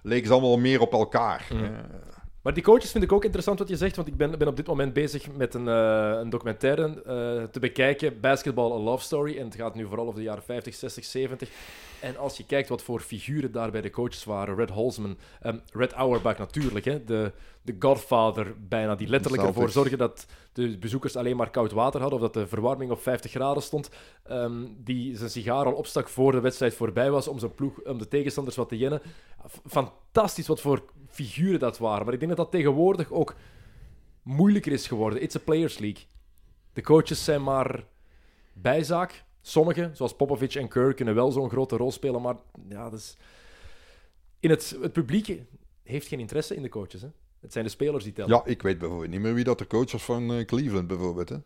leken 0.03 0.27
ze 0.27 0.33
allemaal 0.33 0.59
meer 0.59 0.81
op 0.81 0.93
elkaar. 0.93 1.47
Hè. 1.55 1.71
Maar 2.43 2.55
die 2.55 2.63
coaches 2.63 2.91
vind 2.91 3.05
ik 3.05 3.13
ook 3.13 3.25
interessant 3.25 3.59
wat 3.59 3.69
je 3.69 3.77
zegt, 3.77 3.97
want 3.97 4.09
ik 4.09 4.17
ben, 4.17 4.39
ben 4.39 4.49
op 4.49 4.57
dit 4.57 4.67
moment 4.67 4.93
bezig 4.93 5.33
met 5.33 5.55
een, 5.55 5.69
eh, 5.69 6.19
een 6.21 6.31
documentaire 6.31 7.03
eh, 7.03 7.43
te 7.45 7.61
bekijken, 7.61 8.21
Basketball 8.21 8.73
A 8.73 8.79
Love 8.79 9.05
Story. 9.05 9.39
En 9.39 9.45
het 9.45 9.55
gaat 9.55 9.75
nu 9.75 9.87
vooral 9.87 10.07
over 10.07 10.19
de 10.19 10.25
jaren 10.25 10.43
50, 10.43 10.75
60, 10.75 11.05
70. 11.05 11.49
En 12.01 12.17
als 12.17 12.37
je 12.37 12.47
kijkt 12.47 12.69
wat 12.69 12.83
voor 12.83 13.01
figuren 13.01 13.53
daar 13.53 13.71
bij 13.71 13.81
de 13.81 13.91
coaches 13.91 14.25
waren, 14.25 14.55
Red 14.55 14.71
Holzman, 14.71 15.19
ehm, 15.41 15.59
Red 15.73 15.93
Auerbach 15.93 16.39
natuurlijk, 16.39 16.85
hè, 16.85 17.05
de, 17.05 17.33
de 17.63 17.77
godfather 17.79 18.55
bijna, 18.69 18.95
die 18.95 19.09
letterlijk 19.09 19.43
ervoor 19.43 19.71
zorgde 19.71 19.97
dat 19.97 20.27
de 20.53 20.79
bezoekers 20.79 21.17
alleen 21.17 21.37
maar 21.37 21.51
koud 21.51 21.73
water 21.73 22.01
hadden, 22.01 22.19
of 22.19 22.25
dat 22.25 22.43
de 22.43 22.47
verwarming 22.49 22.91
op 22.91 23.03
50 23.03 23.31
graden 23.31 23.63
stond, 23.63 23.91
ehm, 24.23 24.67
die 24.77 25.17
zijn 25.17 25.31
sigaar 25.31 25.65
al 25.65 25.73
opstak 25.73 26.09
voor 26.09 26.33
de 26.33 26.41
wedstrijd 26.41 26.75
voorbij 26.75 27.11
was, 27.11 27.29
om 27.29 27.39
zijn 27.39 27.55
ploeg, 27.55 27.83
om 27.83 27.99
de 27.99 28.09
tegenstanders 28.09 28.57
wat 28.57 28.69
te 28.69 28.79
jennen. 28.79 29.03
Fantastisch 29.67 30.47
wat 30.47 30.61
voor 30.61 30.85
figuren 31.09 31.61
dat 31.61 31.79
waren. 31.79 32.05
Maar 32.05 32.15
ik 32.15 32.21
denk 32.21 32.37
dat 32.37 32.45
dat 32.45 32.61
tegenwoordig 32.61 33.11
ook 33.11 33.35
moeilijker 34.23 34.73
is 34.73 34.87
geworden. 34.87 35.23
It's 35.23 35.37
a 35.37 35.41
players 35.45 35.79
league. 35.79 36.05
De 36.73 36.83
coaches 36.83 37.25
zijn 37.25 37.43
maar 37.43 37.85
bijzaak. 38.53 39.25
Sommigen, 39.43 39.97
zoals 39.97 40.17
Popovic 40.17 40.55
en 40.55 40.69
Kerr, 40.69 40.95
kunnen 40.95 41.15
wel 41.15 41.31
zo'n 41.31 41.51
grote 41.51 41.77
rol 41.77 41.91
spelen, 41.93 42.23
maar 42.23 42.37
ja, 42.69 42.91
dat 42.91 42.99
is... 42.99 43.17
In 44.41 44.51
het, 44.51 44.77
het 44.83 44.93
publiek 44.93 45.41
heeft 45.83 46.07
geen 46.07 46.21
interesse 46.21 46.55
in 46.57 46.63
de 46.63 46.69
coaches. 46.69 47.03
Hè? 47.03 47.09
Het 47.41 47.53
zijn 47.53 47.65
de 47.65 47.71
spelers 47.71 48.05
die 48.05 48.13
tellen. 48.13 48.31
Ja, 48.31 48.43
ik 48.45 48.63
weet 48.63 48.79
bijvoorbeeld 48.79 49.11
niet 49.11 49.21
meer 49.21 49.35
wie 49.35 49.45
dat 49.45 49.59
de 49.59 49.67
coach 49.67 49.93
was 49.93 50.03
van 50.05 50.33
eh, 50.33 50.45
Cleveland 50.45 50.87
bijvoorbeeld. 50.87 51.29
Hè? 51.29 51.37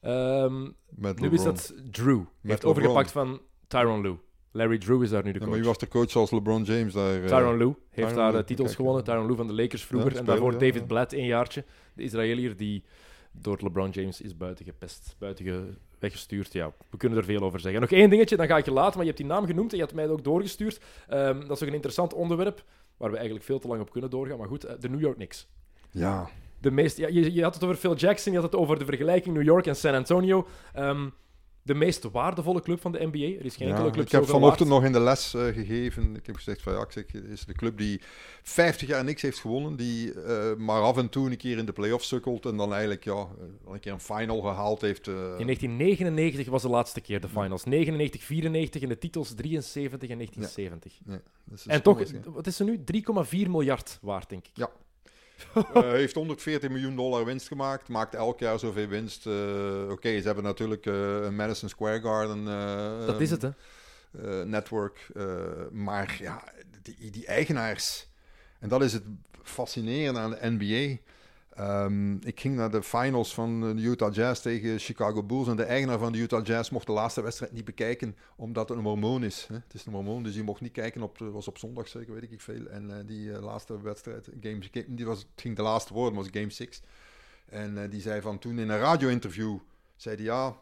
Ehm, 0.00 0.70
Met 0.88 1.20
nu 1.20 1.30
is 1.30 1.42
dat 1.42 1.74
Drew. 1.90 2.16
Die 2.16 2.24
heeft 2.42 2.62
LeBron. 2.62 2.70
overgepakt 2.70 3.10
van 3.10 3.40
Tyron 3.66 4.00
Lue. 4.00 4.16
Larry 4.50 4.78
Drew 4.78 5.02
is 5.02 5.10
daar 5.10 5.24
nu 5.24 5.32
de 5.32 5.38
Ja, 5.38 5.38
coach. 5.38 5.48
maar 5.48 5.58
wie 5.58 5.68
was 5.68 5.78
de 5.78 5.88
coach 5.88 6.16
als 6.16 6.30
LeBron 6.30 6.62
James 6.62 6.92
daar? 6.92 7.22
eh, 7.22 7.26
Tyron 7.26 7.56
Lue 7.56 7.74
heeft 7.90 8.14
daar 8.14 8.34
eh, 8.34 8.40
titels 8.42 8.66
kijk. 8.66 8.80
gewonnen. 8.80 9.04
Tyron 9.04 9.26
Lue 9.26 9.36
van 9.36 9.46
de 9.46 9.52
Lakers 9.52 9.84
vroeger. 9.84 10.12
Ja, 10.12 10.18
en 10.18 10.24
daarvoor 10.24 10.52
ja, 10.52 10.58
David. 10.58 10.86
Blatt 10.86 11.12
een 11.12 11.26
jaartje. 11.26 11.64
De 11.94 12.02
Israëliër 12.02 12.56
die 12.56 12.84
door 13.32 13.58
LeBron 13.62 13.90
James 13.90 14.20
is 14.20 14.36
buiten 14.36 14.64
gepest, 14.64 15.14
buiten 15.18 15.78
weggestuurd. 15.98 16.52
Ja, 16.52 16.72
we 16.90 16.96
kunnen 16.96 17.18
er 17.18 17.24
veel 17.24 17.40
over 17.40 17.60
zeggen. 17.60 17.80
Nog 17.80 17.90
één 17.90 18.10
dingetje, 18.10 18.36
dan 18.36 18.46
ga 18.46 18.56
ik 18.56 18.64
je 18.64 18.70
laten, 18.72 18.92
maar 18.96 19.04
je 19.06 19.12
hebt 19.12 19.22
die 19.22 19.26
naam 19.26 19.46
genoemd 19.46 19.70
en 19.70 19.76
je 19.76 19.82
hebt 19.82 19.94
mij 19.94 20.08
ook 20.08 20.24
doorgestuurd. 20.24 20.80
Ehm, 21.08 21.40
dat 21.40 21.50
is 21.56 21.62
ook 21.62 21.68
een 21.68 21.74
interessant 21.74 22.14
onderwerp, 22.14 22.64
waar 22.96 23.10
we 23.10 23.16
eigenlijk 23.16 23.46
veel 23.46 23.58
te 23.58 23.68
lang 23.68 23.80
op 23.80 23.90
kunnen 23.90 24.10
doorgaan. 24.10 24.38
Maar 24.38 24.48
goed, 24.48 24.64
eh, 24.64 24.74
de 24.80 24.88
New 24.88 25.00
York 25.00 25.14
Knicks. 25.14 25.48
Ja, 25.90 26.28
De 26.60 26.70
meest, 26.70 26.96
ja, 26.96 27.08
je, 27.08 27.32
je 27.32 27.42
had 27.42 27.54
het 27.54 27.64
over 27.64 27.76
Phil 27.76 27.94
Jackson, 27.96 28.32
je 28.32 28.38
had 28.38 28.50
het 28.52 28.60
over 28.60 28.78
de 28.78 28.84
vergelijking 28.84 29.34
New 29.36 29.44
York 29.44 29.66
en 29.66 29.76
San 29.76 29.94
Antonio. 29.94 30.46
Ehm, 30.72 31.08
de 31.66 31.74
meest 31.74 32.10
waardevolle 32.10 32.62
club 32.62 32.80
van 32.80 32.92
de 32.92 33.06
NBA. 33.06 33.38
Er 33.38 33.44
is 33.44 33.56
geen 33.56 33.68
Ja, 33.68 33.74
enkele 33.74 33.92
club 33.92 34.06
ik 34.06 34.12
heb 34.12 34.24
vanochtend 34.26 34.68
waard. 34.68 34.80
nog 34.80 34.90
in 34.90 34.92
de 34.98 35.00
les 35.04 35.34
eh, 35.34 35.44
gegeven. 35.46 36.16
Ik 36.16 36.26
heb 36.26 36.36
gezegd 36.36 36.62
van 36.62 36.72
ja, 36.72 36.80
ik 36.80 36.92
zeg, 36.92 37.04
het 37.12 37.24
is 37.24 37.44
de 37.44 37.52
club 37.52 37.78
die 37.78 38.00
50 38.42 38.88
jaar 38.88 39.04
niks 39.04 39.22
heeft 39.22 39.38
gewonnen. 39.38 39.76
Die 39.76 40.22
eh, 40.22 40.54
maar 40.56 40.80
af 40.82 40.96
en 40.96 41.08
toe 41.08 41.30
een 41.30 41.36
keer 41.36 41.58
in 41.58 41.66
de 41.66 41.72
playoffs 41.72 42.08
sukkelt. 42.08 42.46
En 42.46 42.56
dan 42.56 42.70
eigenlijk 42.72 43.04
ja, 43.04 43.26
een 43.68 43.80
keer 43.80 43.92
een 43.92 44.00
final 44.00 44.40
gehaald 44.40 44.80
heeft. 44.80 45.08
eh. 45.08 45.14
In 45.14 45.20
1999 45.20 46.46
was 46.48 46.62
de 46.62 46.68
laatste 46.68 47.00
keer 47.00 47.20
de 47.20 47.28
finals. 47.28 47.64
99, 47.64 48.22
94 48.22 48.82
en 48.82 48.88
de 48.88 48.98
titels 48.98 49.34
73 49.34 50.08
en 50.08 50.16
1970. 50.16 50.92
Nee, 51.04 51.18
dat 51.44 51.58
is 51.58 51.66
En 51.66 51.82
toch, 51.82 52.02
wat 52.24 52.46
is 52.46 52.58
er 52.58 52.64
nu? 52.64 52.84
3,4 53.44 53.50
miljard 53.50 53.98
waard, 54.02 54.28
denk 54.28 54.46
ik. 54.46 54.56
Ja. 54.56 54.70
Eh, 55.74 55.82
heeft 55.90 56.14
140 56.14 56.70
miljoen 56.70 56.96
dollar 56.96 57.24
winst 57.24 57.46
gemaakt. 57.46 57.88
Maakt 57.88 58.14
elk 58.14 58.38
jaar 58.38 58.58
zoveel 58.58 58.86
winst. 58.86 59.26
Eh, 59.26 59.90
Oké, 59.90 60.20
ze 60.20 60.26
hebben 60.26 60.44
natuurlijk 60.44 60.86
eh, 60.86 61.22
een 61.22 61.36
Madison 61.36 61.68
Square 61.68 62.00
Garden 62.00 62.44
Dat 63.06 63.20
is 63.20 63.30
het, 63.30 63.42
hè? 63.42 63.50
network. 64.44 65.08
maar 65.70 66.16
ja, 66.20 66.42
die, 66.82 67.10
die 67.10 67.26
eigenaars. 67.26 68.08
En 68.58 68.68
dat 68.68 68.82
is 68.82 68.92
het 68.92 69.02
fascinerende 69.42 70.20
aan 70.20 70.30
de 70.30 70.38
NBA. 70.40 71.00
Ehm, 71.56 72.12
ik 72.14 72.40
ging 72.40 72.56
naar 72.56 72.70
de 72.70 72.82
finals 72.82 73.34
van 73.34 73.60
de 73.60 73.82
Utah 73.82 74.14
Jazz 74.14 74.42
tegen 74.42 74.78
Chicago 74.78 75.22
Bulls. 75.22 75.48
En 75.48 75.56
de 75.56 75.62
eigenaar 75.62 75.98
van 75.98 76.12
de 76.12 76.18
Utah 76.18 76.46
Jazz 76.46 76.70
mocht 76.70 76.86
de 76.86 76.92
laatste 76.92 77.22
wedstrijd 77.22 77.52
niet 77.52 77.64
bekijken, 77.64 78.16
omdat 78.36 78.68
het 78.68 78.78
een 78.78 78.84
hormoon 78.84 79.24
is. 79.24 79.46
Hè? 79.48 79.54
Het 79.54 79.74
is 79.74 79.86
een 79.86 79.92
hormoon, 79.92 80.22
dus 80.22 80.34
die 80.34 80.42
mocht 80.42 80.60
niet 80.60 80.72
kijken 80.72 81.02
op, 81.02 81.18
was 81.18 81.48
op 81.48 81.58
zondag 81.58 81.88
zeker, 81.88 82.14
weet 82.14 82.32
ik 82.32 82.40
veel. 82.40 82.66
En 82.66 82.90
uh, 82.90 82.96
die 83.06 83.28
uh, 83.28 83.38
laatste 83.38 83.80
wedstrijd, 83.82 84.28
game, 84.40 84.58
die 84.88 85.06
was, 85.06 85.26
ging 85.36 85.56
de 85.56 85.62
laatste 85.62 85.94
woord, 85.94 86.14
was 86.14 86.28
game 86.30 86.50
6. 86.50 86.82
En 87.46 87.76
uh, 87.76 87.90
die 87.90 88.00
zei 88.00 88.20
van 88.20 88.38
toen 88.38 88.58
in 88.58 88.68
een 88.68 88.78
radio-interview, 88.78 89.58
zei 89.96 90.16
hij 90.16 90.24
ja, 90.24 90.56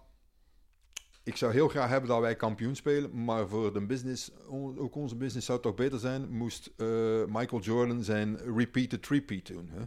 ik 1.23 1.37
zou 1.37 1.53
heel 1.53 1.69
graag 1.69 1.89
hebben 1.89 2.09
dat 2.09 2.21
wij 2.21 2.37
kampioen 2.37 2.75
spelen, 2.75 3.25
maar 3.25 3.49
voor 3.49 3.73
de 3.73 3.87
business, 3.87 4.31
ook 4.77 4.95
onze 4.95 5.17
business 5.17 5.47
zou 5.47 5.59
het 5.59 5.67
toch 5.67 5.77
beter 5.77 5.99
zijn, 5.99 6.29
moest 6.31 6.71
Michael 7.27 7.61
Jordan 7.61 8.03
zijn 8.03 8.37
repeated 8.57 9.07
repeat 9.07 9.47
doen. 9.47 9.69
Hè? 9.73 9.83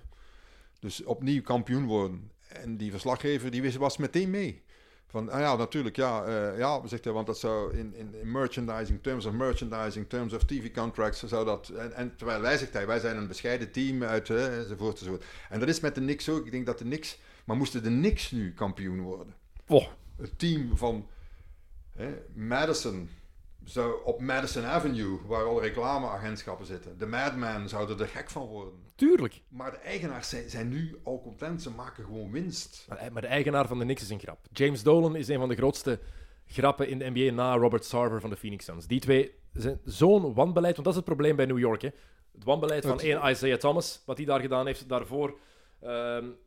Dus 0.79 1.03
opnieuw 1.03 1.41
kampioen 1.41 1.85
worden. 1.85 2.31
En 2.47 2.77
die 2.77 2.91
verslaggever 2.91 3.51
die 3.51 3.61
wist, 3.61 3.77
was 3.77 3.97
meteen 3.97 4.29
mee. 4.29 4.63
Van, 5.07 5.29
ah 5.29 5.39
ja, 5.39 5.55
natuurlijk, 5.55 5.95
ja, 5.95 6.27
uh, 6.27 6.57
ja, 6.57 6.87
zegt 6.87 7.03
hij, 7.03 7.13
want 7.13 7.27
dat 7.27 7.39
zou 7.39 7.77
in, 7.77 7.93
in, 7.95 8.15
in, 8.15 8.31
merchandising, 8.31 9.03
terms 9.03 9.25
of 9.25 9.33
merchandising, 9.33 10.09
terms 10.09 10.33
of 10.33 10.43
TV 10.43 10.71
contracts, 10.71 11.23
zou 11.23 11.45
dat, 11.45 11.69
en, 11.69 11.93
en 11.93 12.15
terwijl 12.15 12.41
wij, 12.41 12.57
zegt 12.57 12.73
hij, 12.73 12.87
wij 12.87 12.99
zijn 12.99 13.17
een 13.17 13.27
bescheiden 13.27 13.71
team 13.71 14.03
uit, 14.03 14.29
uh, 14.29 14.57
enzovoort, 14.57 14.99
enzovoort. 14.99 15.25
En 15.49 15.59
dat 15.59 15.69
is 15.69 15.79
met 15.79 15.95
de 15.95 16.01
Knicks 16.01 16.29
ook, 16.29 16.45
ik 16.45 16.51
denk 16.51 16.65
dat 16.65 16.77
de 16.77 16.83
Knicks, 16.83 17.19
maar 17.45 17.57
moesten 17.57 17.83
de 17.83 17.89
Knicks 17.89 18.31
nu 18.31 18.53
kampioen 18.53 19.01
worden? 19.01 19.35
Oh. 19.67 19.87
Het 20.17 20.39
team 20.39 20.77
van 20.77 21.07
hè, 21.95 22.13
Madison, 22.33 23.09
zou 23.69 24.03
op 24.03 24.21
Madison 24.21 24.63
Avenue, 24.63 25.19
waar 25.25 25.43
al 25.43 25.61
reclameagentschappen 25.61 26.65
zitten, 26.65 26.97
de 26.97 27.05
Madman 27.05 27.69
zouden 27.69 27.99
er 27.99 28.07
gek 28.07 28.29
van 28.29 28.45
worden. 28.45 28.73
Tuurlijk. 28.95 29.41
Maar 29.47 29.71
de 29.71 29.77
eigenaars 29.77 30.29
zijn, 30.29 30.49
zijn 30.49 30.69
nu 30.69 30.99
al 31.03 31.21
content, 31.21 31.61
ze 31.61 31.69
maken 31.69 32.03
gewoon 32.03 32.31
winst. 32.31 32.85
Maar, 32.89 33.11
maar, 33.11 33.21
de 33.21 33.27
eigenaar 33.27 33.67
van 33.67 33.77
de 33.77 33.83
Knicks 33.83 34.01
is 34.01 34.09
een 34.09 34.19
grap. 34.19 34.39
James 34.51 34.83
Dolan 34.83 35.15
is 35.15 35.27
een 35.27 35.39
van 35.39 35.49
de 35.49 35.55
grootste 35.55 35.99
grappen 36.45 36.87
in 36.87 36.99
de 36.99 37.09
NBA 37.13 37.33
na 37.33 37.55
Robert 37.55 37.85
Sarver 37.85 38.21
van 38.21 38.29
de 38.29 38.37
Phoenix 38.37 38.65
Suns. 38.65 38.87
Die 38.87 38.99
twee 38.99 39.35
zijn 39.53 39.79
zo'n 39.83 40.33
wanbeleid, 40.33 40.73
want 40.73 40.85
dat 40.85 40.93
is 40.93 40.95
het 40.95 41.05
probleem 41.05 41.35
bij 41.35 41.45
New 41.45 41.59
York. 41.59 41.81
Hè. 41.81 41.89
Het 42.33 42.43
wanbeleid 42.43 42.85
van 42.85 42.99
één 42.99 43.29
Isaiah 43.29 43.59
Thomas, 43.59 44.01
wat 44.05 44.17
hij 44.17 44.25
daar 44.25 44.39
gedaan 44.39 44.65
heeft 44.65 44.89
daarvoor. 44.89 45.37
Um, 45.83 46.29
ik 46.29 46.37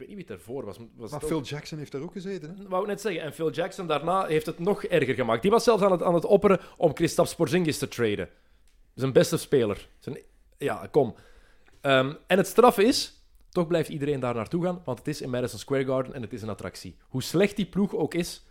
weet 0.00 0.08
niet 0.08 0.26
wie 0.26 0.36
het 0.36 0.46
ervoor 0.46 0.64
was. 0.64 0.76
was 0.96 1.10
maar 1.10 1.20
Phil 1.20 1.36
ook... 1.36 1.44
Jackson 1.44 1.78
heeft 1.78 1.92
daar 1.92 2.00
ook 2.00 2.12
gezeten. 2.12 2.56
Hè? 2.56 2.68
Wou 2.68 2.82
ik 2.82 2.88
net 2.88 3.00
zeggen. 3.00 3.22
En 3.22 3.32
Phil 3.32 3.50
Jackson 3.50 3.86
daarna 3.86 4.26
heeft 4.26 4.46
het 4.46 4.58
nog 4.58 4.84
erger 4.84 5.14
gemaakt. 5.14 5.42
Die 5.42 5.50
was 5.50 5.64
zelfs 5.64 5.82
aan 5.82 5.92
het, 5.92 6.02
aan 6.02 6.14
het 6.14 6.24
opperen 6.24 6.60
om 6.76 6.92
Kristaps 6.92 7.34
Porzingis 7.34 7.78
te 7.78 7.88
traden. 7.88 8.28
Zijn 8.94 9.12
beste 9.12 9.36
speler. 9.36 9.88
Zijn... 9.98 10.18
Ja, 10.58 10.88
kom. 10.90 11.14
Um, 11.82 12.16
en 12.26 12.36
het 12.36 12.46
straffe 12.46 12.84
is, 12.84 13.22
toch 13.50 13.66
blijft 13.66 13.88
iedereen 13.88 14.20
daar 14.20 14.34
naartoe 14.34 14.64
gaan, 14.64 14.82
want 14.84 14.98
het 14.98 15.08
is 15.08 15.20
in 15.20 15.30
Madison 15.30 15.58
Square 15.58 15.84
Garden 15.84 16.14
en 16.14 16.22
het 16.22 16.32
is 16.32 16.42
een 16.42 16.48
attractie. 16.48 16.96
Hoe 17.08 17.22
slecht 17.22 17.56
die 17.56 17.66
ploeg 17.66 17.94
ook 17.94 18.14
is, 18.14 18.46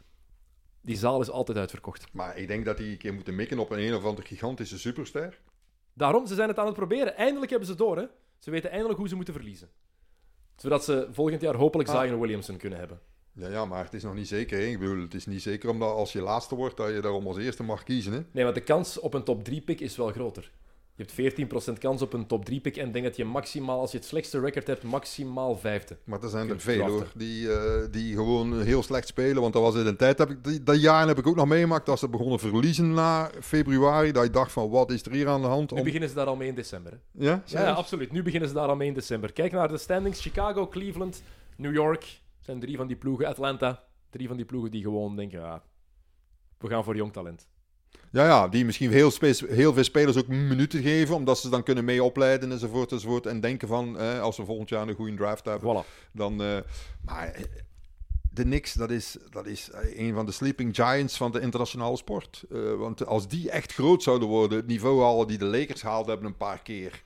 die 0.81 0.97
zaal 0.97 1.21
is 1.21 1.29
altijd 1.29 1.57
uitverkocht. 1.57 2.05
Maar 2.11 2.37
ik 2.37 2.47
denk 2.47 2.65
dat 2.65 2.77
die 2.77 2.91
een 2.91 2.97
keer 2.97 3.13
moeten 3.13 3.35
mikken 3.35 3.59
op 3.59 3.69
een 3.69 3.79
een 3.79 3.95
of 3.95 4.03
andere 4.03 4.27
gigantische 4.27 4.79
superster. 4.79 5.39
Daarom, 5.93 6.27
ze 6.27 6.35
zijn 6.35 6.47
het 6.47 6.57
aan 6.57 6.65
het 6.65 6.75
proberen. 6.75 7.15
Eindelijk 7.15 7.49
hebben 7.49 7.67
ze 7.67 7.75
door, 7.75 7.97
hè. 7.97 8.05
Ze 8.39 8.51
weten 8.51 8.71
eindelijk 8.71 8.99
hoe 8.99 9.07
ze 9.07 9.15
moeten 9.15 9.33
verliezen. 9.33 9.69
Zodat 10.61 10.83
ze 10.83 11.07
volgend 11.11 11.41
jaar 11.41 11.55
hopelijk 11.55 11.89
ah. 11.89 12.01
Zion 12.01 12.19
Williamson 12.19 12.57
kunnen 12.57 12.79
hebben. 12.79 12.99
Ja, 13.33 13.47
ja, 13.49 13.65
maar 13.65 13.83
het 13.83 13.93
is 13.93 14.03
nog 14.03 14.13
niet 14.13 14.27
zeker. 14.27 14.57
Hè? 14.57 14.65
Ik 14.65 14.79
bedoel, 14.79 15.01
het 15.01 15.13
is 15.13 15.25
niet 15.25 15.41
zeker 15.41 15.69
omdat 15.69 15.91
als 15.91 16.11
je 16.11 16.21
laatste 16.21 16.55
wordt, 16.55 16.77
dat 16.77 16.89
je 16.89 17.01
daarom 17.01 17.27
als 17.27 17.37
eerste 17.37 17.63
mag 17.63 17.83
kiezen. 17.83 18.13
Hè? 18.13 18.19
Nee, 18.31 18.43
want 18.43 18.55
de 18.55 18.61
kans 18.61 18.99
op 18.99 19.13
een 19.13 19.23
top 19.23 19.43
3 19.43 19.61
pick 19.61 19.79
is 19.79 19.97
wel 19.97 20.11
groter. 20.11 20.51
Je 20.99 21.05
hebt 21.05 21.71
14% 21.75 21.79
kans 21.79 22.01
op 22.01 22.13
een 22.13 22.25
top 22.25 22.45
3 22.45 22.59
pick 22.59 22.77
en 22.77 22.91
denk 22.91 23.05
dat 23.05 23.15
je 23.15 23.25
maximaal, 23.25 23.79
als 23.79 23.91
je 23.91 23.97
het 23.97 24.05
slechtste 24.05 24.39
record 24.39 24.67
hebt, 24.67 24.83
maximaal 24.83 25.57
vijfde. 25.57 25.97
Maar 26.03 26.23
er 26.23 26.29
zijn 26.29 26.49
er 26.49 26.59
veel 26.59 26.87
hoor, 26.87 27.07
die, 27.15 27.47
uh, 27.47 27.83
die 27.91 28.15
gewoon 28.15 28.61
heel 28.61 28.83
slecht 28.83 29.07
spelen. 29.07 29.41
Want 29.41 29.53
dat 29.53 29.61
was 29.61 29.75
in 29.75 29.85
een 29.85 29.97
tijd, 29.97 30.17
heb 30.17 30.29
ik, 30.29 30.43
die, 30.43 30.63
dat 30.63 30.81
jaar 30.81 31.07
heb 31.07 31.17
ik 31.17 31.27
ook 31.27 31.35
nog 31.35 31.47
meegemaakt, 31.47 31.85
dat 31.85 31.99
ze 31.99 32.09
begonnen 32.09 32.39
verliezen 32.39 32.93
na 32.93 33.31
februari. 33.41 34.11
Dat 34.11 34.23
je 34.23 34.29
dacht 34.29 34.51
van, 34.51 34.69
wat 34.69 34.91
is 34.91 35.05
er 35.05 35.11
hier 35.11 35.27
aan 35.27 35.41
de 35.41 35.47
hand? 35.47 35.71
Nu 35.71 35.83
beginnen 35.83 36.09
ze 36.09 36.15
daar 36.15 36.25
al 36.25 36.35
mee 36.35 36.47
in 36.47 36.55
december. 36.55 36.91
Hè? 36.91 37.25
Ja? 37.25 37.41
ja? 37.45 37.61
Ja, 37.61 37.71
absoluut. 37.71 38.11
Nu 38.11 38.23
beginnen 38.23 38.49
ze 38.49 38.55
daar 38.55 38.67
al 38.67 38.75
mee 38.75 38.87
in 38.87 38.93
december. 38.93 39.33
Kijk 39.33 39.51
naar 39.51 39.67
de 39.67 39.77
standings. 39.77 40.21
Chicago, 40.21 40.67
Cleveland, 40.67 41.23
New 41.55 41.73
York. 41.73 42.21
zijn 42.39 42.59
drie 42.59 42.77
van 42.77 42.87
die 42.87 42.97
ploegen. 42.97 43.25
Atlanta. 43.25 43.83
Drie 44.09 44.27
van 44.27 44.37
die 44.37 44.45
ploegen 44.45 44.71
die 44.71 44.83
gewoon 44.83 45.15
denken, 45.15 45.39
ja, 45.39 45.63
we 46.57 46.67
gaan 46.67 46.83
voor 46.83 46.95
jong 46.95 47.13
talent. 47.13 47.47
Ja, 48.11 48.25
ja, 48.25 48.47
die 48.47 48.65
misschien 48.65 48.91
heel, 48.91 49.11
heel 49.47 49.73
veel 49.73 49.83
spelers 49.83 50.17
ook 50.17 50.27
minuten 50.27 50.81
geven, 50.81 51.15
omdat 51.15 51.39
ze 51.39 51.49
dan 51.49 51.63
kunnen 51.63 51.85
mee 51.85 52.03
opleiden 52.03 52.51
enzovoort 52.51 52.91
enzovoort. 52.91 53.25
En 53.25 53.39
denken 53.39 53.67
van, 53.67 53.99
eh, 53.99 54.21
als 54.21 54.37
we 54.37 54.45
volgend 54.45 54.69
jaar 54.69 54.87
een 54.87 54.95
goede 54.95 55.15
draft 55.15 55.45
hebben, 55.45 55.83
voilà. 55.83 55.87
dan... 56.11 56.41
Uh, 56.41 56.57
maar 57.05 57.27
eh, 57.27 57.43
de 58.31 58.43
Knicks, 58.43 58.73
dat 58.73 58.89
is, 58.89 59.17
dat 59.29 59.45
is 59.45 59.69
eh, 59.69 59.99
een 59.99 60.13
van 60.13 60.25
de 60.25 60.31
sleeping 60.31 60.75
giants 60.75 61.17
van 61.17 61.31
de 61.31 61.39
internationale 61.39 61.97
sport. 61.97 62.43
Uh, 62.51 62.75
want 62.75 63.05
als 63.05 63.27
die 63.27 63.49
echt 63.49 63.73
groot 63.73 64.03
zouden 64.03 64.27
worden, 64.27 64.57
het 64.57 64.67
niveau 64.67 65.01
halen 65.01 65.27
die 65.27 65.37
de 65.37 65.45
Lakers 65.45 65.81
haalden 65.81 66.09
hebben 66.09 66.27
een 66.27 66.37
paar 66.37 66.61
keer... 66.61 67.01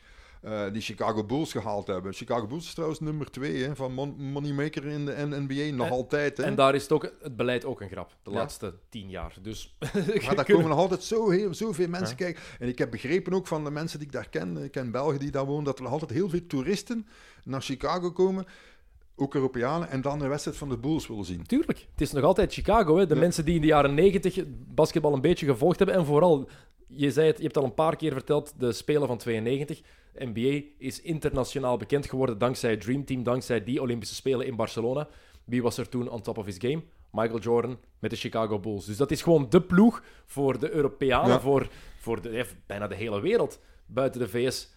Uh, 0.46 0.72
die 0.72 0.82
Chicago 0.82 1.24
Bulls 1.24 1.52
gehaald 1.52 1.88
hebben. 1.88 2.14
Chicago 2.14 2.48
Bulls 2.48 2.66
is 2.66 2.74
trouwens 2.74 3.00
nummer 3.00 3.32
twee 3.32 3.64
hè, 3.64 3.76
van 3.76 3.94
Moneymaker 4.18 4.86
in 4.86 5.06
de 5.06 5.46
NBA, 5.48 5.76
nog 5.76 5.90
altijd. 5.90 6.38
Hè. 6.38 6.44
En 6.44 6.56
daar 6.56 6.76
is 6.76 6.82
het, 6.82 6.92
ook, 6.92 7.14
het 7.22 7.36
beleid 7.36 7.66
ook 7.66 7.82
een 7.82 7.90
grap, 7.90 8.16
de 8.24 8.32
laatste 8.32 8.74
tien 8.90 9.10
jaar. 9.10 9.36
Dus, 9.42 9.76
maar 10.26 10.36
daar 10.36 10.46
komen 10.46 10.70
nog 10.70 10.78
altijd 10.78 11.04
zo 11.04 11.30
heel, 11.30 11.54
zoveel 11.54 11.88
mensen 11.88 12.16
kijken. 12.16 12.44
En 12.60 12.68
ik 12.68 12.78
heb 12.78 12.92
begrepen 12.92 13.34
ook 13.34 13.48
van 13.48 13.64
de 13.64 13.72
mensen 13.72 14.00
die 14.00 14.08
ik 14.08 14.14
daar 14.14 14.30
ken, 14.30 14.58
ik 14.58 14.72
ken 14.72 14.92
Belgen 14.92 15.20
die 15.20 15.32
daar 15.32 15.46
wonen, 15.46 15.64
dat 15.64 15.78
er 15.78 15.84
nog 15.84 15.92
altijd 15.92 16.12
heel 16.12 16.30
veel 16.30 16.48
toeristen 16.48 17.08
naar 17.44 17.62
Chicago 17.62 18.12
komen 18.12 18.46
ook 19.16 19.36
Europeanen, 19.36 19.90
en 19.90 20.02
dan 20.02 20.20
de 20.20 20.28
wedstrijd 20.28 20.58
van 20.58 20.70
de 20.70 20.78
Bulls 20.78 21.08
willen 21.08 21.26
zien. 21.26 21.44
Tuurlijk. 21.44 21.88
Het 21.92 22.02
is 22.02 22.12
nog 22.12 22.24
altijd 22.24 22.54
Chicago. 22.54 22.98
Hè. 22.98 23.06
De 23.06 23.16
mensen 23.16 23.46
die 23.46 23.56
in 23.56 23.62
de 23.62 23.68
jaren 23.68 23.94
negentig 23.94 24.44
basketbal 24.48 25.14
een 25.14 25.22
beetje 25.22 25.46
gevolgd 25.46 25.78
hebben, 25.78 25.96
en 25.98 26.06
vooral, 26.06 26.50
je, 26.88 27.12
zei 27.12 27.28
het, 27.28 27.38
je 27.38 27.44
hebt 27.44 27.58
al 27.58 27.64
een 27.64 27.74
paar 27.74 27.96
keer 27.96 28.12
verteld, 28.12 28.54
de 28.58 28.72
Spelen 28.72 29.08
van 29.08 29.18
92. 29.18 29.82
NBA 30.18 30.62
is 30.78 31.02
internationaal 31.02 31.78
bekend 31.78 32.10
geworden 32.10 32.38
dankzij 32.38 32.78
Dream 32.78 33.06
Team, 33.06 33.24
dankzij 33.24 33.64
die 33.64 33.82
Olympische 33.82 34.16
Spelen 34.16 34.46
in 34.46 34.56
Barcelona. 34.56 35.08
Wie 35.44 35.62
was 35.62 35.78
er 35.78 35.90
toen 35.90 36.10
on 36.10 36.22
top 36.22 36.38
of 36.38 36.46
his 36.46 36.58
game? 36.58 36.84
Michael 37.12 37.40
Jordan 37.40 37.80
met 38.00 38.12
de 38.12 38.18
Chicago 38.18 38.60
Bulls. 38.60 38.86
Dus 38.86 38.98
dat 38.98 39.12
is 39.12 39.22
gewoon 39.22 39.50
de 39.50 39.62
ploeg 39.62 40.04
voor 40.26 40.60
de 40.60 40.72
Europeanen, 40.72 41.42
voor, 41.42 41.68
voor 41.98 42.22
de, 42.22 42.46
bijna 42.66 42.88
de 42.88 42.96
hele 42.96 43.22
wereld 43.22 43.60
buiten 43.86 44.22
de 44.22 44.30
VS, 44.30 44.70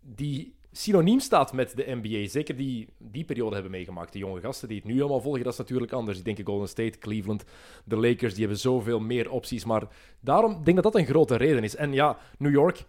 die 0.00 0.56
synoniem 0.72 1.20
staat 1.20 1.52
met 1.52 1.76
de 1.76 1.98
NBA. 2.02 2.28
Zeker 2.28 2.56
die 2.56 2.88
die 2.98 3.24
periode 3.24 3.54
hebben 3.54 3.72
meegemaakt. 3.72 4.12
De 4.12 4.18
jonge 4.18 4.40
gasten 4.40 4.68
die 4.68 4.76
het 4.76 4.86
nu 4.86 5.00
allemaal 5.00 5.20
volgen, 5.20 5.42
dat 5.42 5.52
is 5.52 5.58
natuurlijk 5.58 5.92
anders. 5.92 6.18
Ik 6.18 6.24
denk 6.24 6.40
Golden 6.44 6.68
State, 6.68 6.98
Cleveland, 6.98 7.44
de 7.84 7.96
Lakers, 7.96 8.32
die 8.32 8.42
hebben 8.42 8.60
zoveel 8.60 9.00
meer 9.00 9.30
opties. 9.30 9.64
Maar 9.64 9.82
daarom 10.20 10.52
denk 10.52 10.76
ik 10.76 10.82
dat 10.82 10.92
dat 10.92 10.94
een 10.94 11.06
grote 11.06 11.36
reden 11.36 11.64
is. 11.64 11.76
En 11.76 11.92
ja, 11.92 12.18
New 12.38 12.52
York, 12.52 12.84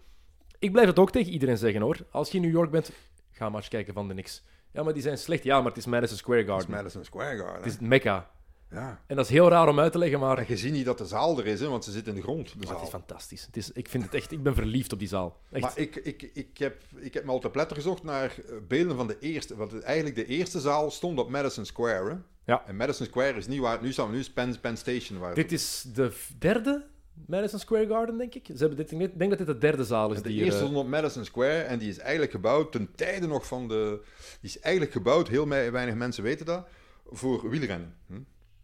ik 0.58 0.72
blijf 0.72 0.86
het 0.86 0.98
ook 0.98 1.10
tegen 1.10 1.32
iedereen 1.32 1.58
zeggen 1.58 1.80
hoor. 1.80 1.96
Als 2.10 2.30
je 2.30 2.36
in 2.36 2.42
New 2.42 2.52
York 2.52 2.70
bent, 2.70 2.90
ga 3.30 3.48
maar 3.48 3.60
eens 3.60 3.68
kijken 3.68 3.94
van 3.94 4.08
de 4.08 4.12
Knicks. 4.12 4.42
Ja, 4.72 4.82
maar 4.82 4.92
die 4.92 5.02
zijn 5.02 5.18
slecht. 5.18 5.44
Ja, 5.44 5.56
maar 5.56 5.68
het 5.68 5.76
is 5.76 5.86
Madison 5.86 6.16
Square 6.16 6.44
Garden. 6.44 6.56
Het 6.56 6.68
is 6.68 6.74
Madison 6.74 7.04
Square 7.04 7.36
Garden. 7.36 7.62
Het 7.62 7.66
is 7.66 7.78
Mecca. 7.78 8.30
Ja. 8.70 9.00
En 9.06 9.16
dat 9.16 9.24
is 9.24 9.30
heel 9.30 9.48
raar 9.48 9.68
om 9.68 9.80
uit 9.80 9.92
te 9.92 9.98
leggen, 9.98 10.20
maar... 10.20 10.38
En 10.38 10.44
je 10.48 10.56
ziet 10.56 10.72
niet 10.72 10.84
dat 10.84 10.98
de 10.98 11.06
zaal 11.06 11.38
er 11.38 11.46
is, 11.46 11.60
hè, 11.60 11.68
want 11.68 11.84
ze 11.84 11.90
zit 11.90 12.06
in 12.06 12.14
de 12.14 12.22
grond. 12.22 12.60
De 12.60 12.66
zaal. 12.66 12.74
Het 12.74 12.84
is 12.84 12.90
fantastisch. 12.90 13.46
Het 13.46 13.56
is, 13.56 13.72
ik 13.72 13.88
vind 13.88 14.04
het 14.04 14.14
echt... 14.14 14.32
Ik 14.32 14.42
ben 14.42 14.54
verliefd 14.54 14.92
op 14.92 14.98
die 14.98 15.08
zaal. 15.08 15.40
Echt. 15.50 15.62
Maar 15.62 15.72
ik, 15.78 15.96
ik, 15.96 16.30
ik, 16.34 16.58
heb, 16.58 16.82
ik 16.96 17.14
heb 17.14 17.24
me 17.24 17.30
al 17.30 17.38
te 17.38 17.50
pletter 17.50 17.76
gezocht 17.76 18.02
naar 18.02 18.34
eh, 18.38 18.54
beelden 18.68 18.96
van 18.96 19.06
de 19.06 19.18
eerste... 19.18 19.56
Want 19.56 19.80
eigenlijk 19.80 20.16
de 20.16 20.26
eerste 20.26 20.60
zaal 20.60 20.90
stond 20.90 21.18
op 21.18 21.30
Madison 21.30 21.64
Square, 21.64 22.10
hè? 22.10 22.16
Ja. 22.44 22.62
En 22.66 22.76
Madison 22.76 23.06
Square 23.06 23.34
is 23.34 23.46
niet 23.46 23.60
waar 23.60 23.72
het 23.72 23.82
nu 23.82 23.92
staat. 23.92 24.10
Nu 24.10 24.18
is 24.18 24.30
Penn, 24.32 24.60
Penn 24.60 24.76
Station 24.76 25.18
waar 25.18 25.34
Dit 25.34 25.52
is 25.52 25.84
de 25.94 26.12
derde 26.38 26.86
Madison 27.26 27.58
Square 27.58 27.86
Garden, 27.86 28.18
denk 28.18 28.34
ik. 28.34 28.46
Ze 28.46 28.56
hebben 28.56 28.76
dit, 28.76 28.92
ik 28.92 29.18
denk 29.18 29.30
dat 29.30 29.38
dit 29.38 29.46
de 29.46 29.58
derde 29.58 29.84
zaal 29.84 30.12
is. 30.12 30.22
De 30.22 30.28
die 30.28 30.44
eerste 30.44 30.58
stond 30.58 30.76
op 30.76 30.88
Madison 30.88 31.24
Square 31.24 31.60
en 31.60 31.78
die 31.78 31.88
is 31.88 31.98
eigenlijk 31.98 32.30
gebouwd 32.30 32.72
ten 32.72 32.88
tijde 32.94 33.26
nog 33.26 33.46
van 33.46 33.68
de... 33.68 34.00
Die 34.40 34.50
is 34.50 34.60
eigenlijk 34.60 34.92
gebouwd, 34.92 35.28
heel 35.28 35.48
weinig 35.48 35.94
mensen 35.94 36.22
weten 36.22 36.46
dat, 36.46 36.66
voor 37.10 37.50
wielrennen. 37.50 37.94
Hm? 38.06 38.14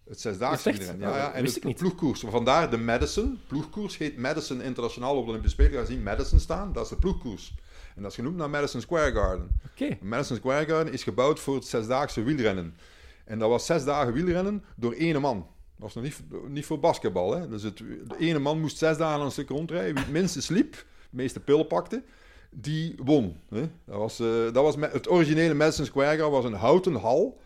Het 0.08 0.20
zesdaagse 0.20 0.70
wielrennen. 0.72 1.08
Ja, 1.08 1.16
ja, 1.16 1.32
en 1.32 1.42
wist 1.42 1.54
het 1.54 1.62
ik 1.62 1.68
niet. 1.68 1.78
ploegkoers. 1.78 2.20
Vandaar 2.20 2.70
de 2.70 2.78
Madison. 2.78 3.40
Ploegkoers 3.46 3.98
heet 3.98 4.16
Madison 4.16 4.62
Internationaal 4.62 5.16
op 5.16 5.24
de 5.24 5.30
Olympische 5.30 5.62
Spelen. 5.62 5.78
Gaan 5.78 5.86
zien 5.86 6.02
Madison 6.02 6.38
staan, 6.38 6.72
dat 6.72 6.84
is 6.84 6.90
de 6.90 6.96
ploegkoers. 6.96 7.54
En 7.96 8.02
dat 8.02 8.10
is 8.10 8.16
genoemd 8.16 8.36
naar 8.36 8.50
Madison 8.50 8.80
Square 8.80 9.12
Garden. 9.12 9.48
Okay. 9.72 9.98
Madison 10.02 10.36
Square 10.36 10.66
Garden 10.66 10.92
is 10.92 11.02
gebouwd 11.02 11.40
voor 11.40 11.54
het 11.54 11.66
zesdaagse 11.66 12.22
wielrennen. 12.22 12.76
En 13.24 13.38
dat 13.38 13.48
was 13.48 13.66
zes 13.66 13.84
dagen 13.84 14.12
wielrennen 14.12 14.64
door 14.76 14.92
één 14.92 15.20
man. 15.20 15.46
Dat 15.76 15.92
was 15.92 15.94
nog 15.94 16.04
niet, 16.04 16.20
niet 16.48 16.66
voor 16.66 16.78
basketbal. 16.80 17.34
Hè? 17.36 17.48
Dus 17.48 17.62
het, 17.62 17.76
de 17.78 18.16
ene 18.18 18.38
man 18.38 18.60
moest 18.60 18.78
zes 18.78 18.96
dagen 18.96 19.24
een 19.24 19.30
stuk 19.30 19.48
rondrijden. 19.48 19.94
Wie 19.94 20.02
het 20.04 20.12
minste 20.12 20.42
sliep, 20.42 20.72
de 20.72 20.82
meeste 21.10 21.40
pillen 21.40 21.66
pakte, 21.66 22.02
die 22.50 22.94
won. 23.04 23.36
Hè? 23.48 23.60
Dat 23.84 23.96
was, 23.96 24.20
uh, 24.20 24.26
dat 24.44 24.54
was 24.54 24.76
het 24.92 25.10
originele 25.10 25.54
Madison 25.54 25.84
Square 25.86 26.08
Garden 26.08 26.30
was 26.30 26.44
een 26.44 26.52
houten 26.52 26.94
hal 26.94 27.40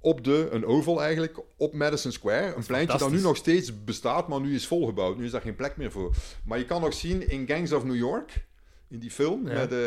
op 0.00 0.24
de, 0.24 0.48
een 0.50 0.66
oval 0.66 1.02
eigenlijk, 1.02 1.38
op 1.56 1.74
Madison 1.74 2.12
Square. 2.12 2.54
Een 2.54 2.66
pleintje 2.66 2.98
dat 2.98 3.10
nu 3.10 3.20
nog 3.20 3.36
steeds 3.36 3.84
bestaat, 3.84 4.28
maar 4.28 4.40
nu 4.40 4.54
is 4.54 4.66
volgebouwd. 4.66 5.16
Nu 5.16 5.24
is 5.24 5.30
daar 5.30 5.40
geen 5.40 5.54
plek 5.56 5.76
meer 5.76 5.90
voor. 5.92 6.14
Maar 6.44 6.58
je 6.58 6.64
kan 6.64 6.80
nog 6.80 6.94
zien 6.94 7.28
in 7.30 7.46
Gangs 7.46 7.72
of 7.72 7.84
New 7.84 7.96
York, 7.96 8.44
in 8.88 8.98
die 8.98 9.10
film 9.10 9.48
Ja. 9.48 9.52
met 9.54 9.72
eh, 9.72 9.78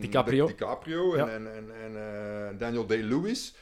DiCaprio. 0.00 0.46
Di- 0.46 0.52
DiCaprio 0.52 1.12
en, 1.14 1.18
Ja. 1.26 1.28
en, 1.32 1.54
en, 1.54 1.64
en 1.84 1.96
eh, 1.96 2.58
Daniel 2.58 2.86
Day-Lewis. 2.86 3.54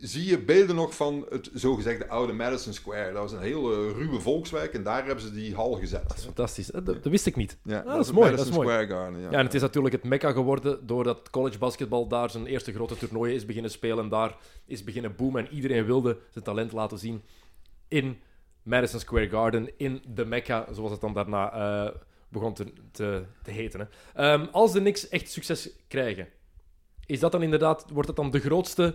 Zie 0.00 0.24
je 0.24 0.38
beelden 0.38 0.76
nog 0.76 0.94
van 0.96 1.26
het 1.28 1.50
zogezegde 1.52 2.08
oude 2.08 2.32
Madison 2.32 2.72
Square. 2.72 3.12
Dat 3.12 3.22
was 3.22 3.32
een 3.32 3.40
heel 3.40 3.72
eh, 3.72 3.96
ruwe 3.96 4.20
volkswijk 4.20 4.74
en 4.74 4.82
daar 4.82 5.06
hebben 5.06 5.24
ze 5.24 5.32
die 5.32 5.54
hal 5.54 5.72
gezet. 5.72 6.08
Dat 6.08 6.16
is 6.16 6.24
fantastisch. 6.24 6.66
Dat, 6.66 6.86
dat 6.86 7.04
wist 7.04 7.26
ik 7.26 7.36
niet. 7.36 7.58
Ja, 7.62 7.78
Ah, 7.78 7.94
dat 7.94 8.04
is 8.04 8.12
mooi, 8.12 8.30
Madison 8.30 8.36
dat 8.36 8.46
is 8.46 8.64
mooi. 8.64 8.68
Square 8.68 9.00
Garden, 9.02 9.20
ja. 9.20 9.30
Ja, 9.30 9.38
en 9.38 9.44
het 9.44 9.54
is 9.54 9.60
natuurlijk 9.60 9.94
het 9.94 10.04
mekka 10.04 10.32
geworden 10.32 10.86
doordat 10.86 11.30
college 11.30 11.58
basketbal 11.58 12.08
daar 12.08 12.30
zijn 12.30 12.46
eerste 12.46 12.72
grote 12.72 12.96
toernooien 12.96 13.34
is 13.34 13.46
beginnen 13.46 13.70
spelen. 13.70 13.98
En 13.98 14.08
daar 14.08 14.36
is 14.66 14.84
beginnen 14.84 15.16
boomen. 15.16 15.46
En 15.46 15.54
iedereen 15.54 15.84
wilde 15.84 16.18
zijn 16.30 16.44
talent 16.44 16.72
laten 16.72 16.98
zien 16.98 17.22
in 17.88 18.18
Madison 18.62 19.00
Square 19.00 19.28
Garden, 19.28 19.70
in 19.76 20.02
de 20.14 20.24
mekka, 20.24 20.66
zoals 20.72 20.90
het 20.90 21.00
dan 21.00 21.12
daarna 21.14 21.52
eh, 21.52 21.94
begon 22.28 22.54
te, 22.54 22.72
te, 22.92 23.24
te 23.42 23.50
heten. 23.50 23.80
Hè. 23.80 23.86
Ehm, 24.22 24.46
als 24.52 24.72
de 24.72 24.80
Knicks 24.80 25.08
echt 25.08 25.30
succes 25.30 25.70
krijgen, 25.88 26.28
is 27.06 27.20
dat 27.20 27.32
dan 27.32 27.42
inderdaad, 27.42 27.84
wordt 27.92 28.08
het 28.08 28.16
dan 28.16 28.30
de 28.30 28.40
grootste 28.40 28.94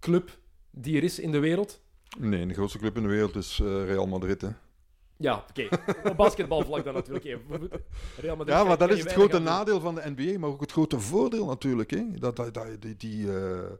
club 0.00 0.38
die 0.70 0.96
er 0.96 1.04
is 1.04 1.18
in 1.18 1.32
de 1.32 1.38
wereld? 1.38 1.80
Nee, 2.18 2.46
de 2.46 2.54
grootste 2.54 2.78
club 2.78 2.96
in 2.96 3.02
de 3.02 3.08
wereld 3.08 3.36
is 3.36 3.60
eh, 3.62 3.84
Real 3.84 4.06
Madrid. 4.06 4.40
Hè. 4.40 4.48
Ja, 5.16 5.44
oké. 5.48 5.68
Op 6.04 6.16
basketbalvlak 6.16 6.84
dan 6.84 6.94
natuurlijk. 6.94 7.24
Real 8.16 8.36
Madrid 8.36 8.56
Ja, 8.56 8.64
maar 8.64 8.78
dat 8.78 8.90
is 8.90 9.00
het 9.00 9.12
grote 9.12 9.38
nadeel 9.38 9.80
van 9.80 9.94
de 9.94 10.12
NBA, 10.16 10.38
maar 10.38 10.50
ook 10.50 10.60
het 10.60 10.72
grote 10.72 11.00
voordeel 11.00 11.46
natuurlijk. 11.46 11.90
Hè? 11.90 12.04
Dat, 12.18 12.36
dat, 12.36 12.54
dat, 12.54 12.66
die 12.80 12.96
die 12.96 13.38
eh, 13.38 13.70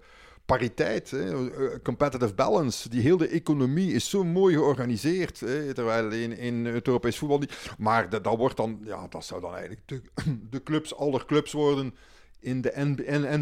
pariteit, 0.44 1.10
hè? 1.10 1.50
eh, 1.50 1.78
competitive 1.82 2.34
balance, 2.34 2.88
die 2.88 3.00
hele 3.00 3.28
economie 3.28 3.92
is 3.92 4.10
zo 4.10 4.24
mooi 4.24 4.54
georganiseerd. 4.54 5.40
Hè? 5.40 5.74
Terwijl 5.74 6.10
in, 6.12 6.36
in 6.36 6.64
het 6.64 6.86
Europees 6.86 7.18
voetbal 7.18 7.38
niet. 7.38 7.74
Maar 7.78 8.10
dat, 8.10 8.24
dat 8.24 8.36
wordt 8.36 8.56
dan, 8.56 8.80
ja, 8.84 9.06
dat 9.08 9.24
zou 9.24 9.40
dan 9.40 9.50
eigenlijk 9.52 9.82
de, 9.88 10.02
de 10.50 10.62
clubs, 10.62 10.94
aller 10.96 11.26
clubs 11.26 11.52
worden 11.52 11.94
in 12.40 12.60
de 12.60 12.72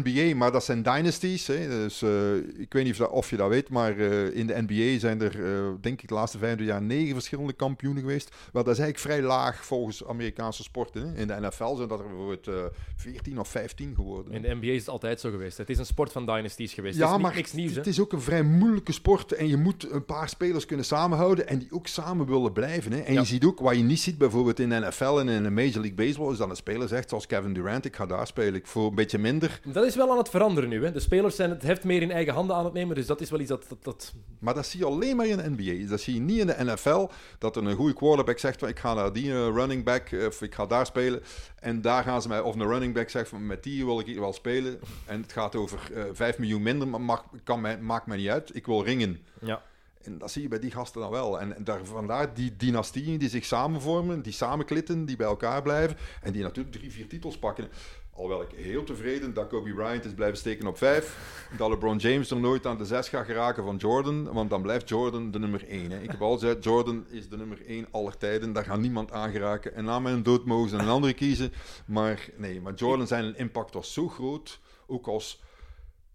NBA. 0.03 0.35
Maar 0.35 0.51
dat 0.51 0.63
zijn 0.63 0.83
dynasties. 0.83 1.47
Hè? 1.47 1.67
Dus, 1.67 2.01
eh, 2.01 2.35
ik 2.35 2.73
weet 2.73 2.83
niet 2.83 3.01
of, 3.01 3.29
je 3.29 3.37
dat 3.37 3.49
weet, 3.49 3.69
maar 3.69 3.97
eh, 3.99 4.35
in 4.35 4.47
de 4.47 4.63
NBA 4.67 4.99
zijn 4.99 5.21
er, 5.21 5.45
eh, 5.55 5.69
denk 5.81 6.01
ik, 6.01 6.07
de 6.07 6.13
laatste 6.13 6.37
25 6.37 6.75
jaar 6.75 6.85
negen 6.85 7.13
verschillende 7.13 7.53
kampioenen 7.53 8.01
geweest. 8.01 8.35
Wel, 8.53 8.63
dat 8.63 8.73
is 8.73 8.79
eigenlijk 8.79 9.13
vrij 9.13 9.27
laag 9.27 9.65
volgens 9.65 10.05
Amerikaanse 10.05 10.63
sporten. 10.63 11.01
Hè? 11.07 11.21
In 11.21 11.27
de 11.27 11.35
NFL 11.39 11.75
zijn 11.75 11.87
dat 11.87 11.99
er 11.99 12.05
bijvoorbeeld 12.07 12.47
eh 12.47 12.53
14 12.95 13.39
of 13.39 13.47
15 13.47 13.95
geworden. 13.95 14.33
In 14.33 14.41
de 14.41 14.55
NBA 14.55 14.67
is 14.71 14.79
het 14.79 14.89
altijd 14.89 15.19
zo 15.19 15.29
geweest. 15.29 15.57
Het 15.57 15.69
is 15.69 15.77
een 15.77 15.85
sport 15.85 16.11
van 16.11 16.25
dynasties 16.25 16.73
geweest. 16.73 16.97
Ja, 16.97 17.01
het 17.01 17.09
is 17.09 17.15
niet 17.17 17.25
maar 17.27 17.35
niks 17.35 17.53
nieuws. 17.53 17.75
het 17.75 17.85
hè. 17.85 17.91
is 17.91 17.99
ook 17.99 18.11
een 18.13 18.21
vrij 18.21 18.43
moeilijke 18.43 18.91
sport 18.91 19.31
en 19.31 19.47
je 19.47 19.57
moet 19.57 19.91
een 19.91 20.05
paar 20.05 20.29
spelers 20.29 20.65
kunnen 20.65 20.85
samenhouden 20.85 21.47
en 21.47 21.59
die 21.59 21.71
ook 21.71 21.87
samen 21.87 22.25
willen 22.27 22.51
blijven. 22.53 22.91
Hè. 22.91 22.99
En 22.99 23.13
Ja. 23.13 23.19
je 23.19 23.25
ziet 23.25 23.45
ook, 23.45 23.59
wat 23.59 23.75
je 23.75 23.83
niet 23.83 23.99
ziet 23.99 24.17
bijvoorbeeld 24.17 24.59
in 24.59 24.69
de 24.69 24.75
NFL 24.79 25.19
en 25.19 25.29
in 25.29 25.43
de 25.43 25.49
Major 25.49 25.71
League 25.81 25.93
Baseball, 25.93 26.31
is 26.31 26.37
dat 26.37 26.49
een 26.49 26.55
speler 26.55 26.87
zegt, 26.87 27.09
zoals 27.09 27.25
Kevin 27.27 27.53
Durant, 27.53 27.85
ik 27.85 27.95
ga 27.95 28.05
daar 28.05 28.27
spelen, 28.27 28.55
ik 28.55 28.67
voor 28.67 28.86
een 28.89 28.95
beetje 28.95 29.17
minder. 29.17 29.59
Dat 29.63 29.85
is 29.85 29.95
wel 29.95 30.11
aan 30.11 30.17
het 30.17 30.29
veranderen 30.29 30.69
nu. 30.69 30.85
Hè. 30.85 30.91
De 30.91 30.99
spelers 30.99 31.35
zijn 31.35 31.49
het 31.49 31.63
heft 31.63 31.83
meer 31.83 32.01
in 32.01 32.11
eigen 32.11 32.33
handen 32.33 32.55
aan 32.55 32.65
het 32.65 32.73
nemen. 32.73 32.95
Dus 32.95 33.05
dat 33.05 33.21
is 33.21 33.29
wel 33.29 33.39
iets 33.39 33.49
dat. 33.49 33.65
dat, 33.69 33.83
dat... 33.83 34.13
Maar 34.39 34.53
dat 34.53 34.65
zie 34.65 34.79
je 34.79 34.85
alleen 34.85 35.15
maar 35.15 35.25
in 35.25 35.37
de 35.37 35.49
NBA. 35.49 35.89
Dat 35.89 36.01
zie 36.01 36.13
je 36.13 36.19
niet 36.19 36.39
in 36.39 36.47
de 36.47 36.55
NFL, 36.59 37.09
dat 37.37 37.55
een 37.55 37.75
goede 37.75 37.93
quarterback 37.93 38.39
zegt 38.39 38.59
van 38.59 38.67
ik 38.67 38.79
ga 38.79 38.93
naar 38.93 39.13
die 39.13 39.31
eh, 39.31 39.37
running 39.37 39.83
back 39.83 40.09
of 40.27 40.41
ik 40.41 40.55
ga 40.55 40.65
daar 40.65 40.85
spelen. 40.85 41.21
En 41.59 41.81
daar 41.81 42.03
gaan 42.03 42.21
ze 42.21 42.27
mij, 42.27 42.39
of 42.39 42.55
een 42.55 42.67
running 42.67 42.93
back 42.93 43.09
zegt 43.09 43.29
van 43.29 43.45
met 43.45 43.63
die 43.63 43.85
wil 43.85 43.99
ik 43.99 44.17
wel 44.17 44.33
spelen. 44.33 44.79
En 45.05 45.21
het 45.21 45.31
gaat 45.31 45.55
over 45.55 45.79
eh 45.93 46.03
5 46.11 46.37
miljoen 46.37 46.61
minder, 46.61 46.87
maar 46.87 47.01
mag, 47.01 47.25
kan 47.43 47.61
mij, 47.61 47.79
maakt 47.79 48.05
mij 48.05 48.17
niet 48.17 48.29
uit. 48.29 48.55
Ik 48.55 48.65
wil 48.65 48.83
ringen. 48.83 49.19
Ja. 49.41 49.61
En 50.07 50.17
dat 50.17 50.31
zie 50.31 50.41
je 50.41 50.47
bij 50.47 50.59
die 50.59 50.71
gasten 50.71 51.01
dan 51.01 51.11
wel. 51.11 51.39
En 51.39 51.55
daar, 51.63 51.85
vandaar 51.85 52.33
die 52.33 52.55
dynastieën 52.55 53.17
die 53.17 53.29
zich 53.29 53.45
samenvormen, 53.45 54.21
die 54.21 54.33
samenklitten, 54.33 55.05
die 55.05 55.15
bij 55.15 55.27
elkaar 55.27 55.61
blijven. 55.61 55.97
En 56.21 56.31
die 56.31 56.43
natuurlijk 56.43 56.75
drie, 56.75 56.91
vier 56.91 57.07
titels 57.07 57.37
pakken. 57.37 57.69
Alhoewel 58.17 58.41
ik 58.41 58.65
heel 58.65 58.83
tevreden 58.83 59.33
dat 59.33 59.47
Kobe 59.47 59.73
Bryant 59.73 60.05
is 60.05 60.13
blijven 60.13 60.37
steken 60.37 60.67
op 60.67 60.77
vijf. 60.77 61.17
Dat 61.57 61.69
LeBron 61.69 61.97
James 61.97 62.31
er 62.31 62.39
nooit 62.39 62.65
aan 62.65 62.77
de 62.77 62.85
zes 62.85 63.09
gaat 63.09 63.25
geraken 63.25 63.63
van 63.63 63.75
Jordan. 63.75 64.33
Want 64.33 64.49
dan 64.49 64.61
blijft 64.61 64.89
Jordan 64.89 65.31
de 65.31 65.39
nummer 65.39 65.67
één. 65.67 65.91
Hè. 65.91 66.01
Ik 66.01 66.11
heb 66.11 66.21
al 66.21 66.33
gezegd, 66.33 66.63
Jordan 66.63 67.05
is 67.09 67.29
de 67.29 67.37
nummer 67.37 67.65
één 67.65 67.87
aller 67.91 68.17
tijden. 68.17 68.53
Daar 68.53 68.63
gaat 68.63 68.79
niemand 68.79 69.11
aan 69.11 69.31
geraken. 69.31 69.75
En 69.75 69.83
na 69.83 69.99
mijn 69.99 70.23
dood 70.23 70.45
mogen 70.45 70.69
ze 70.69 70.75
een 70.75 70.87
andere 70.87 71.13
kiezen. 71.13 71.53
Maar 71.85 72.29
nee, 72.37 72.61
maar 72.61 72.73
Jordan 72.73 73.07
zijn 73.07 73.37
impact 73.37 73.73
was 73.73 73.93
zo 73.93 74.07
groot. 74.07 74.59
Ook 74.87 75.07
als... 75.07 75.41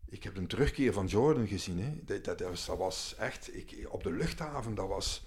Ik 0.08 0.22
heb 0.22 0.36
een 0.36 0.46
terugkeer 0.46 0.92
van 0.92 1.06
Jordan 1.06 1.46
gezien. 1.46 1.78
Hè. 1.80 1.92
Dat, 2.04 2.24
dat, 2.24 2.38
dat, 2.38 2.76
was, 2.78 3.14
echt... 3.18 3.56
Ik, 3.56 3.86
op 3.88 4.02
de 4.02 4.12
luchthaven, 4.12 4.74
dat 4.74 4.88
was... 4.88 5.24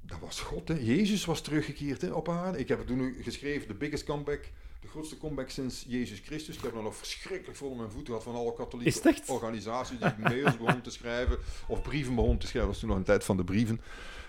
Dat 0.00 0.18
was 0.20 0.40
God, 0.40 0.68
hè. 0.68 0.74
Jezus 0.74 1.24
was 1.24 1.40
teruggekeerd 1.40 2.00
hè, 2.00 2.12
op 2.12 2.28
aarde. 2.28 2.58
Ik 2.58 2.68
heb 2.68 2.78
het 2.78 2.86
toen 2.86 3.14
geschreven, 3.20 3.68
de 3.68 3.74
biggest 3.74 4.04
comeback... 4.04 4.50
De 4.80 4.88
grootste 4.88 5.18
comeback 5.18 5.50
sinds 5.50 5.84
Jezus 5.88 6.20
Christus. 6.24 6.56
Ik 6.56 6.62
heb 6.62 6.74
er 6.74 6.82
nog 6.82 6.96
verschrikkelijk 6.96 7.58
vol 7.58 7.70
in 7.70 7.76
mijn 7.76 7.90
voeten 7.90 8.06
gehad 8.06 8.22
van 8.22 8.34
alle 8.34 8.54
katholieke 8.54 9.16
organisaties 9.26 9.98
die 9.98 10.12
mails 10.18 10.56
begon 10.56 10.80
te 10.80 10.90
schrijven. 10.90 11.38
Of 11.68 11.82
brieven 11.82 12.14
begon 12.14 12.38
te 12.38 12.46
schrijven. 12.46 12.60
Dat 12.60 12.68
was 12.70 12.78
toen 12.78 12.88
nog 12.88 12.98
een 12.98 13.04
tijd 13.04 13.24
van 13.24 13.36
de 13.36 13.44
brieven. 13.44 13.80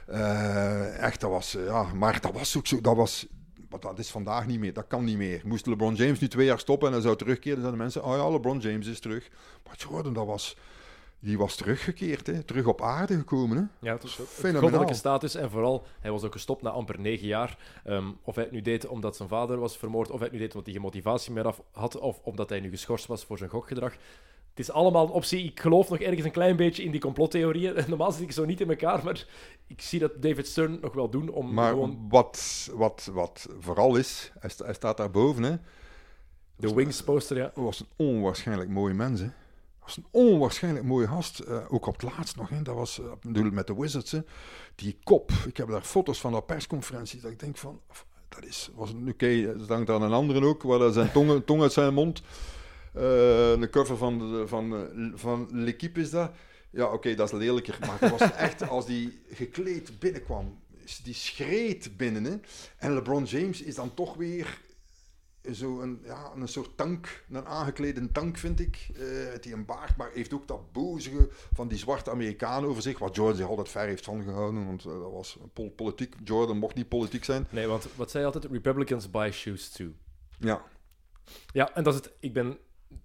Eh, 0.07 0.97
echt, 0.97 1.19
dat 1.21 1.29
was... 1.29 1.55
eh, 1.55 1.65
ja, 1.65 1.93
maar 1.93 2.21
dat 2.21 2.33
was 2.33 2.57
ook 2.57 2.67
zo... 2.67 2.81
Dat 2.81 2.95
was, 2.95 3.27
maar 3.69 3.79
dat 3.79 3.99
is 3.99 4.09
vandaag 4.09 4.47
niet 4.47 4.59
meer. 4.59 4.73
Dat 4.73 4.87
kan 4.87 5.03
niet 5.03 5.17
meer. 5.17 5.41
Moest 5.45 5.65
LeBron 5.65 5.95
James 5.95 6.19
nu 6.19 6.27
twee 6.27 6.45
jaar 6.45 6.59
stoppen 6.59 6.87
en 6.87 6.93
dan 6.93 7.01
zou 7.01 7.15
terugkeren, 7.15 7.61
dan 7.61 7.63
zouden 7.63 7.81
mensen... 7.81 8.03
Oh 8.03 8.15
ja, 8.15 8.29
LeBron 8.29 8.59
James 8.59 8.87
is 8.87 8.99
terug. 8.99 9.29
Maar 9.65 9.75
Jordan, 9.77 10.13
dat 10.13 10.25
was... 10.25 10.55
Die 11.21 11.37
was 11.37 11.55
teruggekeerd, 11.55 12.27
hè. 12.27 12.43
Terug 12.43 12.65
op 12.65 12.81
aarde 12.81 13.17
gekomen, 13.17 13.57
hè. 13.57 13.87
Ja, 13.87 13.93
het 13.93 14.03
is 14.03 14.19
ook 14.19 14.27
goddelijke 14.61 14.93
status. 14.93 15.35
En 15.35 15.49
vooral, 15.49 15.85
hij 15.99 16.11
was 16.11 16.23
ook 16.23 16.31
gestopt 16.31 16.61
na 16.61 16.69
amper 16.69 16.99
negen 16.99 17.27
jaar. 17.27 17.57
Ehm, 17.83 18.07
of 18.23 18.35
hij 18.35 18.43
het 18.43 18.53
nu 18.53 18.61
deed 18.61 18.87
omdat 18.87 19.15
zijn 19.15 19.29
vader 19.29 19.57
was 19.59 19.77
vermoord, 19.77 20.09
of 20.09 20.15
hij 20.15 20.23
het 20.23 20.31
nu 20.31 20.39
deed 20.39 20.49
omdat 20.49 20.65
hij 20.65 20.73
geen 20.73 20.83
motivatie 20.83 21.31
meer 21.33 21.45
af 21.47 21.61
had, 21.71 21.99
of 21.99 22.19
omdat 22.23 22.49
hij 22.49 22.59
nu 22.59 22.69
geschorst 22.69 23.05
was 23.05 23.23
voor 23.25 23.37
zijn 23.37 23.49
gokgedrag. 23.49 23.91
Het 24.49 24.59
is 24.67 24.71
allemaal 24.71 25.05
een 25.05 25.11
optie. 25.11 25.43
Ik 25.43 25.59
geloof 25.59 25.89
nog 25.89 25.99
ergens 25.99 26.25
een 26.25 26.31
klein 26.31 26.55
beetje 26.55 26.83
in 26.83 26.91
die 26.91 26.99
complottheorieën. 27.01 27.73
Normaal 27.87 28.11
zit 28.11 28.21
ik 28.21 28.31
zo 28.31 28.45
niet 28.45 28.61
in 28.61 28.69
elkaar, 28.69 29.03
maar 29.03 29.25
ik 29.67 29.81
zie 29.81 29.99
dat 29.99 30.21
David 30.21 30.47
Stern 30.47 30.79
nog 30.81 30.93
wel 30.93 31.09
doen 31.09 31.29
om 31.29 31.53
Maar 31.53 31.69
gewoon 31.69 32.05
wat, 32.09 32.69
wat, 32.73 33.09
wat 33.13 33.47
vooral 33.59 33.95
is, 33.95 34.31
hij, 34.39 34.49
sta- 34.49 34.65
hij 34.65 34.73
staat 34.73 34.97
daar 34.97 35.11
boven, 35.11 35.43
hè. 35.43 35.55
de 36.55 36.73
Wings 36.73 37.03
poster, 37.03 37.37
ja. 37.37 37.51
Was 37.55 37.79
een 37.79 37.87
onwaarschijnlijk 37.95 38.69
mooie 38.69 38.93
mens, 38.93 39.19
hè. 39.19 39.27
Dat 39.95 40.11
was 40.11 40.21
een 40.21 40.29
onwaarschijnlijk 40.29 40.85
mooie 40.85 41.07
gast. 41.07 41.39
Eh, 41.39 41.73
ook 41.73 41.85
op 41.85 42.01
het 42.01 42.11
laatst 42.11 42.35
nog, 42.35 42.49
hè. 42.49 42.61
Dat 42.61 42.75
was, 42.75 43.01
bedoel, 43.21 43.51
met 43.51 43.67
de 43.67 43.75
Wizards. 43.75 44.15
Die 44.75 44.97
kop. 45.03 45.31
Ik 45.47 45.57
heb 45.57 45.67
daar 45.67 45.81
foto's 45.81 46.19
van 46.19 46.31
de 46.31 46.41
persconferentie, 46.41 47.21
dat 47.21 47.31
ik 47.31 47.39
denk 47.39 47.57
van... 47.57 47.81
Dat 48.29 48.43
is, 48.43 48.69
was 48.75 48.89
een, 48.89 49.09
oké, 49.09 49.57
dat 49.57 49.67
hangt 49.67 49.89
aan 49.89 50.01
een 50.01 50.11
andere 50.11 50.45
ook, 50.45 50.63
waar 50.63 50.91
zijn 50.91 51.11
tong, 51.45 51.61
uit 51.61 51.73
zijn 51.73 51.93
mond... 51.93 52.21
Uh, 52.95 53.01
de 53.01 53.67
cover 53.71 53.97
van, 53.97 54.43
van, 54.47 54.73
uh, 54.73 55.11
van 55.15 55.47
L'Equipe 55.51 55.99
is 55.99 56.09
dat. 56.09 56.31
Ja, 56.69 56.85
oké, 56.93 57.15
dat 57.15 57.33
is 57.33 57.39
lelijker. 57.39 57.77
Maar 57.79 57.97
het 57.99 58.11
was 58.11 58.31
echt, 58.31 58.69
als 58.69 58.85
die 58.85 59.21
gekleed 59.29 59.99
binnenkwam, 59.99 60.59
die 61.03 61.13
schreed 61.13 61.97
binnen. 61.97 62.43
En 62.77 62.93
LeBron 62.93 63.23
James 63.23 63.61
is 63.61 63.75
dan 63.75 63.93
toch 63.93 64.15
weer 64.15 64.59
zo 65.53 65.81
een, 65.81 65.99
ja, 66.03 66.31
een 66.35 66.47
soort 66.47 66.77
tank, 66.77 67.23
een 67.29 67.45
aangeklede 67.45 68.11
tank, 68.11 68.37
vind 68.37 68.59
ik. 68.59 68.89
Uh, 68.93 69.01
die 69.41 69.53
een 69.53 69.65
baard, 69.65 69.97
maar 69.97 70.09
heeft 70.13 70.33
ook 70.33 70.47
dat 70.47 70.71
bozige 70.71 71.29
van 71.53 71.67
die 71.67 71.77
zwarte 71.77 72.11
Amerikaan 72.11 72.65
over 72.65 72.81
zich, 72.81 72.99
wat 72.99 73.15
Jordan 73.15 73.35
zich 73.35 73.47
altijd 73.47 73.69
ver 73.69 73.87
heeft 73.87 74.05
van 74.05 74.23
gehouden, 74.23 74.65
want 74.65 74.85
uh, 74.85 74.91
dat 74.91 75.11
was 75.11 75.37
pol 75.53 75.69
politiek. 75.69 76.15
Jordan 76.23 76.57
mocht 76.57 76.75
niet 76.75 76.89
politiek 76.89 77.23
zijn. 77.23 77.47
Nee, 77.49 77.67
want 77.67 77.87
wat 77.95 78.11
zei 78.11 78.25
altijd? 78.25 78.45
Republicans 78.45 79.09
buy 79.09 79.31
shoes 79.31 79.69
too. 79.69 79.87
Ja. 80.39 80.61
Ja, 81.53 81.73
en 81.73 81.83
dat 81.83 81.93
is 81.93 81.99
het. 81.99 82.13
Ik 82.19 82.33
ben 82.33 82.57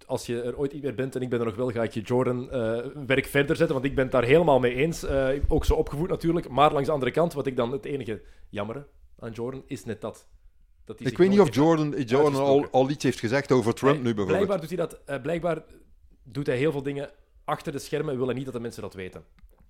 als 0.05 0.25
je 0.25 0.41
er 0.41 0.57
ooit 0.57 0.73
niet 0.73 0.83
meer 0.83 0.95
bent 0.95 1.15
en 1.15 1.21
ik 1.21 1.29
ben 1.29 1.39
er 1.39 1.45
nog 1.45 1.55
wel, 1.55 1.71
ga 1.71 1.83
ik 1.83 1.91
je 1.91 2.01
Jordan-werk 2.01 3.25
uh, 3.25 3.31
verder 3.31 3.55
zetten. 3.55 3.75
Want 3.75 3.85
ik 3.85 3.95
ben 3.95 4.03
het 4.03 4.13
daar 4.13 4.23
helemaal 4.23 4.59
mee 4.59 4.73
eens. 4.73 5.05
Ook 5.47 5.65
zo 5.65 5.73
opgevoed 5.73 6.09
natuurlijk. 6.09 6.49
Maar 6.49 6.71
langs 6.71 6.87
de 6.87 6.93
andere 6.93 7.11
kant, 7.11 7.33
wat 7.33 7.47
ik 7.47 7.55
dan 7.55 7.71
het 7.71 7.85
enige 7.85 8.21
jammere 8.49 8.87
aan 9.19 9.31
Jordan, 9.31 9.63
is 9.67 9.85
net 9.85 10.01
dat. 10.01 10.27
Dat 10.85 10.99
ik 10.99 11.17
weet 11.17 11.29
niet 11.29 11.39
of 11.39 11.55
Jordan, 11.55 12.01
Jordan 12.01 12.35
al, 12.41 12.67
al, 12.71 12.89
iets 12.89 13.03
heeft 13.03 13.19
gezegd 13.19 13.51
over 13.51 13.73
Trump 13.73 13.97
nu 13.97 14.13
bijvoorbeeld. 14.13 14.27
Blijkbaar 14.27 14.59
doet 14.59 14.69
hij 14.69 14.77
dat. 14.77 14.99
Uh, 15.09 15.21
blijkbaar 15.21 15.63
doet 16.23 16.47
hij 16.47 16.57
heel 16.57 16.71
veel 16.71 16.83
dingen 16.83 17.09
achter 17.43 17.71
de 17.71 17.79
schermen 17.79 18.11
en 18.11 18.17
wil 18.17 18.25
hij 18.25 18.35
niet 18.35 18.45
dat 18.45 18.53
de 18.53 18.59
mensen 18.59 18.81
dat 18.81 18.93
weten. 18.93 19.23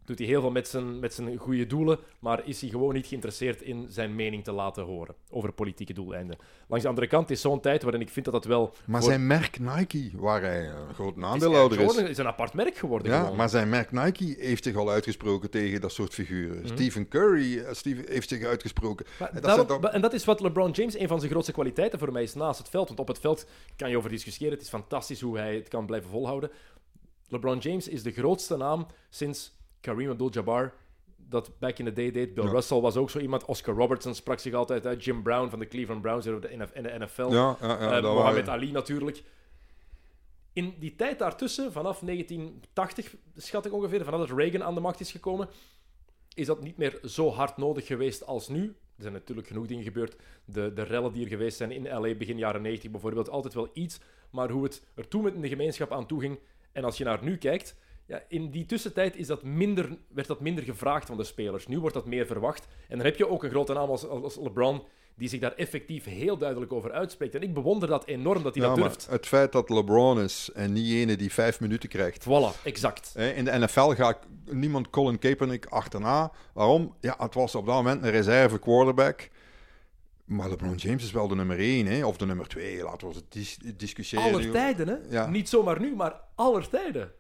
Doet 0.05 0.17
hij 0.19 0.27
heel 0.27 0.41
veel 0.41 0.51
met 0.51 0.67
zijn, 0.67 0.99
met 0.99 1.13
zijn 1.13 1.37
goede 1.37 1.67
doelen, 1.67 1.99
maar 2.19 2.47
is 2.47 2.61
hij 2.61 2.69
gewoon 2.69 2.93
niet 2.93 3.07
geïnteresseerd 3.07 3.61
in 3.61 3.85
zijn 3.89 4.15
mening 4.15 4.43
te 4.43 4.51
laten 4.51 4.83
horen 4.83 5.15
over 5.29 5.51
politieke 5.51 5.93
doeleinden. 5.93 6.37
Langs 6.67 6.83
de 6.83 6.89
andere 6.89 7.07
kant 7.07 7.29
is 7.29 7.41
zo'n 7.41 7.59
tijd 7.59 7.83
waarin 7.83 8.01
ik 8.01 8.09
vind 8.09 8.25
dat 8.25 8.33
dat 8.33 8.45
wel. 8.45 8.73
Maar 8.85 9.01
voor... 9.01 9.09
zijn 9.09 9.27
merk 9.27 9.59
Nike, 9.59 10.09
waar 10.13 10.41
hij 10.41 10.67
een 10.69 10.93
groot 10.93 11.21
aandeelhouder 11.21 11.79
is. 11.79 11.85
Jordan 11.85 12.07
is 12.07 12.17
een 12.17 12.27
apart 12.27 12.53
merk 12.53 12.77
geworden. 12.77 13.11
Ja, 13.11 13.19
gewoon. 13.19 13.35
maar 13.35 13.49
zijn 13.49 13.69
merk 13.69 13.91
Nike 13.91 14.35
heeft 14.39 14.63
zich 14.63 14.75
al 14.75 14.89
uitgesproken 14.89 15.49
tegen 15.49 15.81
dat 15.81 15.91
soort 15.91 16.13
figuren. 16.13 16.57
Mhm. 16.57 16.67
Stephen 16.67 17.07
Curry 17.07 17.63
Steve, 17.71 18.03
heeft 18.07 18.29
zich 18.29 18.43
uitgesproken. 18.43 19.05
Maar 19.19 19.41
dat 19.41 19.67
dan- 19.67 19.89
en 19.89 20.01
dat 20.01 20.13
is 20.13 20.25
wat 20.25 20.39
LeBron 20.39 20.71
James 20.71 20.99
een 20.99 21.07
van 21.07 21.19
zijn 21.19 21.31
grootste 21.31 21.51
kwaliteiten 21.53 21.99
voor 21.99 22.11
mij 22.11 22.23
is 22.23 22.33
naast 22.33 22.57
het 22.57 22.69
veld. 22.69 22.87
Want 22.87 22.99
op 22.99 23.07
het 23.07 23.19
veld 23.19 23.45
kan 23.75 23.89
je 23.89 23.97
over 23.97 24.09
discussiëren. 24.09 24.53
Het 24.53 24.61
is 24.61 24.69
fantastisch 24.69 25.21
hoe 25.21 25.37
hij 25.37 25.55
het 25.55 25.67
kan 25.67 25.85
blijven 25.85 26.09
volhouden. 26.09 26.51
LeBron 27.27 27.57
James 27.57 27.87
is 27.87 28.03
de 28.03 28.11
grootste 28.11 28.57
naam 28.57 28.87
sinds 29.09 29.53
Kareem 29.85 30.09
Abdul-Jabbar 30.09 30.73
dat 31.29 31.59
back 31.59 31.77
in 31.79 31.85
the 31.85 31.93
day 31.93 32.11
deed. 32.11 32.33
Bill 32.33 32.43
Ja. 32.43 32.49
Russell 32.51 32.79
was 32.81 32.95
ook 32.95 33.09
zo 33.09 33.19
iemand. 33.19 33.45
Oscar 33.45 33.75
Robertson 33.75 34.15
sprak 34.15 34.39
zich 34.39 34.53
altijd 34.53 34.85
uit. 34.85 35.03
Jim 35.03 35.23
Brown 35.23 35.49
van 35.49 35.59
de 35.59 35.67
Cleveland 35.67 36.01
Browns 36.01 36.25
in 36.25 36.39
de 36.39 36.95
NFL. 36.99 37.21
Ja, 37.31 37.57
ja, 37.61 37.67
ja, 37.81 37.97
Eh, 37.97 38.13
waren- 38.15 38.49
Ali 38.49 38.71
natuurlijk. 38.71 39.23
In 40.53 40.73
die 40.79 40.95
tijd 40.95 41.19
daartussen, 41.19 41.71
vanaf 41.71 42.01
1980 42.01 43.15
schat 43.35 43.65
ik 43.65 43.73
ongeveer, 43.73 44.03
vanaf 44.03 44.27
dat 44.27 44.37
Reagan 44.37 44.63
aan 44.63 44.73
de 44.73 44.79
macht 44.81 44.99
is 44.99 45.11
gekomen, 45.11 45.49
is 46.33 46.45
dat 46.45 46.61
niet 46.63 46.77
meer 46.77 46.99
zo 47.03 47.29
hard 47.31 47.57
nodig 47.57 47.85
geweest 47.87 48.25
als 48.25 48.47
nu. 48.47 48.63
Er 48.95 49.01
zijn 49.01 49.13
natuurlijk 49.13 49.47
genoeg 49.47 49.67
dingen 49.67 49.83
gebeurd. 49.83 50.15
De, 50.45 50.73
de 50.73 50.81
rellen 50.83 51.13
die 51.13 51.23
er 51.23 51.29
geweest 51.29 51.57
zijn 51.57 51.71
in 51.71 51.87
LA 51.99 52.13
begin 52.15 52.37
jaren 52.37 52.61
90 52.61 52.91
bijvoorbeeld, 52.91 53.29
altijd 53.29 53.53
wel 53.53 53.69
iets. 53.73 53.99
Maar 54.29 54.49
hoe 54.49 54.63
het 54.63 54.85
er 54.95 55.07
toen 55.07 55.23
met 55.23 55.33
in 55.33 55.41
de 55.41 55.47
gemeenschap 55.49 55.91
aan 55.91 56.05
toe 56.07 56.19
ging. 56.19 56.39
En 56.71 56.83
als 56.83 56.97
je 56.97 57.03
naar 57.03 57.23
nu 57.23 57.37
kijkt, 57.37 57.75
ja, 58.07 58.23
in 58.27 58.51
die 58.51 58.65
tussentijd 58.65 59.15
is 59.15 59.27
dat 59.27 59.43
minder, 59.43 59.97
werd 60.13 60.27
dat 60.27 60.39
minder 60.39 60.63
gevraagd 60.63 61.07
van 61.07 61.17
de 61.17 61.23
spelers. 61.23 61.67
Nu 61.67 61.79
wordt 61.79 61.95
dat 61.95 62.05
meer 62.05 62.25
verwacht. 62.25 62.67
En 62.87 62.97
dan 62.97 63.05
heb 63.05 63.17
je 63.17 63.27
ook 63.29 63.43
een 63.43 63.49
grote 63.49 63.73
naam 63.73 63.89
als, 63.89 64.07
als 64.07 64.35
LeBron, 64.35 64.83
die 65.15 65.29
zich 65.29 65.39
daar 65.39 65.53
effectief 65.53 66.03
heel 66.05 66.37
duidelijk 66.37 66.73
over 66.73 66.91
uitspreekt. 66.91 67.35
En 67.35 67.41
ik 67.41 67.53
bewonder 67.53 67.89
dat 67.89 68.05
enorm 68.05 68.43
dat 68.43 68.55
hij 68.55 68.63
Ja, 68.63 68.69
dat 68.69 68.77
durft. 68.77 69.07
het 69.09 69.27
feit 69.27 69.51
dat 69.51 69.69
LeBron 69.69 70.19
is 70.19 70.49
en 70.53 70.73
niet 70.73 70.93
ene 70.93 71.15
die 71.15 71.33
vijf 71.33 71.59
minuten 71.59 71.89
krijgt. 71.89 72.23
Voilà, 72.25 72.61
exact. 72.63 73.13
In 73.35 73.45
de 73.45 73.57
NFL 73.59 73.89
gaat 73.89 74.19
niemand 74.45 74.89
Colin 74.89 75.19
Kaepernick 75.19 75.65
achterna. 75.65 76.31
Waarom? 76.53 76.95
Ja, 77.01 77.15
het 77.17 77.33
was 77.33 77.55
op 77.55 77.65
dat 77.65 77.75
moment 77.75 78.03
een 78.03 78.11
reserve 78.11 78.59
quarterback. 78.59 79.29
Maar 80.25 80.49
LeBron 80.49 80.75
James 80.75 81.03
is 81.03 81.11
wel 81.11 81.27
de 81.27 81.35
nummer 81.35 81.59
1, 81.59 81.85
hè? 81.85 82.05
of 82.05 82.17
de 82.17 82.25
nummer 82.25 82.47
2. 82.47 82.83
Laten 82.83 83.07
we 83.07 83.13
het 83.15 83.31
dis 83.31 83.57
discussiëren. 83.75 84.25
Aller 84.25 84.51
tijden, 84.51 84.87
hè? 84.87 84.95
Ja. 85.09 85.27
Niet 85.27 85.49
zomaar 85.49 85.79
nu, 85.79 85.95
maar 85.95 86.21
aller 86.35 86.69
tijden. 86.69 87.11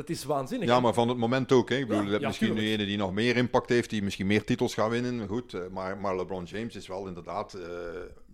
Dat 0.00 0.08
is 0.08 0.24
waanzinnig. 0.24 0.68
Ja, 0.68 0.80
maar 0.80 0.94
van 0.94 1.08
het 1.08 1.18
moment 1.18 1.52
ook. 1.52 1.68
Hè? 1.68 1.76
Ik 1.76 1.86
bedoel, 1.86 1.96
Ja, 1.96 2.04
je 2.04 2.10
hebt 2.10 2.22
ja, 2.22 2.26
misschien 2.26 2.46
tuurlijk. 2.46 2.68
nu 2.68 2.74
ene 2.74 2.84
die 2.84 2.96
nog 2.96 3.12
meer 3.12 3.36
impact 3.36 3.68
heeft, 3.68 3.90
die 3.90 4.02
misschien 4.02 4.26
meer 4.26 4.44
titels 4.44 4.74
gaat 4.74 4.90
winnen. 4.90 5.28
Goed, 5.28 5.54
eh, 5.54 5.60
maar, 5.70 5.98
maar 5.98 6.16
LeBron 6.16 6.44
James 6.44 6.76
is 6.76 6.86
wel 6.86 7.06
inderdaad 7.06 7.54
eh, 7.54 7.68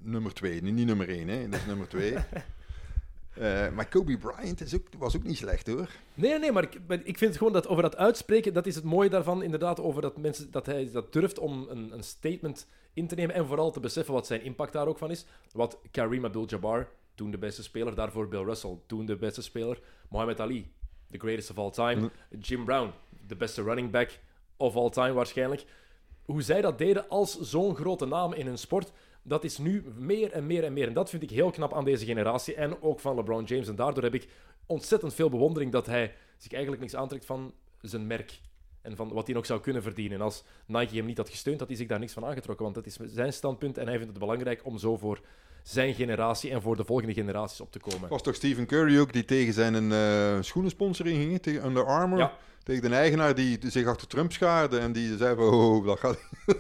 nummer 0.03 0.33
2. 0.35 0.63
Niet, 0.63 0.75
niet 0.75 0.87
nummer 0.87 1.09
1, 1.09 1.29
hè? 1.29 1.49
dat 1.49 1.61
is 1.61 1.67
nummer 1.67 1.89
2. 1.89 2.15
Eh, 3.35 3.71
maar 3.71 3.89
Kobe 3.89 4.19
Bryant 4.19 4.61
is 4.61 4.75
ook, 4.75 4.87
was 4.99 5.17
ook 5.17 5.23
niet 5.23 5.37
slecht 5.37 5.67
hoor. 5.67 5.89
Nee, 6.15 6.39
nee, 6.39 6.53
maar 6.53 6.63
ik, 6.63 7.03
ik 7.05 7.19
vind 7.19 7.37
gewoon 7.37 7.53
dat 7.53 7.69
over 7.69 7.83
dat 7.83 7.97
uitspreken, 7.97 8.55
dat 8.55 8.67
is 8.67 8.75
het 8.75 8.85
mooie 8.85 9.09
daarvan, 9.09 9.43
inderdaad, 9.43 9.81
over 9.81 10.03
dat, 10.03 10.17
mensen, 10.17 10.51
dat 10.51 10.67
hij 10.67 10.91
dat 10.93 11.13
durft 11.13 11.39
om 11.39 11.67
een, 11.69 11.93
een 11.93 12.03
statement 12.03 12.67
in 12.93 13.07
te 13.07 13.15
nemen 13.15 13.35
en 13.35 13.47
vooral 13.47 13.71
te 13.71 13.81
beseffen 13.81 14.15
wat 14.15 14.27
zijn 14.27 14.43
impact 14.43 14.73
daar 14.73 14.87
ook 14.87 14.99
van 14.99 15.11
is. 15.11 15.27
Wat 15.53 15.79
Kareem 15.91 16.25
Abdul-Jabbar, 16.25 16.89
toen 17.15 17.31
de 17.31 17.39
beste 17.39 17.63
speler, 17.63 17.95
daarvoor 17.95 18.29
Bill 18.29 18.43
Russell, 18.45 18.79
toen 18.87 19.07
de 19.07 19.17
beste 19.17 19.43
speler, 19.43 19.81
Muhammad 20.09 20.41
Ali, 20.41 20.71
the 21.11 21.19
greatest 21.19 21.51
of 21.51 21.59
all 21.59 21.71
time, 21.71 22.11
Jim 22.41 22.65
Brown, 22.65 22.93
de 23.27 23.37
beste 23.37 23.63
running 23.63 23.91
back 23.91 24.19
of 24.57 24.77
all 24.77 24.91
time 24.91 25.13
waarschijnlijk. 25.13 25.65
Hoe 26.25 26.43
zij 26.43 26.61
dat 26.61 26.79
deden 26.79 27.09
als 27.09 27.41
zo'n 27.41 27.75
grote 27.75 28.07
naam 28.07 28.33
in 28.33 28.47
hun 28.47 28.59
sport, 28.59 28.93
dat 29.23 29.45
is 29.45 29.59
nu 29.59 29.85
meer 29.97 30.33
en 30.33 30.47
meer 30.47 30.65
en 30.65 30.73
meer. 30.73 30.87
En 30.87 30.93
dat 30.93 31.11
vind 31.11 31.23
ik 31.23 31.31
heel 31.31 31.51
knap 31.51 31.75
aan 31.75 31.85
deze 31.85 32.05
generatie 32.05 32.55
en 32.55 32.83
ook 32.83 33.01
van 33.01 33.15
LeBron 33.15 33.45
James. 33.45 33.69
En 33.69 33.77
daardoor 33.77 34.03
heb 34.03 34.15
ik 34.15 34.29
ontzettend 34.67 35.15
veel 35.15 35.29
bewondering 35.29 35.73
dat 35.73 35.87
hij 35.87 36.15
zich 36.37 36.53
eigenlijk 36.53 36.83
niks 36.83 36.97
aantrekt 36.97 37.25
van 37.25 37.55
zijn 37.81 38.07
merk. 38.07 38.41
En 38.83 38.97
van 38.97 39.09
wat 39.09 39.27
hij 39.27 39.35
nog 39.35 39.47
zou 39.47 39.61
kunnen 39.61 39.83
verdienen. 39.83 40.19
En 40.19 40.25
als 40.25 40.45
Nike 40.67 40.97
hem 40.97 41.07
niet 41.07 41.17
had 41.17 41.29
gesteund, 41.29 41.59
had 41.59 41.69
hij 41.69 41.77
zich 41.77 41.87
daar 41.87 41.99
niks 41.99 42.13
van 42.13 42.25
aangetrokken. 42.25 42.65
Want 42.65 42.77
dat 42.77 42.87
is 42.87 42.97
zijn 43.15 43.33
standpunt 43.33 43.79
en 43.79 43.87
hij 43.87 43.97
vindt 43.97 44.11
het 44.11 44.19
belangrijk 44.19 44.65
om 44.65 44.79
zo 44.79 44.97
voor 44.97 45.21
zijn 45.69 45.95
generatie 45.95 46.51
en 46.51 46.63
voor 46.63 46.77
de 46.77 46.85
volgende 46.85 47.13
generaties 47.15 47.61
op 47.61 47.73
te 47.73 47.79
komen. 47.79 48.01
Het 48.01 48.09
was 48.11 48.23
toch 48.23 48.35
Stephen 48.35 48.67
Curry 48.67 48.99
ook 48.99 49.13
die 49.13 49.25
tegen 49.25 49.53
zijn 49.53 49.93
eh 49.93 50.37
schoenensponsoring 50.41 51.17
ging, 51.17 51.43
tegen 51.43 51.65
Under 51.67 51.85
Armour? 51.87 52.19
Ja. 52.21 52.33
Tegen 52.63 52.91
de 52.91 52.97
eigenaar 52.97 53.35
die 53.35 53.59
zich 53.71 53.87
achter 53.87 54.07
Trump 54.07 54.33
schaarde 54.33 54.79
en 54.79 54.93
die 54.93 55.17
zei 55.17 55.35
van, 55.37 55.45
oh, 55.45 55.87
dat 55.87 55.99
gaat... 55.99 56.19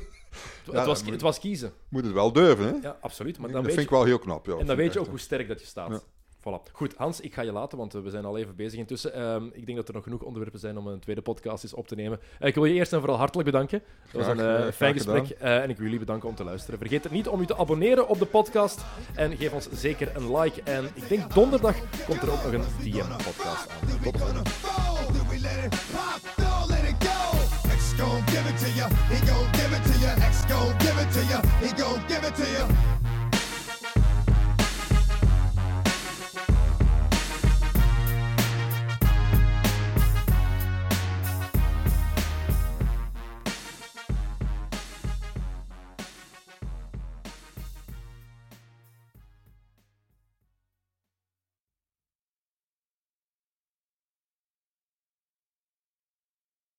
Het, 0.65 0.75
Ja, 0.75 0.85
was, 0.87 1.03
moet- 1.03 1.13
het 1.13 1.21
was 1.21 1.39
kiezen. 1.39 1.73
moet 1.89 2.05
het 2.05 2.13
wel 2.13 2.33
durven, 2.33 2.65
hè? 2.67 2.73
Ja, 2.83 2.97
absoluut. 3.01 3.39
Maar 3.39 3.47
dat 3.47 3.53
dan 3.57 3.65
vind 3.65 3.75
weet 3.77 3.85
ik 3.85 3.91
je, 3.91 3.97
wel 3.97 4.05
heel 4.05 4.19
knap, 4.19 4.47
ja. 4.47 4.53
en 4.53 4.59
Dat 4.59 4.67
dan 4.67 4.77
vind 4.77 4.79
weet 4.79 4.87
je 4.87 4.93
ik 4.93 4.99
ook 4.99 5.03
echt, 5.03 5.11
hoe 5.11 5.19
sterk 5.19 5.49
dat 5.49 5.61
je 5.61 5.67
staat. 5.67 6.07
Voilà. 6.47 6.63
Goed, 6.73 6.95
Hans, 6.97 7.21
ik 7.21 7.35
ga 7.35 7.43
je 7.43 7.53
laten, 7.53 7.79
want 7.79 7.95
eh, 7.95 8.01
we 8.03 8.11
zijn 8.11 8.25
al 8.25 8.39
even 8.39 8.57
bezig 8.57 8.79
intussen. 8.79 9.13
Ehm, 9.15 9.45
ik 9.53 9.67
denk 9.67 9.79
dat 9.79 9.89
er 9.89 9.95
nog 9.95 10.03
genoeg 10.03 10.23
onderwerpen 10.23 10.61
zijn 10.61 10.79
om 10.79 10.87
een 10.87 10.99
tweede 10.99 11.23
podcast 11.23 11.63
eens 11.63 11.75
op 11.75 11.89
te 11.89 11.95
nemen. 11.95 12.21
Eh, 12.39 12.49
ik 12.49 12.55
wil 12.55 12.65
je 12.65 12.75
eerst 12.75 12.93
en 12.93 12.99
vooral 12.99 13.17
hartelijk 13.19 13.49
bedanken. 13.51 13.83
Dat 14.13 14.27
was 14.27 14.39
een 14.39 14.41
eh, 14.41 14.67
eh, 14.67 14.73
fijn 14.73 14.93
gesprek. 14.95 15.29
eh, 15.29 15.63
en 15.63 15.71
ik 15.71 15.77
wil 15.77 15.85
jullie 15.85 15.99
bedanken 16.01 16.29
om 16.29 16.35
te 16.35 16.45
luisteren. 16.45 16.79
Vergeet 16.79 17.03
het 17.05 17.13
niet 17.13 17.29
om 17.29 17.41
u 17.41 17.47
te 17.47 17.57
abonneren 17.57 18.09
op 18.09 18.19
de 18.19 18.27
podcast. 18.27 18.85
En 19.15 19.37
geef 19.37 19.53
ons 19.53 19.69
zeker 19.73 20.17
een 20.17 20.37
like. 20.37 20.63
En 20.63 20.85
ik 20.95 21.09
denk 21.09 21.35
donderdag 21.35 21.77
komt 22.07 22.23
er 22.23 22.33
ook 22.33 22.43
nog 22.43 22.53
een 22.53 22.91
DM-podcast 22.91 23.69
aan. 23.71 24.03
Tot 24.03 24.37